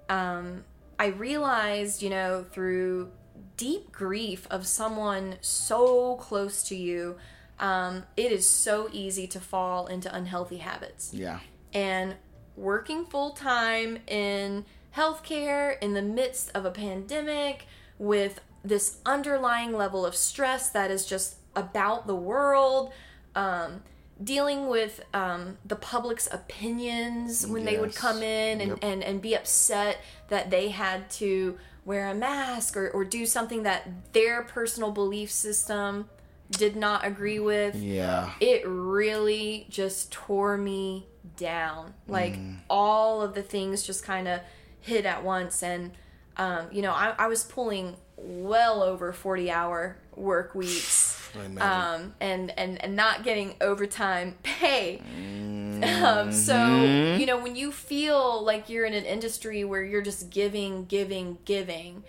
um, 0.09 0.63
I 0.99 1.07
realized, 1.07 2.03
you 2.03 2.11
know, 2.11 2.45
through 2.51 3.11
deep 3.57 3.91
grief 3.91 4.47
of 4.51 4.67
someone 4.67 5.37
so 5.41 6.15
close 6.17 6.63
to 6.63 6.75
you, 6.75 7.17
um, 7.61 8.03
it 8.17 8.31
is 8.31 8.49
so 8.49 8.89
easy 8.91 9.27
to 9.27 9.39
fall 9.39 9.87
into 9.87 10.13
unhealthy 10.13 10.57
habits. 10.57 11.13
Yeah. 11.13 11.39
And 11.73 12.15
working 12.57 13.05
full 13.05 13.31
time 13.31 13.99
in 14.07 14.65
healthcare 14.97 15.77
in 15.81 15.93
the 15.93 16.01
midst 16.01 16.51
of 16.53 16.65
a 16.65 16.71
pandemic 16.71 17.65
with 17.97 18.41
this 18.63 18.97
underlying 19.05 19.71
level 19.73 20.05
of 20.05 20.15
stress 20.15 20.69
that 20.71 20.91
is 20.91 21.05
just 21.05 21.37
about 21.55 22.07
the 22.07 22.15
world. 22.15 22.91
Um, 23.35 23.83
dealing 24.23 24.67
with 24.67 25.03
um, 25.15 25.57
the 25.65 25.75
public's 25.75 26.27
opinions 26.31 27.47
when 27.47 27.65
they 27.65 27.79
would 27.79 27.95
come 27.95 28.21
in 28.21 28.61
and, 28.61 28.69
Yep. 28.71 28.79
and, 28.83 29.03
and 29.03 29.19
be 29.21 29.33
upset 29.35 29.97
that 30.27 30.51
they 30.51 30.69
had 30.69 31.09
to 31.11 31.57
wear 31.85 32.07
a 32.07 32.13
mask 32.13 32.77
or, 32.77 32.87
or 32.91 33.03
do 33.03 33.25
something 33.25 33.63
that 33.63 33.89
their 34.13 34.43
personal 34.43 34.91
belief 34.91 35.31
system 35.31 36.07
did 36.51 36.75
not 36.75 37.05
agree 37.05 37.39
with 37.39 37.75
Yeah. 37.75 38.31
it 38.39 38.63
really 38.67 39.65
just 39.69 40.11
tore 40.11 40.57
me 40.57 41.07
down. 41.37 41.93
Like 42.07 42.33
Mm. 42.33 42.57
all 42.69 43.21
of 43.21 43.33
the 43.33 43.41
things 43.43 43.83
just 43.83 44.03
kind 44.03 44.27
of 44.27 44.41
hit 44.81 45.05
at 45.05 45.23
once. 45.23 45.63
And, 45.63 45.91
um, 46.37 46.67
you 46.71 46.81
know, 46.81 46.91
I, 46.91 47.13
I 47.17 47.27
was 47.27 47.43
pulling 47.43 47.95
well 48.17 48.83
over 48.83 49.11
40 49.13 49.49
hour 49.49 49.97
work 50.15 50.53
weeks. 50.55 51.17
Um, 51.61 52.13
and, 52.19 52.51
and, 52.59 52.83
and 52.83 52.93
not 52.97 53.23
getting 53.23 53.55
overtime 53.61 54.35
pay. 54.43 55.01
Mm-hmm. 55.17 56.03
Um, 56.03 56.31
so, 56.33 56.83
you 57.17 57.25
know, 57.25 57.39
when 57.41 57.55
you 57.55 57.71
feel 57.71 58.43
like 58.43 58.67
you're 58.69 58.83
in 58.83 58.93
an 58.93 59.05
industry 59.05 59.63
where 59.63 59.81
you're 59.81 60.01
just 60.01 60.29
giving, 60.29 60.83
giving, 60.87 61.37
giving, 61.45 62.03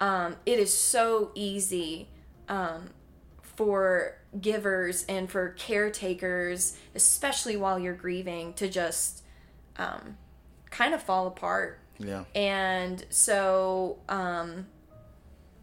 um, 0.00 0.36
it 0.46 0.58
is 0.58 0.72
so 0.72 1.32
easy 1.34 2.08
um, 2.48 2.88
for 3.64 4.18
givers 4.40 5.04
and 5.08 5.30
for 5.30 5.50
caretakers, 5.50 6.76
especially 6.94 7.56
while 7.56 7.78
you're 7.78 7.94
grieving, 7.94 8.54
to 8.54 8.68
just 8.68 9.22
um, 9.76 10.16
kind 10.70 10.94
of 10.94 11.02
fall 11.02 11.26
apart. 11.26 11.78
yeah. 11.98 12.24
And 12.34 13.04
so, 13.10 13.98
um, 14.08 14.66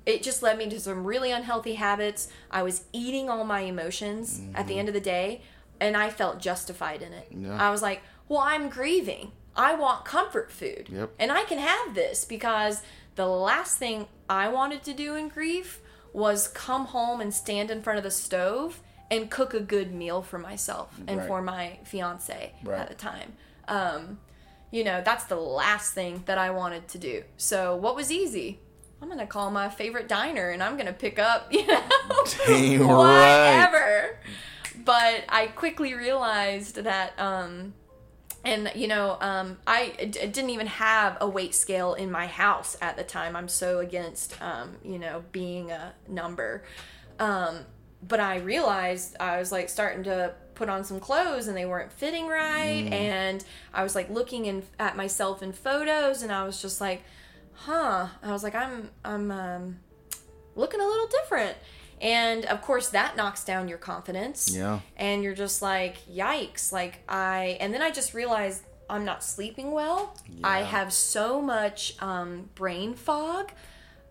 it 0.06 0.24
just 0.24 0.42
led 0.42 0.58
me 0.58 0.70
to 0.70 0.80
some 0.80 1.04
really 1.04 1.32
unhealthy 1.32 1.76
habits. 1.76 2.30
I 2.50 2.64
was 2.64 2.86
eating 2.94 3.30
all 3.30 3.44
my 3.44 3.62
emotions 3.62 4.42
at 4.56 4.66
the 4.68 4.80
end 4.80 4.88
of 4.88 4.94
the 4.94 5.02
day, 5.02 5.42
and 5.80 5.96
I 5.96 6.10
felt 6.10 6.40
justified 6.40 7.02
in 7.02 7.14
it. 7.14 7.28
Yeah. 7.30 7.62
I 7.62 7.70
was 7.70 7.82
like, 7.82 8.02
well, 8.28 8.40
I'm 8.40 8.70
grieving. 8.70 9.34
I 9.56 9.76
want 9.76 10.06
comfort 10.06 10.52
food. 10.52 10.88
Yep. 10.90 11.12
And 11.20 11.32
I 11.32 11.44
can 11.44 11.60
have 11.60 11.94
this 11.94 12.26
because 12.26 12.82
the 13.16 13.28
last 13.28 13.78
thing 13.78 14.08
I 14.30 14.48
wanted 14.48 14.84
to 14.86 14.94
do 14.94 15.16
in 15.16 15.28
grief 15.28 15.82
was 16.14 16.48
come 16.48 16.86
home 16.86 17.22
and 17.22 17.34
stand 17.34 17.70
in 17.72 17.82
front 17.82 17.98
of 17.98 18.04
the 18.04 18.12
stove 18.12 18.82
and 19.12 19.30
cook 19.32 19.54
a 19.54 19.60
good 19.60 19.92
meal 19.94 20.22
for 20.22 20.38
myself 20.38 20.96
and 21.08 21.18
Right. 21.20 21.28
for 21.28 21.42
my 21.42 21.80
fiance 21.84 22.54
Right. 22.64 22.80
at 22.80 22.88
the 22.90 22.96
time. 22.96 23.34
Um, 23.68 24.20
you 24.72 24.84
know, 24.84 25.02
that's 25.04 25.26
the 25.26 25.36
last 25.36 25.94
thing 25.94 26.24
that 26.28 26.38
I 26.38 26.52
wanted 26.52 26.88
to 26.90 26.98
do. 27.00 27.24
So, 27.38 27.76
what 27.76 27.96
was 27.96 28.12
easy? 28.12 28.60
I'm 29.02 29.08
gonna 29.10 29.26
call 29.26 29.50
my 29.50 29.70
favorite 29.70 30.08
diner 30.08 30.50
and 30.50 30.62
I'm 30.62 30.78
gonna 30.78 30.94
pick 30.94 31.18
up, 31.20 31.48
you 31.54 31.66
know, 31.66 31.82
Dang 32.48 32.80
right. 32.88 34.12
But 34.86 35.24
I 35.30 35.48
quickly 35.48 35.94
realized 35.94 36.76
that, 36.76 37.14
um, 37.20 37.74
and 38.46 38.72
you 38.76 38.88
know, 38.88 39.18
um, 39.22 39.58
I, 39.68 39.94
I 40.00 40.06
didn't 40.06 40.50
even 40.50 40.68
have 40.68 41.18
a 41.22 41.28
weight 41.28 41.54
scale 41.54 41.94
in 41.94 42.12
my 42.12 42.28
house 42.28 42.78
at 42.82 42.98
the 42.98 43.04
time. 43.04 43.36
I'm 43.36 43.48
so 43.48 43.80
against, 43.80 44.42
um, 44.42 44.78
you 44.84 45.00
know, 45.00 45.24
being 45.32 45.72
a 45.72 45.94
number. 46.08 46.64
Um, 47.20 47.60
but 48.08 48.20
I 48.20 48.38
realized 48.38 49.18
I 49.20 49.40
was 49.40 49.52
like 49.52 49.68
starting 49.68 50.04
to 50.06 50.34
put 50.56 50.70
on 50.70 50.84
some 50.84 51.00
clothes 51.00 51.48
and 51.48 51.56
they 51.56 51.66
weren't 51.66 51.92
fitting 51.92 52.28
right, 52.28 52.88
and 52.92 53.44
I 53.74 53.84
was 53.84 53.96
like 53.96 54.10
looking 54.10 54.46
in, 54.46 54.64
at 54.80 54.96
myself 54.96 55.44
in 55.44 55.52
photos, 55.52 56.24
and 56.24 56.32
I 56.32 56.46
was 56.46 56.62
just 56.62 56.80
like, 56.80 57.04
huh. 57.54 58.08
I 58.24 58.32
was 58.32 58.44
like, 58.44 58.56
I'm, 58.56 58.90
I'm, 59.04 59.32
um, 59.32 59.80
looking 60.56 60.82
a 60.82 60.86
little 60.86 61.08
different. 61.08 61.58
And 62.02 62.46
of 62.46 62.62
course, 62.62 62.90
that 62.90 63.18
knocks 63.18 63.44
down 63.44 63.68
your 63.68 63.78
confidence. 63.78 64.56
Yeah. 64.56 64.80
And 64.96 65.24
you're 65.24 65.36
just 65.36 65.62
like, 65.62 65.98
yikes. 66.08 66.72
Like, 66.72 67.00
I, 67.10 67.58
and 67.60 67.74
then 67.74 67.82
I 67.82 67.92
just 67.92 68.14
realized 68.14 68.64
I'm 68.90 69.06
not 69.06 69.24
sleeping 69.24 69.72
well. 69.72 70.18
I 70.44 70.64
have 70.64 70.92
so 70.92 71.42
much 71.42 71.96
um, 72.02 72.50
brain 72.56 72.96
fog. 72.96 73.52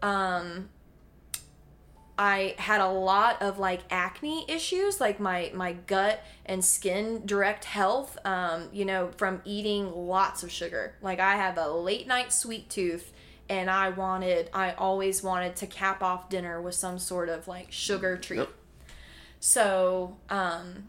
Um, 0.03 0.69
I 2.19 2.57
had 2.59 2.81
a 2.81 2.89
lot 2.89 3.41
of 3.41 3.61
like 3.61 3.81
acne 3.91 4.45
issues, 4.49 5.01
like 5.01 5.21
my 5.21 5.53
my 5.55 5.75
gut 5.75 6.21
and 6.45 6.65
skin 6.65 7.23
direct 7.25 7.65
health. 7.65 8.19
Um, 8.25 8.69
you 8.73 8.85
know, 8.85 9.11
from 9.17 9.41
eating 9.45 9.93
lots 9.93 10.43
of 10.43 10.51
sugar. 10.51 10.97
Like 11.01 11.21
I 11.21 11.37
have 11.37 11.59
a 11.59 11.69
late 11.69 12.09
night 12.09 12.33
sweet 12.33 12.69
tooth, 12.69 13.13
and 13.49 13.71
I 13.71 13.89
wanted, 13.91 14.51
I 14.53 14.73
always 14.73 15.23
wanted 15.23 15.57
to 15.57 15.67
cap 15.67 16.03
off 16.03 16.29
dinner 16.29 16.61
with 16.61 16.75
some 16.75 16.99
sort 16.99 17.29
of 17.29 17.49
like 17.49 17.73
sugar 17.73 18.17
treat. 18.17 18.39
Yep. 18.41 18.49
So, 19.41 20.17
um, 20.31 20.89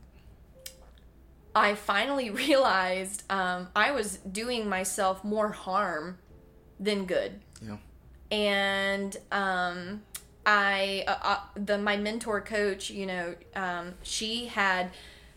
I 1.56 1.76
finally 1.76 2.30
realized 2.46 3.24
um, 3.32 3.68
I 3.76 3.92
was 3.92 4.18
doing 4.18 4.68
myself 4.70 5.24
more 5.24 5.52
harm 5.52 6.18
than 6.80 7.06
good 7.06 7.42
Yeah. 7.62 7.76
and 8.32 9.18
um, 9.32 10.04
I 10.46 11.04
uh, 11.08 11.16
uh, 11.22 11.40
the 11.56 11.78
my 11.78 11.98
mentor 11.98 12.40
coach, 12.42 12.90
you 12.90 13.06
know, 13.06 13.36
um, 13.56 13.96
she 14.02 14.46
had, 14.46 14.92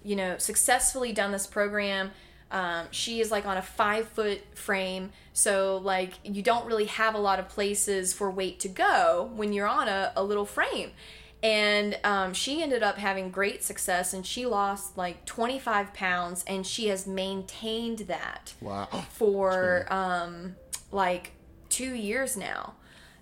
you 0.05 0.15
know, 0.17 0.39
successfully 0.39 1.13
done 1.13 1.33
this 1.33 1.47
program. 1.47 2.13
Um, 2.53 2.87
she 2.91 3.21
is 3.21 3.31
like 3.31 3.47
on 3.47 3.57
a 3.57 3.63
five 3.63 4.07
foot 4.09 4.41
frame, 4.57 5.11
so 5.33 5.79
like 5.83 6.13
you 6.23 6.43
don't 6.43 6.67
really 6.67 6.85
have 6.85 7.15
a 7.15 7.19
lot 7.19 7.41
of 7.41 7.49
places 7.49 8.13
for 8.13 8.31
weight 8.31 8.61
to 8.61 8.69
go 8.69 9.31
when 9.35 9.53
you're 9.53 9.67
on 9.67 9.89
a, 9.89 10.13
a 10.15 10.23
little 10.23 10.45
frame. 10.45 10.91
And 11.43 11.99
um, 12.05 12.35
she 12.35 12.63
ended 12.63 12.85
up 12.85 12.99
having 12.99 13.31
great 13.31 13.65
success, 13.65 14.13
and 14.15 14.25
she 14.25 14.47
lost 14.47 14.97
like 14.97 15.25
25 15.25 15.93
pounds, 15.93 16.45
and 16.47 16.65
she 16.65 16.87
has 16.89 17.05
maintained 17.07 18.01
that 18.01 18.55
Wow. 18.61 18.87
for 19.11 19.93
um 19.93 20.55
like 20.93 21.33
two 21.69 21.95
years 21.95 22.37
now. 22.37 22.75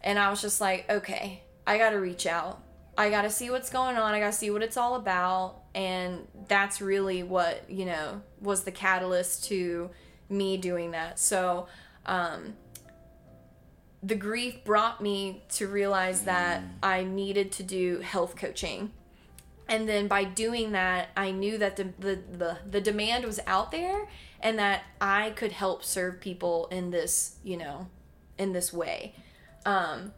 And 0.02 0.19
i 0.19 0.28
was 0.31 0.40
just 0.43 0.61
like 0.61 0.90
okay 0.90 1.43
i 1.66 1.78
gotta 1.78 2.01
reach 2.01 2.27
out. 2.27 2.62
I 2.98 3.09
gotta 3.09 3.31
see 3.31 3.48
what's 3.51 3.70
going 3.70 3.97
on. 3.97 4.12
I 4.12 4.19
gotta 4.20 4.32
see 4.32 4.51
what 4.51 4.62
it's 4.62 4.77
all 4.77 4.97
about 4.97 5.60
and 5.74 6.26
that's 6.48 6.80
really 6.80 7.22
what 7.22 7.68
you 7.68 7.84
know 7.84 8.22
was 8.40 8.64
the 8.64 8.72
catalyst 8.72 9.44
to 9.44 9.90
me 10.28 10.56
doing 10.56 10.92
that. 10.92 11.18
So 11.18 11.66
um 12.06 12.55
the 14.02 14.14
grief 14.14 14.64
brought 14.64 15.02
me 15.02 15.42
to 15.51 15.66
realize 15.68 16.22
that 16.22 16.62
i 16.82 17.05
needed 17.05 17.52
to 17.52 17.62
do 17.62 17.98
health 18.01 18.34
coaching. 18.34 18.92
And 19.68 19.86
then 19.88 20.09
by 20.09 20.24
doing 20.24 20.72
that 20.72 21.10
i 21.16 21.30
knew 21.30 21.59
that 21.59 21.76
the, 21.76 21.92
the, 21.98 22.18
the, 22.32 22.59
the 22.66 22.80
demand 22.80 23.24
was 23.24 23.40
out 23.47 23.70
there 23.70 24.09
and 24.40 24.59
that 24.59 24.84
i 25.01 25.30
could 25.30 25.52
help 25.52 25.84
serve 25.84 26.20
people 26.20 26.66
in 26.68 26.90
this 26.90 27.36
you 27.44 27.56
know 27.56 27.88
in 28.40 28.52
this 28.52 28.72
way. 28.72 29.14
Um, 29.66 30.12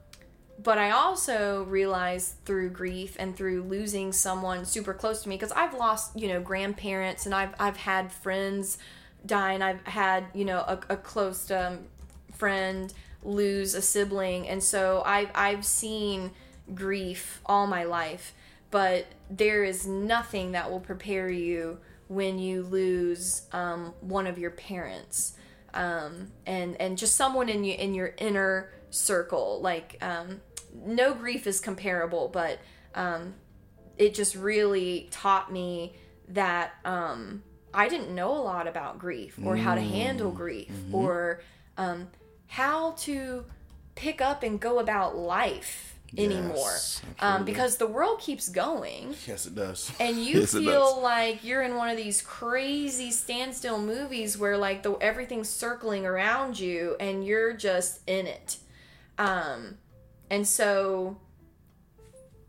but 0.63 0.79
i 0.79 0.91
also 0.91 1.65
realized 1.65 2.35
through 2.45 2.71
grief 2.71 3.17
and 3.19 3.37
through 3.37 3.63
losing 3.63 4.13
someone 4.13 4.65
super 4.65 4.95
close 4.95 5.23
to 5.23 5.29
me 5.29 5.37
because 5.37 5.53
i've 5.53 5.75
lost 5.75 6.19
you 6.19 6.29
know 6.29 6.41
grandparents 6.41 7.27
and 7.27 7.35
i've, 7.35 7.55
I've 7.59 7.77
had 7.77 8.13
friends 8.13 8.79
die 9.25 9.53
and 9.53 9.65
i've 9.65 9.85
had 9.87 10.27
you 10.35 10.45
know 10.45 10.59
a, 10.59 10.79
a 10.91 10.97
close 10.97 11.51
um, 11.51 11.81
friend 12.35 12.93
lose 13.25 13.75
a 13.75 13.83
sibling. 13.83 14.49
And 14.49 14.63
so 14.63 15.03
I've, 15.07 15.31
I've 15.35 15.65
seen 15.65 16.33
grief 16.75 17.41
all 17.47 17.67
my 17.67 17.85
life 17.85 18.35
but 18.71 19.07
there 19.29 19.65
is 19.65 19.87
nothing 19.87 20.53
that 20.53 20.71
will 20.71 20.81
prepare 20.81 21.29
you 21.29 21.79
when 22.09 22.39
you 22.39 22.63
lose 22.63 23.43
um, 23.53 23.93
one 24.01 24.27
of 24.27 24.39
your 24.39 24.51
parents. 24.51 25.35
Um, 25.75 26.33
and 26.47 26.81
and 26.81 26.97
just 26.97 27.15
someone 27.17 27.49
in 27.49 27.65
you 27.65 27.75
in 27.75 27.95
your 27.95 28.15
inner 28.19 28.71
circle 28.91 29.61
like 29.63 29.99
um, 30.01 30.41
no 30.75 31.15
grief 31.15 31.47
is 31.47 31.61
comparable 31.61 32.29
but 32.29 32.59
um, 32.95 33.35
it 33.99 34.15
just 34.15 34.35
really 34.35 35.09
taught 35.11 35.53
me 35.53 35.95
that 36.29 36.73
um, 36.85 37.43
I 37.75 37.89
didn't 37.89 38.15
know 38.15 38.31
a 38.33 38.41
lot 38.43 38.67
about 38.67 38.99
grief 38.99 39.39
or 39.43 39.57
how 39.57 39.75
to 39.75 39.81
handle 39.81 40.31
grief 40.31 40.71
or 40.93 41.41
um, 41.77 42.09
how 42.47 42.93
to 42.99 43.45
pick 43.95 44.21
up 44.21 44.43
and 44.43 44.59
go 44.61 44.79
about 44.79 45.17
life 45.17 45.97
anymore. 46.17 46.57
Yes, 46.57 47.03
um, 47.21 47.45
because 47.47 47.79
the 47.79 47.87
world 47.87 48.21
keeps 48.21 48.49
going. 48.51 49.15
Yes, 49.27 49.47
it 49.47 49.55
does. 49.55 49.91
and 49.99 50.17
you 50.25 50.41
Yes, 50.41 50.53
feel 50.53 51.01
like 51.01 51.43
you're 51.45 51.63
in 51.63 51.77
one 51.77 51.89
of 51.89 51.97
these 51.97 52.21
crazy 52.21 53.11
standstill 53.11 53.79
movies 53.81 54.37
where 54.37 54.59
like 54.59 54.83
the 54.83 54.93
everything's 54.95 55.49
circling 55.49 56.05
around 56.05 56.59
you 56.59 56.97
and 57.01 57.25
you're 57.27 57.55
just 57.55 58.01
in 58.07 58.27
it. 58.27 58.59
Um 59.19 59.79
and 60.33 60.47
so 60.47 61.17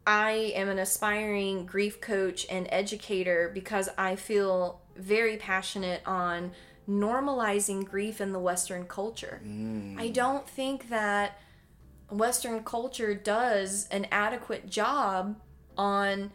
i 0.07 0.31
am 0.55 0.68
an 0.69 0.80
aspiring 0.80 1.65
grief 1.65 2.01
coach 2.01 2.47
and 2.49 2.68
educator 2.72 3.51
because 3.53 3.89
i 3.97 4.15
feel 4.15 4.81
very 4.97 5.38
passionate 5.38 6.01
on 6.05 6.51
normalizing 6.89 7.85
grief 7.85 8.19
in 8.19 8.31
the 8.34 8.39
western 8.39 8.85
culture. 8.85 9.41
I 9.97 10.10
don't 10.10 10.47
think 10.47 10.89
that 10.89 11.39
western 12.10 12.64
culture 12.64 13.14
does 13.15 13.88
an 13.89 14.07
adequate 14.11 14.69
job 14.69 15.39
on 15.77 16.31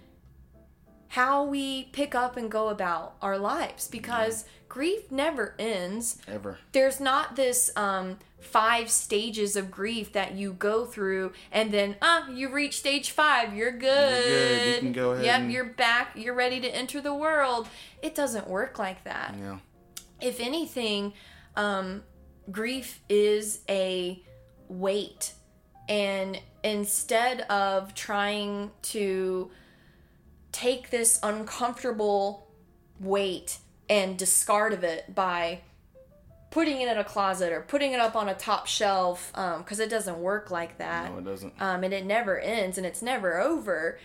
how 1.09 1.45
we 1.45 1.85
pick 1.93 2.15
up 2.15 2.37
and 2.37 2.51
go 2.51 2.69
about 2.69 3.17
our 3.23 3.39
lives 3.39 3.89
because 3.89 4.45
grief 4.69 5.11
never 5.11 5.55
ends. 5.59 6.19
Ever. 6.27 6.59
there's 6.73 7.01
not 7.01 7.37
this 7.37 7.71
um 7.77 8.19
five 8.41 8.89
stages 8.91 9.57
of 9.57 9.71
grief 9.71 10.13
that 10.13 10.35
you 10.35 10.53
go 10.53 10.85
through 10.85 11.33
and 11.51 11.73
then 11.73 11.97
ah 12.01 12.29
you 12.31 12.49
reach 12.49 12.79
stage 12.79 13.11
five 13.11 13.53
you're 13.55 13.73
good, 13.73 14.25
you're 14.25 14.39
good. 14.59 14.75
You 14.75 14.81
can 14.81 14.93
go 14.93 15.11
ahead 15.13 15.25
yep 15.25 15.41
and- 15.41 15.53
you're 15.53 15.65
back 15.65 16.13
you're 16.15 16.35
ready 16.35 16.61
to 16.61 16.69
enter 16.69 17.01
the 17.01 17.13
world 17.15 17.69
it 18.01 18.15
doesn't 18.15 18.47
work 18.49 18.79
like 18.79 19.03
that 19.05 19.35
Yeah. 19.39 19.59
if 20.21 20.39
anything, 20.41 21.13
um, 21.57 22.05
grief 22.51 23.01
is 23.09 23.61
a 23.69 24.23
weight. 24.69 25.33
And 25.89 26.41
instead 26.63 27.41
of 27.43 27.95
trying 27.95 28.71
to 28.83 29.51
take 30.53 30.91
this 30.91 31.19
uncomfortable 31.23 32.49
weight 33.01 33.59
and 33.89 34.19
discard 34.19 34.73
of 34.73 34.85
it 34.85 35.15
by 35.15 35.61
putting 36.51 36.81
it 36.81 36.89
in 36.89 36.97
a 36.99 37.05
closet 37.05 37.53
or 37.53 37.61
putting 37.61 37.93
it 37.93 38.01
up 38.01 38.17
on 38.17 38.29
a 38.29 38.35
top 38.35 38.67
shelf, 38.67 39.31
because 39.35 39.81
it 39.81 39.91
doesn't 39.91 40.19
work 40.19 40.51
like 40.51 40.79
that 40.79 41.13
No, 41.13 41.19
it 41.19 41.25
doesn't. 41.25 41.55
um, 41.61 41.85
and 41.85 41.93
it 41.93 42.05
never 42.07 42.39
ends 42.39 42.79
and 42.79 42.87
it's 42.87 43.03
never 43.03 43.39
over. 43.41 43.99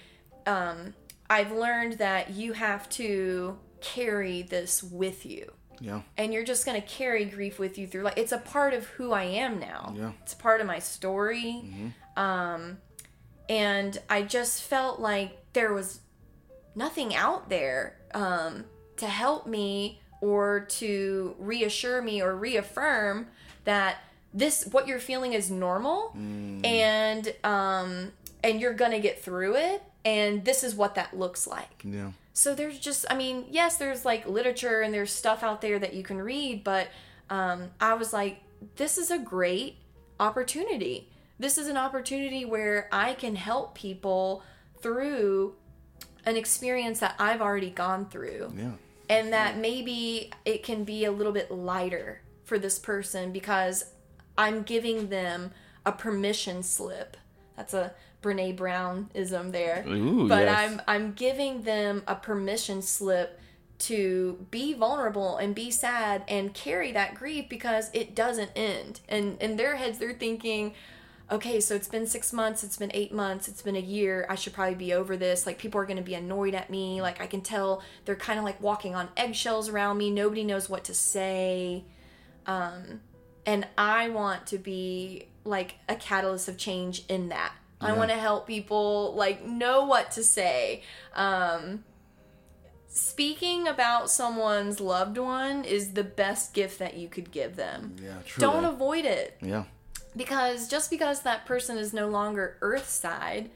Um, 0.46 0.94
I've 1.30 1.52
learned 1.52 1.94
that 2.00 2.32
you 2.32 2.54
have 2.54 2.90
to 2.90 3.58
carry 3.82 4.42
this 4.42 4.84
with 4.84 5.26
you. 5.26 5.52
Yeah. 5.80 6.02
And 6.18 6.34
you're 6.34 6.44
just 6.44 6.66
going 6.66 6.80
to 6.80 6.88
carry 6.88 7.26
grief 7.26 7.60
with 7.60 7.78
you 7.78 7.88
through 7.88 8.04
like 8.04 8.18
it's 8.18 8.32
a 8.32 8.38
part 8.38 8.74
of 8.74 8.86
who 8.88 9.12
I 9.12 9.24
am 9.24 9.60
now. 9.60 9.94
Yeah. 9.98 10.12
It's 10.22 10.34
a 10.34 10.38
part 10.38 10.62
of 10.62 10.68
my 10.68 10.80
story. 10.80 11.64
Um 12.16 12.78
and 13.50 13.98
I 14.10 14.22
just 14.22 14.64
felt 14.64 15.00
like 15.00 15.52
there 15.54 15.74
was 15.74 16.00
nothing 16.76 17.14
out 17.14 17.50
there 17.50 17.98
um, 18.14 18.64
to 18.98 19.08
help 19.08 19.46
me 19.48 20.02
or 20.24 20.62
to 20.70 21.36
reassure 21.38 22.02
me 22.02 22.22
or 22.22 22.34
reaffirm 22.36 23.28
that 23.66 23.98
this 24.34 24.66
what 24.72 24.88
you're 24.88 25.00
feeling 25.12 25.34
is 25.34 25.52
normal 25.52 26.12
and 26.64 27.34
um 27.44 28.12
and 28.44 28.62
you're 28.62 28.74
gonna 28.74 29.00
get 29.00 29.22
through 29.22 29.56
it 29.56 29.84
and 30.06 30.46
this 30.46 30.64
is 30.64 30.74
what 30.76 30.96
that 30.96 31.18
looks 31.18 31.46
like 31.46 31.82
Yeah. 31.84 32.12
so 32.34 32.56
there's 32.56 32.80
just 32.80 33.06
i 33.10 33.16
mean 33.16 33.46
yes 33.50 33.76
there's 33.78 34.06
like 34.06 34.26
literature 34.28 34.82
and 34.82 34.94
there's 34.94 35.12
stuff 35.12 35.44
out 35.44 35.60
there 35.62 35.78
that 35.80 35.94
you 35.94 36.04
can 36.04 36.20
read 36.22 36.64
but 36.64 36.88
um, 37.30 37.70
i 37.82 37.94
was 37.94 38.14
like 38.14 38.36
this 38.78 38.98
is 38.98 39.12
a 39.12 39.20
great 39.20 39.76
opportunity 40.20 41.10
this 41.40 41.58
is 41.58 41.68
an 41.68 41.78
opportunity 41.78 42.46
where 42.46 42.88
i 42.92 43.14
can 43.14 43.36
help 43.36 43.76
people 43.76 44.42
through 44.82 45.54
an 46.26 46.36
experience 46.38 47.00
that 47.00 47.14
i've 47.20 47.42
already 47.42 47.70
gone 47.70 48.06
through 48.10 48.52
Yeah. 48.58 48.72
And 49.14 49.34
that 49.34 49.54
mm-hmm. 49.54 49.62
maybe 49.62 50.32
it 50.46 50.64
can 50.64 50.84
be 50.84 51.06
a 51.06 51.12
little 51.12 51.34
bit 51.34 51.52
lighter 51.52 52.22
for 52.44 52.58
this 52.58 52.80
person 52.80 53.32
because 53.32 53.86
I'm 54.38 54.64
giving 54.64 55.10
them 55.10 55.52
a 55.86 55.92
permission 55.92 56.64
slip. 56.64 57.18
That's 57.56 57.74
a 57.74 57.94
Brene 58.22 58.56
Brown 58.56 59.10
ism 59.14 59.52
there. 59.52 59.86
Ooh, 59.88 60.28
but 60.28 60.46
yes. 60.46 60.58
I'm 60.58 60.82
I'm 60.88 61.14
giving 61.14 61.64
them 61.64 62.04
a 62.08 62.16
permission 62.16 62.82
slip 62.82 63.40
to 63.80 64.46
be 64.50 64.74
vulnerable 64.74 65.38
and 65.38 65.54
be 65.54 65.70
sad 65.70 66.24
and 66.28 66.54
carry 66.54 66.92
that 66.94 67.16
grief 67.16 67.50
because 67.50 67.90
it 67.94 68.16
doesn't 68.16 68.52
end. 68.56 69.02
And 69.10 69.42
in 69.42 69.58
their 69.58 69.76
heads 69.76 70.00
they're 70.00 70.14
thinking, 70.14 70.74
okay, 71.34 71.60
so 71.60 71.76
it's 71.76 71.88
been 71.88 72.06
six 72.06 72.32
months, 72.32 72.64
it's 72.64 72.78
been 72.78 72.92
eight 72.94 73.12
months, 73.12 73.48
it's 73.48 73.62
been 73.62 73.76
a 73.76 73.82
year. 73.82 74.26
I 74.30 74.36
should 74.36 74.54
probably 74.54 74.76
be 74.76 74.94
over 74.94 75.18
this. 75.18 75.46
Like, 75.46 75.58
people 75.58 75.82
are 75.82 75.86
going 75.86 75.98
to 75.98 76.04
be 76.04 76.14
annoyed 76.14 76.54
at 76.54 76.70
me. 76.70 77.02
Like, 77.02 77.22
I 77.22 77.28
can 77.28 77.42
tell 77.42 77.82
they're 78.06 78.16
kind 78.16 78.40
of 78.40 78.46
like 78.46 78.62
walking 78.62 78.96
on 78.96 79.10
eggshells 79.18 79.68
around 79.70 79.98
me. 79.98 80.10
Nobody 80.10 80.44
knows 80.44 80.70
what 80.70 80.84
to 80.86 80.94
say. 80.94 81.84
Um, 82.46 83.02
and 83.46 83.68
I 83.78 84.10
want 84.10 84.48
to 84.48 84.58
be 84.58 85.28
like 85.44 85.76
a 85.90 85.96
catalyst 85.96 86.48
of 86.48 86.58
change 86.58 87.04
in 87.10 87.30
that. 87.30 87.54
I 87.82 87.92
want 87.92 88.12
to 88.12 88.16
help 88.16 88.48
people 88.48 89.14
like 89.16 89.46
know 89.46 89.84
what 89.84 90.12
to 90.12 90.24
say. 90.24 90.84
Um, 91.16 91.84
speaking 92.88 93.68
about 93.68 94.10
someone's 94.10 94.80
loved 94.80 95.18
one 95.18 95.66
is 95.66 95.92
the 95.92 96.04
best 96.04 96.54
gift 96.54 96.80
that 96.80 96.96
you 96.96 97.10
could 97.10 97.30
give 97.30 97.58
them. 97.58 97.96
Yeah. 98.02 98.20
True. 98.26 98.40
Don't 98.40 98.64
avoid 98.64 99.04
it 99.04 99.38
yeah. 99.42 99.66
Because 100.16 100.68
just 100.68 100.90
because 100.90 101.22
that 101.22 101.46
person 101.46 101.78
is 101.78 101.94
no 101.94 102.08
longer 102.08 102.58
earthside 102.62 103.50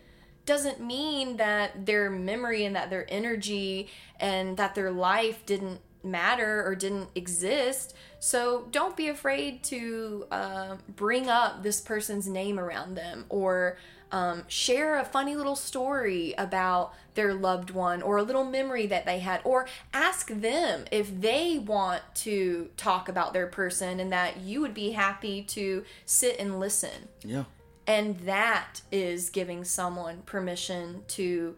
doesn't 0.46 0.80
mean 0.80 1.38
that 1.38 1.86
their 1.86 2.10
memory 2.10 2.66
and 2.66 2.76
that 2.76 2.90
their 2.90 3.06
energy 3.10 3.90
and 4.20 4.58
that 4.58 4.76
their 4.76 4.92
life 4.92 5.46
didn't 5.46 5.82
matter 6.04 6.66
or 6.66 6.74
didn't 6.74 7.10
exist. 7.16 7.94
So 8.20 8.68
don't 8.72 8.96
be 8.96 9.10
afraid 9.10 9.64
to 9.66 10.26
uh, 10.32 10.78
bring 10.96 11.30
up 11.30 11.64
this 11.64 11.82
person's 11.82 12.28
name 12.28 12.60
around 12.60 12.96
them 12.96 13.26
or 13.30 13.78
um, 14.12 14.44
share 14.48 14.98
a 14.98 15.06
funny 15.06 15.36
little 15.36 15.56
story 15.56 16.34
about 16.38 16.94
their 17.16 17.34
loved 17.34 17.72
one 17.72 18.02
or 18.02 18.18
a 18.18 18.24
little 18.24 18.44
memory 18.46 18.86
that 18.88 19.06
they 19.06 19.20
had 19.20 19.42
or 19.44 19.68
ask 19.94 20.30
them 20.30 20.86
if 20.92 21.20
they 21.22 21.58
want 21.58 22.02
to 22.16 22.70
talk 22.78 23.10
about 23.10 23.34
their 23.34 23.48
person 23.48 24.00
and 24.00 24.12
that 24.12 24.38
you 24.38 24.62
would 24.62 24.74
be 24.74 24.92
happy 24.92 25.42
to 25.44 25.84
sit 26.06 26.40
and 26.40 26.60
listen 26.60 27.10
Yeah. 27.24 27.46
and 27.86 28.20
that 28.22 28.82
is 28.92 29.30
giving 29.30 29.64
someone 29.64 30.22
permission 30.26 31.04
to 31.10 31.56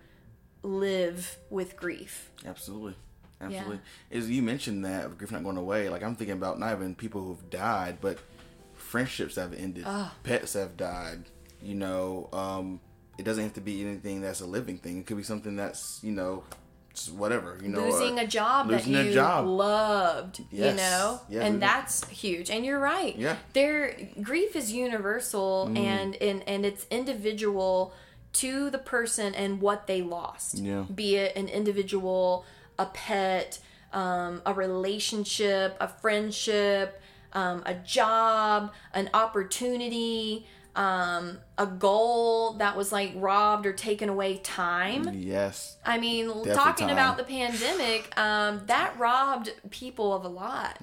live 0.63 1.37
with 1.49 1.75
grief 1.77 2.29
Absolutely. 2.45 2.95
Absolutely. 3.41 3.79
As 4.11 4.29
you 4.29 4.41
mentioned 4.41 4.83
that 4.83 5.05
of 5.05 5.17
grief 5.17 5.31
not 5.31 5.43
going 5.43 5.55
away, 5.55 5.87
like 5.87 6.03
I'm 6.03 6.15
thinking 6.15 6.35
about 6.35 6.59
not 6.59 6.73
even 6.73 6.93
people 6.93 7.21
who've 7.23 7.49
died, 7.49 7.99
but 8.01 8.17
friendships 8.75 9.35
have 9.37 9.53
ended, 9.53 9.85
pets 10.23 10.53
have 10.53 10.75
died. 10.75 11.23
You 11.61 11.75
know, 11.75 12.29
um, 12.33 12.79
it 13.17 13.23
doesn't 13.23 13.43
have 13.43 13.53
to 13.55 13.61
be 13.61 13.81
anything 13.85 14.21
that's 14.21 14.41
a 14.41 14.45
living 14.45 14.77
thing. 14.77 14.99
It 14.99 15.05
could 15.05 15.17
be 15.17 15.23
something 15.23 15.55
that's 15.55 15.99
you 16.03 16.11
know, 16.11 16.43
just 16.93 17.13
whatever. 17.13 17.57
You 17.61 17.69
know, 17.69 17.79
losing 17.85 18.17
uh, 18.19 18.23
a 18.23 18.27
job 18.27 18.67
that 18.69 18.75
losing 18.87 18.95
a 18.95 19.03
you 19.03 19.11
job. 19.11 19.45
loved 19.45 20.41
you 20.51 20.73
know 20.73 21.19
Yeah, 21.29 21.45
and 21.45 21.61
that's 21.61 22.07
huge 22.09 22.49
and 22.49 22.65
you're 22.65 22.79
right 22.79 23.15
Yeah. 23.17 23.35
there 23.53 23.95
grief 24.21 24.55
is 24.55 24.71
universal 24.71 25.69
Mm. 25.71 25.77
and, 25.77 26.15
and 26.21 26.43
and 26.47 26.65
it's 26.65 26.85
individual 26.89 27.93
to 28.33 28.69
the 28.69 28.77
person 28.77 29.33
and 29.35 29.59
what 29.61 29.87
they 29.87 30.01
lost 30.01 30.59
Yeah. 30.59 30.85
be 30.93 31.15
it 31.15 31.35
an 31.35 31.47
individual 31.47 32.45
a 32.77 32.85
pet 32.87 33.59
um, 33.93 34.41
a 34.45 34.53
relationship 34.53 35.75
a 35.79 35.87
friendship 35.87 37.01
um, 37.33 37.63
a 37.65 37.73
job 37.75 38.71
an 38.93 39.09
opportunity 39.13 40.47
um, 40.75 41.39
a 41.57 41.65
goal 41.65 42.53
that 42.53 42.77
was 42.77 42.91
like 42.91 43.11
robbed 43.15 43.65
or 43.65 43.73
taken 43.73 44.07
away 44.07 44.37
time 44.37 45.09
Yes. 45.13 45.77
I 45.85 45.97
mean, 45.97 46.27
talking 46.53 46.87
time. 46.87 46.95
about 46.95 47.17
the 47.17 47.23
pandemic, 47.23 48.17
um, 48.17 48.61
that 48.67 48.97
robbed 48.97 49.51
people 49.71 50.13
of 50.13 50.23
a 50.23 50.27
lot. 50.27 50.77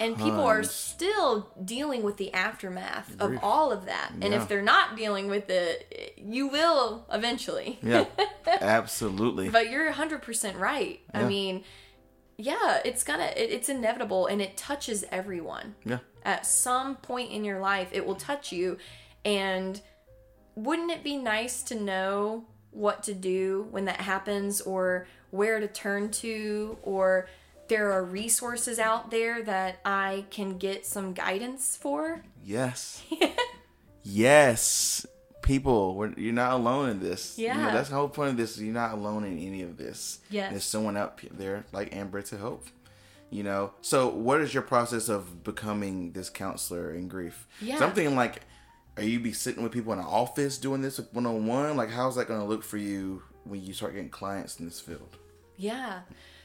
And 0.00 0.16
people 0.16 0.40
are 0.40 0.62
still 0.62 1.50
dealing 1.62 2.02
with 2.02 2.16
the 2.16 2.32
aftermath 2.32 3.20
of 3.20 3.38
all 3.42 3.72
of 3.72 3.86
that. 3.86 4.12
And 4.20 4.32
if 4.32 4.48
they're 4.48 4.62
not 4.62 4.96
dealing 4.96 5.28
with 5.28 5.50
it, 5.50 6.14
you 6.16 6.48
will 6.48 7.06
eventually. 7.12 7.78
Yeah. 7.82 8.06
Absolutely. 8.46 9.48
But 9.48 9.70
you're 9.70 9.92
100% 9.92 10.58
right. 10.58 11.00
I 11.12 11.24
mean, 11.24 11.64
yeah, 12.38 12.80
it's 12.84 13.04
gonna, 13.04 13.30
it, 13.36 13.50
it's 13.50 13.68
inevitable 13.68 14.26
and 14.26 14.40
it 14.40 14.56
touches 14.56 15.04
everyone. 15.10 15.74
yeah. 15.84 15.98
At 16.24 16.46
some 16.46 16.96
point 16.96 17.32
in 17.32 17.44
your 17.44 17.58
life, 17.58 17.88
it 17.92 18.06
will 18.06 18.14
touch 18.14 18.52
you. 18.52 18.78
And 19.24 19.80
wouldn't 20.54 20.90
it 20.90 21.02
be 21.04 21.16
nice 21.16 21.62
to 21.64 21.74
know 21.74 22.44
what 22.70 23.02
to 23.04 23.14
do 23.14 23.66
when 23.70 23.84
that 23.84 24.00
happens 24.00 24.60
or 24.60 25.06
where 25.30 25.60
to 25.60 25.68
turn 25.68 26.10
to 26.10 26.78
or 26.82 27.28
there 27.68 27.92
are 27.92 28.04
resources 28.04 28.78
out 28.78 29.10
there 29.10 29.42
that 29.42 29.78
I 29.84 30.26
can 30.30 30.58
get 30.58 30.84
some 30.84 31.12
guidance 31.14 31.76
for? 31.76 32.22
Yes. 32.44 33.02
yes. 34.02 35.06
People, 35.42 35.96
we're, 35.96 36.12
you're 36.16 36.32
not 36.32 36.52
alone 36.52 36.88
in 36.90 37.00
this. 37.00 37.38
You 37.38 37.48
know, 37.48 37.54
Yeah. 37.54 37.72
that's 37.72 37.88
the 37.88 37.96
whole 37.96 38.08
point 38.08 38.30
of 38.30 38.36
this. 38.36 38.58
You're 38.58 38.72
not 38.74 38.92
alone 38.92 39.24
in 39.24 39.38
any 39.38 39.62
of 39.62 39.76
this. 39.76 40.20
Yes. 40.30 40.50
There's 40.50 40.64
someone 40.64 40.96
out 40.96 41.20
there 41.32 41.64
like 41.72 41.94
Amber 41.94 42.22
to 42.22 42.38
help. 42.38 42.66
You 43.30 43.42
know. 43.42 43.72
So, 43.80 44.08
what 44.08 44.40
is 44.42 44.52
your 44.52 44.62
process 44.62 45.08
of 45.08 45.42
becoming 45.42 46.12
this 46.12 46.28
counselor 46.28 46.94
in 46.94 47.08
grief? 47.08 47.46
Yeah. 47.62 47.78
Something 47.78 48.14
like, 48.14 48.42
are 48.96 49.02
you 49.02 49.20
be 49.20 49.32
sitting 49.32 49.62
with 49.62 49.72
people 49.72 49.92
in 49.92 49.98
an 49.98 50.04
office 50.04 50.58
doing 50.58 50.82
this 50.82 51.00
one 51.12 51.26
on 51.26 51.46
one? 51.46 51.76
Like, 51.76 51.90
how's 51.90 52.16
that 52.16 52.28
going 52.28 52.40
to 52.40 52.46
look 52.46 52.62
for 52.62 52.76
you 52.76 53.22
when 53.44 53.62
you 53.62 53.72
start 53.72 53.94
getting 53.94 54.10
clients 54.10 54.58
in 54.58 54.66
this 54.66 54.80
field? 54.80 55.16
Yeah. 55.56 56.00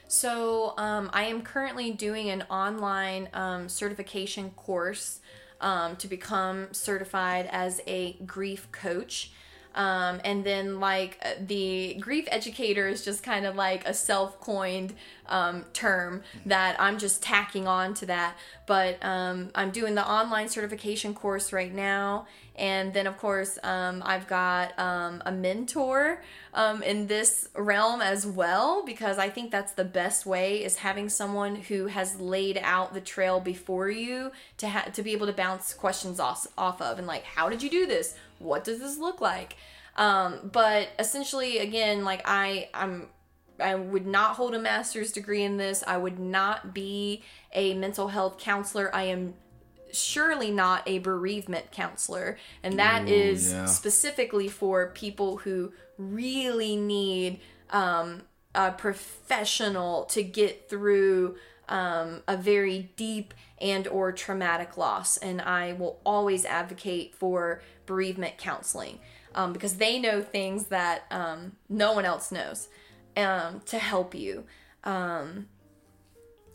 So 0.08 0.74
um, 0.78 1.10
I 1.12 1.24
am 1.24 1.42
currently 1.42 1.90
doing 1.90 2.30
an 2.30 2.42
online 2.50 3.28
um, 3.34 3.68
certification 3.68 4.50
course 4.50 5.20
um, 5.60 5.96
to 5.96 6.08
become 6.08 6.68
certified 6.72 7.48
as 7.50 7.82
a 7.86 8.14
grief 8.24 8.70
coach. 8.72 9.32
Um, 9.74 10.20
and 10.24 10.44
then, 10.44 10.80
like, 10.80 11.18
uh, 11.22 11.32
the 11.40 11.96
grief 12.00 12.26
educator 12.30 12.88
is 12.88 13.04
just 13.04 13.22
kind 13.22 13.46
of 13.46 13.54
like 13.54 13.86
a 13.86 13.94
self 13.94 14.40
coined 14.40 14.94
um, 15.26 15.64
term 15.72 16.22
that 16.46 16.80
I'm 16.80 16.98
just 16.98 17.22
tacking 17.22 17.68
on 17.68 17.94
to 17.94 18.06
that. 18.06 18.36
But 18.66 19.02
um, 19.04 19.50
I'm 19.54 19.70
doing 19.70 19.94
the 19.94 20.08
online 20.08 20.48
certification 20.48 21.14
course 21.14 21.52
right 21.52 21.72
now. 21.72 22.26
And 22.56 22.92
then, 22.92 23.06
of 23.06 23.16
course, 23.18 23.56
um, 23.62 24.02
I've 24.04 24.26
got 24.26 24.76
um, 24.80 25.22
a 25.24 25.30
mentor 25.30 26.22
um, 26.54 26.82
in 26.82 27.06
this 27.06 27.48
realm 27.54 28.02
as 28.02 28.26
well 28.26 28.84
because 28.84 29.16
I 29.16 29.30
think 29.30 29.52
that's 29.52 29.72
the 29.72 29.84
best 29.84 30.26
way 30.26 30.64
is 30.64 30.76
having 30.76 31.08
someone 31.08 31.54
who 31.54 31.86
has 31.86 32.18
laid 32.18 32.58
out 32.60 32.94
the 32.94 33.00
trail 33.00 33.38
before 33.38 33.88
you 33.88 34.32
to 34.56 34.68
ha- 34.68 34.88
to 34.92 35.02
be 35.02 35.12
able 35.12 35.26
to 35.28 35.32
bounce 35.32 35.72
questions 35.72 36.18
off 36.18 36.48
off 36.58 36.82
of 36.82 36.98
and 36.98 37.06
like 37.06 37.22
how 37.22 37.48
did 37.48 37.62
you 37.62 37.70
do 37.70 37.86
this? 37.86 38.16
What 38.38 38.64
does 38.64 38.80
this 38.80 38.98
look 38.98 39.20
like? 39.20 39.56
Um, 39.96 40.50
but 40.52 40.88
essentially, 40.98 41.58
again, 41.58 42.04
like 42.04 42.22
I 42.24 42.68
I'm 42.72 43.08
I 43.60 43.74
would 43.74 44.06
not 44.06 44.36
hold 44.36 44.54
a 44.54 44.58
master's 44.58 45.12
degree 45.12 45.42
in 45.42 45.56
this. 45.56 45.82
I 45.86 45.96
would 45.96 46.18
not 46.18 46.72
be 46.72 47.22
a 47.52 47.74
mental 47.74 48.08
health 48.08 48.38
counselor. 48.38 48.94
I 48.94 49.04
am 49.04 49.34
surely 49.92 50.50
not 50.50 50.82
a 50.86 50.98
bereavement 50.98 51.72
counselor. 51.72 52.38
And 52.62 52.78
that 52.78 53.08
Ooh, 53.08 53.12
is 53.12 53.52
yeah. 53.52 53.66
specifically 53.66 54.48
for 54.48 54.88
people 54.90 55.38
who 55.38 55.72
really 55.96 56.76
need 56.76 57.40
um, 57.70 58.22
a 58.54 58.70
professional 58.70 60.04
to 60.04 60.22
get 60.22 60.68
through 60.68 61.36
um, 61.68 62.22
a 62.26 62.36
very 62.36 62.90
deep 62.96 63.34
and 63.60 63.86
or 63.88 64.12
traumatic 64.12 64.76
loss 64.76 65.16
and 65.16 65.40
i 65.42 65.72
will 65.72 65.98
always 66.06 66.44
advocate 66.44 67.14
for 67.14 67.60
bereavement 67.88 68.38
counseling 68.38 69.00
um, 69.34 69.52
because 69.52 69.78
they 69.78 69.98
know 69.98 70.22
things 70.22 70.66
that 70.66 71.04
um, 71.10 71.52
no 71.68 71.92
one 71.92 72.04
else 72.04 72.30
knows 72.30 72.68
um, 73.16 73.60
to 73.66 73.78
help 73.78 74.14
you. 74.14 74.44
Um, 74.84 75.48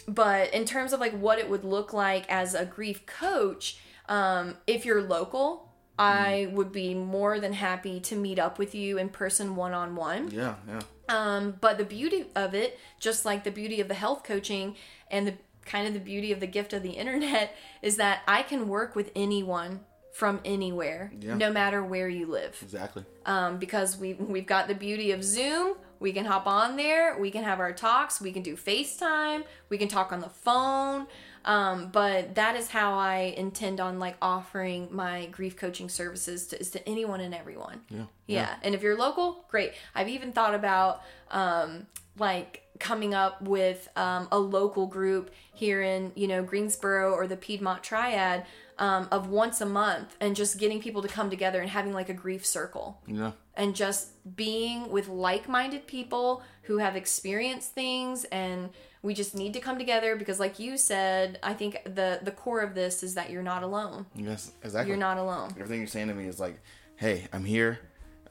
but 0.07 0.53
in 0.53 0.65
terms 0.65 0.93
of 0.93 0.99
like 0.99 1.13
what 1.13 1.39
it 1.39 1.49
would 1.49 1.63
look 1.63 1.93
like 1.93 2.29
as 2.29 2.55
a 2.55 2.65
grief 2.65 3.05
coach, 3.05 3.79
um, 4.07 4.55
if 4.67 4.85
you're 4.85 5.01
local, 5.01 5.73
I 5.97 6.49
would 6.51 6.71
be 6.71 6.93
more 6.93 7.39
than 7.39 7.53
happy 7.53 7.99
to 8.01 8.15
meet 8.15 8.39
up 8.39 8.57
with 8.57 8.73
you 8.73 8.97
in 8.97 9.09
person 9.09 9.55
one 9.55 9.73
on 9.73 9.95
one. 9.95 10.31
Yeah, 10.31 10.55
yeah. 10.67 10.81
Um, 11.09 11.57
but 11.61 11.77
the 11.77 11.85
beauty 11.85 12.25
of 12.35 12.53
it, 12.53 12.79
just 12.99 13.25
like 13.25 13.43
the 13.43 13.51
beauty 13.51 13.79
of 13.79 13.87
the 13.87 13.93
health 13.93 14.23
coaching 14.23 14.75
and 15.11 15.27
the 15.27 15.35
kind 15.65 15.87
of 15.87 15.93
the 15.93 15.99
beauty 15.99 16.31
of 16.31 16.39
the 16.39 16.47
gift 16.47 16.73
of 16.73 16.83
the 16.83 16.91
internet, 17.03 17.55
is 17.81 17.97
that 17.97 18.21
I 18.27 18.41
can 18.41 18.67
work 18.67 18.95
with 18.95 19.11
anyone 19.15 19.81
from 20.13 20.39
anywhere, 20.45 21.11
Yeah. 21.19 21.33
no 21.33 21.51
matter 21.51 21.83
where 21.83 22.07
you 22.07 22.27
live. 22.27 22.57
Exactly. 22.61 23.03
Um, 23.25 23.57
because 23.57 23.97
we 23.97 24.13
we've 24.13 24.45
got 24.45 24.67
the 24.67 24.75
beauty 24.75 25.11
of 25.11 25.23
Zoom. 25.23 25.75
We 25.99 26.11
can 26.13 26.25
hop 26.25 26.45
on 26.47 26.75
there. 26.75 27.17
We 27.17 27.31
can 27.31 27.43
have 27.43 27.59
our 27.59 27.71
talks. 27.73 28.19
We 28.21 28.31
can 28.33 28.43
do 28.43 28.55
FaceTime. 28.57 29.43
We 29.69 29.77
can 29.77 29.87
talk 29.87 30.11
on 30.11 30.19
the 30.19 30.29
phone. 30.29 31.07
Um, 31.45 31.89
but 31.91 32.35
that 32.35 32.55
is 32.55 32.69
how 32.69 32.93
I 32.93 33.33
intend 33.37 33.79
on 33.79 33.99
like 33.99 34.15
offering 34.21 34.89
my 34.91 35.25
grief 35.27 35.55
coaching 35.57 35.89
services 35.89 36.47
to 36.47 36.59
is 36.59 36.71
to 36.71 36.87
anyone 36.87 37.19
and 37.21 37.33
everyone. 37.33 37.81
Yeah. 37.89 38.05
Yeah. 38.27 38.55
And 38.63 38.75
if 38.75 38.81
you're 38.81 38.97
local, 38.97 39.45
great. 39.49 39.73
I've 39.95 40.09
even 40.09 40.31
thought 40.31 40.55
about 40.55 41.01
um, 41.31 41.87
like 42.17 42.61
coming 42.79 43.13
up 43.13 43.41
with 43.41 43.87
um, 43.95 44.27
a 44.31 44.37
local 44.39 44.87
group 44.87 45.31
here 45.53 45.81
in, 45.81 46.11
you 46.15 46.27
know, 46.27 46.43
Greensboro 46.43 47.13
or 47.13 47.27
the 47.27 47.37
Piedmont 47.37 47.83
Triad 47.83 48.45
um, 48.79 49.07
of 49.11 49.27
once 49.29 49.61
a 49.61 49.65
month 49.65 50.15
and 50.19 50.35
just 50.35 50.57
getting 50.59 50.81
people 50.81 51.01
to 51.01 51.07
come 51.07 51.29
together 51.29 51.59
and 51.61 51.69
having 51.69 51.93
like 51.93 52.09
a 52.09 52.13
grief 52.13 52.45
circle 52.45 53.01
Yeah. 53.07 53.31
and 53.55 53.75
just 53.75 54.09
being 54.35 54.89
with 54.89 55.07
like-minded 55.07 55.85
people 55.87 56.41
who 56.63 56.77
have 56.79 56.95
experienced 56.95 57.73
things 57.73 58.23
and 58.25 58.69
we 59.01 59.13
just 59.13 59.35
need 59.35 59.53
to 59.53 59.59
come 59.59 59.77
together 59.77 60.15
because 60.15 60.39
like 60.39 60.59
you 60.59 60.77
said 60.77 61.37
i 61.43 61.53
think 61.53 61.81
the 61.83 62.19
the 62.23 62.31
core 62.31 62.61
of 62.61 62.73
this 62.73 63.03
is 63.03 63.15
that 63.15 63.29
you're 63.29 63.43
not 63.43 63.61
alone 63.63 64.05
Yes, 64.15 64.51
exactly. 64.63 64.89
you're 64.89 64.97
not 64.97 65.17
alone 65.17 65.49
Everything 65.51 65.79
you're 65.79 65.87
saying 65.87 66.07
to 66.07 66.13
me 66.13 66.25
is 66.27 66.39
like, 66.39 66.59
hey, 66.95 67.27
I'm 67.33 67.43
here. 67.45 67.79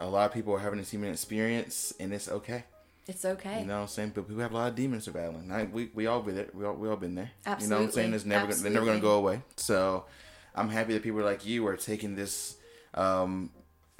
A 0.00 0.06
lot 0.08 0.26
of 0.26 0.32
people 0.32 0.54
are 0.54 0.58
having 0.58 0.80
a 0.80 0.82
human 0.82 1.10
experience, 1.12 1.92
and 2.00 2.12
it's 2.12 2.28
okay. 2.28 2.64
it's 3.06 3.24
okay 3.24 3.60
You 3.60 3.66
know 3.66 3.76
what 3.76 3.82
I'm 3.82 3.88
saying? 3.88 4.12
But 4.14 4.26
people 4.26 4.42
have 4.42 4.52
a 4.52 4.56
lot 4.56 4.68
of 4.70 4.74
demons 4.74 5.04
they're 5.04 5.14
battling. 5.14 5.70
We, 5.72 5.90
we 5.94 6.06
all 6.06 6.22
been 6.22 6.34
there. 6.36 6.48
We 6.54 6.64
all, 6.64 6.74
we 6.74 6.88
all 6.88 6.96
been 6.96 7.14
there. 7.14 7.30
Absolutely. 7.46 7.64
You 7.64 7.70
know 7.70 7.76
what 7.76 7.84
I'm 7.86 7.92
saying? 7.92 8.14
It's 8.14 8.24
never 8.24 8.46
gonna, 8.46 8.56
they're 8.62 8.72
never 8.72 8.86
going 8.86 8.98
to 8.98 9.02
go 9.02 9.14
away. 9.18 9.42
So 9.56 10.06
I'm 10.54 10.68
happy 10.68 10.92
that 10.94 11.02
people 11.02 11.22
like 11.22 11.46
you 11.46 11.66
are 11.66 11.76
taking 11.76 12.14
this 12.14 12.56
um, 12.94 13.50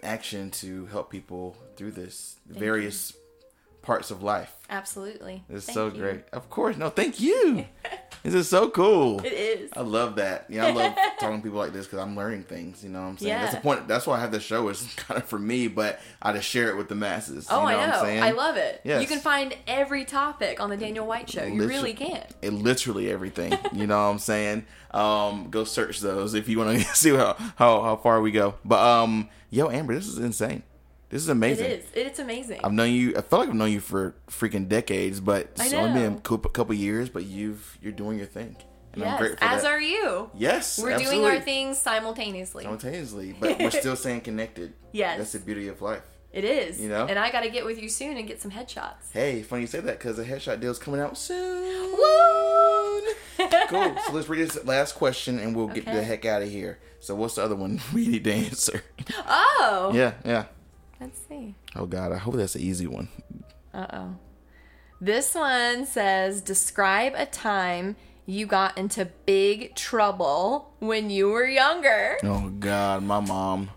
action 0.03 0.51
to 0.51 0.87
help 0.87 1.11
people 1.11 1.57
through 1.77 1.93
this 1.93 2.37
various 2.47 3.13
parts 3.83 4.11
of 4.11 4.23
life. 4.23 4.55
absolutely 4.71 5.43
It's 5.49 5.67
Thank 5.67 5.75
so 5.75 5.87
you. 5.87 6.01
great. 6.01 6.25
Of 6.33 6.49
course. 6.51 6.77
No, 6.77 6.89
thank 6.91 7.21
you. 7.21 7.67
this 8.23 8.35
is 8.35 8.49
so 8.49 8.69
cool. 8.71 9.21
it 9.25 9.33
is 9.33 9.71
I 9.77 9.81
love 9.81 10.17
that. 10.17 10.47
You 10.49 10.61
know, 10.61 10.67
I 10.69 10.71
love 10.73 10.95
talking 11.21 11.39
to 11.39 11.43
people 11.43 11.59
like 11.59 11.73
this 11.73 11.87
because 11.87 11.99
I'm 11.99 12.15
learning 12.17 12.45
things. 12.45 12.83
You 12.85 12.91
know 12.91 13.01
what 13.03 13.09
I'm 13.09 13.19
saying? 13.19 13.33
That's 13.35 13.55
the 13.55 13.61
point. 13.61 13.89
That's 13.89 14.07
why 14.07 14.17
I 14.17 14.21
have 14.21 14.31
this 14.33 14.43
show 14.43 14.69
is 14.69 14.83
kind 14.97 15.21
of 15.21 15.29
for 15.29 15.39
me, 15.39 15.69
but 15.69 15.99
I 16.21 16.33
just 16.33 16.49
share 16.49 16.69
it 16.71 16.77
with 16.77 16.89
the 16.89 16.95
masses. 16.95 17.47
oh 17.51 17.61
you 17.69 17.73
know 17.77 17.79
i 17.83 17.87
What 17.89 18.05
I'm 18.07 18.17
know 18.21 18.23
i 18.27 18.31
love 18.31 18.57
it 18.57 18.81
Yes. 18.85 19.01
you 19.03 19.09
can 19.09 19.19
find 19.21 19.57
every 19.67 20.05
topic 20.05 20.61
on 20.61 20.71
the 20.71 20.77
daniel 20.77 21.07
white 21.07 21.29
show 21.31 21.45
you 21.45 21.67
really 21.67 21.95
can 21.95 22.25
It 22.43 22.53
literally 22.53 23.11
everything. 23.11 23.57
you 23.73 23.87
know 23.87 23.97
what 23.97 24.11
I'm 24.13 24.19
saying? 24.19 24.67
Um, 24.93 25.49
go 25.51 25.65
search 25.65 26.01
those 26.01 26.35
if 26.35 26.49
you 26.49 26.59
want 26.59 26.79
to 26.79 26.85
see 26.95 27.11
how, 27.15 27.35
how 27.57 27.83
how 27.83 27.97
far 27.97 28.21
we 28.21 28.31
go. 28.31 28.55
But 28.65 28.81
um, 28.81 29.29
yo, 29.51 29.71
Amber, 29.71 29.95
this 29.95 30.07
is 30.07 30.19
insane. 30.19 30.63
This 31.13 31.21
is 31.21 31.29
amazing. 31.29 31.67
is 31.71 31.85
it's 31.95 32.19
amazing 32.19 32.61
I've 32.65 32.73
known 32.73 32.91
you. 32.91 33.11
I 33.15 33.21
feel 33.21 33.41
like 33.41 33.51
I've 33.51 33.55
known 33.55 33.71
you 33.71 33.81
for 33.81 34.15
freaking 34.31 34.67
decades, 34.67 35.21
but 35.21 35.51
I 35.61 35.67
it's 35.67 35.75
only 35.75 36.01
been 36.01 36.15
a 36.15 36.21
couple, 36.49 36.75
years. 36.75 37.11
But 37.11 37.25
you've 37.25 37.79
you're 37.83 37.93
doing 37.93 38.17
your 38.17 38.27
thing, 38.27 38.57
and 38.95 39.03
I'm 39.03 39.11
yes 39.11 39.19
grateful 39.21 39.47
as 39.47 39.63
that. 39.63 39.71
are 39.71 39.81
you 39.81 40.31
yes, 40.35 40.79
we're 40.79 40.97
doing 40.97 41.23
our 41.27 41.39
things 41.39 41.77
simultaneously 41.79 42.65
simultaneously, 42.65 43.37
but 43.39 43.59
we're 43.59 43.71
still 43.85 43.95
staying 43.95 44.23
connected. 44.23 44.73
Yes. 44.93 45.19
that's 45.19 45.33
the 45.33 45.41
beauty 45.41 45.69
of 45.69 45.83
life. 45.83 46.03
it 46.33 46.45
is 46.45 46.81
You 46.81 46.89
know? 46.89 47.05
and 47.07 47.19
i 47.19 47.31
gotta 47.31 47.51
get 47.51 47.67
with 47.67 47.79
you 47.83 47.91
soon 47.91 48.17
and 48.17 48.27
get 48.27 48.41
some 48.41 48.51
headshots 48.51 49.13
Hey, 49.13 49.43
funny 49.43 49.63
you 49.63 49.67
say 49.67 49.81
that 49.81 49.99
because 49.99 50.17
the 50.17 50.25
headshot 50.25 50.61
deal's 50.61 50.79
coming 50.79 51.01
out 51.01 51.19
soon. 51.19 51.93
Woo! 51.93 53.03
Cool. 53.69 53.97
So 54.07 54.13
let's 54.13 54.29
read 54.29 54.41
this 54.41 54.65
last 54.65 54.95
question 54.95 55.39
and 55.39 55.57
we'll 55.57 55.69
get 55.69 55.85
the 55.85 56.03
heck 56.03 56.25
out 56.25 56.43
of 56.43 56.51
here. 56.51 56.79
So 57.01 57.15
what's 57.15 57.35
the 57.35 57.43
other 57.43 57.57
one 57.57 57.81
we 57.95 58.07
need 58.07 58.25
to 58.25 58.33
answer? 58.33 58.83
Oh. 59.27 59.91
yeah, 59.95 60.13
yeah. 60.25 60.45
Let's 61.03 61.19
see. 61.29 61.57
Oh 61.75 61.87
God, 61.87 62.13
I 62.13 62.17
hope 62.17 62.37
that's 62.37 62.55
an 62.55 62.61
easy 62.61 62.87
one. 62.87 63.09
Uh 63.75 63.87
oh. 63.93 64.17
This 65.01 65.35
one 65.35 65.85
says 65.85 66.41
Describe 66.41 67.15
a 67.17 67.27
time 67.27 67.97
you 68.25 68.47
got 68.47 68.79
into 68.79 69.07
big 69.27 69.75
trouble 69.75 70.75
when 70.79 71.11
you 71.11 71.31
were 71.31 71.45
younger. 71.45 72.19
Oh 72.23 72.51
God, 72.51 73.03
my 73.03 73.19
mom. 73.19 73.71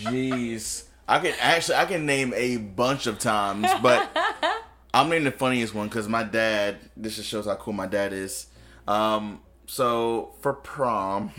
Jeez, 0.00 0.88
I 1.06 1.20
can 1.20 1.34
actually 1.40 1.76
I 1.76 1.84
can 1.84 2.04
name 2.04 2.34
a 2.34 2.56
bunch 2.56 3.06
of 3.06 3.20
times, 3.20 3.68
but 3.80 4.10
I'm 4.94 5.08
naming 5.10 5.24
the 5.24 5.30
funniest 5.30 5.72
one 5.72 5.86
because 5.86 6.08
my 6.08 6.24
dad. 6.24 6.78
This 6.96 7.14
just 7.14 7.28
shows 7.28 7.46
how 7.46 7.54
cool 7.54 7.74
my 7.74 7.86
dad 7.86 8.12
is. 8.12 8.48
Um, 8.88 9.40
so 9.74 10.30
for 10.40 10.52
prom, 10.52 11.32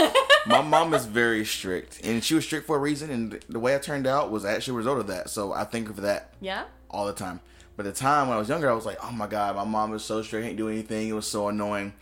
my 0.46 0.62
mom 0.62 0.94
is 0.94 1.04
very 1.04 1.44
strict, 1.44 2.00
and 2.02 2.24
she 2.24 2.34
was 2.34 2.42
strict 2.42 2.66
for 2.66 2.76
a 2.76 2.78
reason. 2.78 3.10
And 3.10 3.38
the 3.50 3.58
way 3.58 3.74
I 3.74 3.78
turned 3.78 4.06
out 4.06 4.30
was 4.30 4.46
actually 4.46 4.72
a 4.72 4.76
result 4.78 4.98
of 4.98 5.08
that. 5.08 5.28
So 5.28 5.52
I 5.52 5.64
think 5.64 5.90
of 5.90 5.96
that 5.96 6.32
Yeah? 6.40 6.64
all 6.90 7.04
the 7.04 7.12
time. 7.12 7.40
But 7.76 7.84
at 7.84 7.94
the 7.94 8.00
time 8.00 8.28
when 8.28 8.36
I 8.36 8.40
was 8.40 8.48
younger, 8.48 8.70
I 8.70 8.72
was 8.72 8.86
like, 8.86 8.96
oh 9.04 9.12
my 9.12 9.26
god, 9.26 9.56
my 9.56 9.64
mom 9.64 9.92
is 9.94 10.02
so 10.02 10.22
strict, 10.22 10.46
ain't 10.46 10.56
do 10.56 10.70
anything. 10.70 11.06
It 11.06 11.12
was 11.12 11.26
so 11.26 11.48
annoying. 11.48 11.92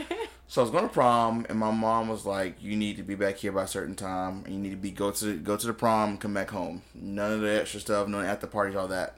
so 0.46 0.60
I 0.60 0.62
was 0.62 0.70
going 0.70 0.86
to 0.86 0.92
prom, 0.94 1.44
and 1.48 1.58
my 1.58 1.72
mom 1.72 2.06
was 2.08 2.24
like, 2.24 2.62
you 2.62 2.76
need 2.76 2.96
to 2.98 3.02
be 3.02 3.16
back 3.16 3.38
here 3.38 3.50
by 3.50 3.64
a 3.64 3.66
certain 3.66 3.96
time, 3.96 4.44
and 4.44 4.54
you 4.54 4.60
need 4.60 4.70
to 4.70 4.76
be 4.76 4.92
go 4.92 5.10
to 5.10 5.36
go 5.36 5.56
to 5.56 5.66
the 5.66 5.74
prom, 5.74 6.16
come 6.16 6.32
back 6.32 6.50
home. 6.50 6.82
None 6.94 7.32
of 7.32 7.40
the 7.40 7.60
extra 7.60 7.80
stuff, 7.80 8.06
none 8.06 8.24
of 8.24 8.40
the 8.40 8.46
parties, 8.46 8.76
all 8.76 8.86
that. 8.86 9.16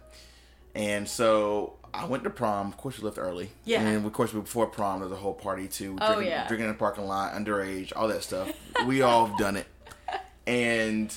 And 0.75 1.09
so 1.09 1.75
I 1.95 2.07
went 2.07 2.25
to 2.25 2.31
prom. 2.31 2.69
Of 2.69 2.77
course, 2.77 2.99
we 2.99 3.05
left 3.05 3.19
early. 3.19 3.51
Yeah. 3.65 3.83
And 3.83 4.05
of 4.07 4.13
course, 4.13 4.33
before 4.33 4.67
prom, 4.67 5.01
there's 5.01 5.13
a 5.13 5.17
whole 5.17 5.35
party 5.35 5.69
too. 5.69 5.97
Oh, 6.01 6.15
Drinking, 6.15 6.31
yeah. 6.31 6.49
drinking 6.49 6.67
in 6.67 6.73
the 6.73 6.79
parking 6.79 7.07
lot, 7.07 7.35
underage, 7.35 7.93
all 7.95 8.09
that 8.09 8.23
stuff. 8.23 8.51
we 8.87 9.03
all 9.03 9.27
have 9.27 9.39
done 9.39 9.57
it. 9.57 9.67
And 10.45 11.15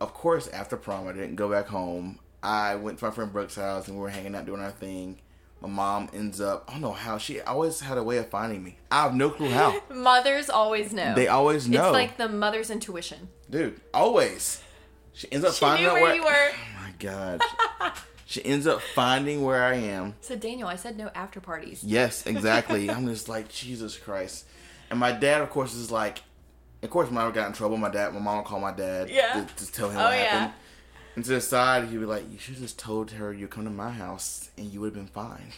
of 0.00 0.14
course, 0.14 0.46
after 0.46 0.76
prom, 0.76 1.08
I 1.08 1.12
didn't 1.12 1.34
go 1.34 1.50
back 1.50 1.66
home. 1.66 2.20
I 2.40 2.76
went 2.76 3.00
to 3.00 3.04
my 3.06 3.10
friend 3.10 3.32
Brooke's 3.32 3.56
house 3.56 3.88
and 3.88 3.96
we 3.96 4.02
were 4.02 4.10
hanging 4.10 4.36
out 4.36 4.46
doing 4.46 4.60
our 4.60 4.70
thing. 4.70 5.18
My 5.60 5.68
mom 5.68 6.08
ends 6.12 6.40
up, 6.40 6.64
I 6.68 6.72
don't 6.72 6.82
know 6.82 6.92
how, 6.92 7.18
she 7.18 7.40
always 7.40 7.80
had 7.80 7.98
a 7.98 8.02
way 8.04 8.18
of 8.18 8.28
finding 8.28 8.62
me. 8.62 8.78
I 8.92 9.02
have 9.02 9.14
no 9.14 9.30
clue 9.30 9.48
how. 9.50 9.80
Mothers 9.92 10.50
always 10.50 10.92
know. 10.92 11.14
They 11.16 11.26
always 11.26 11.68
know. 11.68 11.86
It's 11.86 11.92
like 11.92 12.16
the 12.16 12.28
mother's 12.28 12.70
intuition. 12.70 13.28
Dude, 13.50 13.80
always. 13.92 14.62
She 15.12 15.26
ends 15.32 15.44
up 15.44 15.54
She 15.54 15.60
finding 15.60 15.86
out 15.86 15.94
where 15.94 16.14
you 16.14 16.22
were. 16.22 16.50
Oh 16.52 16.82
my 16.82 16.92
god. 16.98 17.40
she 18.32 18.42
ends 18.46 18.66
up 18.66 18.80
finding 18.80 19.42
where 19.44 19.62
I 19.62 19.74
am. 19.74 20.14
So, 20.22 20.36
Daniel, 20.36 20.66
I 20.68 20.76
said 20.76 20.96
no 20.96 21.10
after 21.14 21.38
parties. 21.40 21.84
Yes, 21.84 22.26
exactly. 22.26 22.90
I'm 22.90 23.06
just 23.06 23.28
like, 23.28 23.48
Jesus 23.50 23.96
Christ. 23.98 24.46
And 24.90 24.98
my 24.98 25.12
dad, 25.12 25.42
of 25.42 25.50
course, 25.50 25.74
is 25.74 25.90
like, 25.90 26.22
of 26.82 26.88
course, 26.90 27.08
when 27.10 27.18
I 27.18 27.30
got 27.30 27.46
in 27.46 27.52
trouble, 27.52 27.76
my 27.76 27.90
dad, 27.90 28.14
my 28.14 28.20
mom 28.20 28.42
called 28.44 28.62
my 28.62 28.72
dad 28.72 29.10
Yeah. 29.10 29.44
to, 29.56 29.64
to 29.66 29.72
tell 29.72 29.90
him 29.90 29.98
Oh, 29.98 30.04
what 30.04 30.16
yeah. 30.18 30.52
And 31.14 31.22
to 31.26 31.30
the 31.32 31.40
side, 31.42 31.88
he'd 31.88 31.98
be 32.00 32.06
like, 32.06 32.24
you 32.32 32.38
should 32.38 32.54
have 32.54 32.62
just 32.62 32.78
told 32.78 33.10
her 33.12 33.32
you 33.34 33.46
come 33.46 33.64
to 33.64 33.70
my 33.70 33.90
house 33.90 34.48
and 34.56 34.72
you 34.72 34.80
would 34.80 34.94
have 34.94 35.04
been 35.04 35.12
fine. 35.12 35.52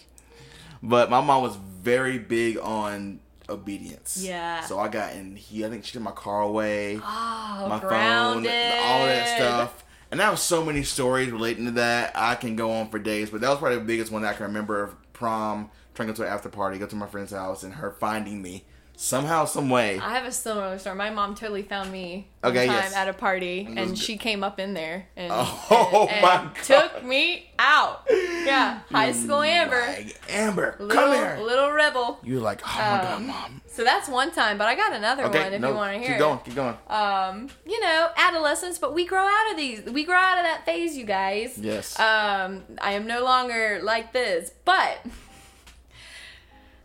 But 0.82 1.10
my 1.10 1.20
mom 1.20 1.42
was 1.44 1.54
very 1.56 2.18
big 2.18 2.58
on 2.58 3.20
obedience. 3.48 4.18
Yeah. 4.20 4.62
So 4.62 4.78
I 4.80 4.88
got 4.88 5.12
in, 5.14 5.36
he, 5.36 5.64
I 5.64 5.68
think 5.70 5.84
she 5.84 5.92
took 5.92 6.02
my 6.02 6.10
car 6.10 6.42
away 6.42 6.96
Oh, 7.00 7.66
my 7.68 7.78
grounded. 7.78 8.50
phone, 8.50 8.82
all 8.82 9.06
that 9.06 9.28
stuff. 9.36 9.83
And 10.10 10.20
I 10.22 10.26
have 10.26 10.38
so 10.38 10.64
many 10.64 10.82
stories 10.82 11.30
relating 11.30 11.64
to 11.66 11.70
that. 11.72 12.12
I 12.14 12.34
can 12.34 12.56
go 12.56 12.72
on 12.72 12.90
for 12.90 12.98
days, 12.98 13.30
but 13.30 13.40
that 13.40 13.48
was 13.48 13.58
probably 13.58 13.78
the 13.78 13.84
biggest 13.84 14.12
one 14.12 14.24
I 14.24 14.32
can 14.32 14.46
remember 14.46 14.82
of 14.82 15.12
prom, 15.12 15.70
trying 15.94 16.08
to 16.08 16.12
go 16.12 16.16
to 16.18 16.22
an 16.22 16.32
after 16.32 16.48
party, 16.48 16.78
go 16.78 16.86
to 16.86 16.96
my 16.96 17.06
friend's 17.06 17.32
house, 17.32 17.62
and 17.62 17.74
her 17.74 17.90
finding 17.90 18.42
me 18.42 18.64
somehow, 18.96 19.44
some 19.44 19.70
way. 19.70 19.98
I 19.98 20.14
have 20.14 20.24
a 20.26 20.32
similar 20.32 20.78
story. 20.78 20.96
My 20.96 21.10
mom 21.10 21.34
totally 21.34 21.62
found 21.62 21.90
me 21.92 22.28
Okay, 22.42 22.66
time 22.66 22.76
yes. 22.76 22.94
at 22.94 23.08
a 23.08 23.12
party, 23.14 23.66
and 23.76 23.98
she 23.98 24.16
came 24.18 24.44
up 24.44 24.58
in 24.60 24.74
there 24.74 25.06
and, 25.16 25.32
Oh, 25.34 26.08
and, 26.10 26.22
my 26.22 26.34
and 26.42 26.54
God. 26.54 26.62
took 26.64 27.04
me 27.04 27.50
out. 27.58 28.06
Yeah, 28.10 28.80
high 28.90 29.12
school 29.12 29.40
Amber, 29.42 29.80
Like, 29.80 30.16
Amber, 30.28 30.76
little 30.78 30.94
come 31.02 31.14
here. 31.14 31.38
little 31.40 31.70
rebel. 31.72 32.18
You're 32.22 32.40
like, 32.42 32.60
oh 32.64 32.70
my 32.76 32.80
god, 33.02 33.12
Um, 33.16 33.26
mom. 33.28 33.60
So 33.66 33.82
that's 33.82 34.08
one 34.08 34.30
time, 34.30 34.58
but 34.58 34.68
I 34.68 34.74
got 34.76 34.92
another 34.92 35.24
Okay, 35.24 35.42
one 35.44 35.52
if 35.54 35.60
no, 35.60 35.70
you 35.70 35.74
want 35.74 35.92
to 35.94 35.98
hear. 35.98 36.08
keep 36.08 36.16
it. 36.16 36.18
going, 36.18 36.38
keep 36.40 36.54
going. 36.54 36.76
Um, 36.88 37.48
you 37.66 37.80
know, 37.80 38.08
adolescence, 38.16 38.78
but 38.78 38.94
we 38.94 39.04
grow 39.06 39.26
out 39.26 39.50
of 39.50 39.56
these. 39.56 39.82
We 39.84 40.04
grow 40.04 40.16
out 40.16 40.38
of 40.38 40.44
that 40.44 40.64
phase, 40.66 40.96
you 40.96 41.04
guys. 41.04 41.56
Yes. 41.58 41.98
Um, 41.98 42.62
I 42.80 42.92
am 42.92 43.06
no 43.06 43.24
longer 43.24 43.80
like 43.82 44.12
this, 44.12 44.52
but 44.64 44.98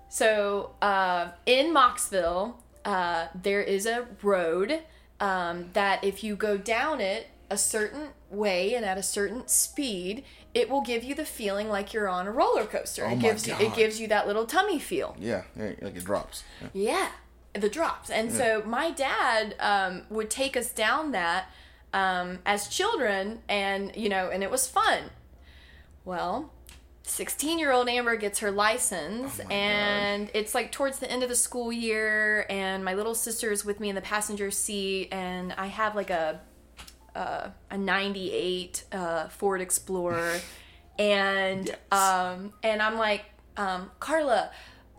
so 0.09 0.71
uh, 0.81 1.29
in 1.45 1.73
Mocksville, 1.73 2.55
uh, 2.85 3.27
there 3.39 3.61
is 3.61 3.85
a 3.85 4.07
road 4.21 4.81
um, 5.19 5.69
that 5.73 6.03
if 6.03 6.23
you 6.23 6.35
go 6.35 6.57
down 6.57 7.01
it 7.01 7.27
a 7.49 7.57
certain 7.57 8.09
way 8.29 8.75
and 8.75 8.85
at 8.85 8.97
a 8.97 9.03
certain 9.03 9.47
speed, 9.47 10.23
it 10.53 10.69
will 10.69 10.81
give 10.81 11.03
you 11.03 11.15
the 11.15 11.25
feeling 11.25 11.69
like 11.69 11.93
you're 11.93 12.09
on 12.09 12.27
a 12.27 12.31
roller 12.31 12.65
coaster. 12.65 13.05
Oh 13.05 13.11
it 13.11 13.15
my 13.15 13.21
gives 13.21 13.47
you 13.47 13.55
it 13.59 13.75
gives 13.75 13.99
you 13.99 14.07
that 14.07 14.27
little 14.27 14.45
tummy 14.45 14.79
feel. 14.79 15.15
Yeah, 15.19 15.43
yeah, 15.55 15.73
like 15.81 15.95
it 15.95 16.03
drops. 16.03 16.43
Yeah. 16.61 16.67
Yeah, 17.53 17.59
the 17.59 17.69
drops. 17.69 18.09
And 18.09 18.31
so 18.31 18.63
my 18.65 18.91
dad 18.91 19.55
um, 19.59 20.03
would 20.09 20.29
take 20.29 20.55
us 20.55 20.71
down 20.71 21.11
that 21.11 21.49
um, 21.93 22.39
as 22.45 22.67
children, 22.67 23.39
and 23.49 23.95
you 23.95 24.09
know, 24.09 24.29
and 24.29 24.43
it 24.43 24.51
was 24.51 24.67
fun. 24.67 25.05
Well, 26.05 26.51
16 27.09 27.59
year 27.59 27.71
old 27.71 27.89
Amber 27.89 28.15
gets 28.15 28.39
her 28.39 28.51
license, 28.51 29.39
Oh 29.43 29.49
and 29.49 30.29
it's 30.33 30.53
like 30.55 30.71
towards 30.71 30.99
the 30.99 31.11
end 31.11 31.23
of 31.23 31.29
the 31.29 31.35
school 31.35 31.71
year, 31.71 32.45
and 32.49 32.85
my 32.85 32.93
little 32.93 33.15
sister 33.15 33.51
is 33.51 33.65
with 33.65 33.79
me 33.79 33.89
in 33.89 33.95
the 33.95 34.01
passenger 34.01 34.51
seat, 34.51 35.09
and 35.11 35.53
I 35.53 35.67
have 35.67 35.95
like 35.95 36.09
a 36.09 36.39
uh, 37.15 37.49
a 37.71 37.77
98 37.77 38.83
uh, 38.91 39.27
Ford 39.29 39.61
Explorer, 39.61 40.39
and 40.99 41.67
Yes. 41.67 41.77
um, 41.91 42.53
and 42.63 42.81
I'm 42.81 42.97
like, 42.97 43.25
um, 43.57 43.91
Carla, 43.99 44.51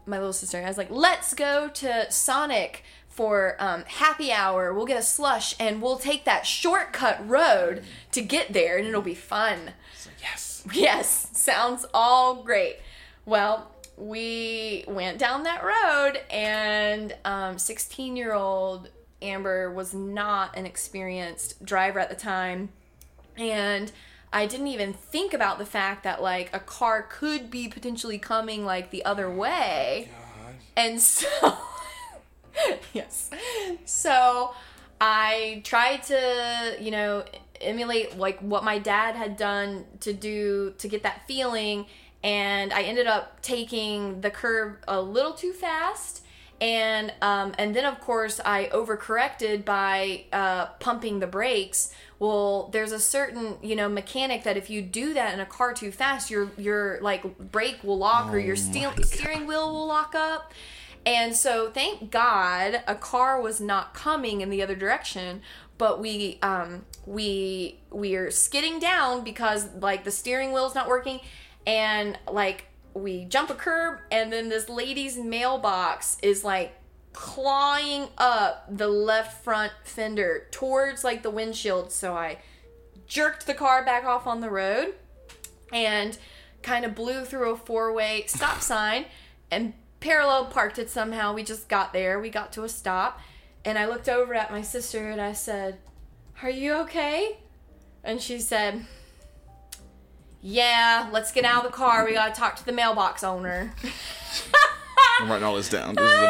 my 0.07 0.19
little 0.19 0.33
sister, 0.33 0.59
I 0.59 0.67
was 0.67 0.77
like, 0.79 0.91
let's 0.91 1.33
go 1.35 1.69
to 1.69 2.11
Sonic 2.11 2.83
for 3.09 3.57
um, 3.61 3.85
happy 3.87 4.33
hour. 4.33 4.73
We'll 4.75 4.87
get 4.87 4.99
a 4.99 5.03
slush 5.03 5.55
and 5.61 5.81
we'll 5.83 5.99
take 5.99 6.25
that 6.25 6.47
shortcut 6.47 7.27
road 7.29 7.85
to 8.13 8.21
get 8.23 8.53
there, 8.53 8.77
and 8.79 8.87
it'll 8.87 9.03
be 9.03 9.15
fun. 9.15 9.73
So, 9.97 10.11
yes. 10.21 10.50
Yes, 10.73 11.31
sounds 11.33 11.87
all 11.95 12.43
great. 12.43 12.77
Well, 13.25 13.71
we 13.97 14.85
went 14.89 15.19
down 15.19 15.43
that 15.45 15.63
road, 15.63 16.21
and 16.31 17.15
um, 17.25 17.59
16 17.59 18.17
year 18.17 18.33
old 18.33 18.89
Amber 19.23 19.71
was 19.71 19.93
not 19.93 20.57
an 20.57 20.67
experienced 20.67 21.65
driver 21.65 21.99
at 21.99 22.09
the 22.09 22.17
time. 22.17 22.71
And 23.37 23.93
I 24.33 24.47
didn't 24.47 24.69
even 24.69 24.93
think 24.93 25.35
about 25.35 25.59
the 25.59 25.67
fact 25.67 26.05
that, 26.05 26.23
like, 26.23 26.55
a 26.55 26.61
car 26.61 27.03
could 27.03 27.51
be 27.51 27.69
potentially 27.69 28.19
coming, 28.19 28.65
like, 28.65 28.91
the 28.91 29.05
other 29.05 29.31
way. 29.31 30.09
And 30.77 31.01
so, 31.01 31.59
yes. 32.93 33.31
So 33.85 34.55
I 35.01 35.63
tried 35.65 36.05
to, 36.05 36.77
you 36.81 36.91
know, 36.91 37.25
emulate 37.61 38.17
like 38.19 38.41
what 38.41 38.65
my 38.65 38.79
dad 38.79 39.17
had 39.17 39.37
done 39.37 39.85
to 40.01 40.13
do 40.13 40.75
to 40.79 40.89
get 40.89 41.03
that 41.03 41.27
feeling. 41.27 41.87
And 42.23 42.73
I 42.73 42.83
ended 42.83 43.07
up 43.07 43.41
taking 43.41 44.21
the 44.21 44.31
curve 44.31 44.77
a 44.87 45.01
little 45.01 45.33
too 45.33 45.53
fast. 45.53 46.23
And 46.61 47.13
um, 47.23 47.55
and 47.59 47.75
then 47.75 47.87
of 47.87 48.01
course 48.01 48.39
I 48.45 48.67
overcorrected 48.67 49.65
by 49.65 50.25
uh, 50.33 50.67
pumping 50.79 51.21
the 51.21 51.27
brakes. 51.27 51.91
Well, 52.19 52.69
there's 52.73 52.93
a 52.93 53.01
certain 53.01 53.57
you 53.63 53.75
know 53.75 53.89
mechanic 53.89 54.43
that 54.45 54.59
if 54.59 54.69
you 54.69 54.83
do 54.83 55.15
that 55.15 55.33
in 55.33 55.41
a 55.41 55.47
car 55.47 55.73
too 55.73 55.91
fast, 55.91 56.31
your 56.31 56.51
your 56.59 56.99
like 57.01 57.39
brake 57.39 57.83
will 57.83 57.97
lock 57.97 58.31
or 58.31 58.39
your 58.39 58.57
steel, 58.57 58.93
steering 59.03 59.47
wheel 59.47 59.73
will 59.73 59.87
lock 59.87 60.15
up. 60.15 60.53
And 61.07 61.35
so, 61.35 61.71
thank 61.71 62.11
God, 62.11 62.83
a 62.87 62.95
car 62.95 63.41
was 63.41 63.61
not 63.61 63.95
coming 63.95 64.43
in 64.43 64.51
the 64.51 64.63
other 64.63 64.75
direction. 64.75 65.41
But 65.81 65.99
we 65.99 66.39
um, 66.43 66.85
we 67.07 67.81
we 67.91 68.15
are 68.15 68.31
skidding 68.31 68.81
down 68.81 69.25
because 69.25 69.67
like 69.77 70.05
the 70.05 70.11
steering 70.11 70.53
wheel's 70.53 70.75
not 70.75 70.89
working, 70.89 71.21
and 71.67 72.19
like 72.31 72.67
we 72.93 73.25
jump 73.25 73.49
a 73.49 73.55
curb, 73.55 74.01
and 74.13 74.31
then 74.31 74.51
this 74.51 74.69
lady's 74.69 75.17
mailbox 75.17 76.19
is 76.23 76.45
like 76.45 76.75
clawing 77.15 78.09
up 78.19 78.67
the 78.69 78.89
left 78.89 79.43
front 79.43 79.73
fender 79.83 80.49
towards 80.51 81.03
like 81.03 81.23
the 81.23 81.31
windshield. 81.31 81.91
So 81.93 82.15
I 82.15 82.41
jerked 83.07 83.47
the 83.47 83.55
car 83.55 83.83
back 83.83 84.05
off 84.05 84.27
on 84.27 84.43
the 84.43 84.51
road 84.51 84.93
and 85.73 86.19
kind 86.63 86.85
of 86.85 86.95
blew 86.95 87.25
through 87.25 87.53
a 87.53 87.57
four 87.57 87.91
way 87.95 88.25
stop 88.27 88.61
sign 88.61 89.07
and 89.51 89.73
parallel 90.01 90.45
parked 90.45 90.79
it 90.79 90.91
somehow. 90.91 91.33
We 91.33 91.43
just 91.43 91.71
got 91.71 91.95
there. 91.95 92.21
We 92.21 92.29
got 92.29 92.53
to 92.53 92.65
a 92.65 92.69
stop. 92.69 93.19
And 93.65 93.79
I 93.79 93.87
looked 93.87 94.09
over 94.09 94.35
at 94.35 94.51
my 94.51 94.63
sister 94.63 95.11
and 95.11 95.21
I 95.21 95.33
said, 95.33 95.79
Are 96.43 96.51
you 96.51 96.75
okay? 96.83 97.39
And 98.03 98.21
she 98.21 98.39
said, 98.39 98.87
Yeah, 100.41 101.09
let's 101.13 101.33
get 101.33 101.45
out 101.45 101.65
of 101.65 101.71
the 101.71 101.77
car. 101.77 102.05
We 102.05 102.15
got 102.15 102.35
to 102.35 102.41
talk 102.41 102.57
to 102.57 102.65
the 102.65 102.73
mailbox 102.73 103.23
owner. 103.23 103.75
I'm 105.21 105.31
writing 105.31 105.45
all 105.45 105.57
this 105.57 105.69
down. 105.69 105.95
This 105.95 106.11
is 106.11 106.23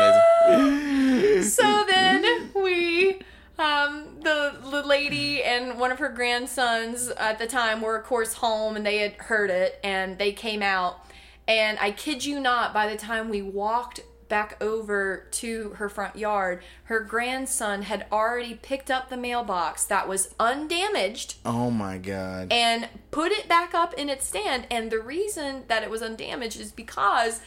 amazing. 0.48 1.43
so 1.43 1.85
then 1.89 2.51
we 2.55 3.20
um 3.59 4.16
the 4.23 4.57
the 4.70 4.82
lady 4.82 5.43
and 5.44 5.78
one 5.78 5.93
of 5.93 5.98
her 5.98 6.09
grandsons 6.09 7.09
at 7.11 7.39
the 7.39 7.47
time 7.47 7.82
were 7.82 7.97
of 7.97 8.05
course 8.05 8.35
home 8.35 8.74
and 8.74 8.85
they 8.85 8.98
had 8.98 9.12
heard 9.15 9.51
it 9.51 9.78
and 9.85 10.19
they 10.19 10.32
came 10.32 10.62
out 10.62 11.07
and 11.47 11.78
I 11.78 11.90
kid 11.90 12.24
you 12.24 12.40
not 12.40 12.73
by 12.73 12.89
the 12.89 12.97
time 12.97 13.28
we 13.28 13.43
walked 13.43 14.01
back 14.31 14.57
over 14.62 15.27
to 15.31 15.70
her 15.77 15.90
front 15.90 16.16
yard 16.16 16.62
her 16.85 17.01
grandson 17.01 17.82
had 17.82 18.07
already 18.11 18.55
picked 18.55 18.90
up 18.90 19.11
the 19.11 19.16
mailbox 19.16 19.85
that 19.85 20.09
was 20.09 20.35
undamaged 20.40 21.35
Oh 21.44 21.70
my 21.70 21.98
god. 21.98 22.51
and 22.51 22.89
put 23.11 23.31
it 23.32 23.47
back 23.48 23.74
up 23.74 23.93
in 23.94 24.09
its 24.09 24.27
stand. 24.27 24.66
And 24.70 24.90
the 24.90 25.01
reason 25.01 25.65
that 25.69 25.82
it 25.82 25.90
was 25.90 26.01
undamaged 26.01 26.59
is 26.59 26.73
because 26.73 27.40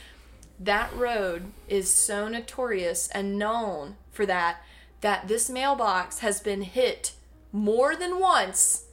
that 0.59 0.95
road 0.95 1.45
is 1.67 1.91
so 1.91 2.27
notorious 2.27 3.07
and 3.07 3.39
known 3.39 3.95
for 4.11 4.25
that 4.27 4.57
that 5.01 5.27
this 5.27 5.49
mailbox 5.49 6.19
has 6.19 6.39
been 6.39 6.61
hit 6.61 7.13
more 7.51 7.95
than 7.95 8.19
once. 8.19 8.85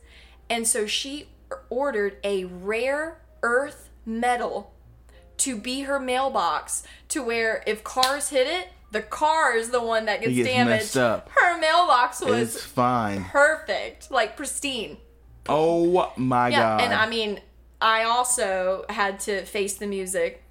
And 0.49 0.67
so 0.67 0.87
she 0.87 1.29
ordered 1.69 2.17
a 2.25 2.45
rare 2.45 3.21
earth 3.43 3.89
metal 4.07 4.73
to 5.41 5.57
be 5.57 5.83
her 5.83 5.99
mailbox 6.01 6.83
to 7.09 7.23
where 7.23 7.63
if 7.67 7.83
cars 7.85 8.31
hit 8.31 8.47
it, 8.47 8.69
the 8.93 9.03
car 9.03 9.55
is 9.55 9.71
the 9.71 9.81
one 9.83 10.07
that 10.07 10.21
gets, 10.21 10.35
gets 10.35 10.49
damaged. 10.49 10.69
messed 10.83 10.97
up. 10.97 11.31
Her 11.35 11.59
mailbox 11.61 12.21
was 12.23 12.57
It's 12.57 12.65
fine. 12.65 13.25
perfect, 13.25 14.11
like 14.11 14.37
pristine. 14.37 14.97
Oh 15.49 16.13
my 16.17 16.49
Yeah, 16.49 16.59
god. 16.59 16.81
and 16.83 16.95
I 16.95 17.09
mean, 17.09 17.41
I 17.81 18.03
also 18.05 18.85
had 18.89 19.21
to 19.21 19.45
face 19.45 19.75
the 19.75 19.87
music. 19.87 20.43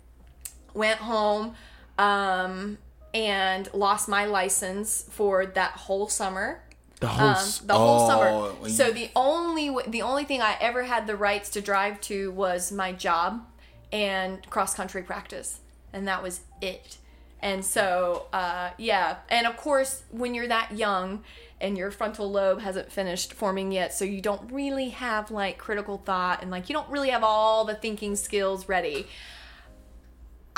Went 0.73 0.99
home, 0.99 1.55
um, 1.97 2.77
and 3.13 3.67
lost 3.73 4.07
my 4.07 4.25
license 4.25 5.03
for 5.09 5.45
that 5.45 5.71
whole 5.71 6.07
summer. 6.07 6.61
the 6.99 7.07
whole, 7.07 7.29
Um, 7.29 7.49
the 7.65 7.73
whole 7.73 8.01
oh, 8.11 8.55
summer. 8.61 8.69
So 8.69 8.91
the 8.91 9.09
only 9.15 9.75
the 9.87 10.01
only 10.01 10.25
thing 10.25 10.41
I 10.41 10.57
ever 10.59 10.83
had 10.83 11.07
the 11.07 11.15
rights 11.15 11.49
to 11.51 11.61
drive 11.61 12.01
to 12.01 12.29
was 12.31 12.71
my 12.71 12.91
job 12.91 13.45
and 13.91 14.47
cross 14.49 14.73
country 14.73 15.03
practice, 15.03 15.59
and 15.93 16.07
that 16.07 16.21
was 16.23 16.41
it. 16.61 16.97
And 17.41 17.63
so, 17.63 18.27
uh, 18.33 18.71
yeah, 18.77 19.17
and 19.29 19.47
of 19.47 19.55
course, 19.55 20.03
when 20.11 20.33
you're 20.33 20.47
that 20.47 20.75
young 20.75 21.23
and 21.61 21.77
your 21.77 21.89
frontal 21.91 22.29
lobe 22.29 22.59
hasn't 22.59 22.91
finished 22.91 23.33
forming 23.33 23.71
yet, 23.71 23.93
so 23.93 24.03
you 24.03 24.21
don't 24.21 24.51
really 24.51 24.89
have 24.89 25.31
like 25.31 25.57
critical 25.57 25.97
thought 25.97 26.41
and 26.41 26.51
like 26.51 26.69
you 26.69 26.73
don't 26.73 26.89
really 26.89 27.09
have 27.09 27.23
all 27.23 27.63
the 27.63 27.75
thinking 27.75 28.15
skills 28.15 28.67
ready. 28.67 29.07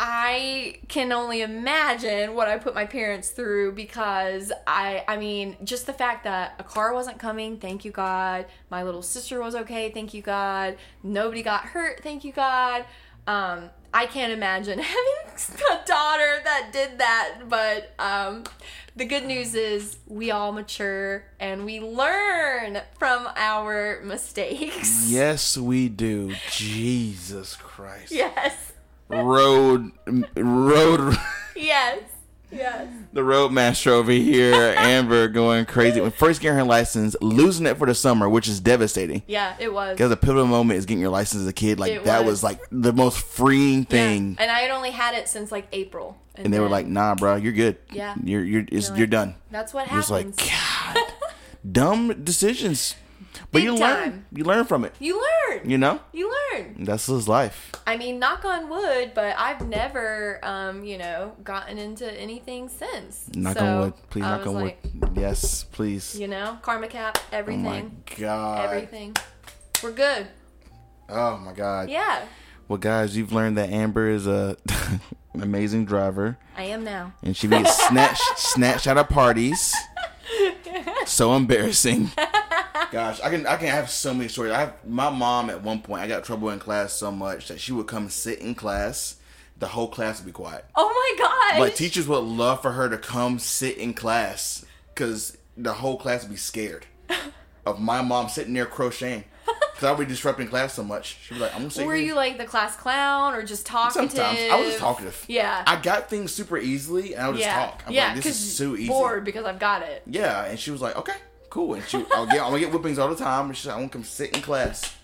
I 0.04 0.80
can 0.88 1.12
only 1.12 1.44
imagine 1.44 2.34
what 2.34 2.48
I 2.48 2.58
put 2.58 2.74
my 2.74 2.86
parents 2.86 3.30
through 3.30 3.74
because 3.74 4.52
I 4.66 5.04
I 5.08 5.18
mean 5.18 5.58
just 5.64 5.86
the 5.86 5.94
fact 5.94 6.24
that 6.24 6.56
a 6.58 6.64
car 6.64 6.92
wasn't 6.96 7.20
coming, 7.20 7.58
thank 7.58 7.86
you 7.86 7.92
God. 7.92 8.48
My 8.72 8.82
little 8.82 9.04
sister 9.04 9.40
was 9.40 9.54
okay, 9.54 9.92
thank 9.92 10.16
you 10.16 10.24
God. 10.24 10.78
Nobody 11.04 11.44
got 11.44 11.66
hurt, 11.66 12.02
thank 12.02 12.24
you 12.24 12.32
God. 12.32 12.86
Um 13.28 13.70
I 13.94 14.06
can't 14.06 14.32
imagine 14.32 14.80
having 14.94 15.64
a 15.72 15.86
daughter 15.86 16.42
that 16.44 16.70
did 16.72 17.00
that, 17.00 17.42
but 17.50 17.94
um 18.00 18.44
the 18.96 19.06
good 19.06 19.26
news 19.26 19.56
is 19.56 19.98
we 20.06 20.32
all 20.32 20.52
mature 20.52 21.24
and 21.40 21.66
we 21.66 21.80
learn 21.80 22.82
from 23.00 23.28
our 23.38 24.02
mistakes. 24.04 25.08
yes, 25.10 25.58
we 25.58 25.88
do. 25.88 26.34
Jesus 26.52 27.56
Christ. 27.56 28.12
Yes. 28.12 28.74
Road, 29.08 29.92
road, 30.36 31.18
Yes. 31.56 32.00
Yes. 32.52 32.88
the 33.14 33.24
roadmaster 33.24 33.92
over 33.94 34.12
here, 34.12 34.54
Amber, 34.78 35.28
going 35.28 35.66
crazy. 35.66 36.02
When 36.02 36.12
first 36.12 36.42
getting 36.42 36.58
her 36.58 36.64
license, 36.64 37.16
losing 37.22 37.66
it 37.66 37.78
for 37.78 37.88
the 37.88 37.96
summer, 37.96 38.28
which 38.30 38.48
is 38.48 38.60
devastating. 38.60 39.24
Yeah, 39.28 39.56
it 39.60 39.72
was. 39.74 39.94
Because 39.96 40.10
the 40.10 40.18
pivotal 40.18 40.46
moment 40.48 40.78
is 40.78 40.86
getting 40.86 41.02
your 41.02 41.10
license 41.12 41.42
as 41.42 41.48
a 41.48 41.54
kid. 41.54 41.80
Like 41.80 41.92
It 41.94 42.04
that 42.06 42.26
was. 42.26 42.32
was 42.32 42.44
like 42.44 42.60
the 42.72 42.94
most 42.94 43.20
freeing 43.20 43.86
thing. 43.86 44.32
Yeah. 44.38 44.44
And 44.44 44.52
I 44.52 44.60
had 44.62 44.72
only 44.72 44.92
had 44.92 45.16
it 45.16 45.28
since 45.30 45.52
like 45.52 45.68
April. 45.72 46.18
And 46.36 46.54
they 46.54 46.60
were 46.60 46.70
like, 46.70 46.88
"Nah, 46.88 47.16
bro, 47.16 47.36
you're 47.36 47.52
good. 47.54 47.78
Yeah. 47.92 48.16
you're 48.24 48.44
you're 48.44 48.66
it's, 48.72 48.90
They're 48.90 49.00
you're 49.00 49.08
done." 49.08 49.36
That's 49.52 49.74
what 49.74 49.88
You're 49.92 50.00
just 50.00 50.10
like, 50.12 50.36
God, 50.38 50.98
dumb 51.72 52.24
decisions. 52.24 52.96
But 53.52 53.58
Big 53.60 53.64
you 53.66 53.76
learn. 53.76 54.26
You 54.34 54.44
learn 54.46 54.64
from 54.66 54.86
it. 54.86 54.96
you 55.00 55.22
learn. 55.22 55.70
You 55.70 55.78
know. 55.78 56.00
You 56.14 56.34
learn. 56.54 56.86
That's 56.86 57.06
his 57.08 57.28
life. 57.28 57.72
I 57.86 57.98
mean, 57.98 58.18
knock 58.18 58.46
on 58.46 58.70
wood, 58.70 59.12
but 59.14 59.36
I've 59.38 59.68
never, 59.68 60.40
um, 60.44 60.86
you 60.86 60.98
know, 60.98 61.34
gotten 61.44 61.78
into 61.78 62.10
anything 62.18 62.70
since. 62.70 63.28
Knock 63.36 63.58
So, 63.58 63.66
on 63.66 63.80
wood. 63.82 63.94
Please 64.10 64.24
I 64.24 64.38
knock 64.38 64.48
on 64.48 64.54
wood. 64.56 64.74
Yes, 65.16 65.66
please. 65.66 66.18
You 66.18 66.30
know, 66.30 66.58
karma 66.62 66.88
cap, 66.88 67.18
everything. 67.34 67.66
oh 67.68 68.14
my 68.14 68.16
god. 68.18 68.66
everything. 68.70 69.16
We're 69.84 69.92
good. 69.92 70.28
Oh 71.10 71.38
my 71.38 71.52
god. 71.52 71.90
Yeah, 71.90 72.24
Well, 72.70 72.78
guys, 72.78 73.18
you've 73.18 73.34
learned 73.34 73.58
that 73.58 73.70
Amber 73.70 74.08
is 74.10 74.28
a 74.28 74.56
amazing 75.34 75.84
driver, 75.84 76.38
I 76.56 76.64
am 76.66 76.86
now. 76.86 77.12
and 77.22 77.36
she 77.36 77.50
gets 77.50 77.76
snatched 77.88 78.22
snatched 78.40 78.88
out 78.88 78.98
of 78.98 79.10
parties. 79.10 79.76
So 81.06 81.36
embarrassing. 81.36 82.12
Gosh, 82.92 83.22
I 83.22 83.30
can 83.30 83.48
I 83.48 83.56
can 83.56 83.68
have 83.68 83.90
so 83.90 84.14
many 84.14 84.28
stories. 84.28 84.52
I 84.52 84.60
have 84.60 84.74
my 84.86 85.10
mom 85.10 85.50
at 85.50 85.64
one 85.64 85.82
point. 85.82 86.02
I 86.02 86.08
got 86.08 86.26
trouble 86.26 86.50
in 86.50 86.60
class 86.60 86.92
so 86.92 87.10
much 87.10 87.48
that 87.48 87.60
she 87.62 87.72
would 87.72 87.88
come 87.88 88.10
sit 88.10 88.40
in 88.40 88.54
class. 88.54 89.16
The 89.60 89.68
whole 89.68 89.88
class 89.88 90.20
would 90.20 90.26
be 90.26 90.34
quiet. 90.34 90.66
Oh 90.76 90.90
my 90.90 91.26
god! 91.26 91.60
But 91.60 91.76
teachers 91.76 92.06
would 92.08 92.18
love 92.18 92.62
for 92.62 92.72
her 92.72 92.90
to 92.90 92.98
come 92.98 93.40
sit 93.40 93.78
in 93.78 93.94
class 93.94 94.66
because 94.94 95.38
the 95.56 95.74
whole 95.74 95.98
class 95.98 96.24
would 96.24 96.32
be 96.32 96.38
scared 96.38 96.86
of 97.66 97.80
my 97.80 98.02
mom 98.02 98.28
sitting 98.28 98.54
there 98.54 98.66
crocheting. 98.66 99.24
Because 99.46 99.84
I 99.84 99.92
would 99.92 100.08
be 100.08 100.14
disrupting 100.14 100.48
class 100.48 100.74
so 100.74 100.84
much. 100.84 101.18
She'd 101.24 101.36
be 101.36 101.40
like, 101.40 101.56
I'm 101.56 101.64
to 101.64 101.72
sit 101.72 101.88
Were 101.88 101.96
here. 101.96 102.06
you 102.06 102.16
like 102.16 102.38
the 102.38 102.46
class 102.46 102.76
clown 102.76 103.34
or 103.34 103.42
just 103.42 103.66
talkative? 103.66 104.12
Sometimes. 104.12 104.40
I 104.52 104.56
was 104.58 104.68
just 104.68 104.80
talkative. 104.80 105.26
Yeah. 105.28 105.64
I 105.66 105.82
got 105.82 106.08
things 106.08 106.32
super 106.32 106.60
easily 106.60 107.16
and 107.16 107.24
I 107.24 107.28
would 107.30 107.38
just 107.38 107.48
yeah. 107.48 107.66
talk. 107.66 107.84
I'm 107.88 107.94
yeah, 107.94 108.14
like, 108.14 108.18
this 108.18 108.28
is 108.28 108.56
so 108.56 108.76
easy. 108.76 108.88
bored 108.88 109.26
because 109.26 109.46
I've 109.46 109.58
got 109.58 109.82
it. 109.82 110.04
Yeah, 110.06 110.46
and 110.46 110.60
she 110.60 110.70
was 110.70 110.82
like, 110.82 110.96
okay, 110.98 111.16
cool. 111.52 111.76
And 111.76 111.84
she, 111.88 112.04
I'll 112.16 112.26
get, 112.26 112.42
I'm 112.42 112.50
gonna 112.50 112.60
get 112.60 112.72
whippings 112.72 112.98
all 112.98 113.08
the 113.10 113.16
time. 113.16 113.46
And 113.48 113.56
she's 113.56 113.68
like, 113.68 113.76
I 113.76 113.80
want 113.80 113.92
to 113.92 113.98
come 114.00 114.04
sit 114.04 114.36
in 114.36 114.42
class. 114.42 114.96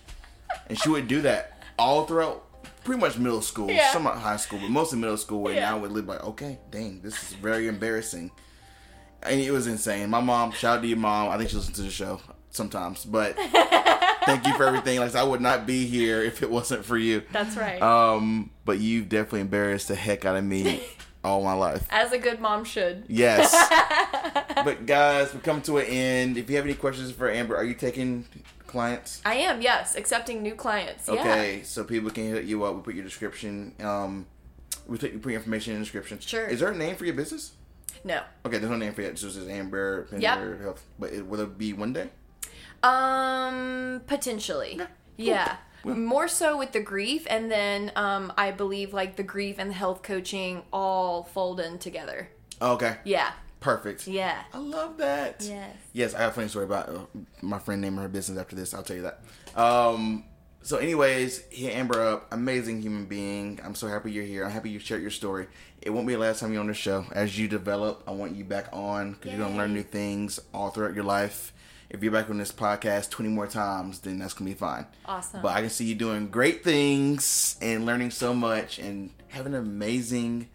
And 0.68 0.76
she 0.78 0.88
would 0.88 1.06
do 1.06 1.20
that 1.22 1.62
all 1.78 2.04
throughout 2.06 2.44
pretty 2.82 3.00
much 3.00 3.16
middle 3.18 3.42
school, 3.42 3.70
Yeah. 3.70 3.92
some 3.92 4.04
high 4.06 4.36
school, 4.38 4.58
but 4.60 4.70
mostly 4.70 4.98
middle 4.98 5.16
school. 5.16 5.46
And 5.46 5.56
Yeah. 5.56 5.72
I 5.72 5.76
would 5.78 5.92
live 5.92 6.06
like, 6.08 6.24
okay, 6.24 6.58
dang, 6.70 7.00
this 7.02 7.14
is 7.22 7.34
very 7.34 7.68
embarrassing. 7.68 8.32
And 9.22 9.40
it 9.40 9.50
was 9.50 9.66
insane. 9.66 10.10
My 10.10 10.20
mom, 10.20 10.50
shout 10.52 10.78
out 10.78 10.82
to 10.82 10.88
your 10.88 10.96
mom. 10.98 11.28
I 11.30 11.36
think 11.38 11.50
she 11.50 11.56
listens 11.56 11.76
to 11.76 11.82
the 11.82 11.90
show 11.90 12.20
sometimes, 12.50 13.04
but 13.04 13.36
thank 14.24 14.46
you 14.46 14.54
for 14.56 14.64
everything. 14.64 15.00
Like 15.00 15.14
I 15.14 15.20
I 15.20 15.24
would 15.24 15.40
not 15.40 15.66
be 15.66 15.86
here 15.86 16.22
if 16.22 16.42
it 16.42 16.50
wasn't 16.50 16.84
for 16.84 16.96
you. 16.96 17.22
That's 17.32 17.56
right. 17.56 17.80
Um, 17.82 18.50
but 18.64 18.78
you've 18.78 19.08
definitely 19.08 19.40
embarrassed 19.40 19.88
the 19.88 19.96
heck 19.96 20.24
out 20.24 20.36
of 20.36 20.44
me 20.44 20.82
all 21.24 21.42
my 21.42 21.52
life. 21.52 21.86
As 21.90 22.12
a 22.12 22.18
good 22.18 22.40
mom 22.40 22.64
should. 22.64 23.04
Yes. 23.08 23.52
but 24.64 24.86
guys, 24.86 25.32
we 25.34 25.40
come 25.40 25.60
to 25.62 25.78
an 25.78 25.86
end. 25.86 26.36
If 26.38 26.48
you 26.50 26.56
have 26.56 26.64
any 26.64 26.74
questions 26.74 27.10
for 27.12 27.30
Amber, 27.30 27.56
are 27.56 27.64
you 27.64 27.74
taking 27.74 28.24
clients? 28.66 29.20
I 29.24 29.34
am, 29.36 29.60
yes, 29.62 29.96
accepting 29.96 30.42
new 30.42 30.54
clients. 30.54 31.08
Okay, 31.08 31.62
so 31.64 31.84
people 31.84 32.10
can 32.10 32.24
hit 32.34 32.44
you 32.44 32.64
up. 32.64 32.76
We 32.76 32.82
put 32.82 32.94
your 32.94 33.04
description. 33.04 33.74
Um, 33.80 34.26
we 34.86 34.98
put, 34.98 35.12
we 35.12 35.18
put 35.18 35.30
your 35.30 35.40
information 35.40 35.74
in 35.74 35.80
the 35.80 35.84
description. 35.84 36.18
Sure. 36.20 36.46
Is 36.46 36.60
there 36.60 36.70
a 36.70 36.76
name 36.76 36.96
for 36.96 37.04
your 37.04 37.14
business? 37.14 37.52
No. 38.04 38.22
Okay, 38.46 38.58
there's 38.58 38.70
no 38.70 38.76
name 38.76 38.92
for 38.94 39.02
it. 39.02 39.06
It's 39.06 39.22
just 39.22 39.38
Amber 39.48 40.04
Pender 40.04 40.58
Health. 40.62 40.84
But 40.98 41.12
it, 41.12 41.26
will 41.26 41.40
it 41.40 41.58
be 41.58 41.72
one 41.72 41.92
day? 41.92 42.10
Um, 42.82 44.02
potentially. 44.06 44.80
Yeah. 45.16 45.56
Well- 45.84 45.96
More 45.96 46.28
so 46.28 46.56
with 46.58 46.72
the 46.72 46.80
grief, 46.80 47.26
and 47.28 47.50
then 47.50 47.92
um, 47.96 48.32
I 48.36 48.50
believe 48.50 48.92
like 48.92 49.16
the 49.16 49.22
grief 49.22 49.56
and 49.58 49.70
the 49.70 49.74
health 49.74 50.02
coaching 50.02 50.62
all 50.72 51.24
fold 51.24 51.60
in 51.60 51.78
together. 51.78 52.30
Okay. 52.60 52.96
Yeah. 53.04 53.32
Perfect. 53.60 54.06
Yeah. 54.06 54.40
I 54.52 54.58
love 54.58 54.98
that. 54.98 55.36
Yes. 55.40 55.76
Yes, 55.92 56.14
I 56.14 56.20
have 56.20 56.30
a 56.30 56.34
funny 56.34 56.48
story 56.48 56.64
about 56.64 56.88
uh, 56.88 56.98
my 57.42 57.58
friend 57.58 57.80
naming 57.80 58.00
her 58.00 58.08
business 58.08 58.38
after 58.38 58.54
this. 58.54 58.72
I'll 58.72 58.82
tell 58.82 58.96
you 58.96 59.02
that. 59.02 59.20
Um, 59.60 60.24
so, 60.62 60.76
anyways, 60.76 61.44
hit 61.50 61.74
Amber 61.74 62.02
up. 62.02 62.32
Amazing 62.32 62.82
human 62.82 63.06
being. 63.06 63.58
I'm 63.64 63.74
so 63.74 63.88
happy 63.88 64.12
you're 64.12 64.24
here. 64.24 64.44
I'm 64.44 64.50
happy 64.50 64.70
you 64.70 64.78
shared 64.78 65.02
your 65.02 65.10
story. 65.10 65.46
It 65.80 65.90
won't 65.90 66.06
be 66.06 66.14
the 66.14 66.20
last 66.20 66.40
time 66.40 66.52
you're 66.52 66.60
on 66.60 66.66
the 66.66 66.74
show. 66.74 67.06
As 67.12 67.38
you 67.38 67.48
develop, 67.48 68.02
I 68.06 68.10
want 68.12 68.36
you 68.36 68.44
back 68.44 68.68
on 68.72 69.12
because 69.12 69.32
you're 69.32 69.40
gonna 69.40 69.56
learn 69.56 69.72
new 69.74 69.82
things 69.82 70.38
all 70.52 70.70
throughout 70.70 70.94
your 70.94 71.04
life. 71.04 71.52
If 71.90 72.02
you're 72.02 72.12
back 72.12 72.28
on 72.28 72.36
this 72.36 72.52
podcast 72.52 73.10
20 73.10 73.30
more 73.30 73.46
times, 73.46 74.00
then 74.00 74.18
that's 74.18 74.34
gonna 74.34 74.50
be 74.50 74.54
fine. 74.54 74.86
Awesome. 75.06 75.40
But 75.40 75.56
I 75.56 75.62
can 75.62 75.70
see 75.70 75.86
you 75.86 75.94
doing 75.94 76.28
great 76.28 76.62
things 76.62 77.56
and 77.62 77.86
learning 77.86 78.10
so 78.10 78.34
much 78.34 78.78
and 78.78 79.10
having 79.28 79.54
an 79.54 79.60
amazing 79.60 80.48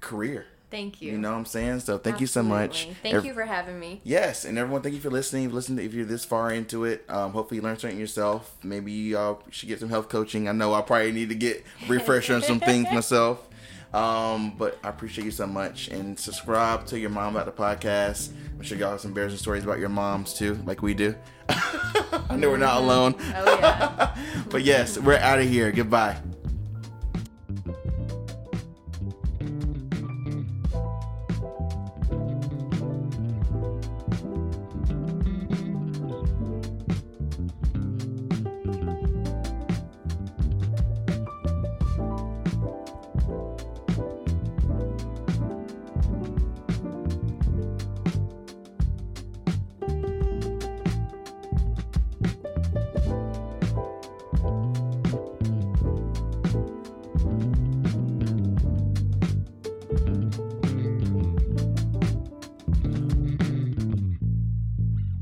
career. 0.00 0.46
Thank 0.70 1.00
you. 1.00 1.12
You 1.12 1.18
know 1.18 1.30
what 1.30 1.38
I'm 1.38 1.44
saying? 1.46 1.80
So 1.80 1.96
thank 1.96 2.20
you 2.20 2.26
so 2.26 2.42
much. 2.42 2.88
Thank 3.02 3.14
Ev- 3.14 3.24
you 3.24 3.32
for 3.32 3.44
having 3.44 3.80
me. 3.80 4.00
Yes, 4.04 4.44
and 4.44 4.58
everyone, 4.58 4.82
thank 4.82 4.94
you 4.94 5.00
for 5.00 5.10
listening. 5.10 5.50
Listen, 5.50 5.78
if 5.78 5.94
you're 5.94 6.04
this 6.04 6.24
far 6.24 6.52
into 6.52 6.84
it, 6.84 7.04
um, 7.08 7.32
hopefully 7.32 7.56
you 7.56 7.62
learned 7.62 7.80
something 7.80 7.98
yourself. 7.98 8.54
Maybe 8.62 8.92
y'all 8.92 9.42
should 9.50 9.68
get 9.68 9.80
some 9.80 9.88
health 9.88 10.08
coaching. 10.08 10.48
I 10.48 10.52
know 10.52 10.74
I 10.74 10.82
probably 10.82 11.12
need 11.12 11.30
to 11.30 11.34
get 11.34 11.64
refresher 11.88 12.34
on 12.34 12.42
some 12.42 12.60
things 12.60 12.90
myself. 12.92 13.48
Um, 13.94 14.52
but 14.58 14.78
I 14.84 14.90
appreciate 14.90 15.24
you 15.24 15.30
so 15.30 15.46
much, 15.46 15.88
and 15.88 16.18
subscribe 16.18 16.84
to 16.86 16.98
your 16.98 17.08
mom 17.08 17.34
about 17.34 17.46
the 17.46 17.62
podcast. 17.62 18.30
I'm 18.54 18.62
sure 18.62 18.76
y'all 18.76 18.90
have 18.90 19.00
some 19.00 19.12
embarrassing 19.12 19.38
stories 19.38 19.64
about 19.64 19.78
your 19.78 19.88
moms 19.88 20.34
too, 20.34 20.60
like 20.66 20.82
we 20.82 20.92
do. 20.92 21.14
I 21.48 22.36
know 22.36 22.50
we're 22.50 22.58
not 22.58 22.82
alone. 22.82 23.14
Oh 23.34 23.58
yeah. 23.58 24.14
but 24.50 24.62
yes, 24.62 24.98
we're 24.98 25.16
out 25.16 25.38
of 25.38 25.48
here. 25.48 25.72
Goodbye. 25.72 26.20